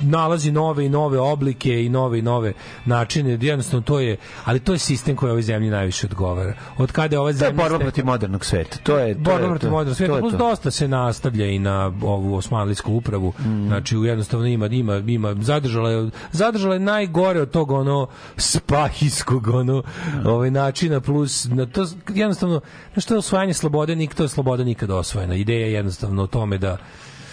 nalazi 0.00 0.52
nove 0.52 0.86
i 0.86 0.88
nove 0.88 1.18
oblike 1.18 1.84
i 1.84 1.88
nove 1.88 2.18
i 2.18 2.22
nove 2.22 2.52
načine. 2.84 3.38
Jednostavno 3.40 3.82
to 3.82 4.00
je, 4.00 4.16
ali 4.44 4.60
to 4.60 4.72
je 4.72 4.78
sistem 4.78 5.16
koji 5.16 5.30
ovoj 5.30 5.42
zemlji 5.42 5.70
najviše 5.70 6.06
odgovara. 6.06 6.54
Od 6.78 6.92
kada 6.92 7.16
je 7.16 7.20
ova 7.20 7.30
To 7.30 7.34
je 7.34 7.38
zemlja 7.38 7.62
borba 7.62 7.78
protiv 7.78 8.04
modernog 8.04 8.44
sveta. 8.44 8.78
To 8.82 8.98
je 8.98 9.14
to 9.14 9.20
borba 9.20 9.48
protiv 9.48 9.70
modernog 9.70 9.96
sveta, 9.96 10.18
plus 10.18 10.32
dosta 10.32 10.70
se 10.70 10.88
nastavlja 10.88 11.46
i 11.46 11.58
na 11.58 11.92
ovu 12.02 12.34
osmanlijsku 12.34 12.92
upravu. 12.92 13.32
Mm. 13.38 13.66
Znači, 13.66 13.96
u 13.96 14.04
jednostavno 14.04 14.46
ima, 14.46 14.66
ima, 14.66 14.96
ima 14.96 15.34
zadržala 15.40 15.90
je, 15.90 16.10
zadržala 16.32 16.74
je 16.74 16.80
najgore 16.80 17.40
od 17.40 17.50
tog 17.50 17.70
ono 17.70 18.06
spahijskog 18.36 19.48
ono, 19.48 19.82
ovaj 20.24 20.50
načina 20.50 21.00
plus 21.00 21.44
na 21.44 21.66
to 21.66 21.86
jednostavno 22.08 22.60
znači 22.92 23.08
to 23.08 23.14
je 23.14 23.18
osvajanje 23.18 23.54
slobode, 23.54 23.96
nik 23.96 24.14
to 24.14 24.22
je 24.22 24.28
sloboda 24.28 24.64
nikada 24.64 24.96
osvojena. 24.96 25.34
Ideja 25.34 25.66
je 25.66 25.72
jednostavno 25.72 26.22
o 26.22 26.26
tome 26.26 26.58
da 26.58 26.76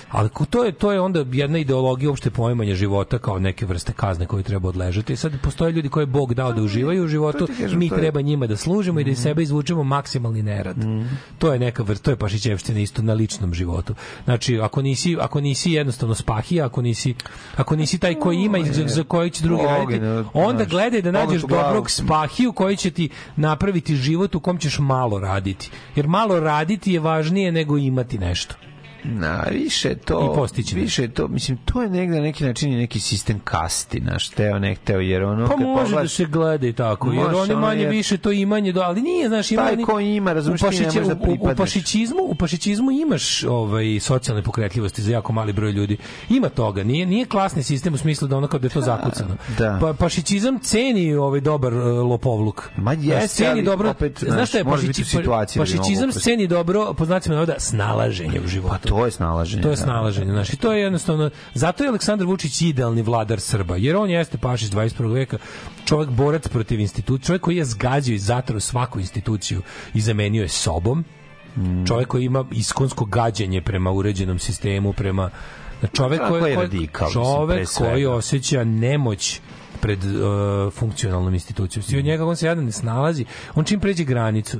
Ali 0.09 0.29
to 0.49 0.63
je 0.63 0.71
to 0.71 0.91
je 0.91 1.01
onda 1.01 1.25
jedna 1.31 1.57
ideologija 1.57 2.09
uopšte 2.09 2.29
poimanja 2.29 2.75
života 2.75 3.17
kao 3.17 3.39
neke 3.39 3.65
vrste 3.65 3.93
kazne 3.93 4.25
koju 4.25 4.43
treba 4.43 4.69
odležati. 4.69 5.15
Sad 5.15 5.31
postoje 5.43 5.71
ljudi 5.71 5.89
koje 5.89 6.01
je 6.01 6.05
Bog 6.05 6.33
dao 6.33 6.53
da 6.53 6.61
uživaju 6.61 7.03
u 7.03 7.07
životu, 7.07 7.47
kažem, 7.61 7.79
mi 7.79 7.85
je- 7.85 7.95
treba 7.95 8.21
njima 8.21 8.47
da 8.47 8.57
služimo 8.57 8.99
i 8.99 9.03
da 9.03 9.11
iz 9.11 9.19
sebe 9.19 9.43
izvučemo 9.43 9.83
maksimalni 9.83 10.43
nerad. 10.43 10.75
To 11.37 11.53
je 11.53 11.59
neka 11.59 11.83
vrsta, 11.83 12.03
to 12.03 12.11
je 12.11 12.15
pašićevština 12.15 12.79
isto 12.79 13.01
na 13.01 13.13
ličnom 13.13 13.53
životu. 13.53 13.95
Znači, 14.23 14.59
ako 14.59 14.81
nisi, 14.81 15.17
ako 15.21 15.41
nisi 15.41 15.71
jednostavno 15.71 16.15
spahija, 16.15 16.65
ako 16.65 16.81
nisi, 16.81 17.15
ako 17.55 17.75
nisi 17.75 17.99
taj 17.99 18.15
koji 18.15 18.37
ima 18.37 18.57
i 18.57 18.63
za, 18.87 19.03
koji 19.03 19.29
će 19.29 19.43
drugi 19.43 19.63
raditi, 19.63 20.05
onda 20.33 20.65
gledaj 20.65 21.01
da 21.01 21.11
nađeš 21.11 21.41
dobrog 21.41 21.91
spahiju 21.91 22.53
koji 22.53 22.77
će 22.77 22.91
ti 22.91 23.09
napraviti 23.35 23.95
život 23.95 24.35
u 24.35 24.39
kom 24.39 24.57
ćeš 24.57 24.79
malo 24.79 25.19
raditi. 25.19 25.69
Jer 25.95 26.07
malo 26.07 26.39
raditi 26.39 26.93
je 26.93 26.99
važnije 26.99 27.51
nego 27.51 27.77
imati 27.77 28.17
nešto. 28.17 28.55
Na, 29.09 29.43
više 29.51 29.95
to, 29.95 30.31
I 30.33 30.35
postići 30.35 30.75
više 30.75 31.07
to, 31.07 31.27
mislim, 31.27 31.57
to 31.65 31.81
je 31.81 31.89
negde 31.89 32.15
na 32.15 32.21
neki 32.21 32.43
način 32.43 32.71
neki 32.71 32.99
sistem 32.99 33.39
kasti, 33.39 33.99
naš, 33.99 34.29
teo, 34.29 34.59
nek 34.59 34.79
teo, 34.79 34.99
jer 34.99 35.23
ono, 35.23 35.47
Pa 35.47 35.55
može 35.55 35.67
da 35.75 35.83
pogledaš- 35.85 36.09
se 36.09 36.25
gleda 36.25 36.67
i 36.67 36.73
tako, 36.73 37.07
jer 37.07 37.15
Može, 37.17 37.35
oni 37.35 37.51
ono, 37.51 37.61
manje 37.61 37.81
jer- 37.81 37.89
više 37.89 38.17
to 38.17 38.31
imanje, 38.31 38.71
do, 38.71 38.81
ali 38.81 39.01
nije, 39.01 39.27
znaš, 39.27 39.51
ima 39.51 39.63
Taj 39.63 39.73
oni- 39.73 39.85
ko 39.85 39.99
ima, 39.99 40.33
razumeš, 40.33 40.61
u 40.61 40.69
ti 40.69 40.77
ne 40.77 40.85
možeš 40.85 40.95
da 40.97 41.13
u- 41.13 41.17
u- 41.17 41.21
pripadneš. 41.21 41.57
pašićizmu, 41.57 42.19
u 42.21 42.35
pašićizmu 42.35 42.91
imaš 42.93 43.43
ovaj 43.43 43.99
socijalne 43.99 44.43
pokretljivosti 44.43 45.01
za 45.01 45.11
jako 45.11 45.33
mali 45.33 45.53
broj 45.53 45.71
ljudi. 45.71 45.97
Ima 46.29 46.49
toga, 46.49 46.83
nije 46.83 47.05
nije 47.05 47.25
klasni 47.25 47.63
sistem 47.63 47.93
u 47.93 47.97
smislu 47.97 48.27
da 48.27 48.37
ono 48.37 48.47
kao 48.47 48.59
da 48.59 48.65
je 48.67 48.71
to 48.71 48.81
zakucano. 48.81 49.35
da. 49.57 49.77
Pa 49.81 49.93
pašićizam 49.93 50.59
ceni 50.59 51.15
ovaj 51.15 51.39
dobar 51.41 51.73
uh, 51.73 51.79
lopovluk. 52.01 52.69
Ma 52.77 52.93
jeste, 52.93 53.27
ceni 53.27 53.49
ali 53.51 53.63
dobro. 53.63 53.89
opet, 53.89 54.19
znaš 54.19 54.33
znaš, 54.33 54.49
šta 54.49 54.57
je 54.57 54.63
pašići- 54.65 55.23
da 55.23 55.45
Pašićizam 55.57 56.11
ceni 56.13 56.47
dobro, 56.47 56.93
po 56.93 57.05
znacima 57.05 57.35
navoda, 57.35 57.55
snalaženje 57.59 58.39
u 58.39 58.47
životu. 58.47 58.73
Pa 58.73 58.89
to 58.89 58.96
je 59.05 59.11
snalaženje. 59.11 59.61
To 59.61 59.69
je 59.69 59.75
da. 59.75 59.81
snalaženje, 59.81 60.31
znači 60.31 60.55
to 60.55 60.73
je 60.73 60.81
jednostavno 60.81 61.29
zato 61.53 61.83
je 61.83 61.89
Aleksandar 61.89 62.27
Vučić 62.27 62.61
idealni 62.61 63.01
vladar 63.01 63.39
Srba, 63.39 63.75
jer 63.75 63.95
on 63.95 64.09
jeste 64.09 64.37
pašić 64.37 64.71
21. 64.71 65.13
veka, 65.13 65.37
čovjek 65.85 66.09
borac 66.09 66.47
protiv 66.47 66.79
institucija, 66.79 67.25
čovjek 67.25 67.41
koji 67.41 67.57
je 67.57 67.65
zgazio 67.65 68.15
i 68.15 68.19
zatrao 68.19 68.59
svaku 68.59 68.99
instituciju 68.99 69.61
i 69.93 70.01
zamenio 70.01 70.41
je 70.41 70.49
sobom. 70.49 71.05
Mm. 71.57 71.85
Čovjek 71.85 72.07
koji 72.07 72.25
ima 72.25 72.45
iskonsko 72.51 73.05
gađenje 73.05 73.61
prema 73.61 73.91
uređenom 73.91 74.39
sistemu, 74.39 74.93
prema 74.93 75.29
čovjek 75.93 76.21
Tako 76.21 76.39
koji, 76.39 76.51
je 76.51 76.55
radikal, 76.55 77.07
mislim, 77.07 77.23
čovjek 77.23 77.67
svega. 77.67 77.91
koji 77.91 78.05
osjeća 78.05 78.63
nemoć 78.63 79.41
pred 79.81 79.99
uh, 80.03 80.73
funkcionalnom 80.73 81.33
institucijom. 81.33 81.83
Svi 81.83 81.99
od 81.99 82.05
njega 82.05 82.25
on 82.25 82.35
se 82.35 82.45
jadan 82.45 82.65
ne 82.65 82.71
snalazi. 82.71 83.25
On 83.55 83.65
čim 83.65 83.79
pređe 83.79 84.03
granicu 84.03 84.59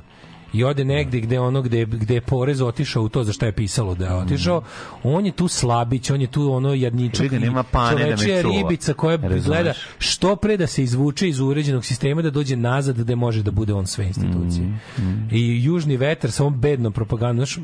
i 0.54 0.64
ode 0.64 0.86
negde 0.86 1.20
gde 1.20 1.40
ono 1.40 1.62
gde 1.62 1.86
gde 1.86 2.14
je 2.14 2.22
porez 2.22 2.62
otišao 2.62 3.04
u 3.04 3.10
to 3.10 3.24
za 3.24 3.34
šta 3.34 3.46
je 3.46 3.52
pisalo 3.52 3.96
da 3.96 4.06
je 4.06 4.14
otišao, 4.14 4.62
on 5.04 5.26
je 5.26 5.32
tu 5.32 5.48
slabić, 5.48 6.10
on 6.10 6.22
je 6.22 6.28
tu 6.28 6.52
ono 6.54 6.74
jadničak. 6.74 7.22
Vidi, 7.22 7.40
nema 7.40 7.64
pane 7.64 8.04
da 8.04 8.10
me 8.10 8.18
čovečija 8.18 8.42
čuva. 8.42 8.56
ribica 8.56 8.94
koja 8.94 9.16
Razumeš? 9.18 9.46
gleda 9.46 9.74
što 10.00 10.36
pre 10.36 10.58
da 10.58 10.68
se 10.68 10.84
izvuče 10.84 11.30
iz 11.30 11.40
uređenog 11.40 11.86
sistema 11.86 12.22
da 12.22 12.30
dođe 12.30 12.56
nazad 12.56 12.98
gde 12.98 13.16
može 13.16 13.44
da 13.44 13.52
bude 13.52 13.74
on 13.74 13.88
sve 13.88 14.08
institucije. 14.08 14.68
Mm, 14.68 15.28
I 15.32 15.64
južni 15.64 15.98
vetar 15.98 16.32
sa 16.32 16.44
ovom 16.44 16.60
bednom 16.60 16.94
propagandom, 16.94 17.46
znaš, 17.46 17.60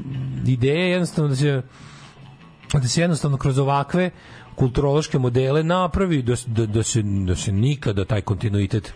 ideja 0.48 0.80
je 0.84 0.90
jednostavno 0.90 1.30
da 1.30 1.36
se 1.36 1.62
da 2.74 2.88
se 2.88 3.02
jednostavno 3.02 3.38
kroz 3.38 3.58
ovakve 3.58 4.12
kulturološke 4.56 5.20
modele 5.20 5.64
napravi 5.64 6.22
da, 6.22 6.34
da, 6.46 6.66
da, 6.66 6.84
se, 6.84 7.02
da 7.02 7.36
se 7.36 7.52
nikada 7.52 8.06
taj 8.06 8.22
kontinuitet 8.22 8.94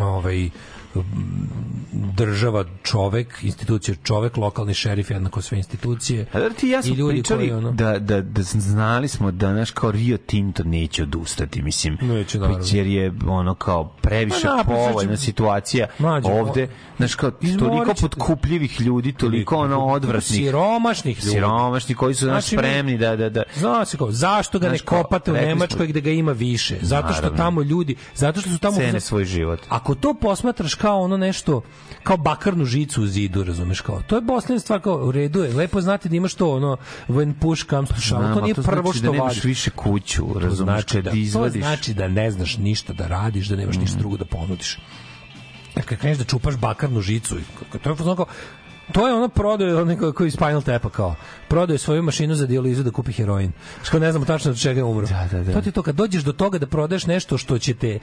ovaj 0.00 0.50
država 1.92 2.64
čovek, 2.82 3.38
institucija 3.42 3.94
čovek, 3.96 4.36
lokalni 4.36 4.74
šerif 4.74 5.10
jednako 5.10 5.42
sve 5.42 5.58
institucije. 5.58 6.26
A 6.32 6.38
da 6.40 6.50
ti 6.50 6.68
ja 6.68 6.82
smo 6.82 6.94
pričali 7.08 7.22
koji, 7.38 7.52
ono, 7.52 7.72
da, 7.72 7.98
da, 7.98 8.20
da 8.20 8.42
znali 8.42 9.08
smo 9.08 9.30
da 9.30 9.52
naš 9.52 9.70
kao 9.70 9.90
Rio 9.90 10.16
Tinto 10.16 10.64
neće 10.64 11.02
odustati, 11.02 11.62
mislim. 11.62 11.98
Neće, 12.02 12.38
naravno. 12.38 12.64
jer 12.72 12.86
je 12.86 13.12
ono 13.26 13.54
kao 13.54 13.88
previše 14.02 14.36
Pa, 14.46 14.58
će- 14.58 14.64
povoljna 14.66 15.16
situacija 15.16 15.86
Mlađe, 15.98 16.28
ovde. 16.30 16.68
Znaš, 16.96 17.14
kao 17.14 17.30
toliko 17.58 17.94
potkupljivih 18.00 18.80
ljudi, 18.80 19.12
toliko 19.12 19.56
ono 19.56 19.78
odvratnih. 19.78 20.24
siromašnih 20.24 21.16
ljudi. 21.18 21.30
Siromašni 21.30 21.94
koji 21.94 22.14
su 22.14 22.24
znaš, 22.24 22.44
Znači, 22.44 22.56
spremni 22.56 22.98
da, 22.98 23.16
da, 23.16 23.28
da, 23.28 23.42
Zna 23.56 23.84
se 23.84 23.96
kao, 23.96 24.12
zašto 24.12 24.58
ga 24.58 24.64
ne 24.64 24.70
Znaš 24.70 24.82
kao, 24.82 25.02
kopate 25.02 25.32
u 25.32 25.34
Nemačkoj 25.34 25.86
gde 25.86 26.00
ga 26.00 26.10
ima 26.10 26.32
više? 26.32 26.76
Zato 26.82 27.08
što 27.08 27.14
Naravno. 27.14 27.36
tamo 27.36 27.62
ljudi, 27.62 27.96
zato 28.14 28.40
što 28.40 28.50
su 28.50 28.58
tamo 28.58 28.76
cene 28.76 29.00
svoj 29.00 29.24
život. 29.24 29.60
Ako 29.68 29.94
to 29.94 30.14
posmatraš 30.14 30.74
kao 30.84 31.00
ono 31.00 31.16
nešto, 31.16 31.62
kao 32.02 32.16
bakarnu 32.16 32.64
žicu 32.64 33.02
u 33.02 33.06
zidu, 33.06 33.44
razumeš 33.44 33.80
kao. 33.80 34.02
To 34.06 34.16
je 34.16 34.26
poslednja 34.26 34.60
stvar 34.60 34.80
kao 34.80 34.94
u 34.94 35.12
redu 35.12 35.42
je. 35.44 35.54
Lepo 35.54 35.80
znati 35.80 36.08
da 36.08 36.16
imaš 36.16 36.34
to 36.34 36.50
ono 36.56 36.76
when 37.08 37.34
push 37.40 37.66
comes 37.70 37.88
to 37.88 38.00
shove. 38.00 38.34
To 38.34 38.40
nije 38.40 38.54
to 38.54 38.62
prvo 38.62 38.82
znači 38.82 38.98
što 38.98 39.06
da 39.06 39.12
nemaš 39.12 39.44
više 39.44 39.70
kuću, 39.70 40.26
razumeš, 40.40 40.74
znači 40.84 41.02
da, 41.02 41.10
izvadiš. 41.10 41.62
To 41.62 41.68
znači 41.68 41.94
da 41.94 42.08
ne 42.08 42.30
znaš 42.30 42.56
ništa 42.56 42.92
da 42.92 43.06
radiš, 43.06 43.48
da 43.48 43.56
nemaš 43.56 43.76
Mm. 43.76 43.80
ništa 43.80 43.98
drugo 43.98 44.16
da 44.16 44.24
ponudiš. 44.24 44.78
Kad 45.84 45.98
kreneš 45.98 46.18
da 46.18 46.24
čupaš 46.24 46.56
bakarnu 46.56 47.00
žicu, 47.00 47.36
to 47.82 47.90
je 47.90 47.96
kao, 47.96 48.26
To 48.92 49.08
je 49.08 49.14
ono 49.14 49.28
prodaje 49.28 49.76
onaj 49.76 49.96
ko- 49.96 50.12
koji 50.12 50.30
Spinal 50.30 50.62
Tapa 50.62 50.90
kao. 50.90 51.14
Prodaje 51.48 51.78
svoju 51.78 52.02
mašinu 52.02 52.34
za 52.34 52.46
dijalizu 52.46 52.82
da 52.82 52.90
kupi 52.90 53.12
heroin. 53.12 53.52
Što 53.82 53.98
ne 53.98 54.10
znamo 54.12 54.26
tačno 54.26 54.50
od 54.50 54.60
čega 54.60 54.80
je 54.80 54.84
umro. 54.84 55.06
Da, 55.06 55.28
da, 55.32 55.44
da. 55.44 55.52
To 55.52 55.60
ti 55.60 55.72
to 55.72 55.82
kad 55.82 55.94
dođeš 55.94 56.22
do 56.22 56.32
toga 56.32 56.58
da 56.58 56.66
prodaješ 56.66 57.06
nešto 57.06 57.38
što 57.38 57.58
će 57.58 57.74
te 57.74 57.98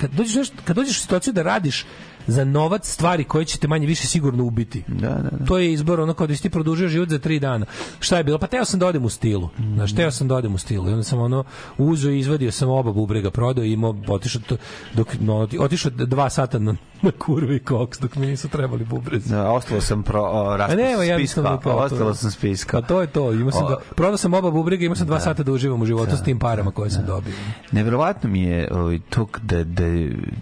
kad 0.00 0.10
dođeš 0.10 0.34
nešto, 0.34 0.56
kad 0.64 0.76
dođeš 0.76 0.96
u 0.96 1.00
situaciju 1.00 1.32
da 1.32 1.42
radiš 1.42 1.86
za 2.30 2.44
novac 2.44 2.88
stvari 2.88 3.24
koje 3.24 3.44
će 3.44 3.58
te 3.58 3.68
manje 3.68 3.86
više 3.86 4.06
sigurno 4.06 4.44
ubiti. 4.44 4.82
Da, 4.88 5.08
da, 5.08 5.30
da. 5.30 5.44
To 5.44 5.58
je 5.58 5.72
izbor 5.72 6.00
ono 6.00 6.14
kao 6.14 6.26
da 6.26 6.36
si 6.36 6.42
ti 6.42 6.50
produžio 6.50 6.88
život 6.88 7.08
za 7.08 7.18
tri 7.18 7.38
dana. 7.40 7.66
Šta 8.00 8.16
je 8.16 8.24
bilo? 8.24 8.38
Pa 8.38 8.46
teo 8.46 8.64
sam 8.64 8.80
da 8.80 8.86
odem 8.86 9.04
u 9.04 9.08
stilu. 9.08 9.48
Znaš, 9.74 9.94
teo 9.94 10.10
sam 10.10 10.28
da 10.28 10.34
odem 10.34 10.54
u 10.54 10.58
stilu. 10.58 10.88
I 10.88 10.92
onda 10.92 11.04
sam 11.04 11.20
ono 11.20 11.44
uzeo 11.78 12.12
i 12.12 12.18
izvadio 12.18 12.52
sam 12.52 12.68
oba 12.70 12.92
bubrega, 12.92 13.30
prodao 13.30 13.64
i 13.64 13.72
imao, 13.72 13.94
otišao, 14.08 14.42
to, 14.48 14.56
dok, 14.94 15.08
no, 15.20 15.48
otišao 15.58 15.90
dva 15.90 16.30
sata 16.30 16.58
na, 16.58 16.74
na 17.02 17.10
kurvi 17.18 17.58
koks 17.58 17.98
dok 17.98 18.16
mi 18.16 18.26
nisu 18.26 18.48
trebali 18.48 18.84
bubrezi. 18.84 19.30
Da, 19.30 19.50
ostalo 19.50 19.80
sam 19.80 20.02
pro, 20.02 20.22
o, 20.22 20.50
A 20.50 20.56
raspis 20.56 20.76
nema 20.76 21.02
jednostavno 21.04 21.56
spiska, 21.56 21.70
to. 21.70 21.76
ostalo 21.76 22.14
sam 22.14 22.30
spiska. 22.30 22.80
Pa 22.80 22.86
to 22.86 23.00
je 23.00 23.06
to. 23.06 23.32
Imao 23.32 23.52
sam 23.52 23.64
O, 23.64 23.68
dva, 23.68 23.78
prodao 23.96 24.16
sam 24.16 24.34
oba 24.34 24.50
bubrega, 24.50 24.84
imao 24.84 24.96
sam 24.96 25.06
dva 25.06 25.20
sata 25.20 25.42
da 25.42 25.52
uživam 25.52 25.82
u 25.82 25.86
životu 25.86 26.16
s 26.16 26.22
tim 26.22 26.38
parama 26.38 26.70
koje 26.70 26.90
sam 26.90 27.06
dobio. 27.06 27.34
Neverovatno 27.72 28.30
mi 28.30 28.42
je 28.42 28.68
ovaj, 28.72 28.98
to 29.10 29.26
da, 29.42 29.64
da 29.64 29.84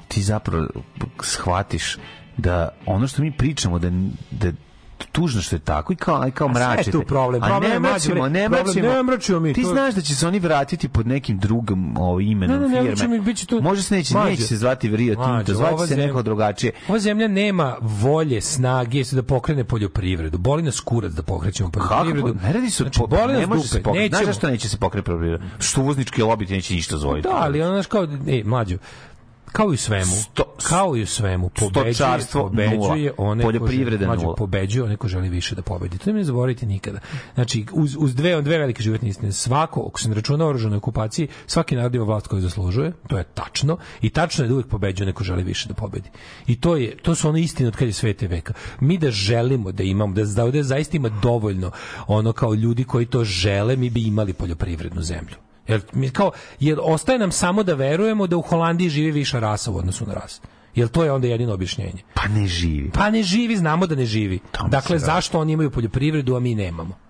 ti 0.08 0.22
zapravo 0.22 0.66
shvatiš 1.22 1.77
da 2.36 2.68
ono 2.86 3.06
što 3.06 3.22
mi 3.22 3.32
pričamo 3.32 3.78
da, 3.78 3.90
da 4.32 4.52
tužno 5.12 5.42
što 5.42 5.56
je 5.56 5.60
tako 5.60 5.92
i 5.92 5.96
kao, 5.96 6.22
aj 6.22 6.30
kao 6.30 6.48
A 6.48 6.54
sve 6.54 6.62
je 6.62 6.66
mračite. 6.66 6.90
tu 6.90 7.02
problem. 7.02 7.42
A 7.42 7.46
Problem 7.46 7.72
ne 7.72 7.78
mračimo, 7.80 8.28
ne 8.28 8.48
mračimo. 8.48 8.88
ne 8.88 9.02
mračimo 9.02 9.40
mi, 9.40 9.52
Ti 9.52 9.62
to- 9.62 9.68
znaš 9.68 9.94
da 9.94 10.00
će 10.00 10.14
se 10.14 10.26
oni 10.26 10.38
vratiti 10.38 10.88
pod 10.88 11.06
nekim 11.06 11.38
drugim 11.38 11.96
ovaj, 11.96 12.24
imenom 12.24 12.56
Ne, 12.56 12.62
ne, 12.62 12.68
ne 12.68 12.74
firme. 12.74 12.90
mračimo, 12.90 13.18
bit 13.18 13.36
će 13.36 13.46
to- 13.46 13.60
Može 13.60 13.82
se 13.82 13.94
neće, 13.94 14.14
neće 14.16 14.42
se 14.42 14.56
zvati 14.56 14.88
Rio 14.88 15.14
Tinto, 15.14 15.54
zvati 15.54 15.78
se 15.78 15.86
zemlja- 15.86 16.06
neko 16.06 16.22
drugačije. 16.22 16.72
Ova 16.88 16.98
zemlja 16.98 17.28
nema 17.28 17.76
volje, 17.80 18.40
snage 18.40 19.02
da 19.12 19.22
pokrene 19.22 19.64
poljoprivredu. 19.64 20.38
Boli 20.38 20.62
nas 20.62 20.80
kurac 20.80 21.12
da 21.12 21.22
pokrećemo 21.22 21.70
poljoprivredu. 21.70 22.26
Kako? 22.28 22.46
Ne 22.46 22.52
radi 22.52 22.70
se 22.70 22.82
znači, 22.82 22.98
po, 23.00 23.06
boli 23.06 23.32
ne 23.32 23.46
može 23.46 23.62
se 23.62 23.82
pokrenuti. 23.82 24.14
Znaš 24.14 24.26
zašto 24.26 24.48
neće 24.48 24.68
se 24.68 24.76
pokrenuti 24.76 25.06
poljoprivreda? 25.06 25.44
Što 25.58 25.80
uvoznički 25.80 26.22
lobby 26.22 26.50
neće 26.50 26.74
ništa 26.74 26.96
zvojiti. 26.98 27.28
Da, 27.28 27.34
ali 27.34 27.62
ono 27.62 27.72
znaš 27.72 27.86
kao, 27.86 28.04
e, 28.28 28.42
mlađo, 28.44 28.76
kao 29.52 29.70
i 29.70 29.74
u 29.74 29.76
svemu, 29.76 30.12
kao 30.68 30.96
i 30.96 31.02
u 31.02 31.06
svemu, 31.06 31.50
pobeđuje, 31.50 32.18
pobeđuje 32.32 33.12
one 33.18 33.42
ko 33.42 33.46
poljoprivreda 33.46 33.98
želi, 33.98 34.06
mlađo, 34.06 34.22
nula. 34.22 34.34
pobeđuje 34.34 34.84
one 34.84 34.96
ko 34.96 35.08
želi 35.08 35.28
više 35.28 35.54
da 35.54 35.62
pobedi. 35.62 35.98
To 35.98 36.12
ne 36.12 36.24
zaboravite 36.24 36.66
nikada. 36.66 36.98
Znači, 37.34 37.66
uz, 37.72 37.96
uz 37.98 38.14
dve, 38.14 38.42
dve 38.42 38.58
velike 38.58 38.82
životne 38.82 39.08
istine, 39.08 39.32
svako, 39.32 39.84
ako 39.88 40.00
se 40.00 40.08
ne 40.08 40.14
računa 40.14 40.46
oružanoj 40.46 40.76
okupaciji, 40.76 41.28
svaki 41.46 41.76
narod 41.76 41.94
ima 41.94 42.04
vlast 42.04 42.26
koju 42.26 42.40
zaslužuje, 42.40 42.92
to 43.08 43.18
je 43.18 43.24
tačno, 43.24 43.78
i 44.02 44.10
tačno 44.10 44.44
je 44.44 44.48
da 44.48 44.54
uvijek 44.54 44.68
pobeđuje 44.68 45.06
neko 45.06 45.24
želi 45.24 45.42
više 45.42 45.68
da 45.68 45.74
pobedi. 45.74 46.10
I 46.46 46.60
to 46.60 46.76
je, 46.76 46.96
to 46.96 47.14
su 47.14 47.28
one 47.28 47.40
istine 47.40 47.68
od 47.68 47.76
kad 47.76 47.88
je 47.88 47.92
svete 47.92 48.28
veka. 48.28 48.52
Mi 48.80 48.98
da 48.98 49.10
želimo 49.10 49.72
da 49.72 49.82
imamo, 49.82 50.14
da, 50.14 50.24
da 50.24 50.44
ovde 50.44 50.62
zaista 50.62 50.96
ima 50.96 51.08
dovoljno 51.22 51.70
ono 52.06 52.32
kao 52.32 52.54
ljudi 52.54 52.84
koji 52.84 53.06
to 53.06 53.24
žele, 53.24 53.76
mi 53.76 53.90
bi 53.90 54.02
imali 54.02 54.32
poljoprivrednu 54.32 55.02
zemlju. 55.02 55.47
Jer, 55.68 55.80
mi 55.92 56.10
kao, 56.10 56.30
jer 56.60 56.78
ostaje 56.82 57.18
nam 57.18 57.32
samo 57.32 57.62
da 57.62 57.74
verujemo 57.74 58.26
da 58.26 58.36
u 58.36 58.42
Holandiji 58.42 58.88
živi 58.88 59.10
viša 59.10 59.38
rasa 59.38 59.70
u 59.70 59.76
odnosu 59.76 60.06
na 60.06 60.14
ras. 60.14 60.40
Jer 60.74 60.88
to 60.88 61.04
je 61.04 61.12
onda 61.12 61.26
jedino 61.26 61.54
objašnjenje. 61.54 62.02
Pa 62.14 62.28
ne 62.28 62.46
živi. 62.46 62.90
Pa 62.94 63.10
ne 63.10 63.22
živi, 63.22 63.56
znamo 63.56 63.86
da 63.86 63.94
ne 63.94 64.06
živi. 64.06 64.38
Tamo 64.52 64.68
dakle, 64.68 64.98
zašto 64.98 65.40
oni 65.40 65.52
imaju 65.52 65.70
poljoprivredu, 65.70 66.36
a 66.36 66.40
mi 66.40 66.54
nemamo? 66.54 67.07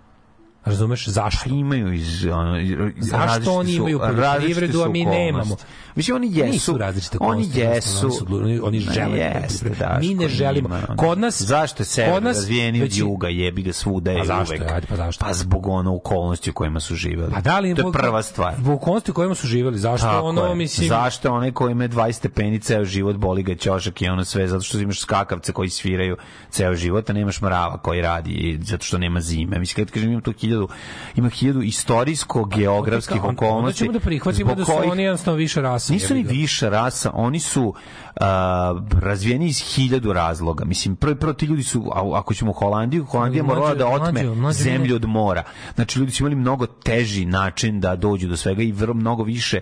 Razumeš 0.68 1.08
zašto? 1.08 1.50
imaju 1.50 1.92
iz 1.92 2.24
ono 2.26 2.58
iz- 2.58 2.76
Zašto 2.98 3.52
oni 3.52 3.72
imaju 3.72 3.98
poljoprivredu, 3.98 4.82
a 4.82 4.88
mi 4.88 5.04
nemamo? 5.04 5.56
Mislim 5.94 6.16
oni 6.16 6.28
jesu 6.28 6.52
Nisu 6.52 6.78
različite 6.78 7.18
Oni 7.20 7.48
jesu. 7.54 8.06
oni 8.06 8.14
su- 8.14 8.26
oni 8.62 8.80
Ma 8.80 8.92
žele 8.92 9.18
jeste, 9.18 9.38
poljoprivredu. 9.58 9.78
Daško, 9.80 10.00
Mi 10.00 10.14
ne 10.14 10.28
želimo. 10.28 10.68
ono. 10.68 10.96
Kod 10.98 11.18
nas- 11.18 11.42
Zašto 11.42 11.84
sever 11.84 12.12
kod 12.12 12.22
nas 12.22 12.36
razvijeniji 12.36 12.82
od 12.82 12.88
već- 12.88 12.98
juga, 12.98 13.28
jebi 13.28 13.62
ga 13.62 13.72
svuda 13.72 14.10
je 14.10 14.18
Pa 14.18 14.24
zašto 14.26 14.54
uvek. 14.54 14.70
Ajde, 14.72 14.86
pa 14.86 14.96
zašto? 14.96 15.24
Pa 15.24 15.32
zbog 15.32 15.66
ono 15.66 15.94
okolnosti 15.96 16.50
u 16.50 16.54
kojima 16.54 16.80
su 16.80 16.94
živeli. 16.94 17.32
A 17.34 17.40
da 17.40 17.58
li 17.58 17.74
to 17.74 17.86
je 17.86 17.92
prva 17.92 18.22
stvar. 18.22 18.54
Zbog 18.56 18.74
okolnosti 18.74 19.10
u 19.10 19.14
kojima 19.14 19.34
su 19.34 19.46
živjeli, 19.46 19.78
zašto 19.78 20.06
Tako 20.06 20.26
ono 20.26 20.42
je. 20.42 20.54
mislim 20.54 20.88
Zašto 20.88 21.32
onaj 21.32 21.52
koji 21.52 21.72
ima 21.72 21.84
20 21.84 22.12
stepeni 22.12 22.60
ceo 22.60 22.84
život 22.84 23.16
boli 23.16 23.42
ga 23.42 23.54
ćošak 23.54 24.02
i 24.02 24.08
ono 24.08 24.24
sve 24.24 24.48
zato 24.48 24.62
što 24.62 24.78
imaš 24.78 25.00
skakavce 25.00 25.52
koji 25.52 25.68
sviraju 25.70 26.16
ceo 26.50 26.74
život, 26.74 27.10
a 27.10 27.14
nemaš 27.14 27.40
mrava 27.40 27.78
koji 27.78 28.00
radi 28.02 28.28
zato 28.62 28.84
što 28.84 28.98
nema 28.98 29.20
zime. 29.20 29.58
Mislim 29.58 29.86
kad 29.86 29.92
kažem 29.92 30.12
ima 30.12 30.20
tu 30.20 30.32
hiljadu 30.58 30.68
ima 31.14 31.28
hiljadu 31.28 31.62
istorijsko 31.62 32.44
geografskih 32.46 33.16
Onda- 33.16 33.28
Onda 33.28 33.46
okolnosti. 33.46 33.78
ćemo 33.78 33.92
da 33.92 34.00
prihvatimo 34.00 34.54
da 34.54 34.64
su 34.64 34.72
kojih- 34.72 34.92
oni 34.92 35.02
jednostavno 35.02 35.36
više 35.38 35.60
rasa. 35.62 35.92
Nisu 35.92 36.14
ni 36.14 36.22
više 36.22 36.70
rasa, 36.70 37.10
oni 37.14 37.40
su 37.40 37.74
a, 38.16 38.74
razvijeni 38.92 39.46
iz 39.46 39.58
hiljadu 39.64 40.12
razloga. 40.12 40.64
Mislim, 40.64 40.96
prvo 40.96 41.14
prvo 41.16 41.32
ti 41.32 41.46
ljudi 41.46 41.62
su, 41.62 41.84
ako 42.14 42.34
ćemo 42.34 42.50
u 42.50 42.54
Holandiju, 42.54 43.04
Holandija 43.04 43.42
Mlađe, 43.42 43.56
morala 43.56 43.74
da 43.74 43.86
otme 43.88 44.22
mlađe, 44.22 44.40
mlađe, 44.40 44.58
zemlju 44.58 44.94
od 44.96 45.04
mora. 45.04 45.42
Znači, 45.74 45.98
ljudi 45.98 46.12
su 46.12 46.22
imali 46.22 46.36
mnogo 46.36 46.66
teži 46.66 47.24
način 47.24 47.80
da 47.80 47.96
dođu 47.96 48.28
do 48.28 48.36
svega 48.36 48.62
i 48.62 48.72
vrlo 48.72 48.94
mnogo 48.94 49.22
više 49.22 49.60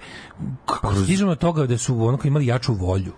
kroz 0.67 1.05
Stižemo 1.05 1.31
od 1.31 1.39
toga 1.39 1.67
da 1.67 1.79
su 1.79 2.03
ono 2.03 2.17
kao 2.17 2.29
imali 2.29 2.47
jaču 2.47 2.75
volju. 2.75 3.13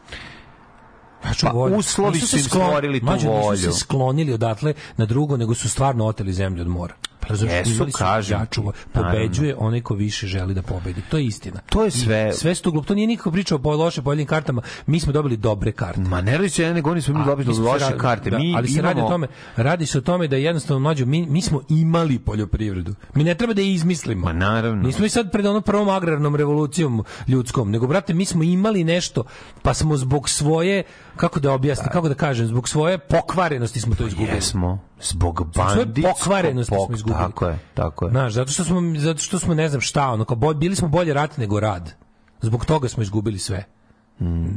Jaču 1.25 1.47
Pa, 1.47 1.53
volju. 1.53 1.77
uslovi 1.77 2.13
Nisu 2.13 2.27
su 2.27 2.37
im 2.37 2.43
sklon- 2.43 2.67
stvorili 2.67 3.01
tu 3.01 3.07
Nisu 3.07 3.29
volju. 3.29 3.59
se 3.59 3.73
sklonili 3.73 4.33
odatle 4.33 4.75
na 4.97 5.07
drugo, 5.07 5.37
nego 5.37 5.55
su 5.55 5.69
stvarno 5.69 6.07
oteli 6.07 6.33
zemlju 6.33 6.61
od 6.61 6.69
mora. 6.69 6.95
Razumeš, 7.29 7.53
jesu, 7.55 7.87
kažem 7.93 8.39
jaču. 8.41 8.63
Pobeđuje 8.93 9.55
onaj 9.59 9.81
ko 9.81 9.95
više 9.95 10.27
želi 10.27 10.55
da 10.55 10.63
pobedi. 10.63 11.03
To 11.03 11.19
je 11.19 11.25
istina. 11.27 11.61
To 11.63 11.83
je 11.83 11.89
I 11.89 11.91
sve- 11.91 12.33
sve 12.33 12.55
su 12.55 12.63
to 12.63 12.71
glupo. 12.71 12.87
To 12.87 12.95
nije 12.95 13.07
nikako 13.07 13.31
pričao 13.31 13.61
o 13.65 13.77
loše 13.77 14.03
pojedinim 14.03 14.27
kartama. 14.27 14.63
Mi 14.87 15.01
smo 15.01 15.13
dobili 15.13 15.37
dobre 15.37 15.73
karte. 15.73 16.01
Ma 16.01 16.21
ne 16.21 16.33
radi 16.33 16.49
se, 16.49 16.63
ja 16.63 16.73
ne 16.73 16.81
govorim 16.81 17.03
smo 17.03 17.19
mi 17.19 17.25
dobili 17.25 17.49
loše 17.51 17.85
radi- 17.85 17.99
karte. 17.99 18.31
da, 18.31 18.39
mi 18.39 18.55
ali 18.57 18.69
se 18.69 18.83
radi 18.83 19.01
o 19.01 19.09
tome, 19.09 19.27
radi 19.57 19.87
se 19.87 19.99
o 19.99 20.03
tome 20.03 20.29
da 20.29 20.37
jednostavno 20.37 20.81
mlađo 20.81 21.07
mi, 21.07 21.27
mi 21.27 21.43
smo 21.43 21.61
imali 21.71 22.19
poljoprivredu. 22.19 22.95
Mi 23.15 23.25
ne 23.25 23.35
treba 23.35 23.53
da 23.55 23.61
je 23.61 23.73
izmislimo. 23.73 24.27
Ma 24.27 24.33
naravno. 24.33 24.83
Nismo 24.83 25.07
i 25.07 25.09
sad 25.09 25.33
pred 25.33 25.47
onom 25.47 25.63
prvom 25.63 25.89
agrarnom 25.89 26.37
revolucijom 26.37 27.05
ljudskom, 27.29 27.71
nego 27.71 27.87
brate 27.87 28.15
mi 28.15 28.25
smo 28.25 28.43
imali 28.43 28.85
nešto, 28.85 29.25
pa 29.63 29.75
smo 29.75 29.97
zbog 29.97 30.29
svoje 30.29 30.83
kako 31.17 31.41
da 31.41 31.53
objasnim, 31.53 31.89
kako 31.93 32.09
da 32.09 32.15
kažem, 32.15 32.47
zbog 32.47 32.69
svoje 32.69 32.99
pokvarenosti 32.99 33.81
smo 33.81 33.95
to 33.95 34.07
izgubili. 34.07 34.35
Jesmo, 34.35 34.79
zbog 35.03 35.53
banditskog 35.57 36.15
pokvarenosti 36.15 36.75
smo 36.87 36.95
izgubili. 36.95 37.19
Tako 37.21 37.47
je, 37.47 37.59
tako 37.75 38.05
je. 38.05 38.11
Znaš, 38.11 38.33
zato 38.33 38.51
što 38.51 38.65
smo 38.65 38.81
zato 38.97 39.23
što 39.23 39.39
smo 39.39 39.55
ne 39.55 39.69
znam 39.69 39.81
šta, 39.81 40.09
ono 40.09 40.25
kao 40.25 40.37
bolj, 40.37 40.55
bili 40.55 40.77
smo 40.77 40.89
bolje 40.89 41.15
rat 41.15 41.37
nego 41.37 41.61
rad. 41.61 41.95
Zbog 42.41 42.65
toga 42.65 42.89
smo 42.89 43.03
izgubili 43.03 43.39
sve. 43.39 43.65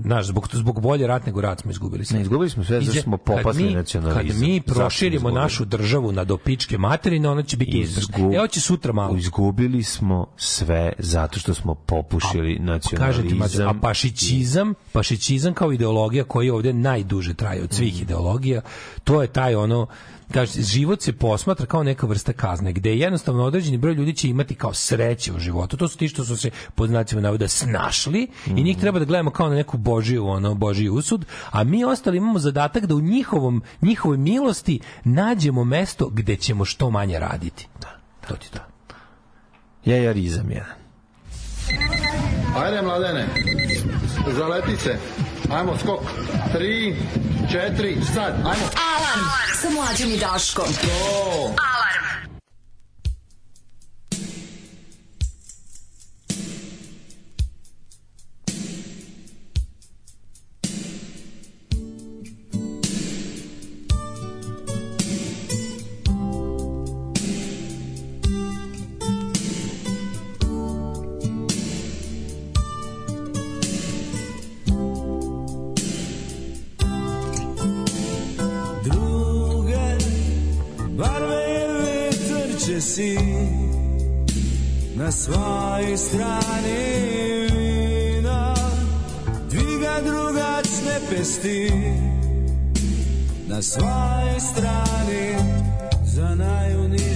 Znaš, 0.03 0.26
zbog, 0.26 0.47
zbog 0.53 0.81
bolje 0.81 1.07
rat 1.07 1.26
nego 1.26 1.41
rat 1.41 1.61
smo 1.61 1.72
izgubili 1.72 2.05
sve. 2.05 2.15
Ne, 2.15 2.22
izgubili 2.22 2.49
smo 2.49 2.63
sve 2.63 2.81
zato 2.81 3.01
smo 3.01 3.18
kad 3.18 3.26
popasli 3.26 3.63
mi- 3.63 3.73
nacionalizam. 3.73 4.27
Kad 4.27 4.39
mi 4.39 4.61
proširimo 4.61 5.15
izgubili? 5.18 5.41
našu 5.41 5.65
državu 5.65 6.11
na 6.11 6.23
dopičke 6.23 6.77
materine, 6.77 7.30
ona 7.30 7.43
će 7.43 7.57
biti 7.57 7.81
uspešna. 7.81 8.18
Izgu- 8.18 8.35
Evo 8.35 8.47
će 8.47 8.61
sutra 8.61 8.93
malo. 8.93 9.18
Izgubili 9.18 9.84
smo 9.84 10.27
sve 10.38 10.93
zato 10.97 11.39
što 11.39 11.53
smo 11.53 11.76
popušili 11.76 12.59
nacionalizam. 12.59 13.39
Kažete, 13.39 13.63
a 13.63 13.73
pašićizam, 13.81 14.73
pašićizam 14.91 15.53
kao 15.53 15.72
ideologija 15.72 16.23
koji 16.23 16.49
ovdje 16.49 16.73
najduže 16.73 17.34
traje 17.34 17.63
od 17.63 17.73
svih 17.73 18.01
ideologija, 18.01 18.61
to 19.03 19.22
je 19.22 19.27
taj 19.27 19.55
ono, 19.55 19.88
kaže, 20.31 20.61
život 20.61 21.01
se 21.01 21.13
posmatra 21.13 21.65
kao 21.65 21.83
neka 21.83 22.07
vrsta 22.07 22.33
kazne, 22.33 22.73
gde 22.73 22.95
jednostavno 22.95 23.43
određeni 23.43 23.77
broj 23.77 23.93
ljudi 23.93 24.15
će 24.15 24.29
imati 24.29 24.55
kao 24.55 24.73
sreće 24.73 25.33
u 25.33 25.39
životu. 25.39 25.77
To 25.77 25.87
su 25.87 25.97
ti 25.97 26.07
što 26.07 26.25
su 26.25 26.37
se 26.37 26.49
pod 26.75 26.89
znacima 26.89 27.21
navoda 27.21 27.47
snašli 27.47 28.27
i 28.47 28.63
njih 28.63 28.77
treba 28.77 28.99
da 28.99 29.05
gledamo 29.05 29.31
kao 29.31 29.49
na 29.49 29.55
neku 29.55 29.77
božiju, 29.77 30.27
ono, 30.27 30.55
božiji 30.55 30.89
usud, 30.89 31.25
a 31.51 31.63
mi 31.63 31.83
ostali 31.85 32.17
imamo 32.17 32.39
zadatak 32.39 32.85
da 32.85 32.95
u 32.95 33.01
njihovom, 33.01 33.61
njihovoj 33.81 34.17
milosti 34.17 34.79
nađemo 35.03 35.63
mesto 35.63 36.09
gde 36.09 36.35
ćemo 36.35 36.65
što 36.65 36.89
manje 36.89 37.19
raditi. 37.19 37.67
Da, 37.81 37.99
to 38.27 38.35
ti 38.35 38.51
to. 38.51 38.59
Jajarizam 39.85 40.51
jedan. 40.51 40.81
Ajde, 42.55 42.81
mladene, 42.81 43.27
zaleti 44.37 44.77
se. 44.77 44.97
Ajmo, 45.51 45.77
skok. 45.77 45.99
Tri, 46.53 46.95
četiri, 47.51 47.97
sad, 48.13 48.33
ajmo. 48.35 48.65
Alarm 48.95 49.25
sa 49.61 49.69
mlađom 49.69 50.11
i 50.11 50.17
Daškom. 50.17 50.65
Alarm. 51.45 52.20
Će 82.65 82.81
si 82.81 83.17
na 84.95 85.11
svojoj 85.11 85.97
strani 85.97 86.79
vina. 87.51 88.55
Dviga 89.49 90.01
drugačne 90.03 90.99
pesti 91.09 91.71
na 93.47 93.61
svojoj 93.61 94.39
strani 94.39 95.35
za 96.05 96.35
najunižu 96.35 97.10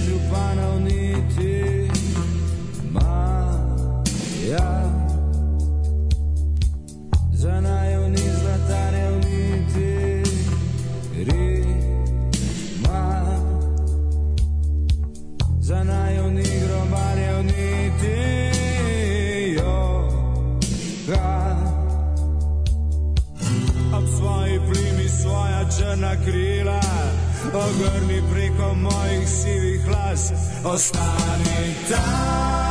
Ostani 30.66 31.76
tam 31.88 32.65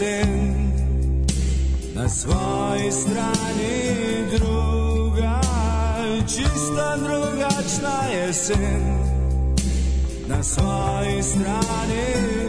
jesen 0.00 0.72
Na 1.94 2.08
svojoj 2.08 2.92
strani 2.92 4.24
druga, 4.38 5.40
čisto 6.26 6.96
drugačna 6.96 8.08
jesen 8.12 8.98
Na 10.28 10.42
svojoj 10.42 11.22
strani 11.22 12.47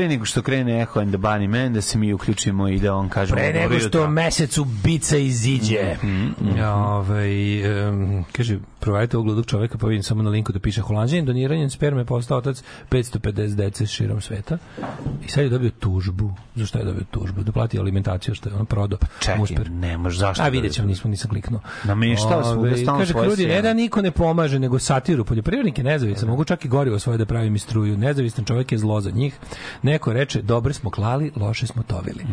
pre 0.00 0.08
nego 0.08 0.24
što 0.24 0.42
krene 0.42 0.82
Echo 0.82 1.00
and 1.00 1.10
the 1.10 1.18
Bunny 1.18 1.48
Man, 1.48 1.72
da 1.72 1.80
se 1.80 1.98
mi 1.98 2.12
uključimo 2.12 2.68
i 2.68 2.78
da 2.78 2.94
on 2.94 3.08
kaže... 3.08 3.34
Pre 3.34 3.52
nego 3.52 3.78
što 3.78 4.08
mesec 4.08 4.58
ubica 4.58 5.16
iziđe. 5.16 5.96
Mhm, 6.04 6.60
Ovaj, 6.64 7.60
em, 7.88 8.24
kaže, 8.32 8.58
provalite 8.90 9.16
ovog 9.16 9.26
ludog 9.26 9.46
čoveka, 9.46 9.78
pa 9.78 9.86
vidim 9.86 10.02
samo 10.02 10.22
na 10.22 10.30
linku 10.30 10.52
da 10.52 10.58
piše 10.58 10.80
Holandžanin, 10.80 11.24
doniranjem 11.24 11.70
sperme 11.70 12.04
postao 12.04 12.38
otac 12.38 12.62
550 12.90 13.54
dece 13.54 13.86
širom 13.86 14.20
sveta. 14.20 14.58
I 15.26 15.28
sad 15.28 15.44
je 15.44 15.50
dobio 15.50 15.70
tužbu. 15.70 16.34
Zašto 16.54 16.78
je 16.78 16.84
dobio 16.84 17.04
tužbu? 17.10 17.42
Da 17.42 17.52
plati 17.52 17.78
alimentaciju 17.78 18.34
što 18.34 18.48
je 18.48 18.54
on 18.54 18.66
prodao. 18.66 18.98
Čekaj, 19.20 19.38
Musper. 19.38 19.70
ne 19.70 19.98
može, 19.98 20.18
zašto? 20.18 20.42
A 20.42 20.48
vidjet 20.48 20.72
ćemo, 20.72 20.88
nismo, 20.88 21.10
nisam 21.10 21.30
kliknuo. 21.30 21.60
Nameštao 21.84 22.44
svuda, 22.44 22.58
Ovaj, 22.58 22.76
stalno 22.76 22.98
Kaže, 23.00 23.12
svoje 23.12 23.28
Krudi, 23.28 23.46
ne 23.46 23.62
da 23.62 23.74
niko 23.74 24.02
ne 24.02 24.10
pomaže, 24.10 24.58
nego 24.58 24.78
satiru. 24.78 25.24
Poljoprivrednike 25.24 25.82
nezavisno, 25.82 26.28
mogu 26.28 26.44
čak 26.44 26.64
i 26.64 26.68
gorivo 26.68 26.98
svoje 26.98 27.18
da 27.18 27.26
pravim 27.26 27.56
i 27.56 27.58
struju. 27.58 27.98
Nezavistan 27.98 28.44
čovjek 28.44 28.72
je 28.72 28.78
zlo 28.78 29.00
za 29.00 29.10
njih. 29.10 29.38
Neko 29.82 30.12
reče, 30.12 30.42
dobre 30.42 30.72
smo 30.72 30.90
klali, 30.90 31.32
loše 31.36 31.66
smo 31.66 31.82
tovili. 31.82 32.24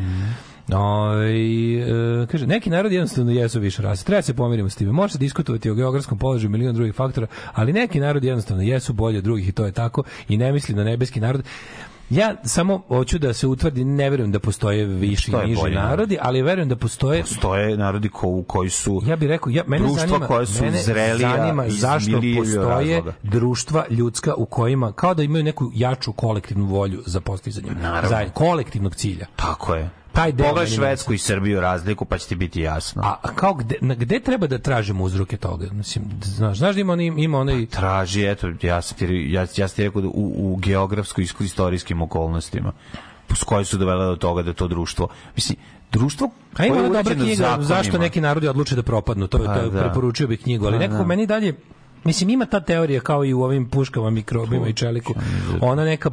Ovaj, 0.74 2.24
e, 2.24 2.28
kaže, 2.28 2.48
neki 2.48 2.70
narodi 2.70 2.96
jednostavno 2.96 3.32
jesu 3.32 3.60
više 3.60 3.82
rase. 3.82 4.06
Treba 4.06 4.22
se 4.22 4.34
pomirimo 4.34 4.70
s 4.70 4.76
time. 4.76 4.92
Može 4.92 5.14
se 5.14 5.20
diskutovati 5.20 5.70
o 5.70 5.76
geografskom 5.76 6.18
položaju 6.18 6.50
milion 6.50 6.76
drugih 6.76 6.96
faktora, 6.96 7.28
ali 7.54 7.74
neki 7.74 8.00
narodi 8.00 8.28
jednostavno 8.28 8.64
jesu 8.64 8.94
bolje 8.94 9.18
od 9.18 9.24
drugih 9.24 9.50
i 9.50 9.52
to 9.52 9.66
je 9.66 9.72
tako 9.72 10.04
i 10.30 10.38
ne 10.38 10.52
mislim 10.52 10.78
na 10.78 10.84
nebeski 10.84 11.20
narod. 11.20 11.44
Ja 12.10 12.36
samo 12.44 12.82
hoću 12.88 13.20
da 13.20 13.34
se 13.34 13.48
utvrdi, 13.48 13.84
ne 13.84 14.10
verujem 14.10 14.32
da 14.32 14.40
postoje 14.40 14.86
viši 14.86 15.32
i 15.32 15.48
niži 15.48 15.70
narodi. 15.70 16.18
ali 16.22 16.42
verujem 16.42 16.70
da 16.70 16.76
postoje 16.76 17.22
Postoje 17.22 17.78
narodi 17.78 18.10
ko, 18.10 18.44
koji 18.48 18.70
su 18.70 19.02
ja 19.06 19.16
bih 19.16 19.30
rekao, 19.30 19.50
ja, 19.50 19.64
mene 19.68 19.86
društva 19.86 20.08
zanima, 20.08 20.28
koja 20.28 20.46
su 20.46 20.64
mene 20.64 20.82
zrelija 20.82 21.38
zanima 21.38 21.66
zašto 21.70 22.12
postoje 22.38 22.96
razloga. 22.96 23.14
društva 23.24 23.86
ljudska 23.90 24.34
u 24.36 24.46
kojima, 24.46 24.92
kao 24.92 25.14
da 25.14 25.24
imaju 25.24 25.44
neku 25.44 25.72
jaču 25.76 26.14
kolektivnu 26.14 26.66
volju 26.66 27.04
za 27.06 27.22
postizanjem 27.22 27.76
Naravno. 27.82 28.10
zajedno, 28.10 28.34
kolektivnog 28.34 28.96
cilja. 28.96 29.26
Tako 29.36 29.76
je. 29.76 29.90
Taj 30.18 30.32
deo 30.32 30.48
Pogledaj 30.48 30.76
Švedsku 30.76 31.14
i 31.14 31.18
Srbiju 31.18 31.62
razliku, 31.62 32.06
pa 32.06 32.18
će 32.18 32.28
ti 32.28 32.36
biti 32.36 32.62
jasno. 32.62 33.02
A 33.06 33.34
kao 33.36 33.54
gde, 33.54 33.76
na 33.82 33.96
gde 33.96 34.20
treba 34.20 34.48
da 34.48 34.58
tražimo 34.58 35.04
uzroke 35.04 35.38
toga? 35.38 35.68
Mislim, 35.72 36.06
znaš, 36.24 36.58
znaš 36.58 36.76
da 36.76 36.82
ima, 36.82 36.94
onaj, 36.94 37.06
ima 37.06 37.40
onaj... 37.40 37.66
Traži, 37.66 38.26
eto, 38.26 38.52
ja 38.62 38.82
sam 38.82 38.98
ti, 38.98 39.06
ja, 39.30 39.42
ja 39.56 39.68
sam 39.68 39.76
ti 39.76 39.84
rekao 39.84 40.02
da 40.02 40.08
u, 40.08 40.12
u 40.14 40.56
geografsko-istorijskim 40.56 42.02
okolnostima 42.02 42.72
s 43.36 43.44
koje 43.44 43.66
su 43.66 43.78
dovele 43.78 44.06
do 44.06 44.16
toga 44.16 44.44
da 44.44 44.54
to 44.54 44.68
društvo, 44.68 45.08
mislim, 45.36 45.58
društvo 45.92 46.30
A 46.58 46.66
ima 46.66 46.76
je 46.78 46.90
dobra 46.90 47.16
knjiga, 47.16 47.36
zakonima. 47.36 47.64
zašto 47.64 47.98
neki 47.98 48.22
narodi 48.22 48.48
odluče 48.48 48.76
da 48.76 48.84
propadnu, 48.84 49.28
to, 49.28 49.38
Pa 49.38 49.54
to 49.54 49.70
da. 49.70 49.82
preporučio 49.82 50.28
bih 50.28 50.40
knjigu, 50.44 50.66
ali 50.66 50.76
Pa 50.76 50.80
nekako 50.80 51.02
da. 51.02 51.08
meni 51.08 51.26
dalje 51.26 51.54
Mislim, 52.04 52.30
ima 52.30 52.46
ta 52.46 52.60
teorija 52.60 53.02
kao 53.02 53.26
i 53.26 53.34
u 53.34 53.44
ovim 53.44 53.70
puškama, 53.70 54.10
mikrobima 54.10 54.68
i 54.68 54.74
čeliku. 54.74 55.14
Ona 55.62 55.86
neka 55.86 56.10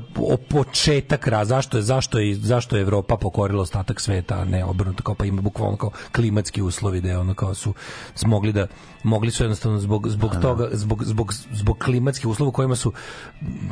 početak 0.48 1.27
raz, 1.27 1.48
zašto 1.48 1.77
je, 1.77 1.82
zašto 1.82 2.19
je, 2.19 2.35
zašto 2.35 2.77
je 2.77 2.82
Evropa 2.82 3.16
pokorila 3.16 3.62
ostatak 3.62 4.01
sveta, 4.01 4.35
a 4.35 4.44
ne 4.44 4.65
obrnuto, 4.65 5.02
kao 5.02 5.15
pa 5.15 5.24
ima 5.24 5.43
bukvalno 5.43 5.77
kao 5.77 5.90
klimatski 6.12 6.62
uslovi 6.62 7.01
da 7.01 7.09
je 7.09 7.19
ono 7.19 7.35
kao 7.35 7.55
su 7.55 7.74
smogli 8.15 8.52
da 8.52 8.66
mogli 9.02 9.31
su 9.31 9.44
jednostavno 9.44 9.78
zbog, 9.78 10.09
zbog 10.09 10.36
toga, 10.43 10.69
zbog, 10.73 11.05
zbog, 11.05 11.32
zbog 11.52 11.78
klimatskih 11.78 12.27
uslova 12.27 12.52
kojima 12.52 12.77
su 12.77 12.93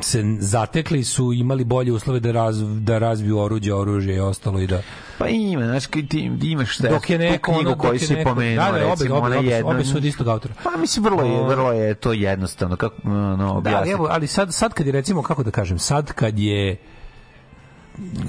se 0.01 0.23
zatekli 0.39 1.03
su 1.03 1.33
imali 1.33 1.63
bolje 1.63 1.91
uslove 1.91 2.19
da, 2.19 2.31
raz, 2.31 2.63
da 2.79 2.97
razviju 2.97 3.39
oruđe, 3.39 3.73
oružje 3.73 4.15
i 4.15 4.19
ostalo 4.19 4.59
i 4.59 4.67
da 4.67 4.81
Pa 5.17 5.27
ima, 5.27 5.65
znaš, 5.65 5.85
ti 5.87 6.31
imaš 6.41 6.73
šta, 6.73 6.89
dok 6.89 7.09
je 7.09 7.19
neko 7.19 7.51
tu 7.51 7.55
knjigu 7.55 7.69
ono, 7.69 7.77
koju 7.77 7.99
si 7.99 8.15
pomenuo, 8.23 8.65
da, 8.65 8.71
da, 8.71 8.77
recimo, 8.77 9.15
obe, 9.15 9.25
ona 9.25 9.39
obe, 9.39 9.47
jedna... 9.47 9.71
obe 9.71 9.85
su 9.85 9.97
od 9.97 10.05
istog 10.05 10.27
autora. 10.27 10.53
Pa 10.63 10.77
mislim, 10.77 11.05
vrlo 11.05 11.23
je, 11.23 11.43
vrlo 11.43 11.71
je 11.71 11.95
to 12.03 12.13
jednostavno, 12.13 12.75
kako, 12.75 13.09
no, 13.09 13.61
Da, 13.61 13.77
ali, 13.77 13.91
evo, 13.91 14.07
ali 14.11 14.27
sad, 14.27 14.53
sad 14.53 14.73
kad 14.73 14.85
je 14.85 14.91
recimo, 14.91 15.21
kako 15.21 15.43
da 15.43 15.51
kažem, 15.51 15.79
sad 15.79 16.13
kad 16.13 16.39
je 16.39 16.77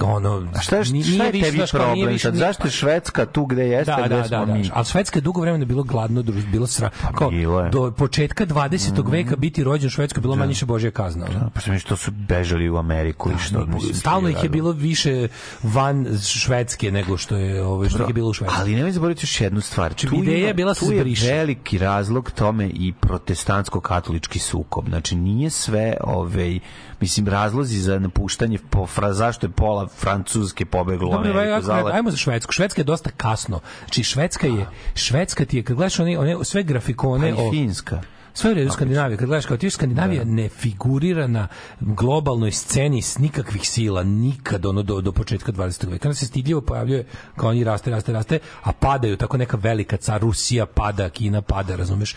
ono 0.03 0.49
A 0.55 0.61
šta 0.61 0.77
je, 0.77 0.83
ni- 0.83 1.03
šta 1.03 1.11
nije 1.13 1.27
je 1.27 1.33
tebi 1.33 1.57
nije 1.57 1.67
problem? 1.69 2.09
više- 2.09 2.19
Sad, 2.19 2.35
nije- 2.35 2.41
zašto 2.41 2.67
je 2.67 2.71
Švedska 2.71 3.27
tu 3.27 3.47
gde 3.47 3.63
jeste, 3.65 3.93
da, 3.93 4.07
gde 4.07 4.17
da, 4.17 4.25
smo 4.25 4.39
da, 4.39 4.45
da. 4.45 4.55
mi? 4.55 4.71
Ali 4.73 4.85
Švedska 4.85 5.19
je 5.19 5.23
dugo 5.23 5.41
vremena 5.41 5.65
bilo 5.65 5.83
gladno 5.83 6.23
društvo, 6.23 6.51
bilo 6.53 6.67
sra... 6.67 6.91
kao, 7.15 7.31
bilo 7.31 7.69
do 7.69 7.91
početka 7.91 8.47
20. 8.47 9.11
veka 9.11 9.37
biti 9.37 9.65
rođen 9.65 9.87
u 9.87 9.91
Švedskoj 9.91 10.21
bilo 10.21 10.37
manje 10.37 10.49
više 10.49 10.67
božja 10.67 10.91
kazna. 10.91 11.27
ono. 11.31 11.51
Pa 11.55 11.61
sam 11.61 11.79
što 11.79 11.97
su 11.97 12.11
bežali 12.11 12.71
u 12.71 12.77
Ameriku 12.77 13.31
i 13.31 13.39
što, 13.39 13.67
mislim, 13.67 13.95
Stalno 13.95 14.29
ih 14.29 14.43
je 14.43 14.49
bilo 14.49 14.73
više 14.73 15.29
van 15.63 16.07
Švedske 16.23 16.91
nego 16.93 17.17
što 17.17 17.37
je 17.37 17.65
ovaj 17.65 17.89
što 17.89 18.03
ih 18.03 18.09
je 18.09 18.15
bilo 18.15 18.29
u 18.29 18.33
Švedskoj. 18.33 18.61
Ali 18.61 18.75
nemoj 18.75 18.93
zaboraviti 18.93 19.23
još 19.23 19.41
jednu 19.41 19.61
stvar. 19.61 19.91
Znači, 19.91 20.17
ideja 20.17 20.47
je 20.47 20.55
bila 20.55 20.71
da 20.71 20.75
se 20.75 20.97
je 20.97 21.05
veliki 21.27 21.79
razlog 21.79 22.31
tome 22.31 22.67
i 22.67 22.93
protestantsko-katolički 23.01 24.39
sukob. 24.39 24.89
Znači, 24.89 25.17
nije 25.17 25.51
sve, 25.51 25.97
ovaj, 26.01 26.59
mislim, 27.01 27.29
razlozi 27.29 27.79
za 27.79 27.99
napuštanje, 27.99 28.59
po, 28.61 28.87
fra, 28.87 29.13
zašto 29.13 29.47
je 29.47 29.51
pola 29.51 29.89
Francuske 29.89 30.65
pobeglo 30.65 31.09
u 31.09 31.13
Dobro, 31.13 31.31
Ameriku. 31.31 31.39
ajmo, 31.45 31.61
zale- 31.63 31.93
ajmo 31.93 32.11
za 32.11 32.17
Švedsku. 32.17 32.53
Švedska 32.53 32.81
je 32.81 32.85
dosta 32.85 33.11
kasno. 33.11 33.61
Znači 33.79 34.05
Švedska 34.05 34.47
je 34.47 34.67
Švedska 34.95 35.45
ti 35.45 35.57
je 35.57 35.63
kad 35.63 35.77
gledaš 35.77 35.99
one, 35.99 36.19
one 36.19 36.45
sve 36.45 36.63
grafikone 36.63 37.35
Pa 37.35 37.43
o 37.43 37.51
Finska. 37.51 38.01
Sve 38.37 38.51
u 38.51 38.55
redu 38.55 38.71
Skandinavija, 38.71 39.17
kad 39.19 39.27
gledaš 39.29 39.47
kao 39.47 39.57
ti 39.57 39.71
Skandinavija 39.71 40.25
ne 40.25 40.49
figurira 40.49 41.27
na 41.27 41.49
globalnoj 41.81 42.51
sceni 42.51 43.03
s 43.03 43.19
nikakvih 43.19 43.69
sila, 43.69 44.03
nikad 44.03 44.67
ono 44.67 44.83
do, 44.83 45.01
do 45.01 45.13
početka 45.13 45.53
20. 45.53 45.91
veka. 45.91 46.09
Onda 46.09 46.15
se 46.15 46.27
stidljivo 46.27 46.61
pojavljuje 46.61 47.05
kao 47.37 47.49
oni 47.49 47.65
raste, 47.65 47.91
raste, 47.91 48.13
raste, 48.13 48.39
a 48.63 48.73
padaju 48.73 49.17
tako 49.17 49.37
neka 49.37 49.57
velika 49.57 49.97
car, 49.97 50.21
Rusija 50.21 50.67
pada, 50.67 51.09
Kina 51.09 51.43
pada, 51.43 51.77
razumeš? 51.77 52.15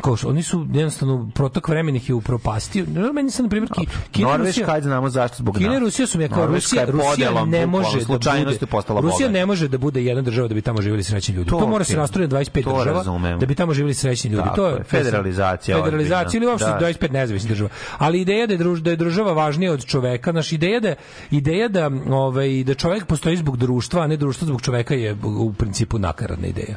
Kao 0.00 0.16
što, 0.16 0.28
oni 0.28 0.42
su 0.42 0.66
jednostavno, 0.72 1.30
protok 1.34 1.68
vremena 1.68 1.96
ih 1.96 2.08
je 2.08 2.14
upropastio. 2.14 2.86
Meni 3.14 3.30
se, 3.30 3.42
na 3.42 3.48
primjer, 3.48 3.70
Ki, 3.72 3.86
Kina, 4.10 4.28
Norveška, 4.28 4.60
Rusija, 4.60 4.74
ajde 4.74 4.86
znamo 4.86 5.08
zašto 5.10 5.36
zbog 5.36 5.56
Kina 5.56 5.70
nas. 5.70 5.80
Rusija 5.80 6.06
su 6.06 6.18
mi 6.18 6.28
kao 6.28 6.46
Rusija, 6.46 6.84
Rusija 6.84 7.44
ne 7.44 7.66
može 7.66 7.98
da 7.98 8.04
bude 8.44 8.66
postala 8.70 9.00
Rusija 9.00 9.28
ne 9.28 9.46
može 9.46 9.68
da 9.68 9.78
bude 9.78 10.04
jedna 10.04 10.22
država 10.22 10.48
da 10.48 10.54
bi 10.54 10.62
tamo 10.62 10.82
živjeli 10.82 11.02
srećni 11.04 11.34
ljudi. 11.34 11.50
To 11.50 11.58
To, 11.58 11.66
mora 11.66 11.84
se 11.84 11.96
rastrojiti 11.96 12.34
25 12.34 12.64
To 12.64 12.78
država 12.78 12.96
razumem. 12.98 13.38
da 13.38 13.46
bi 13.46 13.54
tamo 13.54 13.74
živjeli 13.74 13.94
srećni 13.94 14.30
ljudi. 14.30 14.42
Tako 14.42 14.56
to 14.56 14.68
je, 14.68 14.84
federalizacija. 14.84 15.59
Federacija. 15.66 15.84
federalizacija 15.84 16.38
ili 16.38 16.46
uopšte 16.46 16.66
Da. 16.66 16.78
25 16.80 17.10
nezavisnih 17.12 17.50
država. 17.50 17.70
Ali 17.98 18.20
ideja 18.20 18.46
da 18.46 18.54
je, 18.54 18.58
druž, 18.58 18.80
da 18.80 18.90
je 18.90 18.96
država 18.96 19.32
važnija 19.32 19.72
od 19.72 19.84
čoveka, 19.86 20.32
naš 20.32 20.52
ideja 20.52 20.80
da 20.80 20.94
ideja 21.30 21.68
da 21.68 21.90
ovaj 22.10 22.64
da 22.64 22.74
čovek 22.74 23.06
postoji 23.06 23.36
zbog 23.36 23.56
društva, 23.56 24.02
a 24.02 24.06
ne 24.06 24.16
društvo 24.16 24.46
zbog 24.46 24.62
čoveka 24.62 24.94
je 24.94 25.16
u 25.24 25.52
principu 25.52 25.98
nakaradna 25.98 26.46
ideja. 26.46 26.76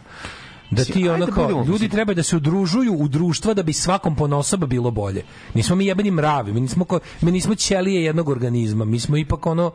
Da 0.71 0.83
ti 0.85 1.09
ono 1.09 1.27
kao, 1.27 1.65
ljudi 1.67 1.89
treba 1.89 2.13
da 2.13 2.23
se 2.23 2.35
udružuju 2.35 2.93
u 2.93 3.07
društva 3.07 3.53
da 3.53 3.63
bi 3.63 3.73
svakom 3.73 4.15
ponosoba 4.15 4.65
bilo 4.65 4.91
bolje. 4.91 5.23
Nismo 5.53 5.75
mi 5.75 5.85
jebeni 5.85 6.11
mravi, 6.11 6.53
mi 6.53 6.61
nismo, 6.61 6.85
ko, 6.85 6.99
mi 7.21 7.31
nismo 7.31 7.55
ćelije 7.55 8.03
jednog 8.03 8.29
organizma, 8.29 8.85
mi 8.85 8.99
smo 8.99 9.17
ipak 9.17 9.45
ono, 9.45 9.71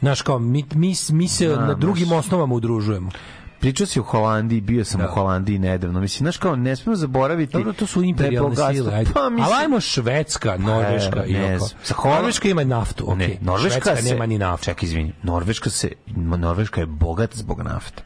znaš 0.00 0.22
kao, 0.22 0.38
mi, 0.38 0.64
mi, 0.74 0.94
mi 1.10 1.28
se 1.28 1.48
Da, 1.48 1.66
na 1.66 1.74
drugim 1.74 2.08
baš. 2.08 2.18
osnovama 2.18 2.54
udružujemo. 2.54 3.10
Pričao 3.64 3.86
si 3.86 4.00
o 4.00 4.04
Holandiji, 4.04 4.60
bio 4.60 4.84
sam 4.84 5.00
u 5.00 5.06
Holandiji 5.06 5.58
nedavno. 5.58 6.00
Mislim, 6.00 6.18
znaš 6.18 6.36
kao, 6.36 6.56
ne 6.56 6.76
smemo 6.76 6.96
zaboraviti... 6.96 7.52
Dobro, 7.52 7.72
to 7.72 7.86
su 7.86 8.02
da 8.02 8.06
bogatstvo- 8.40 8.72
sile, 8.74 8.94
ajde. 8.94 9.10
Pa, 9.14 9.28
mislim, 9.30 9.44
Ali 9.44 9.62
ajmo 9.62 9.80
Švedska, 9.80 10.56
Norveška 10.56 11.20
E, 11.20 11.28
i 11.28 11.32
ne 11.32 11.56
oko. 11.56 11.68
Sa 11.82 11.94
Holand- 11.94 12.16
Norveška 12.16 12.48
ima 12.48 12.64
naftu, 12.64 13.04
okej. 13.06 13.28
Ne, 13.28 13.36
Norveška 13.40 13.80
Švedska 13.80 13.96
se, 13.96 14.10
nema 14.10 14.26
ni 14.26 14.38
naftu. 14.38 14.64
Čekaj, 14.64 14.86
izvini. 14.86 15.12
Norveška 15.22 15.70
se 15.70 15.90
Norveška 16.16 16.80
je 16.80 16.86
bogata 16.86 17.36
zbog 17.36 17.60
nafte. 17.62 18.02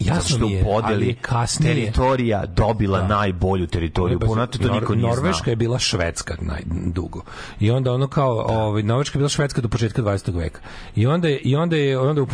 Jasno 0.00 0.36
što 0.36 0.46
je, 0.46 0.64
podeli 0.64 1.14
kasnije- 1.14 1.74
teritorija 1.74 2.46
dobila 2.46 3.02
najbolju 3.02 3.66
teritoriju. 3.66 4.20
Ponato 4.20 4.58
to 4.58 4.72
niko 4.72 4.94
nije 4.94 5.08
Norveška 5.08 5.42
znao. 5.44 5.52
je 5.52 5.56
bila 5.56 5.78
Švedska 5.78 6.36
najdugo. 6.40 7.22
I 7.60 7.70
onda 7.70 7.92
ono 7.92 8.08
kao, 8.08 8.30
ovaj 8.40 8.82
Norveška 8.82 9.16
je 9.16 9.20
bila 9.20 9.28
Švedska 9.28 9.60
do 9.60 9.68
početka 9.68 10.02
20. 10.02 10.34
veka. 10.34 10.60
I 10.96 11.06
onda 11.06 11.28
je 11.28 11.38
i 11.38 11.56
onda 11.56 11.76
je 11.76 11.98
onda 12.00 12.22
u 12.24 12.26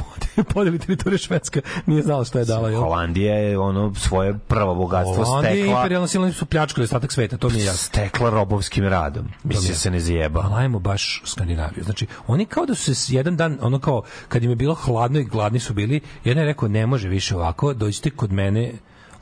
podeli- 0.45 0.79
teritorije 0.79 1.19
Švedska 1.19 1.61
nije 1.87 2.03
znala 2.03 2.25
šta 2.25 2.39
je 2.39 2.45
dala, 2.45 2.69
jel? 2.71 2.81
Holandija 2.81 3.35
je 3.35 3.59
ono 3.59 3.95
svoje 3.95 4.39
prvo 4.39 4.75
bogatstvo 4.75 5.25
Holandija 5.25 5.53
stekla 5.55 5.73
imperijalna 5.73 6.09
sila 6.09 6.33
su 6.33 6.47
pljačkali 6.47 6.85
ostatak 6.85 7.13
sveta, 7.13 7.37
to 7.37 7.49
mi 7.49 7.59
je 7.59 7.65
jasno. 7.65 7.79
stekla 7.79 8.31
robovskim 8.31 8.85
radom. 8.85 9.29
Mislim 9.45 9.75
se 9.75 9.91
ne 9.91 10.01
zajeba. 10.01 10.41
Ali 10.43 10.55
ajmo 10.57 10.79
baš 10.79 11.23
Skandinaviju. 11.27 11.85
Znači, 11.85 12.07
oni 12.27 12.47
kao 12.47 12.67
da 12.67 12.75
su 12.75 12.95
se 12.95 13.15
jedan 13.15 13.37
dan, 13.37 13.59
ono 13.61 13.79
kao, 13.79 14.03
kad 14.29 14.43
im 14.43 14.51
je 14.51 14.57
bilo 14.57 14.75
hladno 14.75 15.19
i 15.19 15.25
gladni 15.25 15.61
su 15.61 15.75
bili, 15.75 16.01
jedan 16.25 16.43
je 16.43 16.47
rekao, 16.47 16.69
ne 16.69 16.87
može 16.87 17.09
više 17.09 17.37
ovako, 17.37 17.56
dođite 17.77 18.11
kod 18.11 18.33
mene 18.33 18.73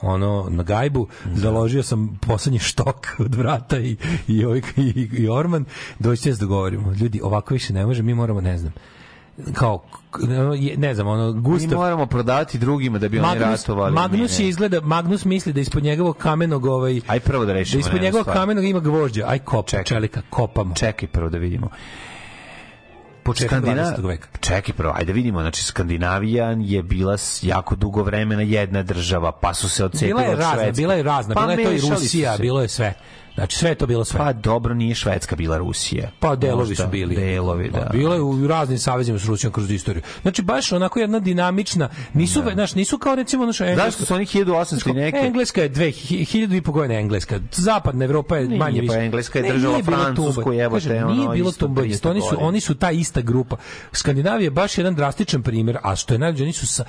ono 0.01 0.47
na 0.51 0.62
gajbu 0.62 1.06
založio 1.35 1.82
sam 1.82 2.19
poslednji 2.27 2.59
štok 2.59 3.06
od 3.24 3.35
vrata 3.35 3.78
i 3.78 3.97
i 4.28 4.44
ovaj 4.44 4.61
i, 4.77 5.09
i 5.12 5.28
Orman 5.28 5.65
dođite 5.98 6.31
da 6.31 6.36
se 6.36 6.40
dogovorimo 6.40 6.93
ljudi 6.93 7.20
ovako 7.23 7.55
više 7.55 7.73
ne 7.73 7.86
može 7.86 8.02
mi 8.02 8.15
moramo 8.15 8.40
ne 8.40 8.59
znam 8.59 8.73
kao 9.52 9.85
ne 10.77 10.94
znam 10.94 11.06
ono 11.06 11.32
Mi 11.32 11.40
Gustav 11.40 11.78
moramo 11.78 12.06
prodavati 12.06 12.59
drugima 12.59 12.98
da 12.98 13.09
bi 13.09 13.19
oni 13.19 13.28
Magnus, 13.28 13.61
ratovali. 13.61 13.94
Magnus 13.94 14.39
Mi 14.39 14.44
je 14.44 14.48
izgleda 14.48 14.81
Magnus 14.81 15.24
misli 15.24 15.52
da 15.52 15.61
ispod 15.61 15.82
njegovog 15.82 16.16
kamenog 16.16 16.65
ovaj 16.66 17.01
Aj 17.06 17.20
prvo 17.20 17.40
da 17.40 17.47
da 17.47 17.52
rešimo. 17.52 17.81
ispod 17.81 17.94
jednu 17.94 18.06
njegovog 18.06 18.24
stvar. 18.24 18.36
kamenog 18.36 18.65
ima 18.65 18.81
gvožđe 18.81 19.23
aj 19.27 19.39
kop 19.39 19.66
čelika 19.85 20.23
kopamo 20.31 20.74
Čekaj 20.74 21.09
prvo 21.09 21.28
da 21.28 21.39
vidimo. 21.39 21.69
Početak 23.25 23.51
Skandina- 23.51 23.97
20. 23.97 24.07
veka 24.07 24.29
Čekaj 24.41 24.75
prvo, 24.75 24.93
ajde 24.97 25.13
vidimo, 25.13 25.41
znači 25.41 25.63
Skandinavija 25.65 26.57
je 26.61 26.83
bila 26.83 27.17
jako 27.43 27.77
dugo 27.77 28.03
vremena 28.03 28.43
jedna 28.43 28.83
država, 28.83 29.33
pa 29.33 29.55
su 29.55 29.69
se 29.69 29.85
odcepili 29.85 30.09
Bila 30.13 30.23
je 30.23 30.31
od 30.31 30.39
razna, 30.39 30.55
Švedske. 30.55 30.83
bila 30.83 30.95
je 30.95 31.03
razna, 31.03 31.35
Pa 31.35 31.41
bila 31.41 31.53
je 31.53 31.65
to 31.65 31.73
i 31.73 31.91
Rusija, 31.91 32.37
bilo 32.39 32.63
je 32.63 32.69
sve. 32.69 32.95
Znači 33.35 33.56
sve 33.56 33.70
je 33.70 33.74
to 33.74 33.86
bilo 33.86 34.05
sve. 34.05 34.19
Pa 34.19 34.32
dobro, 34.32 34.74
nije 34.74 34.94
Švedska 34.94 35.36
bila 35.36 35.59
Rusija. 35.59 36.11
Pa 36.20 36.36
delovi 36.36 36.59
Možda 36.59 36.85
su 36.85 36.90
bili. 36.90 37.16
Delovi, 37.16 37.70
da. 37.70 37.81
Pa, 37.81 37.93
bilo 37.93 38.15
je 38.15 38.20
u 38.20 38.47
raznim 38.47 38.78
savezima 38.78 39.19
s 39.19 39.24
Rusijom 39.24 39.52
kroz 39.52 39.70
istoriju. 39.70 40.02
Znači 40.23 40.43
baš 40.43 40.73
onako 40.73 41.01
jedna 41.01 41.19
dinamična, 41.20 41.89
nisu, 42.12 42.43
da. 42.43 42.51
znaš, 42.51 42.74
nisu 42.74 42.98
kao 42.98 43.15
recimo 43.15 43.43
ono 43.43 43.52
što 43.52 43.65
Zašto 43.77 44.05
su 44.05 44.15
oni 44.15 44.27
1800 44.27 44.90
i 44.90 44.93
neke? 44.93 45.19
Engleska 45.19 45.62
je 45.62 45.70
2000 45.70 46.56
i 46.56 46.61
po 46.61 46.73
godina 46.73 46.94
Engleska. 46.94 47.40
Zapadna 47.52 48.05
Evropa 48.05 48.36
je 48.36 48.48
Nije, 48.48 48.59
manje 48.59 48.78
pa 48.78 48.82
više. 48.82 49.05
Engleska 49.05 49.39
je 49.39 49.52
bilo 49.52 49.82
Francusku, 49.82 50.52
jebote, 50.52 50.89
Kažem, 50.89 51.05
ono, 51.05 51.15
Nije 51.15 51.28
bilo 51.28 51.51
isto 51.51 51.66
tumbanje. 51.66 51.89
300 51.89 52.11
Oni 52.11 52.20
su, 52.20 52.36
oni 52.39 52.61
su 52.61 52.74
ta 52.74 52.90
ista 52.90 53.20
grupa. 53.20 53.56
Skandinavija 53.93 54.47
je 54.47 54.51
baš 54.51 54.78
jedan 54.78 54.94
drastičan 54.94 55.43
primjer, 55.43 55.78
a 55.82 55.97
što 55.97 56.15
je 56.15 56.19
najbolje, 56.19 56.43
oni 56.43 56.52
su 56.52 56.66
sa, 56.66 56.85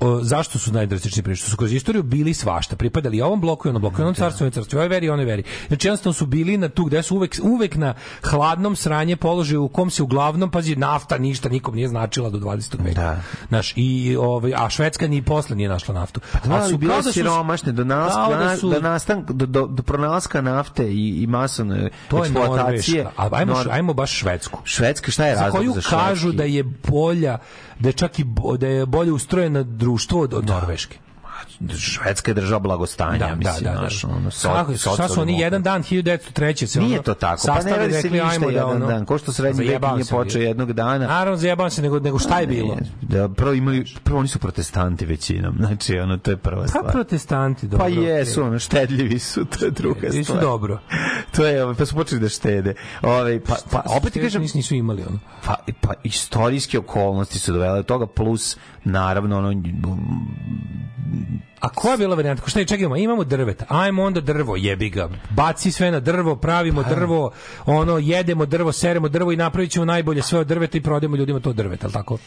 o, 0.00 0.18
zašto 0.22 0.58
su 0.58 0.72
najdrastičniji 0.72 1.22
primjer? 1.22 1.38
Što 1.38 1.50
su 1.50 1.56
kroz 1.56 1.72
istoriju 1.72 2.02
bili 2.02 2.34
svašta, 2.34 2.76
pripadali 2.76 3.20
ovom 3.20 3.40
bloku 3.40 3.68
i 3.68 3.70
onom 3.70 3.82
bloku, 3.82 3.96
i 3.98 4.02
onom 4.02 4.14
carstvu 4.14 4.46
i 4.46 4.50
carstvu, 4.50 4.76
i 4.76 4.78
ovoj 4.78 4.88
veri 4.88 5.06
i 5.06 5.10
onoj 5.10 5.24
veri. 5.24 5.42
Znači 5.68 5.88
jednostavno 5.88 6.12
su 6.14 6.26
bili 6.26 6.56
na 6.56 6.68
tu 6.68 6.84
gde 6.84 7.02
su 7.02 7.16
uvek, 7.16 7.36
uvek 7.42 7.76
na 7.76 7.94
hladnom 8.22 8.76
sranje 8.76 9.16
položaju 9.16 9.62
u 9.64 9.68
kom 9.68 9.90
se 9.90 10.02
uglavnom, 10.02 10.50
pazi, 10.50 10.76
nafta 10.76 11.18
ništa 11.18 11.48
nikom 11.48 11.74
nije 11.74 11.88
značila 11.88 12.30
do 12.30 12.38
20. 12.38 12.84
veka. 12.84 13.00
Da. 13.00 13.20
Znaš, 13.48 13.72
i, 13.76 14.16
ovaj, 14.16 14.52
a 14.56 14.70
Švedska 14.70 15.08
ni 15.08 15.22
posle 15.22 15.56
nije 15.56 15.68
našla 15.68 15.94
naftu. 15.94 16.20
Da, 16.44 16.54
a 16.54 16.68
bilo 16.78 16.92
kao 16.92 17.02
da 17.02 17.02
su- 17.02 17.12
siromašne 17.12 17.72
do 17.72 17.84
nas, 17.84 18.12
da 18.14 18.50
do, 18.50 18.56
su- 18.56 18.70
do, 18.70 18.80
nastan, 18.80 19.24
do, 19.28 19.46
do, 19.46 19.66
do 19.66 19.82
pronalaska 19.82 20.40
nafte 20.40 20.92
i, 20.92 21.22
i 21.22 21.26
masovne 21.26 21.90
To 22.08 22.16
je 22.16 22.20
eksploatacije. 22.20 23.04
Norveška. 23.04 23.22
A 23.22 23.28
ajmo, 23.32 23.54
ajmo 23.70 23.94
baš 23.94 24.12
Švedsku. 24.12 24.58
Švedska, 24.64 25.10
šta 25.10 25.26
je 25.26 25.36
za 25.36 25.42
razlog 25.42 25.60
koju 25.60 25.72
za 25.72 25.80
kažu 25.80 26.32
da 26.32 26.44
je 26.44 26.64
bolja, 26.88 27.38
da 27.80 27.88
je 27.88 27.92
čak 27.92 28.18
i 28.18 28.24
da 28.58 28.66
je 28.66 28.86
bolje 28.86 29.12
ustrojeno 29.12 29.62
društvo 29.62 30.20
od, 30.20 30.34
od 30.34 30.46
Norveške. 30.46 30.98
Švedska 31.70 32.30
je 32.30 32.34
država 32.34 32.58
blagostanja, 32.58 33.18
Da, 33.18 33.26
da, 33.26 33.34
mislim, 33.34 33.64
da, 33.64 33.70
da. 33.70 33.76
znaš, 33.78 34.04
ono, 34.04 34.30
so- 34.30 34.52
Kako, 34.54 34.74
šta 34.74 35.08
su 35.08 35.20
oni 35.20 35.40
jedan 35.40 35.62
dan 35.62 35.82
1903. 35.82 36.66
se 36.66 36.80
Nije 36.80 37.02
to 37.02 37.14
tako, 37.14 37.42
pa 37.46 37.60
ne 37.60 37.76
radi 37.76 37.92
se 37.92 38.10
ništa 38.10 38.38
da, 38.38 38.46
jedan 38.46 38.70
ono- 38.70 38.86
dan, 38.86 39.04
ko 39.04 39.18
što 39.18 39.32
srednji 39.32 39.64
vek 39.64 39.82
nije 39.84 40.04
počeo 40.06 40.42
jednog 40.42 40.72
dana. 40.72 41.06
Naravno, 41.06 41.36
zajebavam 41.36 41.70
se, 41.70 41.82
nego, 41.82 42.00
nego 42.00 42.18
šta 42.18 42.38
je 42.38 42.46
bilo? 42.46 42.76
Da, 43.02 43.28
prvo 43.28 43.52
imali, 43.52 43.84
prvo 44.04 44.18
oni 44.18 44.28
su 44.28 44.38
protestanti 44.38 45.06
većinom, 45.06 45.54
znači 45.56 45.98
ono, 45.98 46.16
to 46.16 46.30
je 46.30 46.36
prva 46.36 46.62
Pa 46.62 46.68
stvar. 46.68 46.92
protestanti, 46.92 47.66
dobro. 47.66 47.84
Pa 47.86 47.90
jesu, 47.90 48.42
ono, 48.42 48.58
štedljivi 48.58 49.18
su, 49.18 49.44
to 49.46 49.64
je 49.64 49.70
druga 49.70 50.08
stvar. 50.14 50.40
dobro. 50.40 50.78
To 51.30 51.46
je, 51.46 51.64
ovaj, 51.64 51.74
pa 51.74 51.86
su 51.86 51.94
počeli 51.94 52.20
da 52.20 52.28
štede. 52.28 52.74
Ove, 53.02 53.40
pa, 53.40 53.54
pa, 53.70 53.82
opet 53.88 54.12
ti 54.12 54.20
kažem, 54.20 54.42
Nisu, 54.42 54.56
nisu 54.58 54.74
imali 54.74 55.02
ono. 55.02 55.18
pa, 55.44 55.54
pa 55.80 55.92
istorijske 56.02 56.78
okolnosti 56.78 57.38
su 57.38 57.52
dovele 57.52 57.76
do 57.76 57.82
toga, 57.82 58.06
plus, 58.06 58.56
naravno, 58.84 59.38
ono, 59.38 59.52
A 61.60 61.68
koja 61.68 61.92
je 61.92 61.98
bila 61.98 62.16
varijanta? 62.16 62.42
Šta 62.46 62.60
je, 62.60 62.66
čekajmo, 62.66 62.96
imamo 62.96 63.24
drveta. 63.24 63.64
Ajmo 63.68 64.02
onda 64.02 64.20
drvo, 64.20 64.56
jebi 64.56 64.90
ga. 64.90 65.08
Baci 65.30 65.72
sve 65.72 65.90
na 65.90 66.00
drvo, 66.00 66.36
pravimo 66.36 66.82
drvo, 66.82 67.30
ono, 67.66 67.98
jedemo 67.98 68.46
drvo, 68.46 68.72
seremo 68.72 69.08
drvo 69.08 69.32
i 69.32 69.36
napravit 69.36 69.70
ćemo 69.70 69.84
najbolje 69.84 70.22
sve 70.22 70.38
od 70.38 70.46
drveta 70.46 70.78
i 70.78 70.80
prodajemo 70.80 71.16
ljudima 71.16 71.40
to 71.40 71.52
drveta, 71.52 71.86
al 71.86 71.92
tako? 71.92 72.18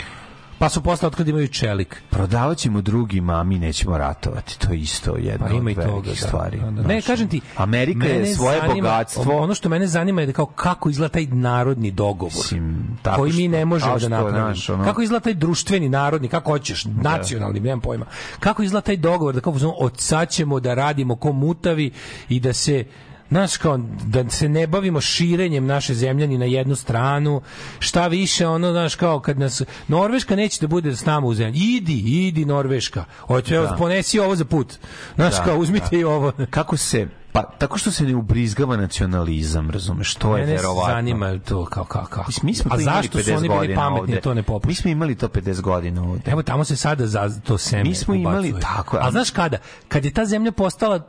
Pa 0.60 0.70
su 0.70 0.82
posle 0.82 1.08
otkad 1.08 1.28
imaju 1.28 1.48
čelik. 1.48 2.02
prodavat 2.10 2.58
ćemo 2.58 2.82
drugima, 2.82 3.34
a 3.34 3.44
mi 3.44 3.60
nećemo 3.60 3.98
ratovati. 3.98 4.60
To 4.60 4.72
je 4.72 4.80
isto 4.80 5.16
jedna 5.16 5.48
Pa 5.48 5.54
ima 5.54 5.66
od 5.66 5.72
i 5.72 5.76
toga, 5.78 6.10
da. 6.10 6.16
stvari. 6.18 6.60
Da, 6.60 6.66
da. 6.66 6.72
Znaš, 6.74 6.86
Ne, 6.88 7.02
kažem 7.02 7.28
ti, 7.28 7.42
Amerika 7.58 8.08
je 8.08 8.36
svoje 8.36 8.60
zanima- 8.60 8.76
bogatstvo... 8.76 9.34
Ono 9.34 9.54
što 9.54 9.70
mene 9.70 9.88
zanima 9.88 10.22
je 10.22 10.28
da 10.28 10.34
kao 10.34 10.46
kako 10.46 10.90
izgleda 10.90 11.10
taj 11.10 11.26
narodni 11.26 11.92
dogovor. 11.92 12.34
Mislim, 12.36 12.98
tako 13.02 13.18
koji 13.18 13.30
mi 13.30 13.40
što- 13.40 13.52
ne 13.52 13.66
možemo 13.66 14.00
da 14.00 14.08
napravimo. 14.10 14.38
znaš, 14.46 14.70
ono- 14.70 14.84
Kako 14.84 15.02
izgleda 15.02 15.24
taj 15.24 15.34
društveni, 15.34 15.90
narodni, 15.90 16.28
kako 16.28 16.52
hoćeš, 16.52 16.86
nacionalni, 16.86 17.60
nemam 17.60 17.82
pojma. 17.82 18.06
Kako 18.40 18.64
izgleda 18.64 18.86
taj 18.86 18.98
dogovor 18.98 19.36
da 19.36 19.42
kao 19.42 19.54
od 19.78 19.94
sad 19.98 20.30
ćemo 20.30 20.60
da 20.60 20.74
radimo 20.74 21.16
ko 21.16 21.32
mutavi 21.34 21.92
i 22.30 22.40
da 22.40 22.54
se 22.54 22.86
Znaš, 23.34 23.58
kao, 23.58 23.78
da 24.04 24.30
se 24.30 24.50
ne 24.50 24.68
bavimo 24.68 25.02
širenjem 25.02 25.66
naše 25.66 25.94
zemlje 25.94 26.28
ni 26.28 26.38
na 26.38 26.46
jednu 26.46 26.76
stranu, 26.76 27.42
šta 27.80 28.08
više, 28.08 28.48
ono, 28.48 28.72
znaš, 28.72 28.96
kao, 28.96 29.20
kad 29.20 29.40
nas, 29.40 29.62
Norveška 29.88 30.36
neće 30.36 30.58
da 30.62 30.68
bude 30.68 30.96
s 30.96 31.06
nama 31.06 31.28
u 31.28 31.34
zemlji, 31.34 31.60
idi, 31.60 31.94
idi 32.20 32.46
Norveška, 32.46 33.06
hoće, 33.20 33.58
Da. 33.58 33.76
ponesi 33.78 34.20
ovo 34.20 34.36
za 34.36 34.46
put, 34.46 34.74
znaš, 35.16 35.34
Da, 35.34 35.44
kao, 35.44 35.58
uzmite 35.58 35.98
i 35.98 36.04
ovo. 36.04 36.32
Kako 36.50 36.78
se 36.78 37.08
pa 37.32 37.44
tako 37.44 37.78
što 37.78 37.92
se 37.92 38.04
ne 38.04 38.16
ubrizgava 38.16 38.78
nacionalizam, 38.78 39.70
razumeš, 39.70 40.16
to 40.16 40.38
je 40.38 40.42
Mene 40.42 40.56
verovatno. 40.56 40.94
zanima 40.94 41.40
to 41.40 41.66
kao 41.66 41.84
kako. 41.86 42.24
Mislim, 42.28 42.46
mi 42.46 42.56
smo 42.56 42.72
A 42.72 42.76
to 42.76 42.82
imali 42.82 42.96
zašto 42.98 43.18
50 43.20 43.24
su 43.26 43.34
oni 43.34 43.50
bili 43.52 43.76
pametni, 43.76 44.00
ovde. 44.02 44.16
da 44.16 44.22
to 44.22 44.34
ne 44.34 44.44
popuši? 44.44 44.70
Mi 44.70 44.76
smo 44.76 44.92
imali 44.92 45.16
to 45.16 45.28
50 45.28 45.62
godina 45.62 46.04
ovde. 46.04 46.32
Evo 46.32 46.44
tamo 46.44 46.64
se 46.64 46.76
sada 46.76 47.08
za 47.08 47.30
to 47.40 47.58
seme 47.58 47.84
Mi 47.84 47.96
smo 47.96 48.14
imali 48.14 48.50
ubacuje. 48.50 48.62
tako, 48.68 48.98
A 48.98 49.00
a- 49.00 49.12
znaš 49.12 49.30
kada? 49.30 49.58
Kad 49.88 50.06
je 50.06 50.12
ta 50.12 50.26
zemlja 50.26 50.52
postala 50.52 51.00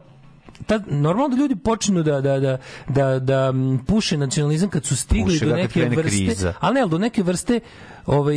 ta, 0.66 0.80
normalno 0.86 1.28
da 1.28 1.36
ljudi 1.36 1.56
počnu 1.56 2.02
da, 2.02 2.20
da, 2.20 2.40
da, 2.40 2.58
da, 2.88 3.18
da 3.18 3.52
puše 3.86 4.16
nacionalizam 4.16 4.70
kad 4.70 4.84
su 4.84 4.96
stigli 4.96 5.24
Puše 5.24 5.44
do 5.44 5.50
kad 5.50 5.58
neke 5.60 5.84
vrste, 5.88 6.10
kriza. 6.10 6.54
ali 6.60 6.74
ne, 6.74 6.80
ali 6.80 6.90
do 6.90 6.98
neke 6.98 7.22
vrste 7.22 7.60
ovaj 8.06 8.36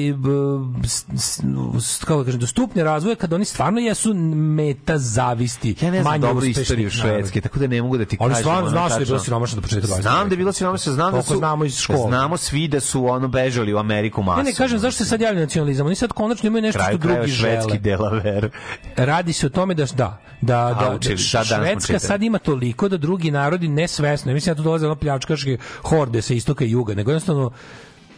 kako 2.06 2.20
da 2.20 2.26
kažem, 2.26 2.40
do 2.40 2.48
stupnja 2.48 2.84
razvoja 2.84 3.16
kad 3.16 3.34
oni 3.34 3.46
stvarno 3.46 3.80
jesu 3.80 4.14
meta 4.36 4.98
zavisti 4.98 5.76
Ja 5.82 5.92
ne 5.92 6.02
znam 6.02 6.12
manje 6.12 6.22
dobro 6.22 6.46
istoriju. 6.46 6.90
Švedske, 6.90 7.42
tako 7.42 7.60
da 7.60 7.68
ne 7.68 7.82
mogu 7.82 7.98
da 7.98 8.06
ti 8.06 8.18
Ali 8.20 8.30
kažem. 8.30 8.44
stvarno 8.44 8.62
ono 8.62 8.70
znaš 8.70 8.90
da 8.90 8.96
je 8.96 9.00
tačno. 9.00 9.14
bila 9.14 9.24
siromašna 9.24 9.56
do 9.56 9.62
početka 9.62 9.88
20. 9.88 10.02
Znam 10.02 10.30
da 10.30 10.34
je 10.34 10.38
bila 10.38 10.54
siromašna, 10.54 10.94
znam 10.94 11.14
da 11.14 11.22
su... 11.22 11.38
znamo 11.38 11.66
iz 11.66 11.78
škole. 11.78 12.08
Znamo 12.08 12.38
svi 12.38 12.68
da 12.68 12.80
su 12.80 13.06
ono 13.06 13.28
bežali 13.28 13.74
u 13.74 13.78
Ameriku 13.78 14.24
masovno. 14.24 14.44
Ne, 14.44 14.50
ne, 14.50 14.56
kažem, 14.56 14.80
zašto 14.80 15.04
se 15.04 15.10
sad 15.10 15.22
javlja 15.22 15.42
nacionalizam? 15.42 15.86
Oni 15.86 15.96
sad 15.96 16.12
konačno 16.12 16.48
imaju 16.48 16.62
nešto 16.62 16.84
što 16.84 16.98
drugi 16.98 17.32
švedski. 17.32 17.80
Delaver. 17.80 18.50
Radi 18.96 19.34
se 19.34 19.46
o 19.46 19.50
tome 19.50 19.74
da 19.74 19.86
da 19.86 20.18
da 20.42 20.76
da, 20.80 20.98
da 21.00 21.44
Švedska 21.44 22.00
sad 22.00 22.24
ima 22.24 22.38
toliko 22.38 22.90
da 22.90 22.98
drugi 22.98 23.32
narodi 23.32 23.68
nesvesno, 23.68 24.32
ja 24.32 24.34
mislim 24.34 24.56
da 24.56 24.58
tu 24.58 24.64
dolaze 24.64 24.86
ono 24.86 24.96
pljačkaške 24.96 25.58
horde 25.82 26.22
sa 26.22 26.34
istoka 26.34 26.66
i 26.66 26.72
juga, 26.72 26.96
nego 26.96 27.12
jednostavno 27.12 27.52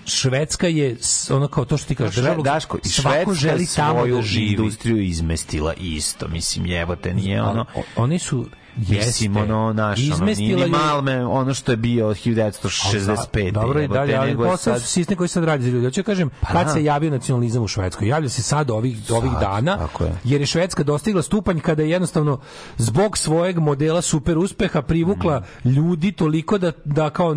Švedska 0.06 0.68
je 0.68 0.98
ono 1.30 1.48
kao 1.48 1.66
to 1.66 1.78
što 1.78 1.88
ti 1.88 1.96
kažeš, 1.96 2.14
Šve, 2.14 2.22
država- 2.22 2.44
Daško, 2.44 2.78
i 2.78 2.90
Švedska 2.90 3.34
želi 3.34 3.68
tamo 3.68 4.00
svoju 4.00 4.16
da 4.16 4.22
živi. 4.22 4.46
industriju 4.48 5.02
izmestila 5.02 5.74
isto, 5.74 6.28
mislim, 6.28 6.66
jebote, 6.66 7.14
nije 7.14 7.42
ono... 7.42 7.66
Oni 7.96 8.20
su 8.20 8.46
Mislim, 8.78 8.98
Jeste. 9.36 9.54
ono, 9.54 9.74
naš, 9.74 10.00
ono, 10.12 10.68
Malme, 10.68 11.26
ono 11.26 11.54
što 11.54 11.72
je 11.72 11.78
bio 11.78 12.08
od 12.08 12.18
1965. 12.18 13.52
Dobro 13.52 13.82
i 13.82 13.88
dalje, 13.88 14.16
ali 14.16 14.36
posao 14.36 14.58
sad- 14.58 14.82
su 14.82 14.88
sistem 14.88 15.18
koji 15.18 15.28
sad 15.28 15.44
radi 15.44 15.64
za 15.64 15.70
ljudi. 15.70 15.86
Hoću 15.86 16.02
da 16.02 16.06
kažem, 16.06 16.30
kad 16.48 16.66
da. 16.66 16.74
se 16.74 16.84
javio 16.84 17.12
nacionalizam 17.12 17.64
u 17.64 17.68
Švedskoj? 17.68 18.08
Javlja 18.08 18.30
se 18.30 18.42
sad 18.44 18.70
ovih, 18.70 18.98
ovih 19.10 19.32
dana, 19.32 19.78
je. 20.00 20.12
jer 20.24 20.42
je 20.42 20.48
Švedska 20.48 20.84
dostigla 20.84 21.22
stupanj 21.22 21.60
kada 21.60 21.84
je 21.84 21.90
jednostavno 21.90 22.40
zbog 22.78 23.18
svojeg 23.18 23.58
modela 23.58 24.02
super 24.02 24.38
uspeha 24.38 24.82
privukla 24.82 25.44
ljudi 25.66 26.12
toliko 26.12 26.58
da, 26.58 26.72
da 26.86 27.10
kao 27.10 27.36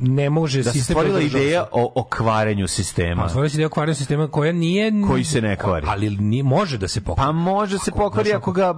ne 0.00 0.30
može 0.30 0.62
da 0.62 0.72
se 0.72 0.80
stvorila 0.80 1.20
ideja 1.20 1.66
o, 1.72 1.92
o 1.94 2.04
kvarenju 2.04 2.68
sistema. 2.68 3.24
A 3.24 3.28
stvorila 3.28 3.48
se 3.48 3.56
ideja 3.56 3.68
kvarenja 3.68 3.94
sistema 3.94 4.28
koja 4.28 4.52
nije... 4.52 4.92
Koji 5.08 5.24
se 5.24 5.40
ne 5.40 5.56
kvari. 5.56 5.86
Ali 5.88 6.10
nije, 6.10 6.42
može 6.42 6.78
da 6.78 6.88
se 6.88 7.00
pokvari. 7.00 7.26
Pa 7.26 7.32
može 7.32 7.78
se 7.78 7.90
pokvari 7.90 8.32
ako 8.32 8.52
ga... 8.52 8.74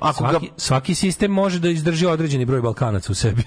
Ako 0.00 0.24
ga 0.24 0.30
Svaki, 0.30 0.50
svaki 0.56 0.94
sistem 0.94 1.30
može 1.30 1.58
da 1.58 1.68
izdrži 1.68 2.06
određeni 2.06 2.44
broj 2.44 2.60
Balkanaca 2.60 3.12
u 3.12 3.14
sebi. 3.14 3.42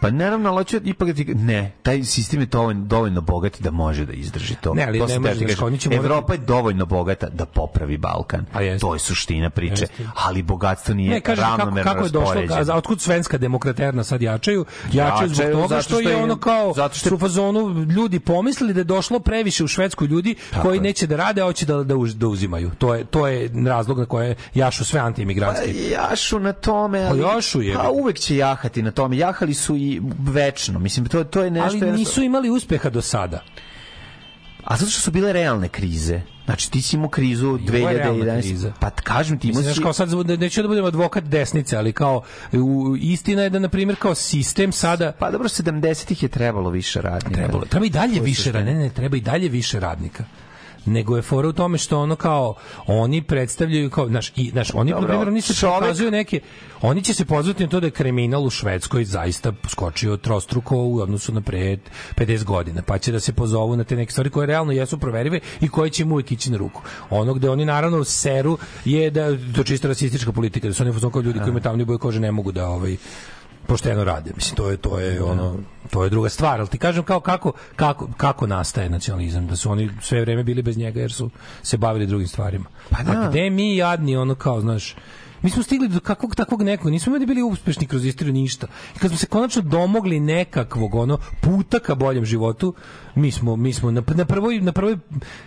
Pa 0.00 0.10
naravno, 0.10 0.48
ali 0.48 0.56
hoću 0.56 0.76
ipak 0.78 1.08
da 1.08 1.14
ti... 1.14 1.24
Ne, 1.26 1.72
taj 1.82 2.02
sistem 2.04 2.40
je 2.40 2.46
dovoljno, 2.46 2.84
dovoljno 2.84 3.20
bogat 3.20 3.60
da 3.60 3.70
može 3.70 4.06
da 4.06 4.12
izdrži 4.12 4.54
to. 4.54 4.74
Ne, 4.74 4.84
ali 4.84 4.98
to 4.98 5.06
ne 5.06 5.18
može, 5.18 5.34
morati- 5.34 5.94
Evropa 5.94 6.32
je 6.32 6.38
dovoljno 6.38 6.86
bogata 6.86 7.28
da 7.28 7.46
popravi 7.46 7.96
Balkan. 7.98 8.46
To 8.80 8.94
je 8.94 8.98
suština 8.98 9.50
priče. 9.50 9.86
Ali 10.16 10.42
bogatstvo 10.42 10.94
nije 10.94 11.10
Ne, 11.10 11.20
kaže 11.20 11.42
kako, 11.42 11.56
ravnomerno 11.56 11.92
kako 11.92 12.04
je 12.04 12.10
došlo, 12.10 12.42
a 12.66 12.76
otkud 12.76 13.00
svenska 13.00 13.38
demokraterna 13.38 14.04
sad 14.04 14.22
jačaju? 14.22 14.64
Jačaju 14.92 15.28
zbog 15.28 15.46
toga 15.52 15.80
što, 15.80 15.82
što 15.90 16.00
je 16.00 16.08
je- 16.08 16.16
ono 16.16 16.36
kao 16.36 16.72
zato 16.72 16.94
što 16.94 17.06
je- 17.06 17.10
su 17.10 17.18
fazonu 17.18 17.58
ljudi 17.84 18.20
pomislili 18.20 18.74
da 18.74 18.80
je 18.80 18.84
došlo 18.84 19.18
previše 19.20 19.64
u 19.64 19.68
Švedsku 19.68 20.06
ljudi 20.06 20.34
koji 20.62 20.80
neće 20.80 21.06
da 21.06 21.16
rade, 21.16 21.40
a 21.40 21.44
hoće 21.44 21.66
da, 21.66 21.76
da, 21.76 21.96
uz- 21.96 22.14
da 22.14 22.28
uzimaju. 22.28 22.70
To 22.78 22.94
je, 22.94 23.04
to 23.04 23.26
je 23.26 23.50
razlog 23.66 23.98
na 23.98 24.06
koje 24.06 24.34
jašu 24.54 24.84
sve 24.84 25.00
antiimigrantske. 25.00 25.64
Pa 25.66 26.02
jašu 26.02 26.40
na 26.40 26.52
tome, 26.52 27.00
ali, 27.00 27.22
Pa 27.22 27.28
jašu 27.28 27.62
je. 27.62 27.74
Pa 27.74 27.90
uvek 27.90 28.18
će 28.18 28.36
jahati 28.36 28.82
na 28.82 28.90
tome. 28.90 29.16
Jahali 29.18 29.54
su 29.54 29.77
i 29.78 30.00
večno. 30.18 30.78
Mislim, 30.78 31.06
to, 31.06 31.24
to 31.24 31.42
je 31.42 31.50
nešto... 31.50 31.86
Ali 31.86 31.98
nisu 31.98 32.22
imali 32.22 32.50
uspeha 32.50 32.90
do 32.90 33.02
sada. 33.02 33.42
A 34.64 34.76
zato 34.76 34.90
što 34.90 35.00
su 35.00 35.10
bile 35.10 35.32
realne 35.32 35.68
krize. 35.68 36.20
Znači, 36.44 36.70
ti 36.70 36.82
si 36.82 36.96
imao 36.96 37.08
krizu 37.08 37.48
ovo 37.48 37.58
je 37.88 37.98
realna 37.98 38.24
2011. 38.24 38.40
kriza. 38.40 38.72
Pa 38.80 38.90
kažem 38.90 39.38
ti, 39.38 39.48
imao 39.48 39.62
si... 39.62 39.82
kao 39.82 39.92
sad, 39.92 40.26
ne- 40.26 40.36
neću 40.36 40.62
da 40.62 40.68
budem 40.68 40.84
advokat 40.84 41.24
desnice, 41.24 41.76
ali 41.76 41.92
kao, 41.92 42.22
u, 42.52 42.96
istina 43.00 43.42
je 43.42 43.50
da, 43.50 43.58
na 43.58 43.68
primjer, 43.68 43.96
kao 43.96 44.14
sistem 44.14 44.72
sada... 44.72 45.12
Pa 45.12 45.30
dobro, 45.30 45.48
70-ih 45.48 46.22
je 46.22 46.28
trebalo 46.28 46.70
više 46.70 47.00
radnika. 47.00 47.34
Trebalo, 47.34 47.64
treba 47.64 47.86
i 47.86 47.90
dalje 47.90 48.20
više 48.20 48.52
radnika, 48.52 48.78
ne, 48.78 48.84
ne, 48.84 48.90
treba 48.90 49.16
i 49.16 49.20
dalje 49.20 49.48
više 49.48 49.80
radnika 49.80 50.24
nego 50.88 51.16
je 51.16 51.22
fora 51.22 51.48
u 51.48 51.52
tome 51.52 51.78
što 51.78 51.98
ono 51.98 52.16
kao 52.16 52.54
oni 52.86 53.22
predstavljaju 53.22 53.90
kao 53.90 54.08
znaš 54.08 54.32
i 54.36 54.50
znaš 54.50 54.74
oni 54.74 54.90
Dobro, 54.90 55.00
na 55.02 55.08
primjer 55.08 55.28
oni 55.28 55.40
se 55.40 55.54
čovek- 55.54 55.78
pokazuju 55.78 56.10
neke 56.10 56.40
oni 56.80 57.02
će 57.02 57.14
se 57.14 57.24
pozvati 57.24 57.62
na 57.62 57.68
to 57.68 57.80
da 57.80 57.86
je 57.86 57.90
kriminal 57.90 58.44
u 58.44 58.50
Švedskoj 58.50 59.04
zaista 59.04 59.52
skočio 59.68 60.16
trostruko 60.16 60.76
u 60.76 60.98
odnosu 60.98 61.32
na 61.32 61.40
pre 61.40 61.78
50 62.16 62.44
godina 62.44 62.82
pa 62.82 62.98
će 62.98 63.12
da 63.12 63.20
se 63.20 63.32
pozovu 63.32 63.76
na 63.76 63.84
te 63.84 63.96
neke 63.96 64.12
stvari 64.12 64.30
koje 64.30 64.46
realno 64.46 64.72
jesu 64.72 64.98
proverive 64.98 65.40
i 65.60 65.68
koje 65.68 65.90
će 65.90 66.02
im 66.02 66.12
uvijek 66.12 66.32
ići 66.32 66.50
na 66.50 66.56
ruku. 66.56 66.82
Ono 67.10 67.34
gde 67.34 67.50
oni 67.50 67.64
naravno 67.64 68.04
seru 68.04 68.58
je 68.84 69.10
da 69.10 69.28
to 69.54 69.64
čisto 69.64 69.88
rasistička 69.88 70.32
politika 70.32 70.68
da 70.68 70.74
su 70.74 70.82
oni 70.82 71.10
kao 71.12 71.22
ljudi 71.22 71.38
koji 71.38 71.48
imaju 71.48 71.62
tamnije 71.62 71.86
boje 71.86 71.98
kože 71.98 72.20
ne 72.20 72.32
mogu 72.32 72.52
da 72.52 72.68
ovaj 72.68 72.96
pošteno 73.68 74.04
rade. 74.04 74.30
Mislim 74.36 74.56
to 74.56 74.70
je 74.70 74.76
to 74.76 74.98
je 74.98 75.22
ono 75.22 75.56
to 75.90 76.04
je 76.04 76.10
druga 76.10 76.28
stvar, 76.28 76.60
ali 76.60 76.68
ti 76.68 76.78
kažem 76.78 77.04
kao 77.04 77.20
kako 77.20 77.52
kako 77.76 78.08
kako 78.16 78.46
nastaje 78.46 78.90
nacionalizam, 78.90 79.46
da 79.46 79.56
su 79.56 79.70
oni 79.70 79.90
sve 80.02 80.20
vreme 80.20 80.42
bili 80.42 80.62
bez 80.62 80.76
njega 80.76 81.00
jer 81.00 81.12
su 81.12 81.30
se 81.62 81.76
bavili 81.76 82.06
drugim 82.06 82.28
stvarima. 82.28 82.64
Pa 82.90 83.02
da. 83.02 83.20
A 83.20 83.28
gde 83.28 83.50
mi 83.50 83.76
jadni 83.76 84.16
ono 84.16 84.34
kao, 84.34 84.60
znaš, 84.60 84.96
mi 85.42 85.50
smo 85.50 85.62
stigli 85.62 85.88
do 85.88 86.00
kakvog 86.00 86.34
takvog 86.34 86.62
nekog, 86.62 86.90
nismo 86.90 87.10
imali 87.10 87.26
bili 87.26 87.42
uspešni 87.42 87.86
kroz 87.86 88.04
istoriju 88.04 88.32
ništa. 88.32 88.66
I 88.96 88.98
kad 88.98 89.10
smo 89.10 89.18
se 89.18 89.26
konačno 89.26 89.62
domogli 89.62 90.20
nekakvog 90.20 90.94
ono 90.94 91.18
puta 91.40 91.78
ka 91.78 91.94
boljem 91.94 92.24
životu, 92.24 92.74
mi 93.14 93.30
smo 93.30 93.56
mi 93.56 93.72
smo 93.72 93.90
na, 93.90 94.02
na 94.14 94.24
prvoj 94.24 94.60
na 94.60 94.72
prvoj 94.72 94.98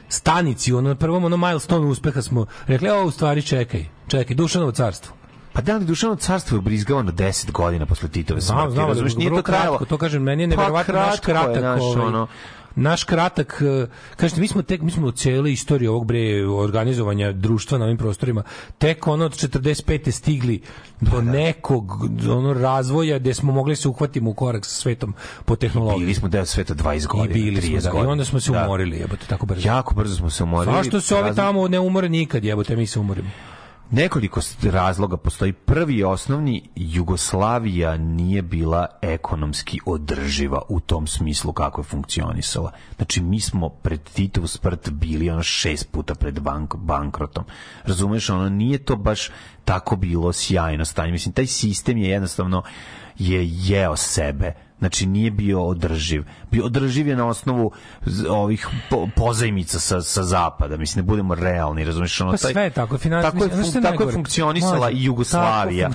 stanici, 0.10 0.74
ono 0.74 0.90
na 0.90 0.96
prvom 0.96 1.26
ono 1.26 1.38
milestone 1.38 1.86
uspeha 1.86 2.22
smo 2.22 2.46
rekli, 2.68 2.90
o 2.90 3.06
u 3.06 3.12
stvari 3.12 3.42
čekaj, 3.42 3.86
čekaj, 4.08 4.36
Dušanovo 4.36 4.72
carstvo. 4.72 5.21
Pa 5.54 5.62
da 5.62 5.78
li 5.78 5.86
Dušano 5.86 6.16
carstvo 6.16 6.56
je 6.56 6.60
ubrizgavano 6.60 7.12
10 7.12 7.52
godina 7.52 7.86
posle 7.86 8.10
Titove 8.10 8.42
smrti? 8.42 8.72
Znam, 8.72 8.94
znam, 8.94 9.08
nije 9.18 9.30
to 9.30 9.42
trajalo. 9.42 9.78
kratko, 9.78 9.86
to 9.86 9.98
kažem, 9.98 10.24
meni 10.24 10.44
je 10.44 10.50
Pa 10.50 10.56
neverovatno 10.56 10.94
naš 10.94 11.20
kratko 11.20 11.32
je, 11.32 11.36
kratak, 11.36 11.60
znaš, 11.60 11.82
ovaj, 11.82 12.08
ono, 12.08 12.28
naš 12.76 13.04
kratak, 13.04 13.62
eh, 13.62 13.88
kažete, 14.16 14.42
mi 14.42 14.48
smo 14.48 14.62
tek, 14.62 14.82
mi 14.82 14.92
smo 14.92 15.08
u 15.08 15.12
cijele 15.12 15.52
istorije 15.52 15.90
ovog 15.90 16.06
bre 16.06 16.46
organizovanja 16.48 17.32
društva 17.32 17.78
na 17.78 17.86
ovim 17.86 17.98
prostorima, 17.98 18.44
tek 18.78 19.08
ono 19.08 19.26
od 19.26 19.32
45. 19.36 20.12
stigli 20.12 20.62
Pa 21.00 21.06
do 21.12 21.22
nekog 21.22 21.92
ono 22.30 22.54
razvoja 22.54 23.20
gde 23.20 23.34
smo 23.34 23.52
mogli 23.52 23.76
se 23.76 23.88
uhvatimo 23.88 24.30
u 24.30 24.34
korak 24.34 24.66
sa 24.66 24.72
svetom 24.72 25.14
po 25.46 25.56
tehnologiji. 25.56 26.00
Bili 26.00 26.14
smo 26.14 26.28
deo 26.28 26.46
sveta 26.46 26.74
20 26.74 27.08
godina, 27.08 27.30
I 27.30 27.44
bili 27.44 27.62
smo, 27.62 27.78
30 27.78 27.82
da, 27.84 27.90
i 27.90 27.92
godina. 27.92 28.12
onda 28.12 28.26
smo 28.26 28.40
se 28.40 28.52
Da. 28.52 28.64
umorili, 28.64 28.98
jebote, 28.98 29.26
tako 29.26 29.46
brzo. 29.46 29.68
Jako 29.68 29.96
brzo 29.96 30.16
smo 30.16 30.30
se 30.30 30.44
umorili. 30.44 30.76
Zašto 30.76 31.02
se 31.02 31.16
ovi 31.16 31.36
tamo 31.36 31.68
ne 31.68 31.80
umore 31.80 32.10
nikad, 32.10 32.44
jebote, 32.44 32.76
mi 32.76 32.88
se 32.88 33.00
umorimo? 33.00 33.30
Nekoliko 33.92 34.42
razloga 34.64 35.18
postoji. 35.18 35.54
Prvi 35.54 35.96
i 35.96 36.04
osnovni, 36.04 36.70
Jugoslavija 36.76 37.98
nije 37.98 38.42
bila 38.42 38.88
ekonomski 39.02 39.80
održiva 39.86 40.62
u 40.70 40.80
tom 40.80 41.08
smislu 41.08 41.54
kako 41.54 41.82
je 41.82 41.86
funkcionisala. 41.86 42.72
Znači, 42.96 43.22
mi 43.22 43.40
smo 43.40 43.70
pred 43.70 44.00
Titovu 44.14 44.48
smrt 44.48 44.90
bili 44.90 45.30
ono 45.30 45.44
šest 45.44 45.92
puta 45.92 46.16
pred 46.16 46.40
bank, 46.40 46.76
bankrotom. 46.76 47.44
Razumeš, 47.84 48.30
ono, 48.30 48.50
nije 48.50 48.78
to 48.78 48.96
baš 48.96 49.30
tako 49.66 49.96
bilo 49.96 50.34
sjajno 50.34 50.86
stanje. 50.86 51.12
Mislim, 51.12 51.34
taj 51.34 51.48
sistem 51.48 51.98
je 51.98 52.10
jednostavno 52.10 52.64
je 53.18 53.48
jeo 53.50 53.96
sebe. 53.96 54.54
Znači 54.82 55.06
nije 55.06 55.32
bio 55.32 55.64
održiv. 55.64 56.24
Bio 56.52 56.66
održiv 56.66 57.08
je 57.08 57.16
na 57.16 57.28
osnovu 57.28 57.72
ovih 58.30 58.68
po, 58.90 59.08
pozajmica 59.16 59.80
sa, 59.80 60.02
sa 60.02 60.24
zapada. 60.24 60.78
Mislim, 60.78 61.06
ne 61.06 61.08
budemo 61.08 61.36
realni, 61.36 61.84
razumiješ? 61.84 62.22
Ono, 62.22 62.32
Pa 62.32 62.38
taj- 62.38 62.52
sve 62.52 62.64
je 62.64 62.70
tako, 62.70 62.98
finans- 62.98 63.22
tako 63.22 63.44
je, 63.44 63.50
fun- 63.52 63.82
tako 63.82 64.04
je 64.04 64.12
funkcionisala 64.14 64.78
Mlađe, 64.78 64.98
i 64.98 65.04
Jugoslavija. 65.04 65.90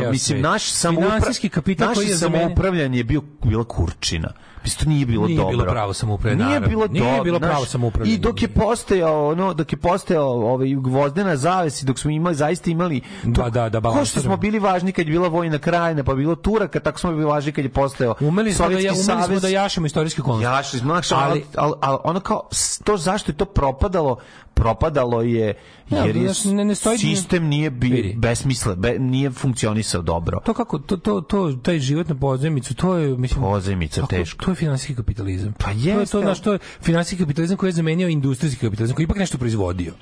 Da 0.00 0.10
mislim, 0.10 0.40
naš 0.40 0.64
samoupra... 0.64 1.08
Finansijski 1.08 1.48
kapital 1.48 1.94
koji 1.94 2.06
je 2.06 2.16
za 2.16 2.28
mene- 2.28 2.42
samoupravljanje 2.42 2.98
je 2.98 3.04
bio, 3.04 3.22
bila 3.42 3.64
kurčina. 3.64 4.28
Mislim, 4.64 4.84
to 4.84 4.90
nije 4.90 5.06
bilo 5.06 5.26
Nije 5.26 5.36
dobro. 5.36 5.50
bilo 5.52 5.64
pravo 5.64 5.92
samoupravljanje, 5.94 6.44
Nije 6.46 6.60
bilo 6.62 6.86
Nije 6.86 7.04
dobro, 7.04 7.24
bilo 7.24 7.40
pravo 7.40 7.64
samoupravljanje. 7.66 8.14
I 8.14 8.18
dok 8.18 8.42
je 8.42 8.48
postojao, 8.48 9.28
ono, 9.28 9.54
dok 9.54 9.72
je 9.72 9.78
postojao 9.78 10.28
ovaj 10.44 10.68
gvozdena 10.70 11.36
zaves 11.36 11.82
i 11.82 11.86
dok 11.86 11.98
smo 11.98 12.10
imali, 12.10 12.34
zaista 12.34 12.70
imali... 12.70 13.00
Da, 13.24 13.50
da, 13.50 13.68
da, 13.70 13.80
Ko 13.82 14.04
što 14.04 14.20
smo 14.20 14.36
bili 14.36 14.58
važni 14.58 14.92
kad 14.92 15.06
je 15.06 15.12
bila 15.12 15.28
vojna 15.28 15.58
krajina, 15.58 16.04
pa 16.04 16.14
bilo 16.14 16.34
Turaka, 16.36 16.80
tako 16.80 17.00
smo 17.00 17.10
bili 17.10 17.24
važni 17.24 17.52
kad 17.52 17.64
je 17.64 17.70
postojao 17.70 18.14
Umeli 18.20 18.52
smo 18.52 18.68
da, 18.68 18.72
ja, 18.72 18.92
umeli 18.94 19.22
smo 19.24 19.40
da 19.40 19.48
jašemo 19.48 19.86
istorijske 19.86 20.22
okolnosti. 20.22 20.44
Jašli 20.44 20.78
smo, 20.78 20.92
ali, 21.12 21.44
Ali- 21.54 21.74
ali, 21.80 21.98
ono 22.04 22.20
kao, 22.20 22.48
to 22.84 22.96
zašto 22.96 23.32
je 23.32 23.36
to 23.36 23.44
propadalo, 23.44 24.16
propadalo 24.54 25.22
je 25.22 25.54
jer 25.90 26.16
je 26.16 26.30
ne- 26.46 26.64
ne 26.64 26.74
stoji- 26.74 26.98
sistem 26.98 27.44
nije 27.44 27.70
bi 27.70 27.88
Vidi. 27.88 28.14
besmislen, 28.14 28.76
be, 28.76 28.96
nije 28.98 29.30
funkcionisao 29.30 30.02
dobro. 30.02 30.40
To 30.40 30.54
kako 30.54 30.78
to 30.78 30.96
to 30.96 31.20
to 31.20 31.52
taj 31.54 31.78
život 31.78 32.08
na 32.08 32.14
pozajmicu, 32.14 32.74
to 32.74 32.94
je 32.94 33.08
mislim 33.08 33.42
Pozajmica, 33.42 34.00
kako- 34.00 34.10
teško. 34.10 34.44
To 34.44 34.53
je 34.54 34.58
finansijski 34.58 34.94
kapitalizam. 34.94 35.52
Pa 35.52 35.64
To 35.64 35.70
je 35.70 35.76
jeste, 35.78 36.12
to 36.12 36.22
na 36.22 36.34
što 36.34 36.52
je 36.52 36.58
finansijski 36.82 37.24
kapitalizam 37.24 37.56
koji 37.56 37.68
je 37.68 37.72
zamenio 37.74 38.08
industrijski 38.08 38.60
kapitalizam 38.60 38.96
koji 38.96 39.04
ipak 39.04 39.16
nešto 39.16 39.38
proizvodio. 39.38 39.92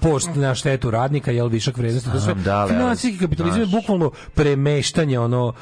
Post 0.00 0.30
na 0.34 0.54
štetu 0.54 0.90
radnika, 0.90 1.30
jel 1.30 1.48
višak 1.48 1.76
vrednosti, 1.76 2.10
to 2.10 2.20
sve. 2.20 2.34
Da, 2.34 2.66
Finansijski 2.68 3.18
kapitalizam 3.18 3.60
je 3.60 3.66
bukvalno 3.66 4.10
premeštanje 4.34 5.18
ono 5.18 5.52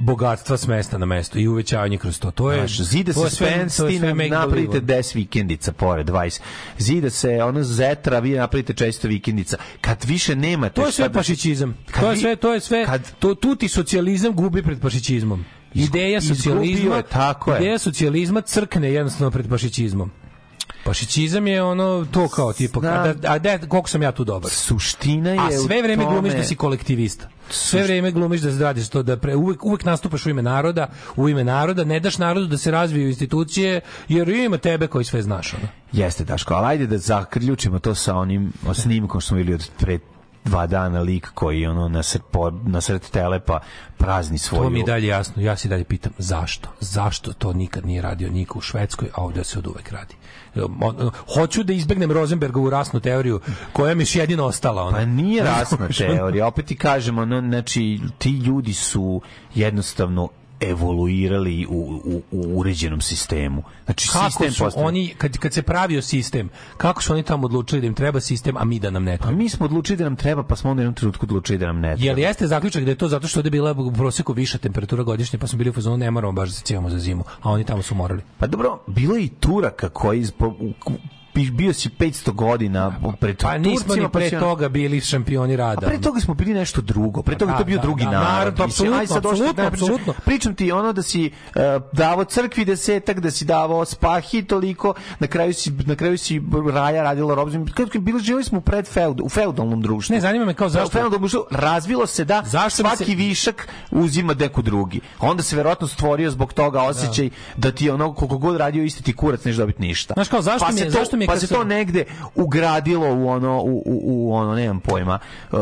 bogatstva 0.00 0.56
s 0.56 0.66
mesta 0.66 0.98
na 0.98 1.06
mesto 1.06 1.38
i 1.38 1.48
uvećavanje 1.48 1.98
kroz 1.98 2.18
to. 2.18 2.30
To 2.30 2.52
je 2.52 2.58
Znaš, 2.58 2.80
zida 2.80 3.12
se 3.12 3.44
make 4.14 4.28
napravite 4.28 4.80
believe. 4.80 5.02
10 5.02 5.14
vikendica 5.14 5.72
pored 5.72 6.06
20. 6.06 6.40
Zida 6.78 7.10
se 7.10 7.42
ono 7.42 7.62
Zetra, 7.62 8.18
vi 8.18 8.30
napravite 8.30 8.72
često 8.74 9.08
vikendica. 9.08 9.56
Kad 9.80 10.04
više 10.04 10.36
nemate 10.36 10.74
To 10.74 10.86
je 10.86 10.92
sve 10.92 11.08
da- 11.08 11.14
pašićizam. 11.14 11.76
To 12.00 12.10
je 12.10 12.16
sve, 12.16 12.36
to 12.36 12.54
je 12.54 12.60
sve. 12.60 12.84
kad- 12.86 13.12
to 13.18 13.34
tu 13.34 13.56
ti 13.56 13.68
socijalizam 13.68 14.32
gubi 14.32 14.62
pred 14.62 14.80
pašićizmom. 14.80 15.44
Ideja 15.74 16.20
socijalizma, 16.20 16.96
je, 16.96 17.02
tako 17.02 17.52
je. 17.52 17.60
ideja 17.60 17.78
socijalizma 17.78 18.40
crkne 18.40 18.92
jednostavno 18.92 19.30
pred 19.30 19.48
pašićizmom. 19.48 20.10
Pašićizam 20.84 21.46
je 21.46 21.62
ono 21.62 22.06
to 22.10 22.28
kao 22.28 22.52
tipa 22.52 22.80
a, 22.80 23.12
da, 23.12 23.32
a 23.32 23.38
da, 23.38 23.58
koliko 23.58 23.88
sam 23.88 24.02
ja 24.02 24.12
tu 24.12 24.24
dobar. 24.24 24.50
Suština 24.50 25.30
je 25.30 25.38
A 25.38 25.50
sve 25.66 25.82
vreme 25.82 26.02
tome- 26.04 26.14
glumiš 26.14 26.32
da 26.34 26.44
si 26.44 26.56
kolektivista. 26.56 27.28
Sve 27.50 27.82
vreme 27.82 28.10
glumiš 28.10 28.40
da 28.40 28.64
radiš 28.64 28.88
to 28.88 29.02
da 29.02 29.16
pre, 29.16 29.34
uvek, 29.36 29.64
uvek 29.64 29.84
nastupaš 29.84 30.26
u 30.26 30.30
ime 30.30 30.42
naroda, 30.42 30.86
u 31.16 31.28
ime 31.28 31.44
naroda, 31.44 31.84
ne 31.84 32.00
daš 32.00 32.18
narodu 32.18 32.46
da 32.46 32.58
se 32.58 32.70
razviju 32.70 33.08
institucije, 33.08 33.80
jer 34.08 34.28
ima 34.28 34.58
tebe 34.58 34.86
koji 34.86 35.04
sve 35.04 35.22
znaš. 35.22 35.54
Ono. 35.54 35.68
Jeste, 35.92 36.24
Daško, 36.24 36.54
ali 36.54 36.66
ajde 36.66 36.86
da 36.86 36.98
zaključimo 36.98 37.78
to 37.78 37.94
sa 37.94 38.16
onim 38.16 38.52
snimkom 38.74 39.20
što 39.20 39.28
smo 39.28 39.36
bili 39.36 39.54
od 39.54 39.70
pre 39.78 39.98
dva 40.44 40.66
dana 40.66 41.00
lik 41.00 41.30
koji 41.34 41.66
ono 41.66 41.88
nasred, 41.88 42.22
po, 42.30 42.50
nasred 42.50 43.10
telepa 43.10 43.60
prazni 43.98 44.38
svoju... 44.38 44.62
To 44.62 44.70
mi 44.70 44.78
je 44.78 44.84
dalje 44.84 45.06
jasno. 45.06 45.42
Ja 45.42 45.56
se 45.56 45.68
dalje 45.68 45.84
pitam 45.84 46.12
zašto? 46.18 46.68
Zašto 46.80 47.32
to 47.32 47.52
nikad 47.52 47.86
nije 47.86 48.02
radio 48.02 48.30
niko 48.30 48.58
u 48.58 48.62
Švedskoj, 48.62 49.08
a 49.14 49.22
ovdje 49.22 49.44
se 49.44 49.58
od 49.58 49.66
uvek 49.66 49.92
radi? 49.92 50.14
On- 50.80 51.10
Hoću 51.34 51.62
da 51.62 51.72
izbegnem 51.72 52.12
Rosenbergovu 52.12 52.70
rasnu 52.70 53.00
teoriju 53.00 53.40
koja 53.72 53.94
mi 53.94 54.02
je 54.02 54.06
jedino 54.14 54.44
ostala. 54.44 54.82
Ona. 54.82 54.96
Pa 54.98 55.04
nije 55.04 55.44
rasna 55.44 55.88
teorija, 55.98 56.46
opet 56.46 56.66
ti 56.66 56.76
kažemo, 56.76 57.24
no, 57.24 57.40
znači, 57.40 58.00
ti 58.18 58.30
ljudi 58.30 58.72
su 58.72 59.20
jednostavno 59.54 60.28
evoluirali 60.60 61.66
u, 61.66 61.72
u, 62.04 62.22
u 62.32 62.58
uređenom 62.58 63.00
sistemu. 63.00 63.62
Znači, 63.84 64.08
Kako 64.08 64.24
sistem 64.24 64.52
su 64.52 64.64
postaje- 64.64 64.86
oni, 64.86 65.14
kad, 65.18 65.38
kad 65.38 65.52
se 65.52 65.62
pravio 65.62 66.02
sistem, 66.02 66.48
kako 66.76 67.02
su 67.02 67.12
oni 67.12 67.22
tamo 67.22 67.44
odlučili 67.44 67.80
da 67.80 67.86
im 67.86 67.94
treba 67.94 68.20
sistem, 68.20 68.56
a 68.56 68.64
mi 68.64 68.78
da 68.78 68.90
nam 68.90 69.04
ne 69.04 69.16
Pa 69.16 69.22
treba? 69.22 69.38
mi 69.38 69.48
smo 69.48 69.66
odlučili 69.66 69.96
da 69.96 70.04
nam 70.04 70.16
treba, 70.16 70.42
pa 70.42 70.56
smo 70.56 70.70
onda 70.70 70.80
u 70.80 70.84
jednom 70.84 70.94
trenutku 70.94 71.26
odlučili 71.26 71.58
da 71.58 71.66
nam 71.66 71.80
ne 71.80 71.88
treba. 71.88 72.04
Jel 72.04 72.18
jeste 72.18 72.46
zaključak 72.46 72.84
da 72.84 72.90
je 72.90 72.96
to 72.96 73.08
zato 73.08 73.28
što 73.28 73.40
je 73.40 73.50
bila 73.50 73.72
u 73.72 73.92
proseku 73.92 74.32
viša 74.32 74.58
temperatura 74.58 75.02
godišnje, 75.02 75.38
pa 75.38 75.46
smo 75.46 75.58
bili 75.58 75.70
u 75.70 75.74
fazonu 75.74 75.96
ne 75.96 76.10
moramo 76.10 76.32
baš 76.32 76.48
da 76.48 76.54
se 76.54 76.62
cijemo 76.62 76.90
za 76.90 76.98
zimu, 76.98 77.24
a 77.42 77.50
oni 77.50 77.64
tamo 77.64 77.82
su 77.82 77.94
morali. 77.94 78.22
Pa 78.38 78.46
dobro, 78.46 78.78
bilo 78.86 79.14
je 79.14 79.24
i 79.24 79.28
Turaka 79.30 79.88
koji 79.88 80.24
bio 81.42 81.72
si 81.72 81.88
500 81.90 82.32
godina 82.32 82.92
pred 83.20 83.36
Pa 83.38 83.58
nismo 83.58 83.94
ni 83.94 84.02
pa 84.02 84.08
pre 84.08 84.30
toga 84.30 84.68
bili 84.68 85.00
šampioni 85.00 85.56
rada. 85.56 85.86
A 85.86 85.88
pre 85.88 86.00
toga 86.00 86.20
smo 86.20 86.34
bili 86.34 86.54
nešto 86.54 86.80
drugo. 86.80 87.22
Pre 87.22 87.38
toga 87.38 87.50
je 87.50 87.54
Da, 87.54 87.58
to 87.58 87.64
bio 87.64 87.76
da, 87.76 87.82
drugi 87.82 88.04
da, 88.04 88.10
narod. 88.10 88.60
apsolutno, 88.60 89.16
apsolutno, 89.18 89.64
apsolutno. 89.64 90.14
Pričam 90.24 90.54
ti 90.54 90.72
ono 90.72 90.92
da 90.92 91.02
si 91.02 91.26
uh, 91.46 91.62
davo 91.92 92.24
crkvi 92.24 92.64
desetak, 92.64 93.20
da 93.20 93.30
si 93.30 93.44
davao 93.44 93.84
spahi 93.84 94.42
toliko, 94.42 94.94
na 95.18 95.26
kraju 95.26 95.54
si, 95.54 95.72
na 95.72 95.94
kraju 95.94 96.18
si 96.18 96.40
raja 96.72 97.02
radila 97.02 97.34
robzim. 97.34 97.66
Kako 97.66 97.90
je 97.94 98.00
bilo, 98.00 98.18
živjeli 98.18 98.44
smo 98.44 98.60
pred 98.60 98.86
feud, 98.86 99.20
u 99.20 99.28
feudalnom 99.28 99.82
društvu. 99.82 100.14
Ne, 100.14 100.20
zanima 100.20 100.44
me 100.44 100.54
kao 100.54 100.68
zašto- 100.68 100.90
feudalnom 100.90 101.20
društvu 101.20 101.44
razvilo 101.50 102.06
se 102.06 102.24
da 102.24 102.42
Zašto 102.44 102.76
svaki 102.78 103.04
se- 103.04 103.14
višak 103.14 103.68
uzima 103.92 104.34
neko 104.34 104.62
drugi. 104.62 105.00
Onda 105.20 105.42
se 105.42 105.56
verovatno 105.56 105.86
stvorio 105.88 106.30
zbog 106.30 106.52
toga 106.52 106.82
osjećaj 106.82 107.30
da, 107.56 107.72
ti 107.72 107.90
ono 107.90 108.14
koliko 108.14 108.38
god 108.38 108.56
radio 108.56 108.82
isti 108.82 109.02
ti 109.02 109.12
kurac 109.12 109.44
neš 109.44 109.56
dobiti 109.56 109.82
ništa. 109.82 110.14
Znaš 110.14 110.28
kao, 110.28 110.42
zašto 110.42 110.66
pa 110.66 110.72
mi 110.72 110.80
je- 110.80 110.84
to, 110.84 110.90
zašto 110.90 111.16
mi 111.16 111.26
pa 111.28 111.38
se 111.38 111.46
to 111.48 111.64
negde 111.64 112.04
ugradilo 112.34 113.06
u 113.08 113.28
ono 113.28 113.58
u, 113.58 113.76
u, 113.76 113.82
u 114.04 114.34
ono 114.34 114.54
nemam 114.54 114.80
pojma 114.80 115.18
uh, 115.52 115.58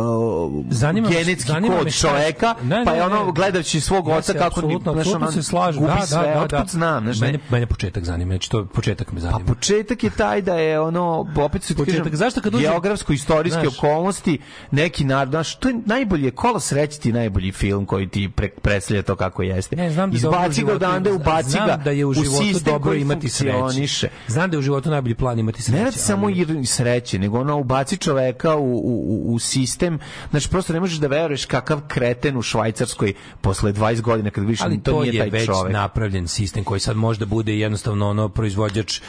Zanima 0.70 1.08
me- 1.08 1.14
genetski 1.14 1.48
zanima 1.48 1.76
kod 1.76 1.94
čoveka 1.94 2.54
Ne, 2.62 2.82
pa 2.84 2.90
je 2.90 2.96
ne, 2.98 3.06
ono 3.06 3.24
ne. 3.24 3.32
gledajući 3.32 3.80
svog 3.80 4.08
Ja 4.08 4.14
oca 4.14 4.22
se 4.22 4.32
kako 4.34 4.46
apsolutno, 4.48 4.92
znaš, 4.92 5.06
apsolutno 5.06 5.32
se 5.32 5.42
slažem. 5.42 5.80
gubi 5.80 5.92
Da, 5.92 6.00
da, 6.00 6.06
sve 6.06 6.22
da, 6.24 6.34
otkud 6.36 6.58
da. 6.58 6.64
znam 6.68 7.04
znaš, 7.04 7.20
ne. 7.20 7.26
mene, 7.26 7.38
mene 7.50 7.66
početak 7.66 8.04
zanima, 8.04 8.32
znači 8.32 8.50
to 8.50 8.64
početak 8.66 9.12
me 9.12 9.20
zanima. 9.20 9.38
Pa 9.38 9.44
početak 9.46 10.04
je 10.04 10.10
taj 10.10 10.42
da 10.42 10.54
je 10.54 10.80
ono 10.80 11.06
opet 11.36 11.62
se 11.62 11.74
Početak. 11.76 12.02
kažem, 12.02 12.16
Zašto 12.16 12.40
kad 12.40 12.52
uđe- 12.52 12.60
geografsko 12.62 13.12
istorijske 13.12 13.60
Znaš. 13.60 13.78
okolnosti 13.78 14.38
neki 14.70 15.04
narod 15.04 15.30
znaš 15.30 15.54
to 15.54 15.68
je 15.68 15.74
najbolje 15.86 16.30
kolo 16.30 16.60
sreći 16.60 17.00
ti 17.00 17.12
najbolji 17.12 17.52
film 17.52 17.86
koji 17.86 18.08
ti 18.08 18.28
pre, 18.28 18.48
predstavlja 18.52 19.02
to 19.02 19.16
kako 19.16 19.42
jeste 19.42 19.76
Ne, 19.76 19.90
znam 19.90 20.10
da 20.10 20.16
izbaci 20.16 20.64
ga 20.64 20.72
odande 20.72 21.12
ubaci 21.12 21.56
ga 21.58 21.76
da 21.76 21.90
je 21.90 22.06
u 22.06 22.12
životu 22.14 22.60
dobro 22.64 22.94
imati 22.94 23.28
sreće. 23.28 24.08
Znam 24.26 24.50
da 24.50 24.54
je 24.54 24.58
u 24.58 24.62
životu 24.62 24.90
najbolji 24.90 25.14
plan 25.14 25.38
imati 25.38 25.55
sreće. 25.56 25.78
Ne 25.78 25.84
radi 25.84 25.96
samo 25.98 26.26
ali- 26.26 26.60
i 26.60 26.66
sreće, 26.66 27.18
nego 27.18 27.40
ono 27.40 27.56
ubaci 27.56 27.96
čoveka 27.96 28.56
u, 28.56 28.76
u, 28.76 29.22
u- 29.26 29.38
sistem. 29.38 29.98
Znači, 30.30 30.48
prosto 30.50 30.72
ne 30.72 30.80
možeš 30.80 30.98
da 30.98 31.06
veruješ 31.06 31.44
kakav 31.44 31.80
kreten 31.80 32.36
u 32.36 32.42
Švajcarskoj 32.42 33.12
posle 33.40 33.72
20 33.72 34.00
godina 34.00 34.30
kad 34.30 34.44
vidiš 34.44 34.60
ali 34.60 34.82
to, 34.82 34.90
to, 34.90 35.00
nije 35.00 35.14
je 35.14 35.18
taj 35.20 35.30
već 35.30 35.46
čovek. 35.46 35.72
napravljen 35.72 36.28
sistem 36.28 36.64
koji 36.64 36.80
sad 36.80 36.96
možda 36.96 37.26
bude 37.26 37.54
jednostavno 37.54 38.08
ono 38.08 38.28
proizvođač 38.28 39.00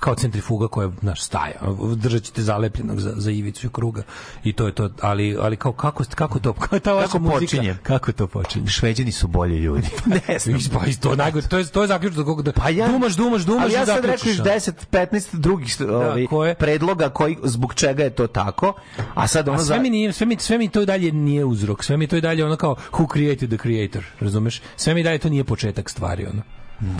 kao 0.00 0.14
centrifuga 0.14 0.68
koja 0.68 0.90
naš 1.00 1.22
staje 1.22 1.54
držat 1.96 2.22
ćete 2.22 2.42
zalepljenog 2.42 3.00
za, 3.00 3.12
za 3.16 3.30
ivicu 3.30 3.70
kruga 3.70 4.02
i 4.44 4.52
to 4.52 4.66
je 4.66 4.74
to 4.74 4.90
ali 5.00 5.36
ali 5.40 5.56
kao 5.56 5.72
kako 5.72 6.04
kako 6.06 6.38
to 6.38 6.52
kako 6.60 6.78
ta 6.78 7.00
Kako 7.02 7.18
muzika, 7.18 7.38
počinje? 7.40 7.76
kako 7.82 8.12
to 8.12 8.26
počinje 8.26 8.66
Šveđani 8.68 9.12
su 9.12 9.28
bolji 9.28 9.58
ljudi. 9.58 9.88
ne 10.28 10.38
znam. 10.38 10.58
pa 10.72 10.80
to 11.00 11.10
je 11.10 11.16
najgore 11.16 11.46
to 11.48 11.58
je 11.58 11.66
to 11.66 11.82
je 11.82 11.88
zaključak 11.88 12.42
da 12.42 12.52
Pa 12.52 12.68
ja, 12.70 12.88
dumaš 12.88 13.14
dumaš 13.14 13.42
dumaš 13.42 13.64
ali 13.64 13.72
ja 13.72 13.82
i 13.82 13.86
sad 13.86 13.96
rekao 13.96 14.08
zaključiš, 14.08 14.38
još 14.38 14.40
ono. 14.40 14.50
10, 14.50 14.72
15 14.92 15.34
drugih 15.34 15.76
ovaj, 15.96 16.26
koje? 16.26 16.54
predloga 16.54 17.08
koji, 17.08 17.36
zbog 17.42 17.74
čega 17.74 18.04
je 18.04 18.10
to 18.10 18.26
tako, 18.26 18.72
a 19.14 19.26
sad 19.26 19.48
ono 19.48 19.58
A 19.58 19.60
sve 19.60 19.76
za... 19.76 19.82
mi 19.82 19.90
nije, 19.90 20.12
sve 20.12 20.26
mi, 20.26 20.36
sve 20.38 20.58
mi 20.58 20.68
to 20.68 20.84
dalje 20.84 21.12
nije 21.12 21.44
uzrok, 21.44 21.84
sve 21.84 21.96
mi 21.96 22.06
to 22.06 22.16
i 22.16 22.20
dalje 22.20 22.44
ono 22.44 22.56
kao 22.56 22.76
who 22.92 23.12
created 23.12 23.48
the 23.48 23.58
creator, 23.58 24.04
razumeš? 24.20 24.62
Sve 24.76 24.94
mi 24.94 25.02
dalje 25.02 25.18
to 25.18 25.28
nije 25.28 25.44
početak 25.44 25.90
stvari, 25.90 26.26
ono. 26.26 26.42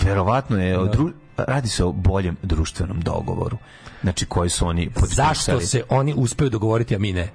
Verovatno 0.05 0.63
je, 0.63 0.79
o 0.79 0.87
dru, 0.87 1.11
radi 1.37 1.69
se 1.69 1.85
o 1.85 1.93
boljem 1.93 2.37
društvenom 2.43 3.01
dogovoru. 3.01 3.59
Znači, 4.03 4.27
koji 4.27 4.51
su 4.51 4.67
oni 4.67 4.91
potpisali. 4.91 5.15
Zašto 5.15 5.61
se 5.61 5.83
oni 5.89 6.15
uspeju 6.17 6.51
dogovoriti, 6.51 6.97
a 6.97 6.99
mi 6.99 7.13
ne? 7.13 7.29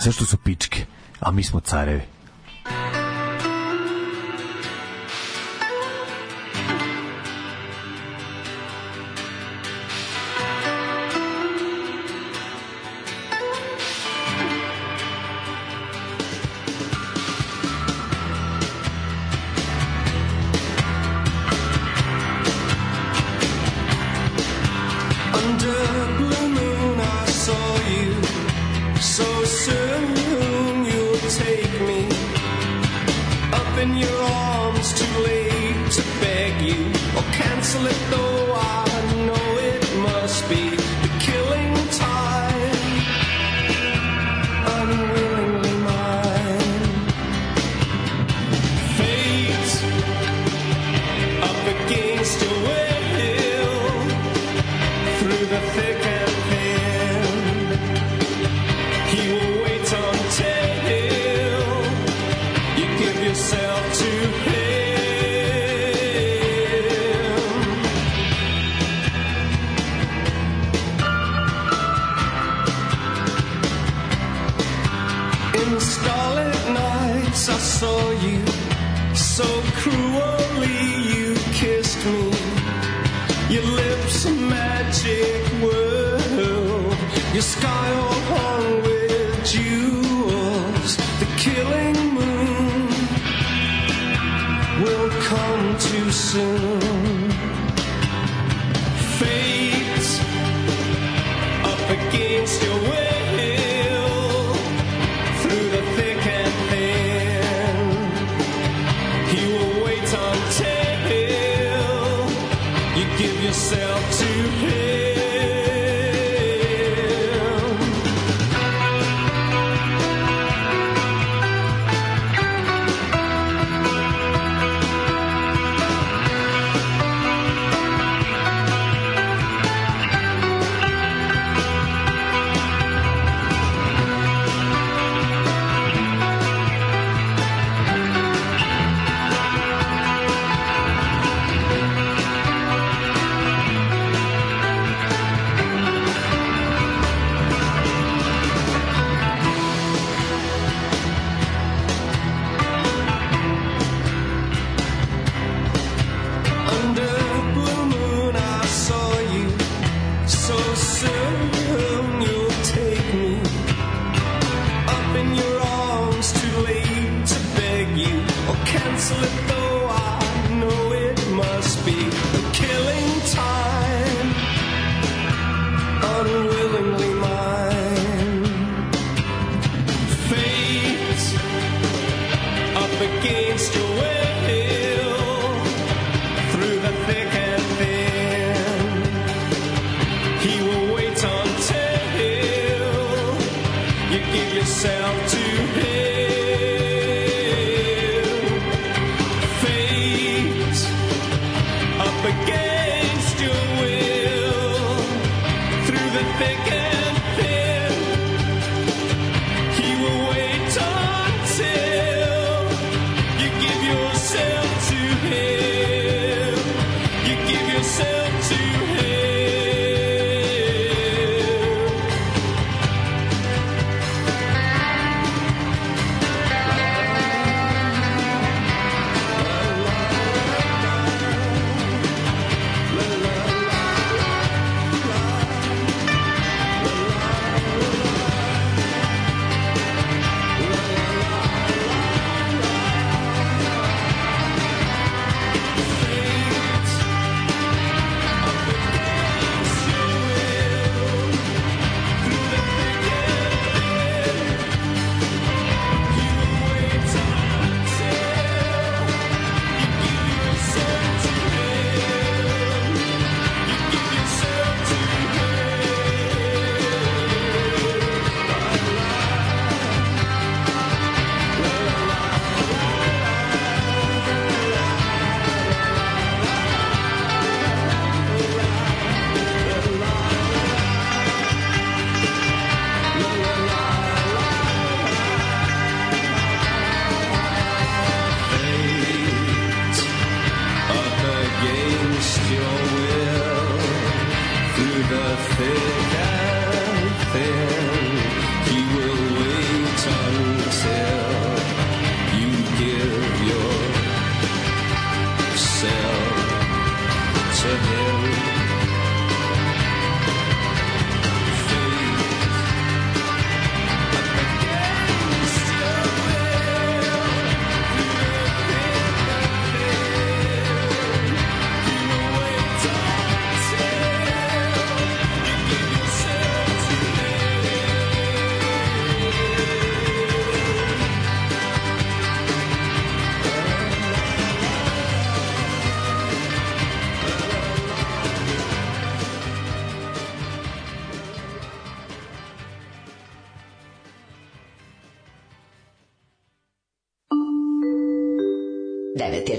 Zašto 0.00 0.24
su 0.24 0.36
pičke, 0.36 0.84
a 1.20 1.30
mi 1.30 1.42
smo 1.42 1.60
carevi? 1.60 2.02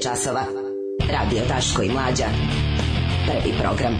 Je 0.01 0.15
časova. 0.15 0.41
Radio 1.11 1.41
Daško 1.47 1.81
i 1.81 1.89
Mlađa. 1.89 2.25
Prvi 3.25 3.53
program. 3.61 3.97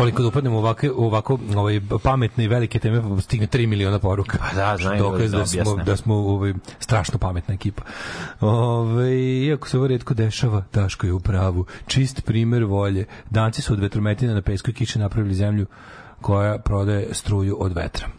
Ali 0.00 0.12
kad 0.12 0.26
upadnemo 0.26 0.56
u 0.56 0.58
ovako, 0.58 0.86
u 0.96 1.04
ovako 1.04 1.38
ovaj, 1.56 1.80
pametne 2.02 2.44
i 2.44 2.48
velike 2.48 2.78
teme, 2.78 3.20
stigne 3.20 3.46
3 3.46 3.66
miliona 3.66 3.98
poruka. 3.98 4.38
Pa 4.38 4.56
da, 4.56 4.76
znaju 4.76 5.02
Dokaz 5.02 5.30
da 5.30 5.38
da 5.38 5.46
smo, 5.46 5.76
da 5.76 5.96
smo 5.96 6.14
ovaj, 6.14 6.54
strašno 6.78 7.18
pametna 7.18 7.54
ekipa. 7.54 7.82
Ove, 8.40 9.42
iako 9.44 9.68
se 9.68 9.76
ovo 9.76 9.86
redko 9.86 10.14
dešava, 10.14 10.64
Daško 10.72 11.06
je 11.06 11.12
u 11.12 11.20
pravu. 11.20 11.66
Čist 11.86 12.24
primer 12.24 12.64
volje. 12.64 13.04
Danci 13.30 13.62
su 13.62 13.72
od 13.72 13.80
vetrometina 13.80 14.34
na 14.34 14.42
pesku 14.42 14.70
i 14.70 14.74
kiše 14.74 14.98
napravili 14.98 15.34
zemlju 15.34 15.66
koja 16.20 16.58
prodaje 16.58 17.14
struju 17.14 17.56
od 17.60 17.72
vetra. 17.72 18.17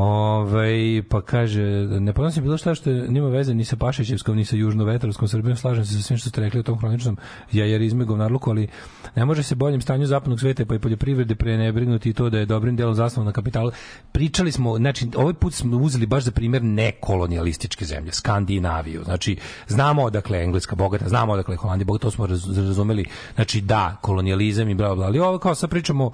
Ove, 0.00 1.02
pa 1.08 1.22
kaže, 1.22 1.62
ne 2.00 2.12
podnosim 2.12 2.42
bilo 2.42 2.58
šta 2.58 2.74
što 2.74 2.90
nima 2.90 3.28
veze 3.28 3.54
ni 3.54 3.64
sa 3.64 3.76
Pašićevskom, 3.76 4.36
ni 4.36 4.44
sa 4.44 4.56
južnovetrovskom 4.56 5.28
Srbijom, 5.28 5.56
slažem 5.56 5.84
se 5.84 5.94
sa 5.94 6.02
svim 6.02 6.18
što 6.18 6.30
ste 6.30 6.40
rekli 6.40 6.60
o 6.60 6.62
tom 6.62 6.78
hroničnom 6.78 7.16
jajerizmu 7.52 8.02
i 8.02 8.06
govnarluku, 8.06 8.50
ali 8.50 8.68
ne 9.16 9.24
može 9.24 9.42
se 9.42 9.54
boljem 9.54 9.80
stanju 9.80 10.06
zapadnog 10.06 10.40
sveta 10.40 10.64
pa 10.64 10.74
i 10.74 10.78
poljoprivrede 10.78 11.34
prenebrignuti 11.34 12.10
i 12.10 12.14
to 12.14 12.30
da 12.30 12.38
je 12.38 12.46
dobrim 12.46 12.76
delom 12.76 12.94
zasnovan 12.94 13.26
na 13.26 13.32
kapitalu. 13.32 13.70
Pričali 14.12 14.52
smo, 14.52 14.76
znači, 14.76 15.08
ovaj 15.16 15.34
put 15.34 15.54
smo 15.54 15.76
uzeli 15.76 16.06
baš 16.06 16.24
za 16.24 16.30
primjer 16.30 16.62
nekolonijalističke 16.64 17.84
zemlje, 17.84 18.12
Skandinaviju. 18.12 19.04
Znači, 19.04 19.36
znamo 19.68 20.02
odakle 20.02 20.38
je 20.38 20.44
Engleska 20.44 20.76
bogata, 20.76 21.08
znamo 21.08 21.32
odakle 21.32 21.54
je 21.54 21.58
Holandija 21.58 21.86
bogata, 21.86 22.02
to 22.02 22.10
smo 22.10 22.26
raz- 22.26 22.56
razumeli. 22.58 23.04
Znači, 23.34 23.60
da, 23.60 23.96
kolonijalizam 24.00 24.68
i 24.68 24.74
bla, 24.74 24.94
bla. 24.94 25.06
Ali 25.06 25.18
ovo 25.20 25.38
kao 25.38 25.54
sad 25.54 25.70
pričamo 25.70 26.04
o 26.04 26.12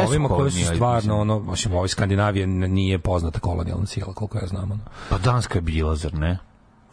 ovima 0.00 0.28
koji 0.30 0.50
su 0.52 0.64
stvarno, 0.66 1.20
ono, 1.20 1.40
mislim, 1.40 1.74
ovoj 1.74 1.88
Skandinavije 1.88 2.42
n- 2.44 2.72
nije 2.72 2.98
poznata 2.98 3.40
kolonijalna 3.40 3.86
sila, 3.86 4.12
koliko 4.14 4.38
ja 4.38 4.46
znam. 4.46 4.62
Ono. 4.64 4.80
Pa 5.10 5.18
Danska 5.18 5.58
je 5.58 5.62
bila, 5.62 5.96
zar 5.96 6.14
ne? 6.14 6.38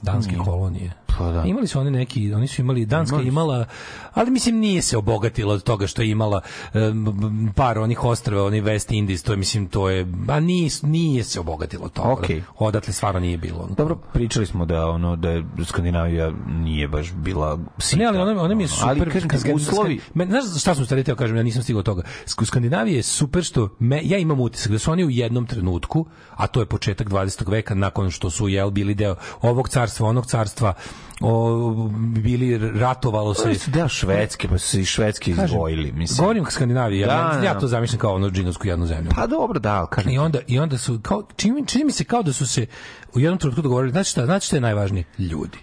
Danske 0.03 0.31
Nije. 0.31 0.43
kolonije. 0.43 0.91
Pa 1.17 1.23
da. 1.25 1.43
Imali 1.43 1.67
su 1.67 1.79
oni 1.79 1.91
neki, 1.91 2.33
oni 2.33 2.47
su 2.47 2.61
imali, 2.61 2.85
Danska 2.85 3.15
Imali 3.15 3.27
imala, 3.27 3.65
ali 4.13 4.31
mislim 4.31 4.55
nije 4.55 4.81
se 4.81 4.97
obogatila 4.97 5.53
od 5.53 5.63
toga 5.63 5.87
što 5.87 6.01
je 6.01 6.09
imala 6.09 6.41
um, 6.73 7.51
par 7.55 7.77
onih 7.79 8.03
ostrava, 8.03 8.45
oni 8.45 8.61
West 8.61 8.93
Indies, 8.93 9.23
to 9.23 9.33
je 9.33 9.37
mislim, 9.37 9.67
to 9.67 9.89
je, 9.89 10.07
a 10.27 10.39
nije, 10.39 10.69
nije 10.81 11.23
se 11.23 11.39
obogatilo 11.39 11.85
od 11.85 11.91
toga. 11.93 12.11
Okej. 12.11 12.41
Odatle 12.57 12.93
stvarno 12.93 13.19
nije 13.19 13.37
bilo. 13.37 13.69
Dobro, 13.77 13.95
pričali 14.13 14.45
smo 14.45 14.65
da 14.65 14.87
ono 14.87 15.15
da 15.15 15.29
je 15.29 15.43
Skandinavija 15.65 16.31
nije 16.47 16.87
baš 16.87 17.11
bila 17.13 17.59
sita. 17.77 17.97
Ne, 17.97 18.05
ali 18.05 18.17
ona, 18.17 18.41
ona 18.41 18.55
mi 18.55 18.63
je 18.63 18.69
Ali, 18.81 18.99
super. 18.99 19.13
kažem, 19.13 19.29
kad- 19.29 19.43
kad- 19.43 19.55
uslovi... 19.55 19.99
Me, 20.13 20.25
znaš 20.25 20.61
šta 20.61 20.75
sam 20.75 20.85
stvari 20.85 21.03
teo 21.03 21.15
kažem, 21.15 21.37
ja 21.37 21.43
nisam 21.43 21.63
stigao 21.63 21.83
toga. 21.83 22.01
Sk- 22.25 22.41
U 22.41 22.45
Skandinaviji 22.45 22.95
je 22.95 23.03
super 23.03 23.43
što 23.43 23.69
me, 23.79 24.01
ja 24.03 24.17
imam 24.17 24.39
utisak 24.39 24.71
da 24.71 24.79
su 24.79 24.91
oni 24.91 25.05
u 25.05 25.09
jednom 25.09 25.45
trenutku, 25.47 26.05
a 26.29 26.47
to 26.47 26.59
je 26.59 26.65
početak 26.65 27.09
20. 27.09 27.51
veka, 27.51 27.75
nakon 27.75 28.11
što 28.11 28.29
su 28.29 28.47
jel 28.47 28.69
bili 28.69 28.95
deo 28.95 29.15
ovog 29.41 29.69
carstva, 29.69 29.92
onog 30.01 30.25
carstva, 30.25 30.73
o, 31.21 31.89
bili 31.97 32.79
ratovalo 32.79 33.33
se. 33.33 33.55
Su 33.55 33.71
deo 33.71 33.87
Švedske, 33.87 34.47
pa 34.47 34.57
su 34.57 34.67
se 34.67 34.81
iz 34.81 34.87
Švedske 34.87 35.31
Kažem, 35.31 35.45
izdvojili, 35.45 35.91
mislim. 35.91 36.17
Govorim 36.23 36.43
o 36.47 36.51
Skandinaviji, 36.51 36.99
ja, 36.99 37.07
Da, 37.07 37.45
ja 37.45 37.53
da. 37.53 37.59
to 37.59 37.67
zamišljam 37.67 37.99
kao 37.99 38.15
ono 38.15 38.29
džinovsku 38.29 38.67
jednu 38.67 38.85
zemlju. 38.85 39.11
Pa 39.15 39.27
dobro, 39.27 39.59
da, 39.59 39.73
ali 39.73 39.87
kažem. 39.91 40.11
I 40.11 40.17
onda, 40.17 40.39
I 40.47 40.59
onda 40.59 40.77
su, 40.77 40.99
kao, 41.01 41.23
čini, 41.35 41.67
čini 41.67 41.83
mi 41.83 41.91
se 41.91 42.03
kao 42.03 42.23
da 42.23 42.33
su 42.33 42.47
se 42.47 42.65
u 43.13 43.19
jednom 43.19 43.39
trenutku 43.39 43.61
dogovorili, 43.61 43.91
znači 43.91 44.09
šta, 44.09 44.25
znači 44.25 44.47
šta 44.47 44.55
je 44.57 44.61
najvažnije? 44.61 45.03
Ljudi. 45.19 45.57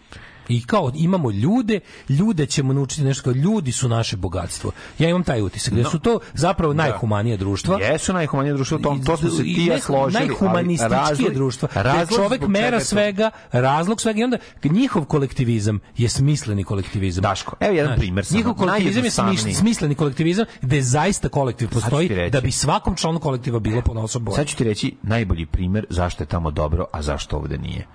I 0.50 0.62
kao 0.66 0.90
imamo 0.94 1.30
ljude, 1.30 1.80
ljude 2.08 2.46
ćemo 2.46 2.72
naučiti 2.72 3.04
nešto 3.04 3.22
kao 3.22 3.32
ljudi 3.32 3.72
su 3.72 3.88
naše 3.88 4.16
bogatstvo. 4.16 4.72
Ja 4.98 5.08
imam 5.08 5.24
taj 5.24 5.42
utisak 5.42 5.74
da 5.74 5.90
su 5.90 5.98
to 5.98 6.20
zapravo 6.34 6.74
najhumanije 6.74 7.36
društva. 7.36 7.78
Jesu 7.80 8.12
najhumanije 8.12 8.54
društvo, 8.54 8.78
to, 8.78 8.98
to 9.06 9.16
smo 9.16 9.30
se 9.30 9.42
ti 9.42 9.66
ja 9.70 9.80
složili. 9.80 10.26
Najhumanističkije 10.26 11.30
razlog-. 11.30 11.68
Gde 11.70 11.82
razlog 11.82 12.18
čovek 12.18 12.46
mera 12.46 12.80
svega, 12.80 13.30
razlog 13.52 14.00
svega 14.00 14.20
i 14.20 14.24
onda 14.24 14.38
njihov 14.64 15.04
kolektivizam 15.04 15.80
je 15.96 16.08
smisleni 16.08 16.64
kolektivizam. 16.64 17.22
Daško, 17.22 17.56
evo 17.60 17.74
jedan 17.74 17.98
primer 17.98 18.24
samo, 18.24 18.38
Njihov 18.38 18.54
kolektivizam 18.54 19.04
je 19.04 19.54
smisleni 19.54 19.94
kolektivizam 19.94 20.46
gde 20.62 20.82
zaista 20.82 21.28
kolektiv 21.28 21.68
postoji 21.68 22.30
da 22.32 22.40
bi 22.40 22.52
svakom 22.52 22.96
članu 22.96 23.20
kolektiva 23.20 23.58
bilo 23.58 23.82
ponosno 23.82 24.20
bolje. 24.20 24.36
Sad 24.36 24.46
ću 24.46 24.56
ti 24.56 24.64
reći 24.64 24.96
najbolji 25.02 25.46
primer 25.46 25.86
zašto 25.90 26.22
je 26.22 26.28
tamo 26.28 26.50
dobro, 26.50 26.86
a 26.92 27.02
zašto 27.02 27.36
ovde 27.36 27.58
nije. 27.58 27.86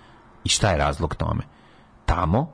I 0.43 0.49
šta 0.49 0.71
je 0.71 0.77
razlog 0.77 1.15
tome? 1.15 1.43
Tamo, 2.05 2.51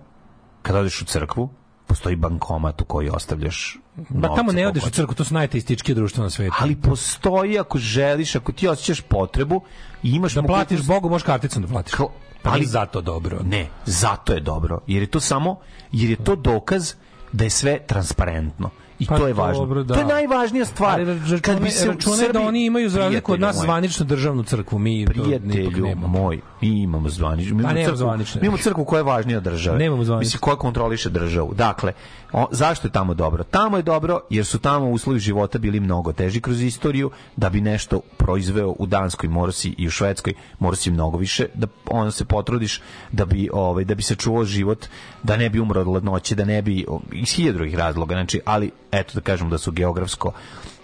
kada 0.62 0.80
odeš 0.80 1.02
u 1.02 1.06
crkvu, 1.06 1.50
postoji 1.88 2.16
bankomat 2.16 2.82
u 2.82 2.86
koji 2.86 3.10
ostavljaš 3.10 3.78
Ba 4.10 4.28
tamo 4.28 4.44
novce 4.44 4.56
ne 4.56 4.68
odeš 4.68 4.84
u 4.84 4.90
crkvu, 4.90 5.16
to 5.16 5.24
su 5.24 5.34
najteistički 5.34 5.94
društva 5.94 6.24
na 6.24 6.30
svetu. 6.30 6.56
Ali 6.60 6.76
postoji 6.76 7.60
ako 7.60 7.78
želiš, 7.78 8.36
ako 8.36 8.52
ti 8.52 8.68
osjećaš 8.68 9.02
potrebu 9.02 9.62
i 10.04 10.10
imaš 10.10 10.34
da 10.34 10.42
mogućnost- 10.42 10.48
platiš 10.68 10.88
Bogu, 10.88 11.10
možeš 11.10 11.26
karticom 11.26 11.62
da 11.62 11.68
platiš. 11.68 11.94
Kao- 11.94 12.10
Pa 12.44 12.50
ali- 12.50 12.58
ali 12.58 12.66
zato 12.66 13.02
dobro. 13.02 13.40
Ne, 13.44 13.68
zato 13.86 14.34
je 14.34 14.40
dobro. 14.40 14.80
Jer 14.88 15.04
je 15.04 15.08
to 15.08 15.20
samo, 15.20 15.60
jer 15.92 16.10
je 16.10 16.16
to 16.16 16.36
dokaz 16.36 16.94
da 17.32 17.44
je 17.44 17.50
sve 17.50 17.80
transparentno. 17.80 18.70
I 19.02 19.06
Pa 19.06 19.18
to 19.18 19.28
je 19.28 19.34
važno. 19.34 19.60
dobro, 19.60 19.84
da. 19.84 19.94
To 19.94 20.00
je 20.00 20.06
najvažnija 20.06 20.66
stvar. 20.66 20.94
Ali 20.94 21.06
računaj, 21.06 21.42
Kad 21.42 21.62
bi 21.62 21.70
se 21.70 21.90
u 21.90 21.92
računaj 21.92 22.32
da 22.34 22.42
oni 22.42 22.66
imaju 22.66 22.90
za 22.90 23.00
razliku 23.00 23.34
od 23.34 23.40
nas 23.40 23.56
moj, 23.56 23.66
zvaničnu 23.66 24.06
državnu 24.06 24.44
crkvu, 24.44 24.80
mi 24.80 25.06
Prijatelju 25.06 25.96
moj, 25.96 26.42
mi 26.62 26.82
imamo 26.82 27.10
zvaničnu. 27.10 27.56
Mi 27.56 27.64
Pa 27.64 27.70
imamo 27.72 27.86
crkvu, 27.86 27.98
zvanične. 27.98 28.42
mi 28.42 28.48
imamo 28.48 28.58
crkvu 28.58 28.86
koja 28.86 29.00
je 29.00 29.04
važnija 29.04 29.38
od 29.38 29.44
države. 29.44 29.78
Nemamo 29.80 30.04
zvanične. 30.04 30.26
Mislim, 30.26 30.40
koja 30.40 30.56
kontroliše 30.56 31.10
državu. 31.10 31.54
Dakle, 31.54 31.94
o, 32.34 32.48
zašto 32.52 32.88
je 32.88 32.92
tamo 32.92 33.14
dobro? 33.14 33.44
Tamo 33.44 33.78
je 33.78 33.84
dobro 33.84 34.20
jer 34.30 34.46
su 34.46 34.60
tamo 34.60 34.90
uslovi 34.90 35.20
života 35.20 35.60
bili 35.60 35.80
mnogo 35.80 36.14
teži 36.14 36.42
kroz 36.42 36.62
istoriju, 36.62 37.12
da 37.36 37.50
bi 37.50 37.62
nešto 37.62 38.02
proizveo 38.18 38.76
u 38.80 38.86
Danskoj 38.86 39.30
morsi 39.30 39.76
i 39.78 39.88
u 39.88 39.92
Švedskoj 39.92 40.34
morsi 40.60 40.92
mnogo 40.92 41.18
više, 41.18 41.46
da 41.54 41.68
ono 41.86 42.12
se 42.12 42.26
potrudiš 42.26 42.82
da 43.12 43.26
bi, 43.26 43.50
ovaj, 43.54 43.84
da 43.86 43.96
bi 43.96 44.04
se 44.04 44.16
čuvao 44.16 44.46
život, 44.46 44.86
da 45.24 45.38
ne 45.38 45.50
bi 45.50 45.60
umro 45.60 45.82
od 45.82 45.88
ladnoće, 45.88 46.36
da 46.36 46.46
ne 46.46 46.62
bi, 46.62 46.86
iz 47.12 47.34
hiljada 47.36 47.58
drugih 47.58 47.76
razloga, 47.76 48.16
znači, 48.16 48.42
ali 48.46 48.72
eto 48.92 49.14
da 49.14 49.22
kažem 49.22 49.50
da 49.50 49.58
su 49.58 49.72
geografsko, 49.72 50.32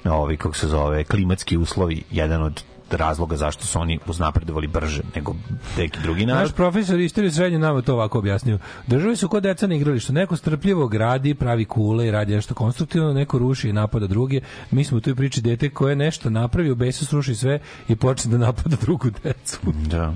ovaj, 0.05 0.37
kako 0.37 0.55
se 0.55 0.67
zove, 0.67 1.03
klimatski 1.03 1.57
uslovi 1.57 2.03
jedan 2.11 2.43
od 2.43 2.63
razloga 2.91 3.35
zašto 3.37 3.65
su 3.65 3.79
oni 3.79 3.99
uznapredovali 4.07 4.67
brže 4.67 5.01
nego 5.15 5.35
neki 5.77 5.99
drugi 6.03 6.25
narod. 6.25 6.41
Naš 6.41 6.51
profesor 6.51 6.99
istorije 6.99 7.31
srednje 7.31 7.59
nama 7.59 7.81
to 7.81 7.93
ovako 7.93 8.19
objasnio. 8.19 8.59
Državi 8.87 9.15
su 9.15 9.27
kod 9.27 9.43
deca 9.43 9.67
na 9.67 9.75
igralištu. 9.75 10.13
Neko 10.13 10.35
strpljivo 10.35 10.87
gradi, 10.87 11.33
pravi 11.33 11.65
kule 11.65 12.07
i 12.07 12.11
radi 12.11 12.35
nešto 12.35 12.53
konstruktivno, 12.53 13.13
neko 13.13 13.37
ruši 13.37 13.69
i 13.69 13.73
napada 13.73 14.07
druge. 14.07 14.41
Mi 14.71 14.83
smo 14.83 14.97
u 14.97 15.01
toj 15.01 15.15
priči 15.15 15.41
dete 15.41 15.69
koje 15.69 15.95
nešto 15.95 16.29
napravi, 16.29 16.71
u 16.71 16.75
besu 16.75 17.05
sruši 17.05 17.35
sve 17.35 17.59
i 17.87 17.95
počne 17.95 18.31
da 18.31 18.37
napada 18.37 18.75
drugu 18.81 19.09
decu. 19.23 19.59
Da. 19.89 20.13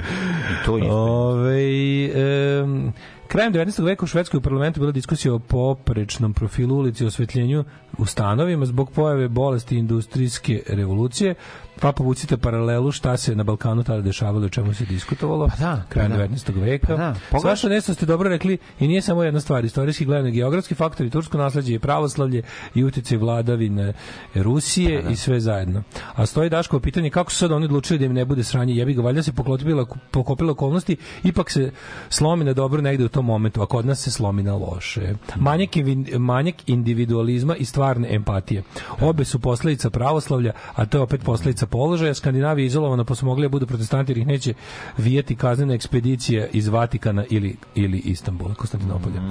I 0.51 0.65
to 0.65 0.77
je 0.77 0.91
Ove, 0.91 1.61
em, 2.05 2.93
krajem 3.27 3.53
19. 3.53 3.83
veka 3.83 4.05
u 4.05 4.07
Švedskoj 4.07 4.37
u 4.37 4.41
parlamentu 4.41 4.79
bila 4.79 4.91
diskusija 4.91 5.33
o 5.33 5.39
poprečnom 5.39 6.33
profilu 6.33 6.77
ulici 6.77 7.03
i 7.03 7.07
osvetljenju 7.07 7.63
u 7.97 8.05
stanovima 8.05 8.65
zbog 8.65 8.91
pojave 8.91 9.27
bolesti 9.27 9.77
industrijske 9.77 10.63
revolucije. 10.67 11.35
Pa 11.81 11.91
povucite 11.91 12.37
paralelu 12.37 12.91
šta 12.91 13.17
se 13.17 13.35
na 13.35 13.43
Balkanu 13.43 13.83
tada 13.83 14.01
dešavalo 14.01 14.45
o 14.45 14.49
čemu 14.49 14.73
se 14.73 14.85
diskutovalo. 14.85 15.47
Pa 15.47 15.55
da, 15.55 15.83
krajem 15.89 16.11
pa 16.11 16.17
da. 16.17 16.27
19. 16.27 16.61
veka. 16.61 16.87
Pa 16.87 16.95
da, 16.95 17.15
pogledaj- 17.31 17.41
Svašta 17.41 17.69
nešto 17.69 17.93
ste 17.93 18.05
dobro 18.05 18.29
rekli 18.29 18.57
i 18.79 18.87
nije 18.87 19.01
samo 19.01 19.23
jedna 19.23 19.39
stvar. 19.39 19.65
Istorijski 19.65 20.05
gledano 20.05 20.29
geografski 20.31 20.75
faktori, 20.75 21.09
tursko 21.09 21.37
nasleđe 21.37 21.73
i 21.73 21.79
pravoslavlje 21.79 22.41
i 22.75 22.83
uticaj 22.83 23.17
vladavine 23.17 23.93
Rusije 24.35 25.03
Pa 25.03 25.09
i 25.09 25.15
sve 25.15 25.39
zajedno. 25.39 25.83
A 26.15 26.25
stoji 26.25 26.49
Daško 26.49 26.79
pitanje 26.79 27.09
kako 27.09 27.31
su 27.31 27.37
sad 27.37 27.51
oni 27.51 27.65
odlučili 27.65 27.99
da 27.99 28.05
im 28.05 28.13
ne 28.13 28.25
bude 28.25 28.43
sranje. 28.43 28.75
Jebi 28.75 28.93
ga, 28.93 29.01
valjda 29.01 29.23
se 29.23 29.33
poklopila, 29.33 29.85
pokopila 30.11 30.51
okolnosti, 30.51 30.97
ipak 31.23 31.51
se 31.51 31.71
slomi 32.09 32.45
na 32.45 32.53
dobro 32.53 32.81
negde 32.81 33.05
u 33.05 33.09
tom 33.09 33.25
momentu, 33.25 33.61
a 33.61 33.65
kod 33.65 33.85
nas 33.85 33.99
se 33.99 34.11
slomi 34.11 34.43
na 34.43 34.55
loše. 34.55 35.13
Manjak, 35.35 35.69
manjak 36.17 36.55
individualizma 36.69 37.55
i 37.55 37.65
stvarne 37.65 38.15
empatije. 38.15 38.63
Obe 38.99 39.25
su 39.25 39.39
posledica 39.39 39.89
pravoslavlja, 39.89 40.51
a 40.75 40.85
to 40.85 40.97
je 40.97 41.01
opet 41.01 41.21
posledica 41.23 41.67
položaja. 41.71 42.13
Skandinavija 42.13 42.63
je 42.63 42.67
izolovana, 42.67 43.03
pa 43.03 43.15
su 43.15 43.25
mogli 43.25 43.45
da 43.45 43.49
budu 43.49 43.67
protestanti 43.67 44.11
jer 44.11 44.17
ih 44.17 44.27
neće 44.27 44.53
vijeti 44.97 45.35
kaznena 45.35 45.73
ekspedicija 45.73 46.47
iz 46.53 46.67
Vatikana 46.67 47.25
ili, 47.29 47.55
ili 47.75 47.97
Istanbula, 47.97 48.53
Konstantinopolja. 48.53 49.21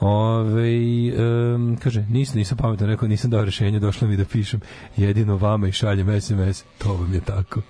Ove, 0.00 0.68
em, 0.72 1.76
kaže, 1.76 2.06
nisam, 2.08 2.38
nisam 2.38 2.58
pametan, 2.58 2.88
rekao, 2.88 3.08
nisam 3.08 3.30
dao 3.30 3.44
rešenje, 3.44 3.80
došlo 3.80 4.08
mi 4.08 4.16
da 4.16 4.24
pišem 4.24 4.60
jedino 4.96 5.36
vama 5.36 5.68
i 5.68 5.72
šaljem 5.72 6.20
SMS, 6.20 6.64
to 6.78 6.92
vam 6.92 7.14
je 7.14 7.20
tako. 7.20 7.60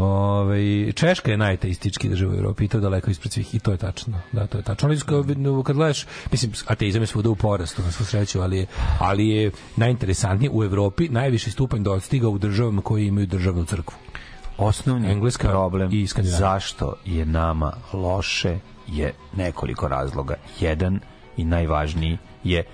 Ove, 0.00 0.60
Češka 0.92 1.30
je 1.30 1.36
najateistički 1.36 2.08
država 2.08 2.32
u 2.32 2.36
Evropi 2.36 2.64
i 2.64 2.68
to 2.68 2.76
je 2.76 2.80
daleko 2.80 3.10
ispred 3.10 3.32
svih 3.32 3.54
i 3.54 3.58
to 3.58 3.70
je 3.70 3.76
tačno. 3.76 4.20
Da, 4.32 4.46
to 4.46 4.58
je 4.58 4.64
tačno. 4.64 4.88
Ali 4.88 5.00
kad- 5.00 5.24
kad 5.64 5.76
gledaš, 5.76 6.06
mislim, 6.32 6.52
ateizam 6.66 7.02
je 7.02 7.06
svuda 7.06 7.30
u 7.30 7.34
porastu, 7.34 7.82
na 7.82 7.90
svu 7.90 8.04
sreću, 8.04 8.40
ali 8.40 8.56
je, 8.58 8.66
ali 8.98 9.28
je 9.28 9.50
najinteresantnije 9.76 10.50
u 10.50 10.64
Evropi 10.64 11.08
najviši 11.08 11.50
stupanj 11.50 11.82
dostiga 11.82 12.28
u 12.28 12.38
državama 12.38 12.82
koje 12.82 13.06
imaju 13.06 13.26
državnu 13.26 13.64
crkvu. 13.64 13.94
Osnovni 14.58 15.10
Engleska 15.10 15.48
problem 15.48 15.92
i 15.92 16.06
zašto 16.16 16.94
je 17.04 17.26
nama 17.26 17.72
loše 17.92 18.58
je 18.88 19.12
nekoliko 19.36 19.88
razloga. 19.88 20.34
Jedan 20.60 21.00
i 21.36 21.44
najvažniji 21.44 22.18
je 22.44 22.64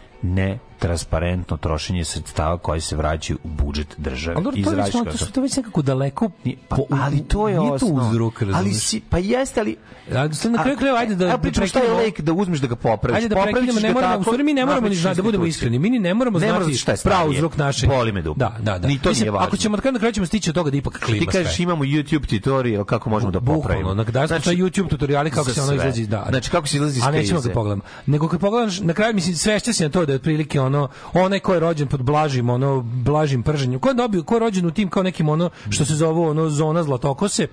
netransparentno 0.76 1.56
trošenje 1.56 2.04
sredstava 2.04 2.58
koji 2.58 2.80
se 2.80 2.96
vraćaju 2.96 3.38
u 3.44 3.48
budžet 3.48 3.94
države. 3.96 4.36
Ali 4.36 4.62
to, 4.62 4.70
već, 4.70 4.92
to, 4.92 5.16
su 5.16 5.32
to 5.32 5.40
već 5.40 5.56
nekako 5.56 5.82
daleko 5.82 6.28
Pa, 6.68 6.76
po- 6.76 6.86
ali 6.90 7.20
to 7.28 7.48
je 7.48 7.60
nije 7.60 7.78
to 7.78 7.86
uzrok, 7.86 8.42
Ali 8.54 8.74
si, 8.74 9.00
pa 9.10 9.18
jeste, 9.18 9.60
ali... 9.60 9.76
A, 10.12 10.32
sad 10.32 10.52
na 10.52 10.62
kraju 10.62 10.78
krajeva, 10.78 10.98
ajde 10.98 11.14
da- 11.14 11.26
Evo 11.26 11.38
da 11.54 11.66
šta 11.66 11.80
je 11.80 11.90
lek 11.90 12.20
da 12.20 12.32
uzmeš 12.32 12.60
da 12.60 12.66
ga 12.66 12.76
popraviš. 12.76 13.16
Ajde 13.16 13.28
da 13.28 13.42
prekinemo, 13.42 13.80
ne 13.80 13.92
moramo, 13.92 14.18
u 14.18 14.22
stvari 14.22 14.42
mi 14.42 14.54
ne 14.54 14.66
moramo 14.66 14.88
ni 14.88 14.94
znati, 14.94 15.16
da 15.16 15.22
budemo 15.22 15.46
iskreni, 15.46 15.78
mi 15.78 15.90
ni 15.90 15.98
ne 15.98 16.14
moramo 16.14 16.38
Ne 16.38 16.46
moramo 16.46 16.64
znati 16.64 16.74
znati 16.74 16.82
šta 16.82 16.92
je 16.92 16.96
stanje. 16.96 17.30
uzrok 17.30 17.56
našeg. 17.56 17.88
Boli 17.88 18.12
me 18.12 18.22
dupe. 18.22 18.38
Da, 18.38 18.56
da, 18.60 18.78
da. 18.78 18.88
Ni 18.88 18.98
to 18.98 19.08
Mislim, 19.08 19.24
nije 19.24 19.30
važno. 19.30 19.46
Ako 19.46 19.56
ćemo, 19.56 19.76
na 19.76 19.98
kraju 19.98 20.12
ćemo 20.12 20.26
stići 20.26 20.50
od 20.50 20.54
toga 20.54 20.70
da 20.70 20.76
ipak 20.76 21.04
klima 21.04 21.20
Ti 21.20 21.26
kažeš 21.26 21.60
imamo 21.60 21.84
YouTube 21.84 22.26
tutorial 22.26 22.84
kako 22.84 23.10
možemo 23.10 23.32
da 23.32 23.40
popravimo. 23.40 23.88
Bukvalno, 23.88 23.94
na 23.94 24.10
da 24.10 24.26
znači, 24.26 24.50
YouTube 24.50 24.88
tutoriali 24.88 25.30
kako 25.30 25.50
se 25.50 25.62
ono 25.62 25.74
izlazi, 25.74 26.06
da. 26.06 26.26
Znači 26.28 26.50
kako 26.50 26.66
se 26.68 26.76
izlazi 26.76 26.98
iz 26.98 27.04
A 27.06 27.10
nećemo 27.10 27.40
krize. 27.40 27.48
ga 27.48 27.54
pogledamo. 27.54 27.82
Nego 28.06 28.28
kad 28.28 28.40
pogledaš, 28.40 28.80
na 28.80 28.92
kraju 28.92 29.14
mislim 29.14 29.36
svešće 29.36 29.72
se 29.72 29.84
na 29.84 29.90
to 29.90 30.06
da 30.06 30.12
je 30.12 30.16
otprilike 30.16 30.60
ono 30.66 30.88
onaj 31.14 31.40
ko 31.40 31.54
je 31.54 31.60
rođen 31.60 31.88
pod 31.88 32.02
blažim 32.02 32.50
ono 32.50 32.80
blažim 32.80 33.42
prženjem. 33.42 33.80
Ko 33.80 33.88
je 33.88 33.94
dobio, 33.94 34.22
ko 34.22 34.34
je 34.34 34.40
rođen 34.40 34.66
u 34.66 34.70
tim 34.70 34.90
kao 34.90 35.02
nekim 35.02 35.28
ono 35.28 35.50
što 35.70 35.84
se 35.84 35.94
zove 35.94 36.20
ono 36.20 36.48
zona 36.50 36.82
zlatokose. 36.82 37.46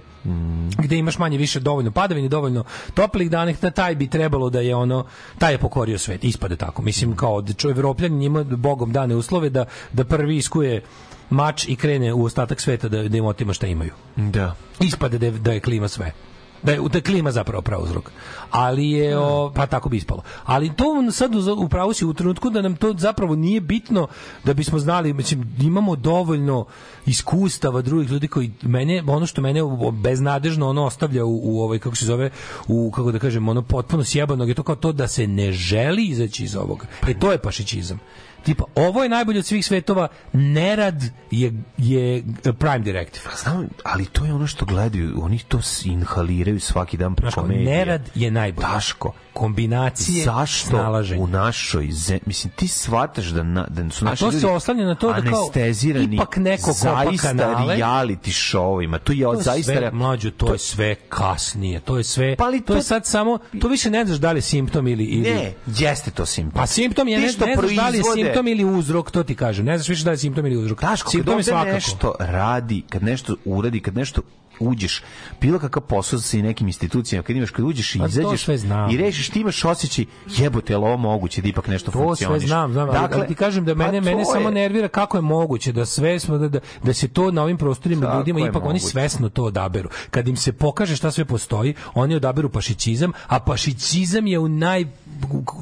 gde 0.78 0.98
imaš 0.98 1.18
manje 1.18 1.38
više 1.38 1.60
dovoljno 1.60 1.92
padavine, 1.92 2.28
dovoljno 2.28 2.64
toplih 2.94 3.30
dana, 3.30 3.54
da 3.62 3.72
taj 3.72 3.96
bi 3.96 4.08
trebalo 4.08 4.50
da 4.50 4.60
je 4.60 4.76
ono, 4.76 5.06
taj 5.38 5.54
je 5.54 5.58
pokorio 5.58 5.98
svet, 5.98 6.24
ispade 6.24 6.56
tako. 6.56 6.82
Mislim, 6.82 7.16
kao 7.16 7.42
da 7.42 7.54
čo 7.54 7.70
Evropljani 7.70 8.18
njima 8.18 8.44
bogom 8.44 8.92
dane 8.92 9.16
uslove 9.16 9.50
da, 9.50 9.66
da 9.94 10.04
prvi 10.04 10.38
iskuje 10.38 10.82
mač 11.30 11.68
i 11.68 11.76
krene 11.76 12.14
u 12.14 12.24
ostatak 12.24 12.62
sveta 12.62 12.90
da, 12.90 13.04
da 13.10 13.18
im 13.18 13.26
otima 13.26 13.54
šta 13.54 13.68
imaju. 13.68 13.92
Da. 14.16 14.56
Ispade 14.80 15.18
da 15.18 15.26
je, 15.26 15.32
da 15.32 15.52
je 15.52 15.60
klima 15.60 15.88
sve. 15.88 16.14
Da 16.64 16.72
je, 16.72 16.80
da 16.94 17.02
klima 17.02 17.32
zapravo 17.32 17.62
prauzrok. 17.62 18.12
Ali 18.52 18.90
je, 18.90 19.18
o, 19.18 19.52
pa 19.56 19.66
tako 19.66 19.90
bi 19.90 19.98
ispalo. 19.98 20.22
Ali 20.44 20.76
to 20.76 21.12
sad 21.12 21.36
u, 21.36 21.54
u 21.58 21.70
pravu 21.70 21.94
si 21.94 22.06
u 22.06 22.14
trenutku 22.14 22.50
da 22.50 22.62
nam 22.62 22.76
to 22.76 22.94
zapravo 22.98 23.36
nije 23.36 23.62
bitno 23.62 24.08
da 24.44 24.54
bismo 24.54 24.80
znali, 24.80 25.14
mislim, 25.14 25.56
imamo 25.62 25.96
dovoljno 25.96 26.66
iskustava 27.06 27.82
drugih 27.82 28.10
ljudi 28.10 28.28
koji 28.28 28.52
mene, 28.62 29.04
ono 29.08 29.26
što 29.26 29.42
mene 29.42 29.62
beznadežno 29.92 30.70
ono 30.70 30.86
ostavlja 30.86 31.26
u, 31.26 31.40
u 31.44 31.62
ovaj, 31.62 31.80
kako 31.80 31.96
se 31.96 32.06
zove, 32.06 32.30
u, 32.68 32.92
kako 32.92 33.12
da 33.12 33.20
kažem, 33.20 33.50
ono 33.50 33.62
potpuno 33.62 34.04
sjebanog 34.04 34.50
je 34.50 34.56
to 34.56 34.64
kao 34.64 34.76
to 34.76 34.92
da 34.92 35.08
se 35.08 35.28
ne 35.28 35.52
želi 35.52 36.06
izaći 36.06 36.44
iz 36.44 36.56
ovoga. 36.56 36.86
E, 37.08 37.20
to 37.20 37.32
je 37.32 37.38
pašićizam. 37.38 38.00
Tipa, 38.44 38.64
ovo 38.76 39.04
je 39.04 39.10
najbolje 39.10 39.40
od 39.40 39.46
svih 39.46 39.66
svetova, 39.66 40.08
nerad 40.34 41.04
je, 41.32 41.54
je 41.78 42.24
prime 42.60 42.80
directive. 42.80 43.26
Znam, 43.44 43.68
ali 43.84 44.06
to 44.06 44.26
je 44.26 44.34
ono 44.34 44.48
što 44.48 44.66
gledaju, 44.66 45.20
oni 45.22 45.40
to 45.40 45.60
inhaliraju 45.86 46.60
svaki 46.60 46.98
dan 46.98 47.16
preko 47.16 47.44
medija. 47.44 47.78
nerad 47.78 48.10
je 48.16 48.32
najbolje. 48.32 48.68
Daško, 48.68 49.14
Kombinacije 49.34 50.26
zašto 50.26 50.70
snalaženja. 50.70 51.24
u 51.24 51.28
našoj 51.28 51.88
zemlji, 51.92 52.22
mislim, 52.26 52.54
ti 52.54 52.68
shvataš 52.68 53.26
da, 53.26 53.44
na, 53.44 53.68
da 53.70 53.90
su 53.90 54.06
A 54.06 54.10
naši 54.10 54.20
to 54.20 54.32
se 54.32 54.38
ljudi 54.38 54.48
oslanja 54.48 54.86
na 54.86 54.96
to 54.96 55.08
da 55.10 55.22
kao 55.22 55.50
ipak 56.12 56.38
neko 56.38 56.74
kopa 56.74 57.12
kanale. 57.18 57.76
reality 57.76 58.32
showima. 58.52 58.98
To 58.98 59.12
je 59.12 59.24
To 59.24 59.34
je 59.34 59.42
zaista... 59.42 59.72
sve, 59.72 59.92
mlađo, 59.92 60.32
to, 60.32 60.54
je 60.54 60.60
sve 60.60 60.96
kasnije. 60.96 61.80
To 61.80 61.98
je 61.98 62.04
sve, 62.04 62.36
Pa 62.36 62.44
ali 62.46 62.62
to, 62.62 62.74
je 62.74 62.80
to- 62.80 62.84
sad 62.84 63.06
samo, 63.06 63.38
to 63.62 63.68
više 63.68 63.90
ne 63.90 64.06
znaš 64.06 64.18
da 64.18 64.32
li 64.32 64.38
je 64.38 64.42
simptom 64.42 64.88
ili... 64.88 65.04
ili 65.04 65.30
Ne, 65.30 65.54
jeste 65.70 66.12
to 66.12 66.26
simptom. 66.26 66.62
Pa 66.62 66.68
simptom 66.68 67.08
je, 67.08 67.18
ne, 67.18 67.24
ne 67.24 67.30
znaš 67.30 67.40
da 67.40 67.46
li 67.46 67.52
je 67.52 67.58
proizvode- 67.58 68.14
simptom 68.16 68.48
ili 68.48 68.66
uzrok, 68.66 69.12
to 69.12 69.24
ti 69.24 69.36
kažem. 69.36 69.66
Ne 69.66 69.78
znaš 69.78 69.90
više 69.90 70.04
da 70.04 70.10
li 70.10 70.16
je 70.16 70.20
simptom 70.20 70.46
ili 70.46 70.58
uzrok. 70.58 70.82
Daško, 70.82 71.12
simptom 71.12 71.38
je 71.38 71.44
svakako. 71.44 71.74
nešto 71.74 72.16
radi, 72.20 72.84
kad 72.90 73.04
nešto 73.04 73.36
uradi, 73.46 73.80
kad 73.80 73.96
nešto 73.96 74.22
uđeš, 74.60 75.04
bilo 75.42 75.60
kakav 75.60 75.84
posao 75.84 76.20
sa 76.20 76.38
nekim 76.38 76.68
institucijama, 76.68 77.24
kad 77.24 77.36
imaš, 77.36 77.52
kad 77.52 77.66
uđeš 77.66 77.96
i 77.96 78.00
Pa 78.00 78.06
izađeš 78.06 78.46
znam. 78.46 78.92
i 78.92 78.98
rešiš, 78.98 79.30
ti 79.30 79.40
imaš 79.40 79.66
osjećaj, 79.66 80.06
jebote, 80.28 80.78
li 80.78 80.84
ovo 80.84 80.98
moguće 80.98 81.42
da 81.42 81.48
ipak 81.48 81.68
nešto 81.68 81.92
To 81.92 82.16
sve 82.16 82.40
znam, 82.40 82.72
znam, 82.74 82.90
ali, 82.90 82.98
ali 83.14 83.28
ti 83.28 83.36
kažem 83.36 83.66
da 83.66 83.76
pa 83.76 83.78
mene, 83.78 84.02
mene 84.02 84.22
je- 84.22 84.26
samo 84.26 84.50
nervira 84.50 84.88
kako 84.88 85.18
je 85.18 85.22
moguće 85.22 85.72
da 85.72 85.86
sve 85.86 86.20
smo 86.20 86.38
da, 86.38 86.48
da, 86.48 86.60
da 86.84 86.94
se 86.94 87.08
to 87.08 87.32
na 87.32 87.44
ovim 87.44 87.58
prostorima 87.58 88.02
Kako 88.02 88.18
ljudima 88.18 88.40
ipak 88.40 88.56
oni 88.56 88.66
moguće? 88.66 88.86
svesno 88.86 89.30
to 89.30 89.44
odaberu. 89.44 89.90
Kad 90.10 90.28
im 90.28 90.36
se 90.36 90.54
pokaže 90.54 90.96
šta 90.96 91.12
sve 91.12 91.26
postoji, 91.26 91.74
oni 91.94 92.16
odaberu 92.16 92.50
pašićizam, 92.50 93.12
a 93.28 93.40
pašićizam 93.40 94.28
je 94.28 94.40
u 94.40 94.48
naj 94.48 94.86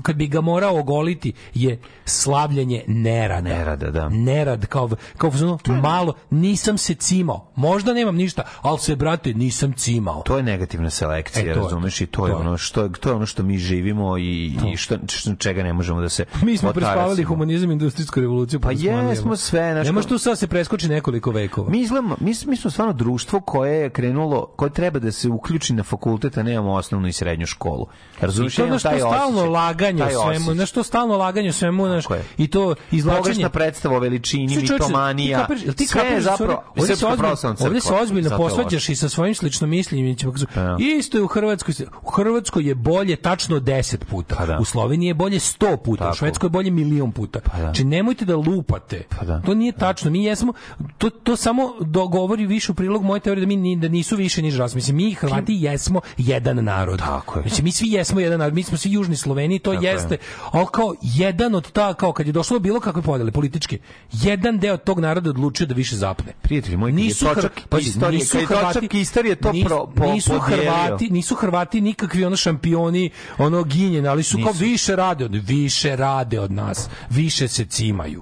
kad 0.02 0.16
bi 0.16 0.28
ga 0.28 0.42
morao 0.42 0.80
ogoliti 0.80 1.34
je 1.53 1.80
slavljenje 2.06 2.84
nerada. 2.88 3.50
Nerada, 3.50 3.92
da. 3.92 4.10
Nerad 4.10 4.66
kao 4.66 4.90
kao 5.18 5.32
ono, 5.42 5.60
malo 5.82 6.14
nisam 6.30 6.78
se 6.78 6.94
cimao. 6.94 7.48
Možda 7.56 7.94
nemam 7.94 8.16
ništa, 8.16 8.44
ali 8.61 8.80
se 8.82 8.95
brate 8.95 9.34
nisam 9.34 9.74
cimao. 9.74 10.22
To 10.22 10.38
je 10.38 10.43
negativna 10.43 10.90
selekcija, 10.90 11.42
E, 11.42 11.45
to 11.45 11.50
je 11.51 11.56
razumeš, 11.56 12.01
i 12.01 12.06
to, 12.06 12.11
to. 12.14 12.27
je 12.27 12.32
To 12.32 12.38
je. 12.38 12.42
ono 12.42 12.58
što 12.58 12.90
to 12.90 13.10
je 13.10 13.16
ono 13.16 13.26
što 13.26 13.43
mi 13.43 13.58
živimo 13.58 14.18
i, 14.18 14.24
i 14.66 14.77
što, 14.77 14.95
što 15.08 15.35
čega 15.35 15.64
ne 15.64 15.74
možemo 15.74 16.01
da 16.01 16.10
se 16.10 16.26
Mi 16.43 16.58
smo 16.58 16.74
prespavali 16.74 17.24
humanizam 17.24 17.69
i 17.69 17.74
industrijsku 17.74 18.19
revoluciju. 18.22 18.60
Pa 18.60 18.72
jesmo 18.72 19.35
sve, 19.35 19.72
znaš, 19.74 19.85
Ne 19.85 19.92
može 19.92 20.03
kao- 20.03 20.10
tu 20.10 20.19
sad 20.19 20.40
se 20.40 20.48
preskoči 20.48 20.88
nekoliko 20.88 21.32
vekova. 21.32 21.69
Mi, 21.69 21.80
izgledamo, 21.80 22.16
mi, 22.19 22.34
mi 22.45 22.56
smo 22.58 22.72
stvarno 22.72 22.93
društvo 22.93 23.40
koje 23.42 23.74
je 23.74 23.90
krenulo, 23.92 24.45
koje 24.48 24.72
treba 24.72 25.00
da 25.00 25.11
se 25.11 25.30
uključi 25.30 25.74
na 25.74 25.84
fakultet, 25.84 26.38
a 26.38 26.43
nemamo 26.43 26.74
osnovnu 26.74 27.08
i 27.08 27.14
srednju 27.14 27.45
školu. 27.45 27.88
To 28.22 28.50
što 28.50 28.80
taj 28.80 29.00
stalno 29.00 29.45
laganje 29.45 30.03
svemu, 30.26 30.53
na 30.53 30.66
što 30.66 30.84
stalno 30.84 31.18
laganje 31.18 31.51
svemu, 31.51 31.85
znaš, 31.85 32.06
je. 32.10 32.24
i 32.38 32.48
to 32.48 32.76
izvlačenje. 32.92 33.22
Pogrešna 33.22 33.50
predstava 33.50 33.95
o 33.95 34.00
veličini, 34.00 34.50
Sve, 34.50 34.61
mitomanija, 34.64 35.38
ti 35.38 35.43
kapiraš- 35.45 35.76
ti 35.76 35.88
sve 35.88 36.01
je 36.01 36.03
kapiraš 36.03 36.24
da 36.24 36.32
se 36.32 36.38
zapravo 36.38 36.61
ovdje 36.80 36.95
se 36.95 37.06
ozbiljno- 37.06 37.82
se 37.82 37.93
ozbiljno 37.93 38.30
Zato 38.30 38.43
je 38.72 38.77
posvađaš 38.77 38.90
i 38.90 38.95
sa 38.95 39.09
svojim 39.09 39.35
slično 39.35 39.67
mišljenjem. 39.67 40.16
Da. 40.56 40.77
Isto 40.80 41.17
je 41.17 41.24
u 41.24 41.27
Hrvatskoj. 41.27 41.74
U 42.03 42.11
Hrvatskoj 42.11 42.64
je 42.64 42.75
bolje 42.75 43.16
tačno 43.16 43.59
10 43.59 43.98
puta. 44.00 44.35
Pa 44.35 44.45
da. 44.45 44.58
U 44.58 44.66
Sloveniji 44.66 45.08
je 45.08 45.14
bolje 45.14 45.40
100 45.40 45.77
puta. 45.77 46.03
U 46.03 46.06
Tako. 46.06 46.16
Švedskoj 46.16 46.48
je 46.48 46.51
bolje 46.51 46.72
milion 46.72 47.11
puta. 47.11 47.40
da. 47.40 47.59
Znači 47.59 47.83
nemojte 47.83 48.25
da 48.25 48.35
lupate. 48.35 49.03
Pa 49.09 49.25
da. 49.25 49.41
To 49.41 49.53
nije 49.53 49.72
tačno. 49.72 50.11
Mi 50.11 50.24
jesmo 50.24 50.53
to, 50.98 51.09
to 51.09 51.35
samo 51.35 51.74
dogovori 51.82 52.45
više 52.45 52.72
u 52.72 52.75
prilog 52.75 53.03
moje 53.03 53.19
teorije 53.19 53.41
da 53.41 53.48
mi 53.48 53.56
ni, 53.56 53.75
da 53.75 53.88
nisu 53.88 54.16
više 54.16 54.41
niže 54.41 54.58
ras. 54.58 54.75
Mislim 54.75 54.95
mi 54.98 55.14
Hrvati 55.14 55.53
jesmo 55.56 56.01
jedan 56.17 56.64
narod. 56.64 57.00
Tako 57.00 57.40
je. 57.40 57.43
Mislim 57.43 57.64
mi 57.64 57.72
svi 57.72 57.88
jesmo 57.90 58.19
jedan 58.19 58.40
narod. 58.40 58.53
Mi 58.53 58.64
smo 58.64 58.77
svi 58.77 58.91
južni 58.91 59.16
Sloveniji, 59.16 59.59
to 59.59 59.74
Tako 59.74 59.85
je. 59.85 59.91
jeste. 59.91 60.17
Ali 60.51 60.67
kao 60.72 60.93
jedan 61.01 61.56
od 61.56 61.72
ta 61.72 61.93
kao 61.93 62.14
kad 62.14 62.27
je 62.27 62.33
došlo 62.33 62.56
do 62.56 62.59
bilo 62.59 62.80
kakve 62.80 63.01
podele 63.01 63.32
političke, 63.32 63.77
jedan 64.11 64.59
deo 64.59 64.77
tog 64.77 65.00
naroda 65.00 65.30
odlučio 65.30 65.67
da 65.67 65.74
više 65.74 65.95
zapne. 65.95 66.33
Prijatelji 66.41 66.77
moji, 66.77 66.91
kad 66.93 67.00
je 67.00 67.06
nisu 67.06 67.25
točak 67.25 67.61
pazi, 67.69 67.90
istorije- 67.90 68.19
nisu 68.19 68.32
kad 68.32 68.41
je 68.41 68.48
Hrvati- 68.64 68.74
točak 68.74 68.94
istorije 68.94 69.36
to 69.36 69.52
nis- 69.52 69.66
pro- 69.66 69.88
po- 69.88 70.06
nisu 70.06 70.32
podijelio. 70.32 70.72
Hrvati, 70.74 71.10
nisu 71.10 71.36
Hrvati 71.36 71.82
nikakvi 71.82 72.26
ono 72.26 72.36
šampioni, 72.36 73.10
ono 73.38 73.64
ginjeni, 73.64 74.08
ali 74.08 74.24
su 74.24 74.38
kao 74.38 74.46
Nisu. 74.48 74.60
više 74.60 74.96
rade 74.96 75.26
od 75.26 75.36
više 75.38 75.96
rade 75.96 76.40
od 76.40 76.52
nas, 76.52 76.90
više 77.10 77.48
se 77.48 77.66
cimaju. 77.66 78.22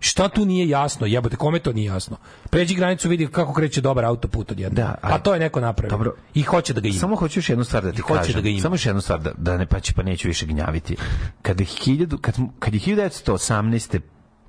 Šta 0.00 0.28
tu 0.28 0.44
nije 0.44 0.68
jasno? 0.68 1.06
Jebote, 1.06 1.36
kome 1.36 1.58
to 1.58 1.72
nije 1.72 1.86
jasno? 1.86 2.16
Pređi 2.50 2.74
granicu, 2.74 3.08
vidi 3.08 3.26
kako 3.26 3.52
kreće 3.52 3.80
dobar 3.80 4.04
autoput 4.04 4.50
odjednom. 4.50 4.76
Da, 4.76 4.90
a 4.92 4.96
ali- 5.02 5.22
to 5.22 5.34
je 5.34 5.40
neko 5.40 5.60
napravio. 5.60 5.90
Dobro. 5.90 6.14
I 6.34 6.42
hoće 6.42 6.72
da 6.72 6.80
ga 6.80 6.88
ima. 6.88 6.98
Samo 6.98 7.16
hoću 7.16 7.38
još 7.38 7.48
jednu 7.48 7.64
stvar 7.64 7.82
da 7.82 7.92
ti 7.92 8.00
hoće 8.00 8.18
kažem. 8.18 8.34
da 8.34 8.40
ga 8.40 8.48
ima. 8.48 8.60
Samo 8.60 8.74
još 8.74 8.86
jednu 8.86 9.00
stvar 9.00 9.20
da, 9.20 9.32
da 9.32 9.56
ne 9.56 9.66
pa, 9.66 9.80
će, 9.80 9.92
pa 9.94 10.02
neću 10.02 10.28
više 10.28 10.46
gnjaviti. 10.46 10.96
Kad 11.42 11.60
je, 11.60 11.66
hiljadu, 11.66 12.18
kad, 12.18 12.34
kad 12.58 12.74
je 12.74 12.80
1918. 12.80 14.00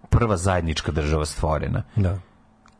prva 0.10 0.38
zajednička 0.38 0.92
država 0.92 1.26
stvorena, 1.26 1.84
Da. 1.96 2.20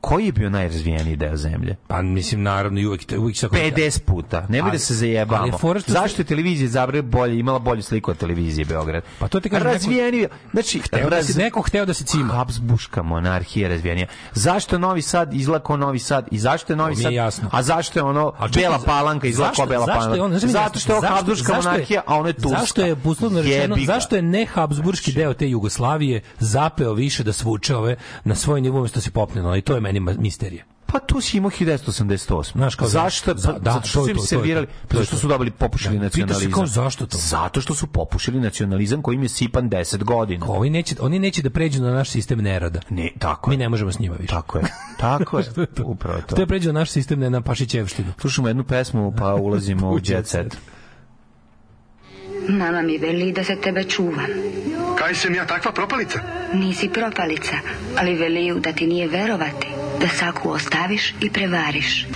Koji 0.06 0.26
je 0.26 0.32
bio 0.32 0.50
najrazvijeniji 0.50 1.16
deo 1.16 1.38
zemlje? 1.38 1.76
Pa 1.88 2.02
mislim 2.02 2.44
naravno 2.44 2.80
i 2.80 2.86
uvek 2.86 3.02
uvek 3.18 3.38
se 3.38 3.48
50 3.48 4.00
puta. 4.00 4.46
Nemoj 4.50 4.72
da 4.72 4.80
se 4.80 4.94
zajebamo. 4.94 5.58
što 5.58 5.92
Zašto 5.92 6.22
je 6.22 6.26
televizija 6.26 6.70
Zagreb 6.70 7.06
bolje, 7.06 7.40
imala 7.40 7.60
bolju 7.60 7.82
sliku 7.82 8.12
od 8.12 8.18
televizije 8.18 8.66
Beograd? 8.66 9.04
Pa 9.20 9.28
to 9.28 9.40
ti 9.40 9.50
kažem, 9.50 9.68
Razvijeni, 9.68 10.28
znači, 10.52 10.80
Hteo 10.80 11.10
da 11.10 11.24
si- 11.24 11.38
neko 11.38 11.62
hteo 11.62 11.86
da 11.86 11.94
se 11.94 12.04
cima. 12.06 12.34
Habsburška 12.34 13.04
monarhija 13.04 13.70
razvijenija. 13.70 14.08
Zašto 14.34 14.78
Novi 14.78 15.02
Sad 15.02 15.34
izlako 15.34 15.78
Novi 15.78 16.00
Sad 16.00 16.28
i 16.32 16.40
zašto 16.40 16.74
je 16.74 16.78
Novi 16.78 16.96
Sad? 16.96 17.14
jasno. 17.14 17.50
A 17.52 17.64
zašto 17.64 18.00
je 18.00 18.04
ono 18.04 18.34
A 18.38 18.48
čekaj, 18.48 18.62
Bela 18.64 18.80
Palanka 18.80 19.28
izlako 19.28 19.50
zašto- 19.50 19.66
Bela 19.66 19.86
zašto 19.86 20.02
je 20.04 20.20
Palanka? 20.20 20.46
on- 20.46 20.50
zato 20.52 20.80
što 20.80 20.94
je 20.96 21.02
Habsburška 21.02 21.54
monarhija, 21.56 22.02
a 22.06 22.16
ono 22.16 22.28
je 22.28 22.34
Turska. 22.34 22.60
Zašto 22.60 22.82
je 22.82 22.96
uslovno 23.04 23.42
rečeno, 23.42 23.76
zašto 23.78 24.16
je 24.16 24.22
ne 24.22 24.46
Habsburški 24.46 25.12
deo 25.12 25.34
te 25.34 25.50
Jugoslavije 25.50 26.22
zapeo 26.40 26.94
više 26.94 27.24
da 27.24 27.34
svuče 27.34 27.76
ove 27.76 27.96
na 28.24 28.36
svoj 28.36 28.62
nivo 28.62 28.80
umesto 28.80 28.98
da 28.98 29.02
se 29.02 29.12
popne, 29.12 29.58
i 29.58 29.62
to 29.62 29.76
je 29.76 29.82
meni 29.82 29.95
ma- 30.00 30.14
misterija. 30.14 30.64
Pa 30.88 31.00
tu 31.00 31.22
si 31.22 31.38
imao 31.38 31.52
1988. 31.52 32.52
Znaš, 32.52 32.76
kao 32.76 32.88
zašto? 32.88 33.34
za- 33.36 33.48
Pa, 33.48 33.60
da, 33.60 33.72
zato 33.72 33.88
što 33.88 34.00
to 34.00 34.06
su 34.06 34.12
im 34.12 34.18
servirali, 34.18 34.66
to. 34.68 34.72
pa 34.88 34.98
zašto 34.98 35.12
to. 35.12 35.20
su 35.20 35.28
dobili 35.28 35.52
popušili 35.52 35.96
Da, 35.96 36.02
pitaš 36.02 36.14
se 36.14 36.22
nacionalizam. 36.22 36.52
kao 36.52 36.66
zašto 36.66 37.06
to? 37.06 37.18
Zato 37.20 37.62
što 37.62 37.74
su 37.76 37.88
popušili 37.88 38.40
nacionalizam 38.40 39.02
kojim 39.02 39.24
je 39.24 39.30
sipan 39.30 39.70
10 39.70 40.04
godina. 40.04 40.46
Ovi 40.48 40.70
neće, 40.70 40.96
oni 41.00 41.20
neće 41.20 41.42
da 41.42 41.50
pređu 41.50 41.82
na 41.82 41.92
naš 41.92 42.10
sistem 42.10 42.40
nerada. 42.40 42.80
Ne, 42.90 43.10
tako 43.20 43.50
Mi 43.50 43.56
je. 43.56 43.60
ne 43.60 43.70
možemo 43.70 43.92
s 43.92 44.00
njima 44.00 44.16
više. 44.16 44.30
Tako 44.30 44.58
je. 44.58 44.64
Tako 45.00 45.38
je. 45.40 45.46
Je 45.58 45.66
to? 45.66 45.84
Upravo 45.86 46.22
to. 46.22 46.36
To 46.36 46.42
je 46.42 46.48
pređu 46.48 46.70
na 46.70 46.80
naš 46.80 46.90
sistem 46.90 47.20
ne 47.20 47.30
na 47.30 47.42
Pašićevštinu. 47.42 48.14
Slušamo 48.20 48.48
jednu 48.48 48.64
pesmu, 48.64 49.14
pa 49.18 49.36
ulazimo 49.46 49.90
u 49.90 50.00
jet 50.04 50.28
set. 50.28 50.58
Mama 52.50 52.82
mi 52.82 52.98
veli 52.98 53.32
da 53.32 53.44
se 53.44 53.56
tebe 53.56 53.84
čuvam. 53.84 54.26
Kaj 54.98 55.16
sam 55.16 55.36
ja 55.36 55.46
takva 55.46 55.72
propalica? 55.72 56.20
Nisi 56.54 56.90
propalica, 56.90 57.56
ali 57.98 58.16
veliju 58.16 58.60
da 58.60 58.72
ti 58.72 58.88
nije 58.88 59.08
verovati. 59.08 59.68
Da 60.00 60.08
saku 60.20 60.50
ostaviš 60.50 61.14
i 61.22 61.30
prevariš. 61.34 62.08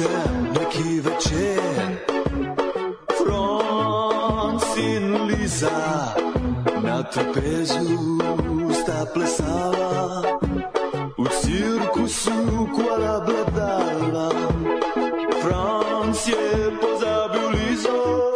Neki 0.00 1.00
večer 1.00 1.98
Francin 3.18 5.04
Liza. 5.26 6.14
Na 6.82 7.02
trapezu 7.02 7.98
sta 8.72 9.06
plesala 9.14 10.22
U 11.18 11.24
cirkusu 11.42 12.68
Kuala 12.74 13.20
Bladala 13.20 14.30
Franc 15.42 16.28
je 16.28 16.70
pozabil 16.80 17.48
Lizo 17.50 18.29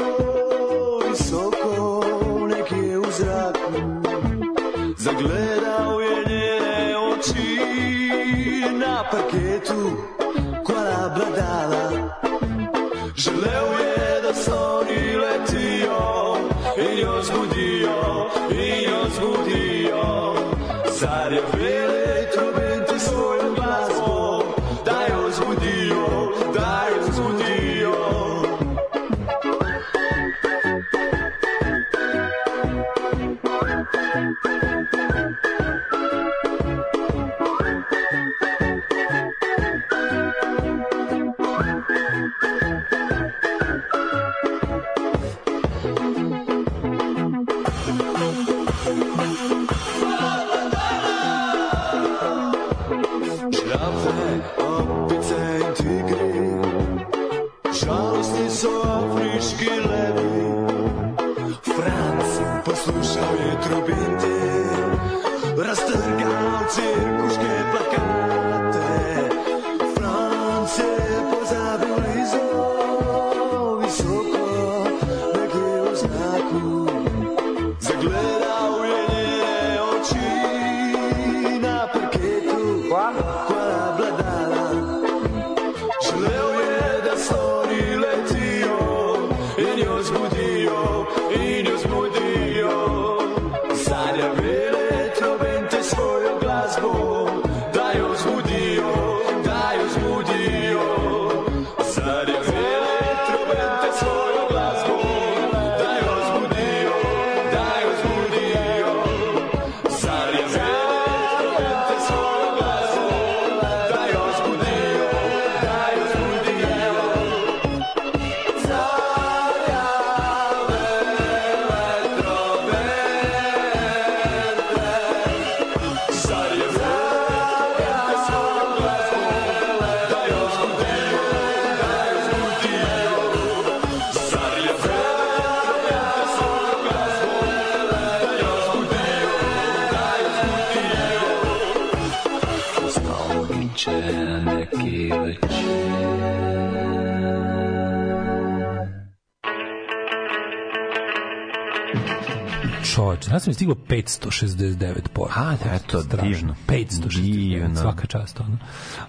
Mi 153.55 153.57
stiglo 153.57 153.75
569 153.89 155.09
poruka. 155.09 155.41
A, 155.41 155.57
eto, 155.67 156.01
Strašno. 156.01 156.29
divno. 156.29 156.55
569, 156.69 157.23
Divno. 157.49 157.77
svaka 157.77 158.07
čast. 158.07 158.41
Ono. 158.41 158.59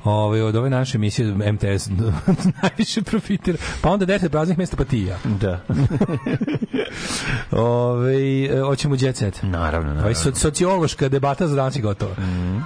Ove, 0.05 0.43
od 0.43 0.55
ove 0.55 0.69
naše 0.69 0.97
emisije 0.97 1.27
MTS 1.51 1.89
najviše 2.61 3.01
profitira. 3.01 3.57
Pa 3.81 3.89
onda 3.89 4.05
10 4.07 4.29
praznih 4.29 4.57
mesta, 4.57 4.77
pa 4.77 4.83
ti 4.83 4.99
ja. 4.99 5.17
Da. 5.39 5.61
Ove, 7.53 8.15
e, 8.43 8.61
hoćemo 8.61 8.95
jet 8.99 9.15
set. 9.17 9.39
Naravno, 9.43 9.89
Ovaj 9.91 9.95
naravno. 9.95 10.15
so, 10.15 10.35
sociološka 10.35 11.09
debata 11.09 11.47
za 11.47 11.55
danas 11.55 11.75
je 11.75 11.81
gotova. 11.81 12.13
Mhm. 12.13 12.55
Jet 12.57 12.63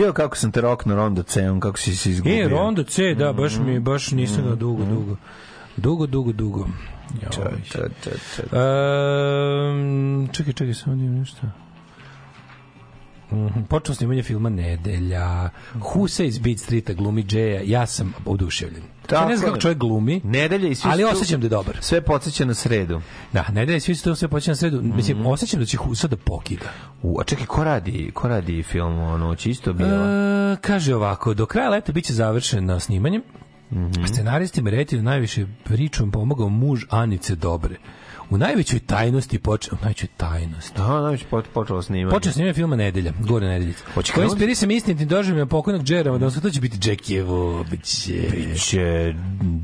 Sve 0.00 0.12
kako 0.12 0.36
sam 0.36 0.52
te 0.52 0.60
rokno 0.60 0.96
Rondo 0.96 1.22
C, 1.22 1.48
kako 1.60 1.78
si 1.78 1.96
se 1.96 2.10
izgubio. 2.10 2.44
E, 2.44 2.48
Rondo 2.48 2.82
C, 2.82 3.14
da, 3.14 3.32
baš 3.32 3.54
Mhm. 3.54 3.64
mi, 3.64 3.80
baš 3.80 4.10
nisam 4.10 4.44
ga 4.44 4.54
dugo, 4.54 4.84
dugo. 4.84 5.16
Dugo, 5.76 6.06
dugo, 6.06 6.32
dugo. 6.32 6.68
Ča, 7.30 7.40
Joj. 7.40 7.60
ča, 7.64 7.78
ča, 8.02 8.10
ča. 8.36 8.42
Um, 9.70 10.28
čekaj, 10.32 10.52
čekaj, 10.52 10.74
samo 10.74 10.96
da 10.96 11.02
nešto. 11.02 11.40
Mhm, 13.32 13.62
Počeo 13.68 13.94
snimanje 13.94 14.22
filma 14.22 14.48
Nedelja. 14.48 15.50
Husa 15.80 16.24
iz 16.24 16.38
Beat 16.38 16.58
Streeta 16.58 16.92
glumi 16.92 17.22
Džeja. 17.24 17.62
Ja 17.64 17.86
sam 17.86 18.14
oduševljen. 18.26 18.82
Tako 19.06 19.28
ne 19.28 19.36
znam 19.36 19.48
kako 19.48 19.60
čovjek 19.60 19.78
glumi, 19.78 20.20
Nedelja 20.24 20.68
i 20.68 20.74
svi 20.74 20.90
ali 20.92 21.04
osjećam 21.04 21.40
da 21.40 21.44
je 21.46 21.48
dobar. 21.48 21.76
Sve 21.80 22.00
podsjeća 22.00 22.44
na 22.44 22.54
sredu. 22.54 23.00
Da, 23.32 23.44
Nedelja 23.52 23.76
i 23.76 23.80
svi 23.80 23.94
su 23.94 24.14
sve 24.14 24.28
počinje 24.28 24.52
na 24.52 24.56
sredu. 24.56 24.76
Mhm. 24.82 24.96
Mislim, 24.96 25.26
osjećam 25.26 25.60
da 25.60 25.66
će 25.66 25.76
Husa 25.76 26.08
da 26.08 26.16
pokida. 26.16 26.66
U, 27.02 27.20
a 27.20 27.24
čekaj, 27.24 27.46
ko 27.46 27.64
radi, 27.64 28.10
ko 28.14 28.28
radi 28.28 28.62
film 28.62 28.98
o 28.98 29.18
noći? 29.18 29.50
Isto 29.50 29.72
bilo. 29.72 29.90
E, 29.90 30.56
kaže 30.60 30.94
ovako, 30.94 31.34
do 31.34 31.46
kraja 31.46 31.70
leta 31.70 31.92
biće 31.92 32.12
završen 32.12 32.64
na 32.64 32.80
snimanjem. 32.80 33.22
Mhm. 33.72 34.04
Scenaristi 34.06 34.62
Meretiju 34.62 35.02
najviše 35.02 35.46
pričom 35.64 36.10
pomogao 36.10 36.48
muž 36.48 36.84
Anice 36.90 37.34
Dobre. 37.34 37.76
U 38.30 38.38
najvećoj 38.38 38.78
tajnosti 38.78 39.38
počeo, 39.38 39.74
u 39.74 39.78
najvećoj 39.82 40.08
tajnosti. 40.16 40.78
Da, 40.78 40.84
znači 40.86 41.24
počelo 41.54 41.82
snimanje. 41.82 42.14
Počeo 42.14 42.32
snimanje 42.32 42.54
filma 42.54 42.76
Nedelja, 42.76 43.12
Gore 43.20 43.46
Nedeljica. 43.46 43.84
Hoće 43.94 44.12
Koji 44.12 44.22
krenuti? 44.22 44.34
inspirisan 44.34 44.70
istinitim 44.70 45.08
doživljama 45.08 45.48
pokojnog 45.48 45.82
Džera, 45.84 46.18
da 46.18 46.30
to 46.30 46.50
će 46.50 46.60
biti 46.60 46.90
Jackijevo, 46.90 47.64
biće... 47.70 48.22
Biće 48.30 49.14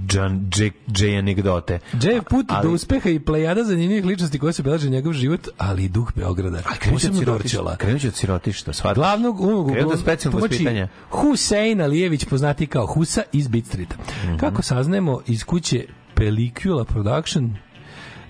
Džan, 0.06 0.46
Džek, 0.50 0.74
Džej 0.92 1.18
anegdote. 1.18 1.78
Džejev 1.98 2.22
put 2.30 2.46
Ali- 2.48 2.62
do 2.68 2.74
uspeha 2.74 3.08
i 3.08 3.18
plejada 3.20 3.64
zanimljivih 3.64 4.04
ličnosti 4.04 4.38
koje 4.38 4.52
se 4.52 4.62
belaže 4.62 4.90
njegov 4.90 5.12
život, 5.12 5.48
ali 5.58 5.84
i 5.84 5.88
duh 5.88 6.12
Beograda. 6.14 6.62
Krenut 6.78 7.00
će 7.00 7.08
od 7.08 7.16
sirotišta. 7.18 7.76
Krenut 7.76 8.00
će 8.00 8.08
od 8.08 8.14
sirotišta, 8.14 8.72
shvataš? 8.72 8.94
Glavnog 8.96 9.40
ulogu 9.40 9.72
Krenut 9.72 9.92
od 9.92 10.00
specijalnog 10.00 10.42
vaspitanja. 10.42 10.88
Husein 11.10 11.80
Alijević, 11.80 12.24
poznati 12.24 12.66
kao 12.66 12.86
Husa 12.86 13.22
iz 13.32 13.48
Beat 13.48 13.64
Streeta. 13.66 13.96
Mhm. 14.24 14.36
Kako 14.36 14.62
saznajemo 14.62 15.20
iz 15.26 15.44
kuće 15.44 15.84
Pelicula 16.14 16.84
Production, 16.84 17.56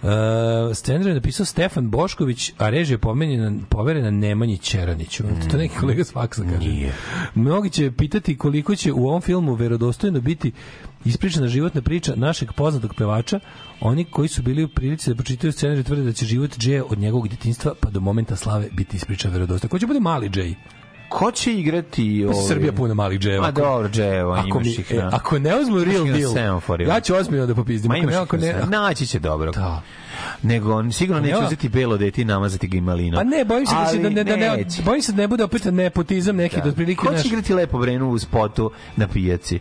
Uh, 0.02 0.10
scenarij 0.74 1.10
je 1.10 1.14
napisao 1.14 1.46
Stefan 1.46 1.90
Bošković, 1.90 2.52
a 2.58 2.68
režija 2.68 2.94
je 2.94 2.98
pomenjena, 2.98 3.52
poverena 3.68 4.10
Nemanji 4.10 4.58
Ćeraniću. 4.58 5.24
To 5.50 5.56
neki 5.56 5.74
kolega 5.76 6.04
s 6.04 6.12
faksa 6.12 6.42
kaže. 6.42 6.68
Nije. 6.68 6.92
Mnogi 7.34 7.70
će 7.70 7.92
pitati 7.92 8.38
koliko 8.38 8.76
će 8.76 8.92
u 8.92 9.08
ovom 9.08 9.20
filmu 9.20 9.54
verodostojno 9.54 10.20
biti 10.20 10.52
ispričana 11.04 11.48
životna 11.48 11.82
priča 11.82 12.14
našeg 12.16 12.52
poznatog 12.52 12.94
pevača. 12.94 13.40
Oni 13.80 14.04
koji 14.04 14.28
su 14.28 14.42
bili 14.42 14.64
u 14.64 14.68
prilici 14.68 15.10
da 15.10 15.16
pročitaju 15.16 15.52
scenarij 15.52 15.82
tvrde 15.82 16.02
da 16.02 16.12
će 16.12 16.26
život 16.26 16.58
Džeja 16.58 16.84
od 16.84 16.98
njegovog 16.98 17.28
djetinjstva 17.28 17.74
pa 17.80 17.90
do 17.90 18.00
momenta 18.00 18.36
slave 18.36 18.68
biti 18.72 18.96
ispričan 18.96 19.32
verodostojno. 19.32 19.70
Ko 19.70 19.78
će 19.78 19.86
bude 19.86 20.00
mali 20.00 20.28
Džej? 20.28 20.54
Ko 21.08 21.30
će 21.30 21.52
igrati 21.52 22.22
Pa 22.26 22.32
ovaj... 22.32 22.48
Srbija 22.48 22.72
puna 22.72 22.94
malih 22.94 23.20
dževa. 23.20 23.42
Ma 23.42 23.50
dobro, 23.50 23.88
dževa, 23.88 24.38
ako, 24.38 24.48
imaš 24.48 24.64
mi, 24.64 24.70
ih 24.70 24.90
e, 24.90 24.96
na... 24.96 25.10
ako 25.12 25.38
ne 25.38 25.60
uzmu 25.60 25.84
real 25.84 26.04
deal, 26.04 26.88
ja 26.88 27.00
ću 27.00 27.14
ozbiljno 27.14 27.46
da 27.46 27.54
popizdim. 27.54 27.88
Ma 27.88 27.94
Ako 27.94 28.02
imaš 28.02 28.14
ne, 28.14 28.20
ako 28.20 28.36
ne, 28.36 28.42
semaforima. 28.42 28.80
Naći 28.80 29.06
će 29.06 29.18
dobro. 29.18 29.52
Da. 29.52 29.82
Nego 30.42 30.74
on 30.74 30.92
sigurno 30.92 31.22
neće 31.22 31.38
uzeti 31.46 31.68
belo 31.68 31.96
dete 31.96 32.22
i 32.22 32.24
namazati 32.24 32.68
ga 32.68 32.76
imalinom. 32.76 33.18
Pa 33.18 33.24
ne, 33.24 33.44
bojim 33.44 33.66
se 33.66 33.74
da 33.74 33.86
se 33.86 33.98
da 33.98 34.10
ne, 34.10 34.24
da 34.24 34.36
ne, 34.36 34.64
bojim 34.84 35.02
se 35.02 35.12
da 35.12 35.22
ne 35.22 35.28
bude 35.28 35.44
opet 35.44 35.64
nepotizam 35.64 36.36
neki 36.36 36.56
da 36.60 36.68
otprilike 36.68 37.06
Ko 37.06 37.12
naš- 37.12 37.22
će 37.22 37.28
igrati 37.28 37.54
lepo 37.54 37.78
brenu 37.78 38.10
u 38.10 38.18
spotu 38.18 38.70
na 38.96 39.08
pijaci? 39.08 39.60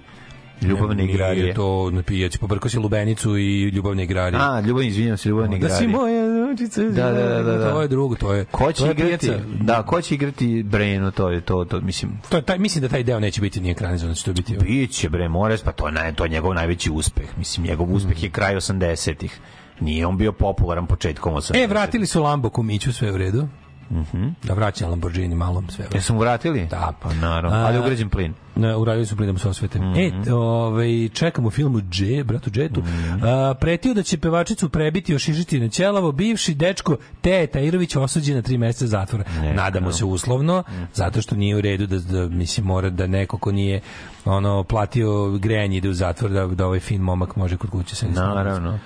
Ljubavne 0.61 0.95
Nije 0.95 1.09
igrarije. 1.09 1.53
to 1.53 1.92
na 1.92 2.03
pijaci, 2.03 2.40
pobrkao 2.40 2.69
si 2.69 2.80
lubenicu 2.80 3.38
i 3.38 3.64
ljubavne 3.64 4.03
igrarije. 4.03 4.42
A, 4.42 4.59
ljubav, 4.61 4.84
izvinjam 4.84 5.17
se, 5.17 5.30
ljubavne 5.30 5.58
da 5.59 5.69
si 5.69 5.84
igrarije. 5.84 5.98
moja 5.98 6.48
nočica. 6.48 6.84
Da, 6.84 6.90
da, 7.03 7.24
da, 7.24 7.43
da, 7.43 7.58
da. 7.58 7.72
To 7.72 7.82
je 7.82 7.88
drugo, 7.88 8.16
to 8.16 8.34
je. 8.34 8.45
Ko 8.45 8.72
će 8.72 8.80
to 8.80 8.85
je 8.85 8.92
igrati? 8.93 9.27
pijaca. 9.27 9.43
Da, 9.61 9.84
ko 9.84 10.01
će 10.01 10.16
igrati 10.16 10.64
Brenu, 10.64 11.11
to 11.11 11.30
je 11.30 11.42
to, 11.42 11.66
to 11.66 11.82
mislim. 11.82 12.11
To 12.30 12.38
je 12.38 12.42
taj, 12.42 12.58
mislim 12.58 12.82
da 12.82 12.88
taj 12.88 13.03
deo 13.03 13.19
neće 13.19 13.42
biti 13.42 13.61
ni 13.61 13.72
ekranizovan, 13.72 14.16
će 14.16 14.24
to 14.25 14.34
biti. 14.34 14.58
Biće 14.58 15.09
bre, 15.09 15.27
Mores, 15.30 15.61
pa 15.61 15.72
to 15.72 15.88
je, 15.88 15.93
naj- 15.93 16.16
to 16.16 16.24
je 16.24 16.30
njegov 16.30 16.53
najveći 16.53 16.92
uspeh. 16.92 17.38
Mislim, 17.38 17.67
njegov 17.67 17.93
uspeh 17.93 18.24
je 18.24 18.30
kraj 18.30 18.56
80-ih. 18.56 19.40
Nije 19.80 20.08
on 20.08 20.17
bio 20.17 20.32
popularan 20.32 20.88
početkom 20.88 21.34
80-ih. 21.34 21.61
E, 21.64 21.67
vratili 21.67 22.06
su 22.06 22.24
Lambo 22.24 22.50
Kumiću, 22.50 22.93
sve 22.93 23.11
u 23.11 23.17
redu. 23.17 23.48
Mhm. 23.91 24.27
Da 24.43 24.53
vraća 24.53 24.88
Lamborghini 24.88 25.35
malom 25.35 25.69
sve. 25.69 25.85
Jesu 25.93 26.14
mu 26.14 26.19
vratili? 26.19 26.65
Da. 26.65 26.93
Pa 27.01 27.14
naravno. 27.14 27.57
Ali 27.57 27.80
ugrađen 27.80 28.09
plin. 28.09 28.33
Ne, 28.55 28.75
uradili 28.75 29.05
su 29.05 29.15
plinom 29.15 29.38
sa 29.38 29.49
osvetem. 29.49 29.81
Mhm. 29.81 29.99
E, 29.99 30.23
t- 30.23 30.33
ovaj, 30.33 31.09
čekam 31.09 31.45
u 31.45 31.51
filmu 31.51 31.81
Dže, 31.81 32.23
bratu 32.23 32.49
Džetu. 32.49 32.80
Mhm. 32.80 33.23
A, 33.23 33.53
pretio 33.53 33.93
da 33.93 34.03
će 34.03 34.17
pevačicu 34.17 34.69
prebiti, 34.69 35.15
ošišiti 35.15 35.59
na 35.59 35.69
ćelavo. 35.69 36.11
Bivši 36.11 36.53
dečko 36.53 36.97
Teja 37.22 37.47
Tajirović 37.47 37.95
osuđen 37.95 38.35
na 38.35 38.41
tri 38.41 38.57
meseca 38.57 38.88
zatvora. 38.88 39.23
Nadamo 39.53 39.91
se 39.91 40.05
uslovno, 40.05 40.64
Mhm. 40.69 40.83
zato 40.93 41.22
što 41.22 41.35
nije 41.35 41.55
u 41.55 41.61
redu 41.61 41.88
da, 41.88 41.99
da 41.99 42.27
mislim, 42.27 42.65
mora 42.65 42.89
da 42.89 43.07
neko 43.07 43.38
ko 43.38 43.51
nije 43.51 43.81
ono, 44.25 44.64
platio 44.64 45.05
grejanje 45.31 45.77
ide 45.77 45.89
u 45.89 45.93
zatvor 45.93 46.31
da, 46.31 46.47
da 46.47 46.65
ovaj 46.65 46.80
fin 46.80 47.01
momak 47.01 47.35
može 47.35 47.57
kod 47.57 47.69
kuće 47.69 47.95
se 47.95 48.05
Naravno. 48.07 48.80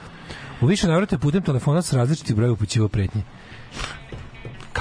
U 0.62 0.66
više 0.66 0.88
navrata 0.88 1.18
putem 1.18 1.42
telefona 1.42 1.82
s 1.82 1.94
različitih 1.94 2.36
broja 2.36 2.52
upućivo 2.52 2.88
pretnje. 2.88 3.22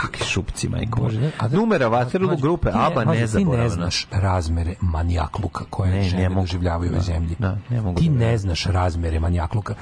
Kakvi 0.00 0.26
šupci, 0.26 0.68
majko. 0.68 1.00
Bože, 1.00 1.20
ne, 1.20 1.30
a 1.38 1.48
da- 1.48 1.56
Numera 1.56 1.88
Waterloo 1.88 2.26
Mlađe, 2.26 2.42
grupe 2.42 2.68
ne- 2.68 2.74
ABBA 2.76 3.04
mlađe, 3.04 3.20
nezaboravna. 3.20 3.56
Ti 3.56 3.62
ne 3.62 3.68
znaš 3.70 4.06
razmere 4.12 4.74
manijakluka 4.82 5.64
koje 5.70 5.90
Ne, 5.90 5.96
ne 5.96 6.02
žene 6.04 6.28
mogu. 6.28 6.40
doživljavaju 6.40 6.90
u 6.90 6.94
Da, 6.94 7.00
zemlji. 7.00 7.36
da, 7.38 7.58
ne 7.70 7.80
mogu 7.80 8.00
ti 8.00 8.08
da 8.08 8.14
ne 8.16 8.38
znaš 8.38 8.64
razmere 8.64 9.20
manijakluka. 9.20 9.74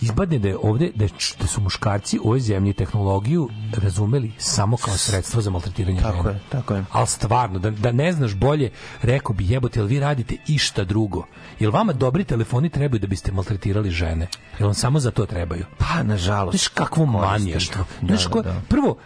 Izbadne 0.00 0.38
da 0.38 0.48
je 0.48 0.56
ovde, 0.58 0.90
da, 0.94 1.06
da 1.40 1.46
su 1.46 1.60
muškarci 1.60 2.18
u 2.18 2.24
ovoj 2.24 2.40
zemlji 2.40 2.72
tehnologiju 2.72 3.48
razumeli 3.74 4.32
samo 4.38 4.76
kao 4.76 4.96
sredstvo 4.96 5.40
za 5.40 5.50
maltretiranje 5.50 6.00
Tako 6.00 6.16
žena. 6.16 6.30
je, 6.30 6.40
tako 6.48 6.74
je. 6.74 6.84
Ali 6.92 7.06
stvarno, 7.06 7.58
da, 7.58 7.70
da 7.70 7.92
ne 7.92 8.12
znaš 8.12 8.34
bolje, 8.34 8.70
rekao 9.02 9.34
bi 9.34 9.48
jebote, 9.48 9.80
jel 9.80 9.86
vi 9.86 10.00
radite 10.00 10.36
išta 10.48 10.84
drugo? 10.84 11.24
Jel 11.60 11.70
vama 11.70 11.92
dobri 11.92 12.24
telefoni 12.24 12.68
trebaju 12.68 12.98
da 13.00 13.06
biste 13.06 13.32
maltretirali 13.32 13.90
žene? 13.90 14.26
Jel 14.58 14.66
vam 14.66 14.74
samo 14.74 15.00
za 15.00 15.10
to 15.10 15.26
trebaju? 15.26 15.64
Pa, 15.78 16.02
nažalost. 16.02 16.58
Znaš 16.58 16.68
kakvo 16.68 17.06
manijaštvo. 17.06 17.84
Da, 18.00 18.06
Znaš 18.08 18.26
da, 18.26 18.42
da. 18.42 18.60
prvo, 18.68 18.96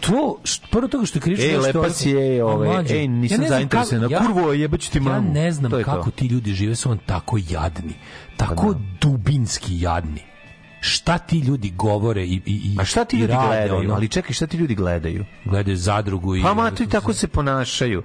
to, 0.00 0.38
što, 0.44 0.66
prvo 0.68 0.88
toga 0.88 1.06
što 1.06 1.16
je 1.16 1.22
krivično... 1.22 1.46
Ej, 1.46 1.52
zato 1.52 1.68
što- 1.70 1.80
lepa 1.80 1.90
si, 1.90 2.10
ej, 2.10 2.40
A, 2.40 2.46
ovaj, 2.46 2.68
mlađe, 2.68 2.96
ej, 2.96 3.08
nisam 3.08 3.42
ja 3.42 3.48
zainteresovana. 3.48 4.08
kako- 4.08 4.24
Kurvo, 4.24 4.52
jebaću 4.52 4.90
ti 4.90 4.98
Ja 4.98 5.02
mamu. 5.02 5.32
ne 5.32 5.52
znam 5.52 5.70
To 5.70 5.78
je 5.78 5.84
kako 5.84 6.04
to. 6.04 6.10
ti 6.10 6.26
ljudi 6.26 6.52
žive, 6.52 6.74
su 6.74 6.90
on 6.90 6.98
tako 6.98 7.38
jadni. 7.40 7.94
Tako 8.36 8.66
Pa 8.66 8.72
da. 8.72 8.78
dubinski 9.00 9.80
jadni. 9.80 10.22
Šta 10.86 11.18
ti 11.18 11.38
ljudi 11.38 11.70
govore 11.70 12.22
i, 12.22 12.34
i, 12.36 12.52
i 12.64 12.76
A 12.78 12.84
šta 12.84 13.04
ti 13.04 13.16
i 13.16 13.20
ljudi 13.20 13.32
rade, 13.32 13.46
gledaju? 13.48 13.80
ono? 13.80 13.94
Ali 13.94 14.08
čekaj, 14.08 14.32
šta 14.32 14.46
ti 14.46 14.56
ljudi 14.56 14.74
gledaju? 14.74 15.24
Gledaju 15.44 15.76
zadrugu 15.76 16.36
i... 16.36 16.42
Pa 16.42 16.54
ma, 16.54 16.70
ti 16.70 16.86
tako 16.86 17.12
se 17.12 17.28
ponašaju. 17.28 18.02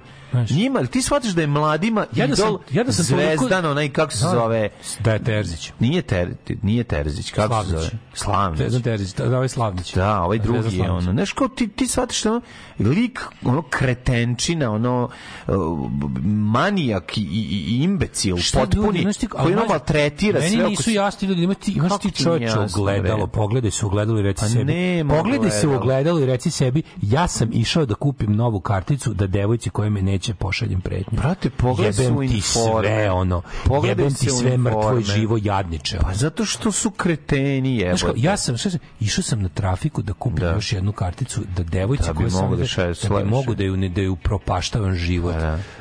Njima, 0.50 0.78
ali 0.78 0.88
ti 0.88 1.02
shvatiš 1.02 1.30
da 1.30 1.40
je 1.40 1.46
mladima 1.48 2.06
Ja 2.12 2.26
da 2.26 2.36
sam- 2.36 2.46
idol 2.46 2.58
ja 2.70 2.84
da 2.84 2.92
sam 2.92 3.06
toliko- 3.06 3.36
Zvezdan, 3.38 3.66
onaj, 3.66 3.88
kako 3.90 4.12
se 4.12 4.24
Da. 4.24 4.30
zove? 4.30 4.68
Da 5.00 5.12
je 5.12 5.18
Terzić. 5.20 5.72
Nije, 5.80 6.02
ter, 6.02 6.30
nije 6.62 6.84
Terzić, 6.84 7.30
kako 7.30 7.42
se 7.54 7.68
Slavnić. 7.68 7.72
zove? 7.84 7.90
Slavnić. 8.14 8.58
Zvezdan 8.58 8.82
Terzić, 8.82 9.14
da, 9.14 9.24
ovaj 9.26 9.48
Slavnić. 9.48 9.94
Da, 9.94 10.20
ovaj 10.20 10.38
drugi 10.38 10.76
je 10.76 10.90
ono. 10.90 11.12
Znaš, 11.12 11.32
kao 11.32 11.48
ti, 11.48 11.68
ti 11.68 11.86
shvatiš 11.86 12.22
da 12.22 12.30
ono, 12.30 12.40
lik, 12.80 13.20
ono, 13.44 13.62
kretenčina, 13.62 14.70
ono, 14.70 15.08
uh, 15.48 15.54
manijak 16.24 17.18
i, 17.18 17.22
i, 17.22 17.26
i 17.68 17.76
imbecil, 17.76 18.30
ljudi, 18.30 18.42
potpuni, 18.54 19.00
znaš 19.00 19.16
ti- 19.16 19.26
koji 19.26 19.52
ono 19.52 19.64
maltretira 19.66 20.38
meni 20.38 20.50
sve 20.50 20.60
oko 20.60 20.70
nisu 20.70 20.82
se- 20.82 20.92
jasni 20.92 21.28
ljudi, 21.28 21.42
imaš 21.42 21.56
ti, 21.56 21.72
imaš 21.72 21.92
ti 22.00 22.10
čovječe 22.12 22.58
ogledalo, 22.76 23.26
pogledaj 23.26 23.70
se 23.70 23.84
u 23.86 23.88
ogledalo 23.88 24.18
i 24.18 24.22
reci 24.22 24.40
Pa 24.40 24.48
sebi. 24.48 25.04
Pogledaj 25.08 25.50
se 25.50 25.68
u 25.68 25.74
ogledalo. 25.74 26.20
i 26.20 26.26
reci 26.26 26.50
sebi, 26.50 26.82
ja 27.02 27.28
sam 27.28 27.48
išao 27.52 27.86
da 27.86 27.94
kupim 27.94 28.36
novu 28.36 28.60
karticu 28.60 29.14
da 29.14 29.26
devojci 29.26 29.70
koja 29.70 29.90
me 29.90 30.02
neće 30.02 30.34
pošaljem 30.34 30.80
pretnju. 30.80 31.18
Brate, 31.18 31.50
pogledaj 31.50 32.04
Jebem 32.04 32.28
ti 32.28 32.40
sve 32.40 33.10
ono, 33.10 33.42
Pogledaj 33.64 34.04
jebem 34.04 34.14
ti 34.14 34.30
sve 34.30 34.56
mrtvo 34.58 34.98
i 34.98 35.02
živo 35.02 35.38
jadniče. 35.42 35.98
Pa 36.02 36.14
zato 36.14 36.44
što 36.44 36.72
su 36.72 36.90
kreteni, 36.90 37.78
Znaš 37.80 38.02
jebote. 38.02 38.20
ja 38.20 38.36
sam, 38.36 38.56
šta 38.56 38.70
sam, 38.70 38.80
išao 39.00 39.22
sam 39.22 39.42
na 39.42 39.48
trafiku 39.48 40.02
da 40.02 40.12
kupim 40.12 40.44
još 40.44 40.72
jednu 40.72 40.92
karticu 40.92 41.40
da 41.56 41.62
devojci 41.62 42.06
Da 42.06 42.12
bi 42.12 42.18
koja 42.18 42.30
sam 42.30 42.50
da 42.50 42.56
da, 42.56 42.66
šalje 42.66 42.94
da 43.08 43.16
bi 43.18 43.24
mogu 43.24 43.54
da 43.54 43.64
ju 43.64 43.76
ne 43.76 43.88
da 43.88 44.00
ju 44.00 44.16
propaštavam 44.16 44.94
život. 44.94 45.34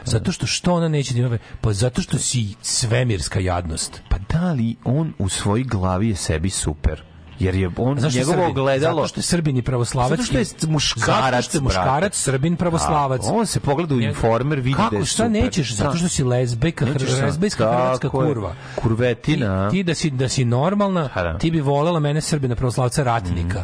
Zato 0.06 0.32
što 0.32 0.46
što 0.46 0.74
ona 0.74 0.88
neće 0.88 1.14
da 1.14 1.20
ima, 1.20 1.38
pa 1.62 1.74
zato 1.74 2.02
što 2.02 2.18
si 2.18 2.56
svemirska 2.62 3.40
jadnost. 3.40 4.02
Pa 4.10 4.18
da 4.42 4.52
li 4.52 4.76
on 4.84 5.14
u 5.20 5.30
svojoj 5.30 5.64
glavi 5.64 6.10
je 6.10 6.16
sebi 6.16 6.50
super? 6.50 7.02
Jer 7.40 7.56
je 7.56 7.70
on, 7.78 8.00
Zašto 8.00 8.18
je 8.18 8.22
njegovo 8.22 8.38
Srbin? 8.38 8.52
ogledalo... 8.52 8.96
Zato 8.96 9.08
što 9.08 9.20
je 9.20 9.24
Srbin 9.24 9.58
i 9.58 9.62
pravoslavac. 9.62 10.10
Zato 10.10 10.24
što 10.24 10.38
je 10.38 10.46
muškarac, 10.68 11.32
Zato 11.32 11.42
što 11.42 11.58
je 11.58 11.62
muškarac, 11.62 12.00
brate. 12.00 12.18
Srbin, 12.18 12.56
pravoslavac. 12.56 13.22
A, 13.22 13.34
on 13.34 13.46
se 13.46 13.60
pogleda 13.60 13.96
u 13.96 14.00
informer, 14.02 14.60
vidi 14.60 14.76
Kako, 14.76 14.90
da 14.92 14.98
je 14.98 15.06
šta 15.06 15.16
super. 15.18 15.32
nećeš? 15.34 15.74
Zato 15.74 15.92
Da. 15.92 15.98
što 15.98 16.08
si 16.10 16.24
lezbejka, 16.24 16.86
lezbejska 17.24 17.64
hrvatska 17.66 18.10
kurva. 18.10 18.54
Kurvetina. 18.76 19.70
Ti, 19.70 19.76
ti 19.76 19.84
da 19.84 19.94
si 19.96 20.10
da 20.12 20.30
si 20.30 20.46
normalna, 20.46 21.10
ti 21.40 21.52
bi 21.52 21.62
volela 21.62 22.00
mene 22.00 22.22
Srbina 22.22 22.56
pravoslavca 22.56 23.04
ratnika. 23.04 23.64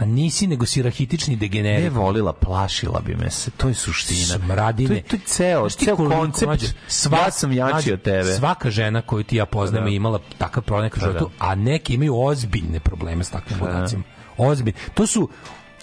A 0.00 0.04
nisi 0.04 0.46
nego 0.46 0.66
si 0.66 0.82
rahitični 0.82 1.36
degenerit. 1.36 1.84
Ne 1.84 1.90
volila, 1.90 2.32
plašila 2.32 3.00
bi 3.00 3.14
me 3.14 3.30
se. 3.30 3.50
To 3.50 3.68
je 3.68 3.74
suština. 3.74 4.38
Smradine. 4.38 4.88
To 4.88 4.94
je, 4.94 5.02
to 5.02 5.16
je 5.16 5.20
ceo, 5.26 5.60
Znaš 5.60 5.74
ceo 5.74 5.96
koliko, 5.96 6.14
koncept. 6.14 6.46
mlađe, 6.46 6.66
ja 7.12 7.30
sam 7.30 7.52
jači 7.52 7.72
mlađe, 7.72 7.94
od 7.94 8.02
tebe. 8.02 8.24
Svaka 8.24 8.70
žena 8.70 9.02
koju 9.02 9.24
ti 9.24 9.36
ja 9.36 9.46
poznajem 9.46 9.84
Da. 9.84 9.90
je 9.90 9.96
imala 9.96 10.20
takav 10.38 10.62
problem 10.62 10.90
Da, 10.94 11.00
životu, 11.00 11.30
a 11.38 11.54
neki 11.54 11.94
imaju 11.94 12.16
ozbiljne 12.16 12.80
probleme 12.80 13.24
s 13.24 13.30
takvim 13.30 13.58
ludacima. 13.60 14.02
Ozbiljne. 14.36 14.78
To 14.94 15.06
su 15.06 15.28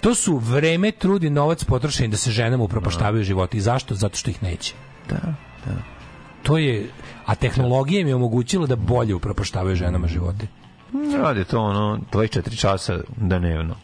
To 0.00 0.14
su 0.14 0.36
vreme, 0.36 0.90
trud 0.90 1.24
i 1.24 1.30
novac 1.30 1.64
potrošeni 1.64 2.08
da 2.08 2.16
se 2.16 2.30
ženama 2.30 2.64
upropaštavaju 2.64 3.24
životi. 3.24 3.60
Zašto? 3.60 3.94
Zato 3.94 4.16
što 4.16 4.30
ih 4.30 4.42
neće. 4.42 4.74
Da, 5.08 5.34
da. 5.66 5.72
To 6.42 6.58
je, 6.58 6.90
a 7.26 7.34
tehnologija 7.34 8.00
im 8.00 8.08
je 8.08 8.14
omogućila 8.14 8.66
da 8.66 8.76
bolje 8.76 9.14
upropaštavaju 9.14 9.76
ženama 9.76 10.06
živote. 10.06 10.46
Radi 11.22 11.44
to 11.44 11.60
ono 11.60 11.98
24 12.12 12.56
časa 12.60 12.98
dnevno. 13.16 13.74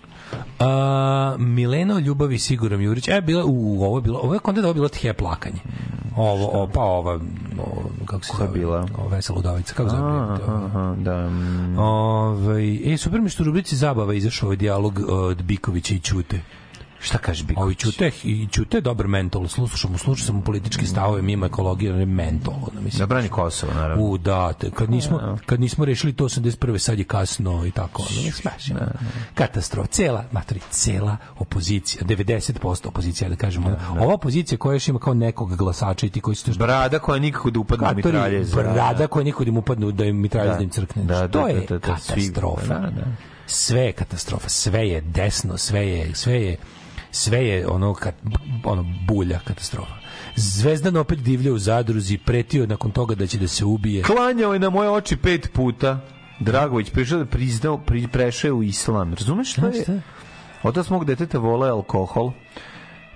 A, 0.59 1.35
Milena 1.39 1.95
o 1.95 1.99
ljubavi 1.99 2.39
Sigurom 2.39 2.81
Jurić. 2.81 3.09
E, 3.09 3.21
bila, 3.21 3.45
u, 3.45 3.85
ovo 3.85 3.99
je 3.99 4.03
bilo, 4.03 4.19
ovo 4.19 4.35
je 4.35 4.39
kontent, 4.41 4.65
ovo 4.65 4.71
je 4.71 4.75
bilo 4.75 4.89
tje 4.89 5.13
plakanje. 5.13 5.59
Ovo, 6.17 6.63
o, 6.63 6.67
pa 6.67 6.81
ova, 6.81 7.15
o, 7.59 7.83
kako 8.07 8.25
se 8.25 8.33
Koja 8.33 8.47
zove? 8.47 8.59
bila? 8.59 8.87
O, 8.99 9.09
Vesela 9.09 9.39
Udovica, 9.39 9.75
kako 9.75 9.89
zove? 9.89 10.03
Aha, 10.03 10.39
aha, 10.65 10.95
da. 10.99 11.29
mm. 11.29 11.79
Ovaj, 11.79 12.93
e, 12.95 12.97
super 12.97 13.21
mi 13.21 13.29
što 13.29 13.43
u 13.43 13.47
rubrici 13.47 13.77
zabava 13.77 14.15
izašao 14.15 14.47
ovaj 14.47 14.57
dijalog 14.57 15.01
od 15.09 15.43
Bikovića 15.43 15.95
i 15.95 16.01
Ćute. 16.01 16.41
Šta 17.05 17.19
kaže 17.19 17.45
Biković? 17.45 17.65
Ovi 17.85 17.93
Ćute, 17.93 18.11
i 18.25 18.49
Ćute 18.49 18.77
je 18.77 18.81
dobar 18.81 19.07
mentol. 19.09 19.49
Slušam 19.49 19.93
mu, 19.93 19.99
slušam 19.99 20.27
sam 20.27 20.43
politički 20.43 20.87
stavove, 20.87 21.23
mimo 21.23 21.47
ekologije, 21.47 21.93
on 21.93 22.01
je 22.01 22.07
mentol. 22.07 22.55
Ono, 22.55 22.81
mislim. 22.81 22.99
Da 22.99 23.07
brani 23.07 23.29
Kosovo, 23.29 23.73
naravno. 23.75 24.05
U, 24.05 24.19
da, 24.19 24.53
te, 24.53 24.71
kad 24.71 24.91
nismo, 24.91 25.39
kad 25.47 25.61
nismo 25.61 25.85
rešili 25.85 26.13
to 26.13 26.25
81. 26.25 26.79
sad 26.79 26.99
je 26.99 27.05
kasno 27.05 27.67
i 27.67 27.71
tako. 27.71 28.03
Ono, 28.03 28.33
smešno. 28.33 28.77
Katastrofa. 29.35 29.87
Cela, 29.89 30.25
matori, 30.33 30.61
cela 30.71 31.17
opozicija, 31.39 32.03
90% 32.05 32.89
opozicija, 32.89 33.29
da 33.29 33.37
kažemo. 33.37 33.67
ono, 33.91 34.03
Ova 34.03 34.15
opozicija 34.15 34.59
koja 34.59 34.75
još 34.75 34.89
ima 34.89 34.99
kao 34.99 35.15
nekog 35.15 35.57
glasača 35.57 36.07
i 36.07 36.11
ti 36.11 36.21
koji 36.21 36.35
su... 36.35 36.51
Brada 36.53 36.99
koja 36.99 37.19
nikako 37.19 37.51
da 37.51 37.61
upadne 37.61 37.85
u 37.85 37.89
Katori, 37.89 38.07
mitraljez. 38.07 38.55
brada 38.55 39.07
koja 39.07 39.25
nikod 39.25 39.49
im 39.49 39.57
upadnu 39.57 39.93
da 39.93 40.05
im 40.05 40.17
mitraljez 40.17 40.51
Da. 40.51 40.57
da 40.57 40.63
im 40.63 40.71
crkne. 40.71 41.03
Da, 41.05 41.15
da, 41.17 41.29
to 41.29 41.43
da, 41.43 41.49
je 41.49 41.61
da, 41.61 41.79
da, 41.79 41.97
svi- 41.99 42.31
katastrofa. 42.31 42.67
da, 42.71 42.91
da. 42.91 43.05
Sve 43.47 43.81
je 43.81 43.93
katastrofa, 43.93 44.49
sve 44.49 44.89
je 44.89 45.01
desno, 45.01 45.59
sve 45.59 45.89
je, 45.89 46.15
sve 46.15 46.43
je, 46.43 46.57
sve 47.15 47.47
je 47.47 47.69
ono, 47.69 47.95
kat, 47.95 48.15
ono 48.65 48.85
bulja 49.07 49.39
katastrofa. 49.45 49.95
Zvezdan 50.37 50.97
opet 50.97 51.19
divlja 51.19 51.53
u 51.53 51.59
zadruzi, 51.59 52.19
pretio 52.19 52.67
nakon 52.67 52.91
toga 52.91 53.15
da 53.15 53.27
će 53.27 53.39
da 53.39 53.49
se 53.49 53.65
ubije. 53.65 54.03
Klanjao 54.03 54.53
je 54.53 54.59
na 54.59 54.71
moje 54.71 54.91
oči 54.91 55.17
pet 55.17 55.51
puta. 55.53 56.01
Dragović 56.41 56.91
prišao 56.91 57.19
da 57.19 57.27
priznao, 57.27 57.79
pri, 57.79 58.09
prešao 58.09 58.55
u 58.55 58.63
islam. 58.63 59.15
Razumeš 59.15 59.53
šta? 59.53 59.67
je? 59.67 60.03
Otac 60.63 60.89
mog 60.89 61.05
deteta 61.05 61.39
vole 61.39 61.69
alkohol. 61.69 62.33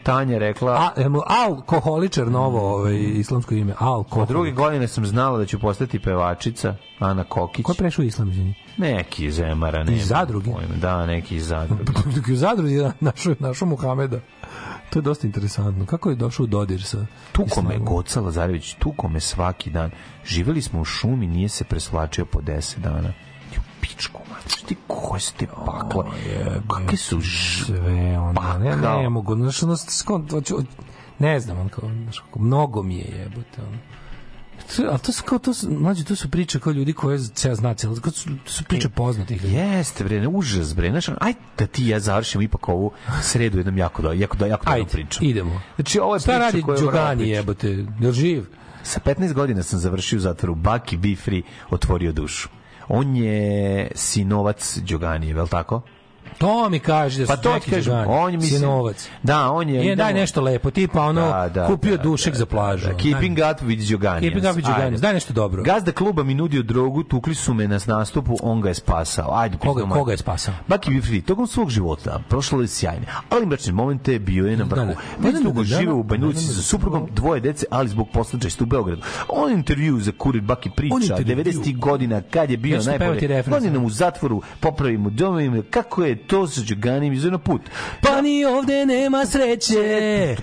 Tanja 0.08 0.38
rekla... 0.38 0.72
A, 0.72 0.90
alkoholičar 1.26 2.30
novo 2.30 2.74
ovaj, 2.74 2.96
islamsko 2.96 3.54
ime. 3.54 3.74
Alkohol. 3.78 4.22
Od 4.22 4.28
druge 4.28 4.50
godine 4.50 4.88
sam 4.88 5.06
znala 5.06 5.38
da 5.38 5.46
ću 5.46 5.58
postati 5.58 5.98
pevačica, 5.98 6.74
Ana 6.98 7.24
Kokić. 7.24 7.64
Ko 7.64 7.72
je 7.72 7.76
prešao 7.76 8.02
islam, 8.02 8.30
izvini? 8.30 8.54
Neki 8.76 9.26
iz 9.26 9.34
Zemara. 9.34 9.84
nema 9.84 10.02
zadruge? 10.02 10.52
pojma. 10.52 10.74
Da, 10.80 11.06
neki 11.06 11.36
iz 11.36 11.46
zadruge. 11.46 11.84
Dok 12.14 12.28
je 12.28 12.34
u 12.34 12.36
zadruzi 12.36 12.90
našo, 13.00 13.34
našo 13.38 13.66
Muhameda. 13.66 14.20
To 14.90 14.98
je 14.98 15.02
dosta 15.02 15.26
interesantno. 15.26 15.86
Kako 15.86 16.10
je 16.10 16.16
došao 16.16 16.44
u 16.44 16.46
dodir 16.46 16.82
sa 16.82 17.06
Tuko 17.32 17.62
me? 17.62 17.78
Goca 17.78 18.20
Lazarević, 18.20 18.74
tuko 18.74 19.08
me 19.08 19.20
svaki 19.20 19.70
dan. 19.70 19.90
Živeli 20.24 20.62
smo 20.62 20.80
u 20.80 20.84
šumi, 20.84 21.26
nije 21.26 21.48
se 21.48 21.64
preslačio 21.64 22.24
po 22.24 22.40
10 22.40 22.78
dana. 22.78 23.12
Pičku, 23.81 24.20
mač, 24.31 24.62
ti 24.66 24.76
koje 24.86 25.20
ste 25.20 25.47
pakle? 25.66 26.05
Kakve 26.68 26.97
su 26.97 27.20
sve 27.23 28.18
ono, 28.18 28.58
ne, 28.58 28.70
Pakao. 28.70 29.02
ne 29.02 29.08
mogu, 29.08 29.34
znaš, 29.36 29.62
ono, 29.62 29.76
skon, 29.76 30.28
ne 31.18 31.40
znam, 31.40 31.58
on 31.58 31.68
kao, 31.68 31.89
znaš, 32.02 32.23
mnogo 32.36 32.82
mi 32.82 32.97
je 32.97 33.07
jebote, 33.18 33.62
ono. 33.62 33.78
Ali 34.90 34.98
to 34.98 35.12
su 35.12 35.23
kao, 35.24 35.39
to 35.39 35.55
su, 35.55 35.70
mlađe, 35.70 36.05
to 36.05 36.16
su 36.16 36.31
priče 36.31 36.60
kao 36.60 36.73
ljudi 36.73 36.92
koje 36.92 37.18
ceo 37.18 37.55
zna 37.55 37.74
cijelo, 37.74 37.97
to 37.97 38.10
su, 38.10 38.28
to 38.44 38.52
su 38.52 38.65
priče 38.65 38.89
poznatih 38.89 39.42
ljudi. 39.44 39.57
Jeste, 39.57 40.05
bre, 40.05 40.20
ne, 40.20 40.28
užas, 40.28 40.74
bre. 40.74 40.90
Znaš, 40.90 41.08
aj 41.08 41.32
da 41.58 41.66
ti 41.66 41.86
ja 41.89 42.00
završimo 42.00 42.42
ipak 42.42 42.68
ovu 42.68 42.90
sredu 43.23 43.58
jednom 43.58 43.78
jako 43.78 44.02
do, 44.02 44.12
jako 44.12 44.36
do, 44.36 44.47
jako 44.47 44.70
Ajde, 44.70 44.89
priču. 44.90 45.24
idemo. 45.24 45.60
Znači, 45.74 46.00
ovo 46.00 46.15
je 46.15 46.20
Šta 46.20 46.48
priča 46.52 46.66
moramo 46.66 46.86
Đogani 46.86 47.16
pričati. 47.16 47.31
jebote, 47.31 47.86
jel 48.00 48.12
živ? 48.12 48.47
Sa 48.82 49.00
15 49.00 49.32
godina 49.32 49.62
sam 49.62 49.78
završio 49.78 50.16
u 50.16 50.20
zatvoru. 50.20 50.55
Baki 50.55 50.97
Be 50.97 51.16
Free 51.16 51.42
otvorio 51.70 52.12
dušu. 52.12 52.48
On 52.89 53.17
je 53.17 53.89
sinovac 53.94 54.78
Đoganije, 54.83 55.34
vel 55.34 55.49
tako? 55.49 55.83
To 56.39 56.68
mi 56.70 56.78
kaže 56.78 57.20
da 57.20 57.26
Pa 57.26 57.36
to 57.36 57.58
ti 57.65 57.70
kažem, 57.70 57.94
on 58.08 58.31
je 58.31 58.36
mislim... 58.36 58.60
sinovac. 58.60 59.08
Da, 59.23 59.50
on 59.50 59.68
je... 59.68 59.86
Je, 59.86 59.97
daj 59.97 60.15
nešto 60.15 60.41
lepo, 60.41 60.70
tipa 60.70 61.02
ono, 61.02 61.50
kupio 61.67 61.97
dušek 61.97 62.34
za 62.34 62.47
plažu. 62.47 62.86
Da, 62.89 62.94
keeping 62.94 63.39
up 63.39 63.62
with 63.62 63.91
Đoganijans. 63.91 64.20
Keeping 64.20 64.50
up 64.50 64.57
with 64.57 64.67
Đoganijans, 64.67 65.00
daj 65.00 65.15
nešto 65.15 65.33
dobro. 65.33 65.62
Gazda 65.62 65.92
kluba 65.92 66.23
mi 66.23 66.34
nudio 66.34 66.62
drogu, 66.62 67.02
tukli 67.02 67.34
su 67.34 67.55
me 67.55 67.68
na 67.68 67.78
nastupu, 67.86 68.36
on 68.42 68.60
ga 68.60 68.68
je 68.68 68.75
spasao. 68.75 69.34
Ajde, 69.34 69.57
Koga, 69.58 69.73
pustimo. 69.73 69.94
koga 69.94 70.12
je 70.12 70.18
spasao? 70.18 70.55
Baki 70.68 70.91
Be 70.94 71.00
Free, 71.00 71.23
tokom 71.23 71.47
svog 71.47 71.70
života 71.70 72.20
prošlo 72.28 72.60
je 72.60 72.68
sjajne, 72.68 73.07
ali 73.31 73.47
mračne 73.47 73.73
momente 73.73 74.18
bio 74.18 74.47
je 74.47 74.57
na 74.57 74.65
vrhu. 74.65 74.86
Da, 74.86 74.92
da. 74.92 75.00
Već 75.18 75.33
Da, 75.34 75.39
da, 75.39 75.44
dugo 75.44 75.62
da, 75.62 75.68
da, 75.68 75.76
žive 75.78 75.92
u 75.92 76.02
da, 76.02 76.17
da, 76.17 76.26
da, 76.26 76.41
sa 76.41 76.52
da. 76.52 76.62
suprugom, 76.62 77.08
dvoje 77.15 77.41
dece, 77.41 77.67
ali 77.70 77.89
zbog 77.89 78.08
poslučajstva 78.12 78.65
u 78.65 78.67
Beogradu. 78.67 79.02
On 79.28 79.52
intervju 79.52 80.00
za 80.00 80.12
Kurir 80.18 80.42
Baki 80.42 80.70
priča, 80.70 80.97
intervju. 81.18 81.44
90. 81.44 81.78
godina, 81.78 82.23
kad 82.31 82.50
je 82.50 82.57
bio 82.57 82.81
najbolje. 82.83 83.42
sad. 83.42 83.76
u 83.84 83.91
zatvoru, 83.91 84.42
popravi 84.60 84.99
mu 84.99 85.10
domovima, 85.10 85.62
kako 85.70 86.05
je 86.05 86.27
to 86.28 86.47
sa 86.47 86.60
Đoganim 86.68 87.12
izveo 87.12 87.31
na 87.31 87.39
put. 87.39 87.62
Pa 88.02 88.20
ni 88.20 88.44
ovde 88.44 88.86
nema 88.86 89.26
sreće. 89.26 90.36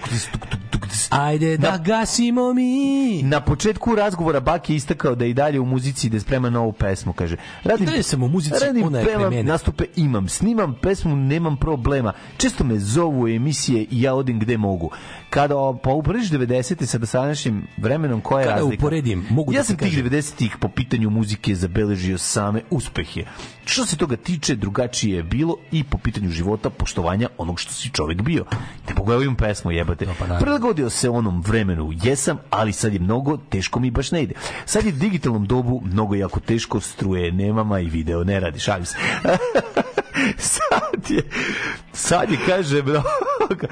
Ajde 1.09 1.57
da 1.57 1.77
gasimo 1.77 2.53
mi. 2.53 3.23
Na 3.23 3.41
početku 3.41 3.95
razgovora 3.95 4.39
Baki 4.39 4.73
je 4.73 4.77
istakao 4.77 5.15
da 5.15 5.25
je 5.25 5.31
i 5.31 5.33
dalje 5.33 5.59
u 5.59 5.65
muzici 5.65 6.09
da 6.09 6.19
sprema 6.19 6.49
novu 6.49 6.71
pesmu, 6.71 7.13
kaže. 7.13 7.37
Radim, 7.63 7.85
dalje 7.85 8.03
sam 8.03 8.23
u 8.23 8.27
muzici, 8.27 8.65
radim, 8.65 8.83
ona 8.83 8.99
je 8.99 9.05
pre 9.05 9.17
mene. 9.17 9.43
nastupe 9.43 9.85
imam, 9.95 10.29
snimam 10.29 10.75
pesmu, 10.81 11.15
nemam 11.15 11.57
problema. 11.57 12.13
Često 12.37 12.63
me 12.63 12.79
zovu 12.79 13.27
emisije 13.27 13.85
i 13.91 14.01
ja 14.01 14.13
odim 14.15 14.39
gde 14.39 14.57
mogu. 14.57 14.91
Kada 15.35 15.55
pa 15.83 15.89
uporediš 15.89 16.29
90. 16.29 16.85
sa 16.85 16.97
dosadašnjim 16.97 17.67
vremenom, 17.77 18.21
koja 18.21 18.39
je 18.41 18.47
Kada 18.47 18.59
razlika? 18.59 18.81
uporedim, 18.81 19.25
mogu 19.29 19.51
da 19.51 19.57
ja 19.57 19.61
ti 19.61 19.67
sam 19.67 19.77
tih 19.77 19.87
kažem. 19.87 20.05
90-ih 20.05 20.57
po 20.59 20.69
pitanju 20.69 21.09
muzike 21.09 21.55
zabeležio 21.55 22.17
same 22.17 22.61
uspehe. 22.69 23.23
Što 23.65 23.85
se 23.85 23.97
toga 23.97 24.15
tiče, 24.15 24.55
drugačije 24.55 25.17
je 25.17 25.23
bilo 25.23 25.57
i 25.71 25.83
po 25.83 25.97
pitanju 25.97 26.29
života, 26.29 26.69
poštovanja 26.69 27.29
onog 27.37 27.59
što 27.59 27.73
si 27.73 27.89
čovjek 27.89 28.21
bio. 28.21 28.45
Ne 28.87 28.95
mogu 28.97 29.11
ovim 29.11 29.35
pesmu 29.35 29.71
jebate. 29.71 30.05
naravno. 30.05 30.39
Prilagodio 30.39 30.89
se 30.89 31.09
onom 31.09 31.41
vremenu, 31.41 31.91
jesam, 32.03 32.37
ali 32.49 32.73
sad 32.73 32.93
je 32.93 32.99
mnogo, 32.99 33.37
teško 33.37 33.79
mi 33.79 33.91
baš 33.91 34.11
ne 34.11 34.23
ide. 34.23 34.33
Sad 34.65 34.85
je 34.85 34.93
u 34.93 34.95
digitalnom 34.95 35.45
dobu 35.45 35.81
mnogo 35.85 36.15
jako 36.15 36.39
teško, 36.39 36.79
struje 36.79 37.31
nemama 37.31 37.79
i 37.79 37.85
video 37.85 38.23
ne 38.23 38.39
radi, 38.39 38.59
šalim 38.59 38.85
se. 38.85 38.97
sad 40.37 41.09
je, 41.09 41.23
sad 41.93 42.31
je, 42.31 42.37
kaže, 42.47 42.81
mnogo, 42.81 43.67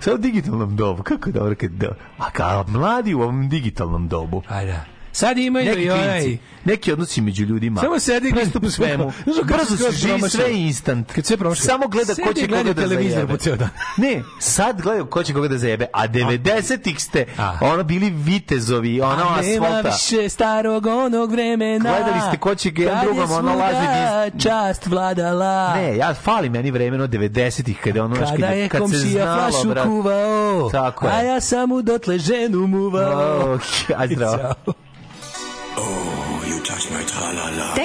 sad 0.00 0.14
u 0.14 0.18
digitalnom 0.18 0.76
dobu, 0.76 1.02
kako 1.02 1.28
je 1.28 1.32
dobro 1.32 1.54
kad, 1.60 1.70
da, 1.70 1.88
a 2.18 2.30
kao 2.30 2.64
mladi 2.68 3.14
u 3.14 3.20
ovom 3.20 3.48
digitalnom 3.48 4.08
dobu. 4.08 4.42
Ajde. 4.48 4.95
Sad 5.16 5.38
imaju 5.38 5.66
Neki 5.66 5.80
i 5.80 5.90
onaj... 5.90 6.20
klinci, 6.20 6.38
neki 6.64 6.92
odnosi 6.92 7.20
među 7.20 7.44
ljudima. 7.44 7.80
Samo 7.80 7.98
sedi 7.98 8.28
i 8.28 8.32
pristup 8.32 8.62
gleda- 8.62 8.70
svemu. 8.70 9.12
Brzo 9.44 9.76
se 9.78 9.92
živi, 9.92 10.30
sve 10.30 10.52
instant. 10.54 11.12
Kad 11.12 11.26
sve 11.26 11.36
promašio. 11.36 11.64
Samo 11.64 11.88
gleda 11.88 12.06
ko 12.08 12.20
Sedi 12.24 12.34
će 12.34 12.44
i 12.44 12.48
gleda 12.48 12.62
koga 12.62 12.74
da 12.74 12.80
televizor 12.82 13.14
zajebe. 13.14 13.32
po 13.32 13.36
ceo 13.36 13.56
dan. 13.56 13.68
Ne, 13.96 14.22
sad 14.38 14.82
gledaju 14.82 15.06
ko 15.06 15.22
će 15.22 15.32
koga 15.32 15.48
da 15.48 15.58
zajebe, 15.58 15.86
a 15.92 16.08
90-ih 16.08 17.00
ste 17.00 17.24
ono 17.62 17.82
bili 17.84 18.10
vitezovi, 18.12 19.00
ono 19.00 19.12
A 19.24 19.40
nema 19.42 19.66
asfalta. 19.66 19.88
više 19.88 20.28
starog 20.28 20.86
onog 20.86 21.30
vremena. 21.30 21.90
Gledali 21.90 22.20
ste 22.28 22.36
ko 22.36 22.54
će 22.54 22.72
jedan 22.76 23.04
drugom 23.04 23.22
ono 23.22 23.50
svuda 23.50 23.54
laži 23.56 24.30
čast 24.40 24.86
vladala. 24.86 25.74
Ne, 25.74 25.96
ja 25.96 26.14
fali 26.14 26.50
meni 26.50 26.70
vremeno 26.70 27.06
90-ih 27.06 27.78
kada 27.78 28.04
ono 28.04 28.14
Kada 28.16 28.30
kad, 28.38 28.56
je 28.56 28.68
kad 28.68 28.80
komšija 28.80 29.24
flašu 29.40 29.68
brat. 29.68 29.84
kuvao, 29.84 30.70
Tako 30.70 31.06
je. 31.06 31.12
a 31.12 31.22
ja 31.22 31.40
sam 31.40 31.68
mu 31.68 31.82
dotle 31.82 32.18
ženu 32.18 32.66
muvao. 32.66 33.52
Oh, 33.54 33.60
aj 33.96 34.08
zdravo. 34.08 34.54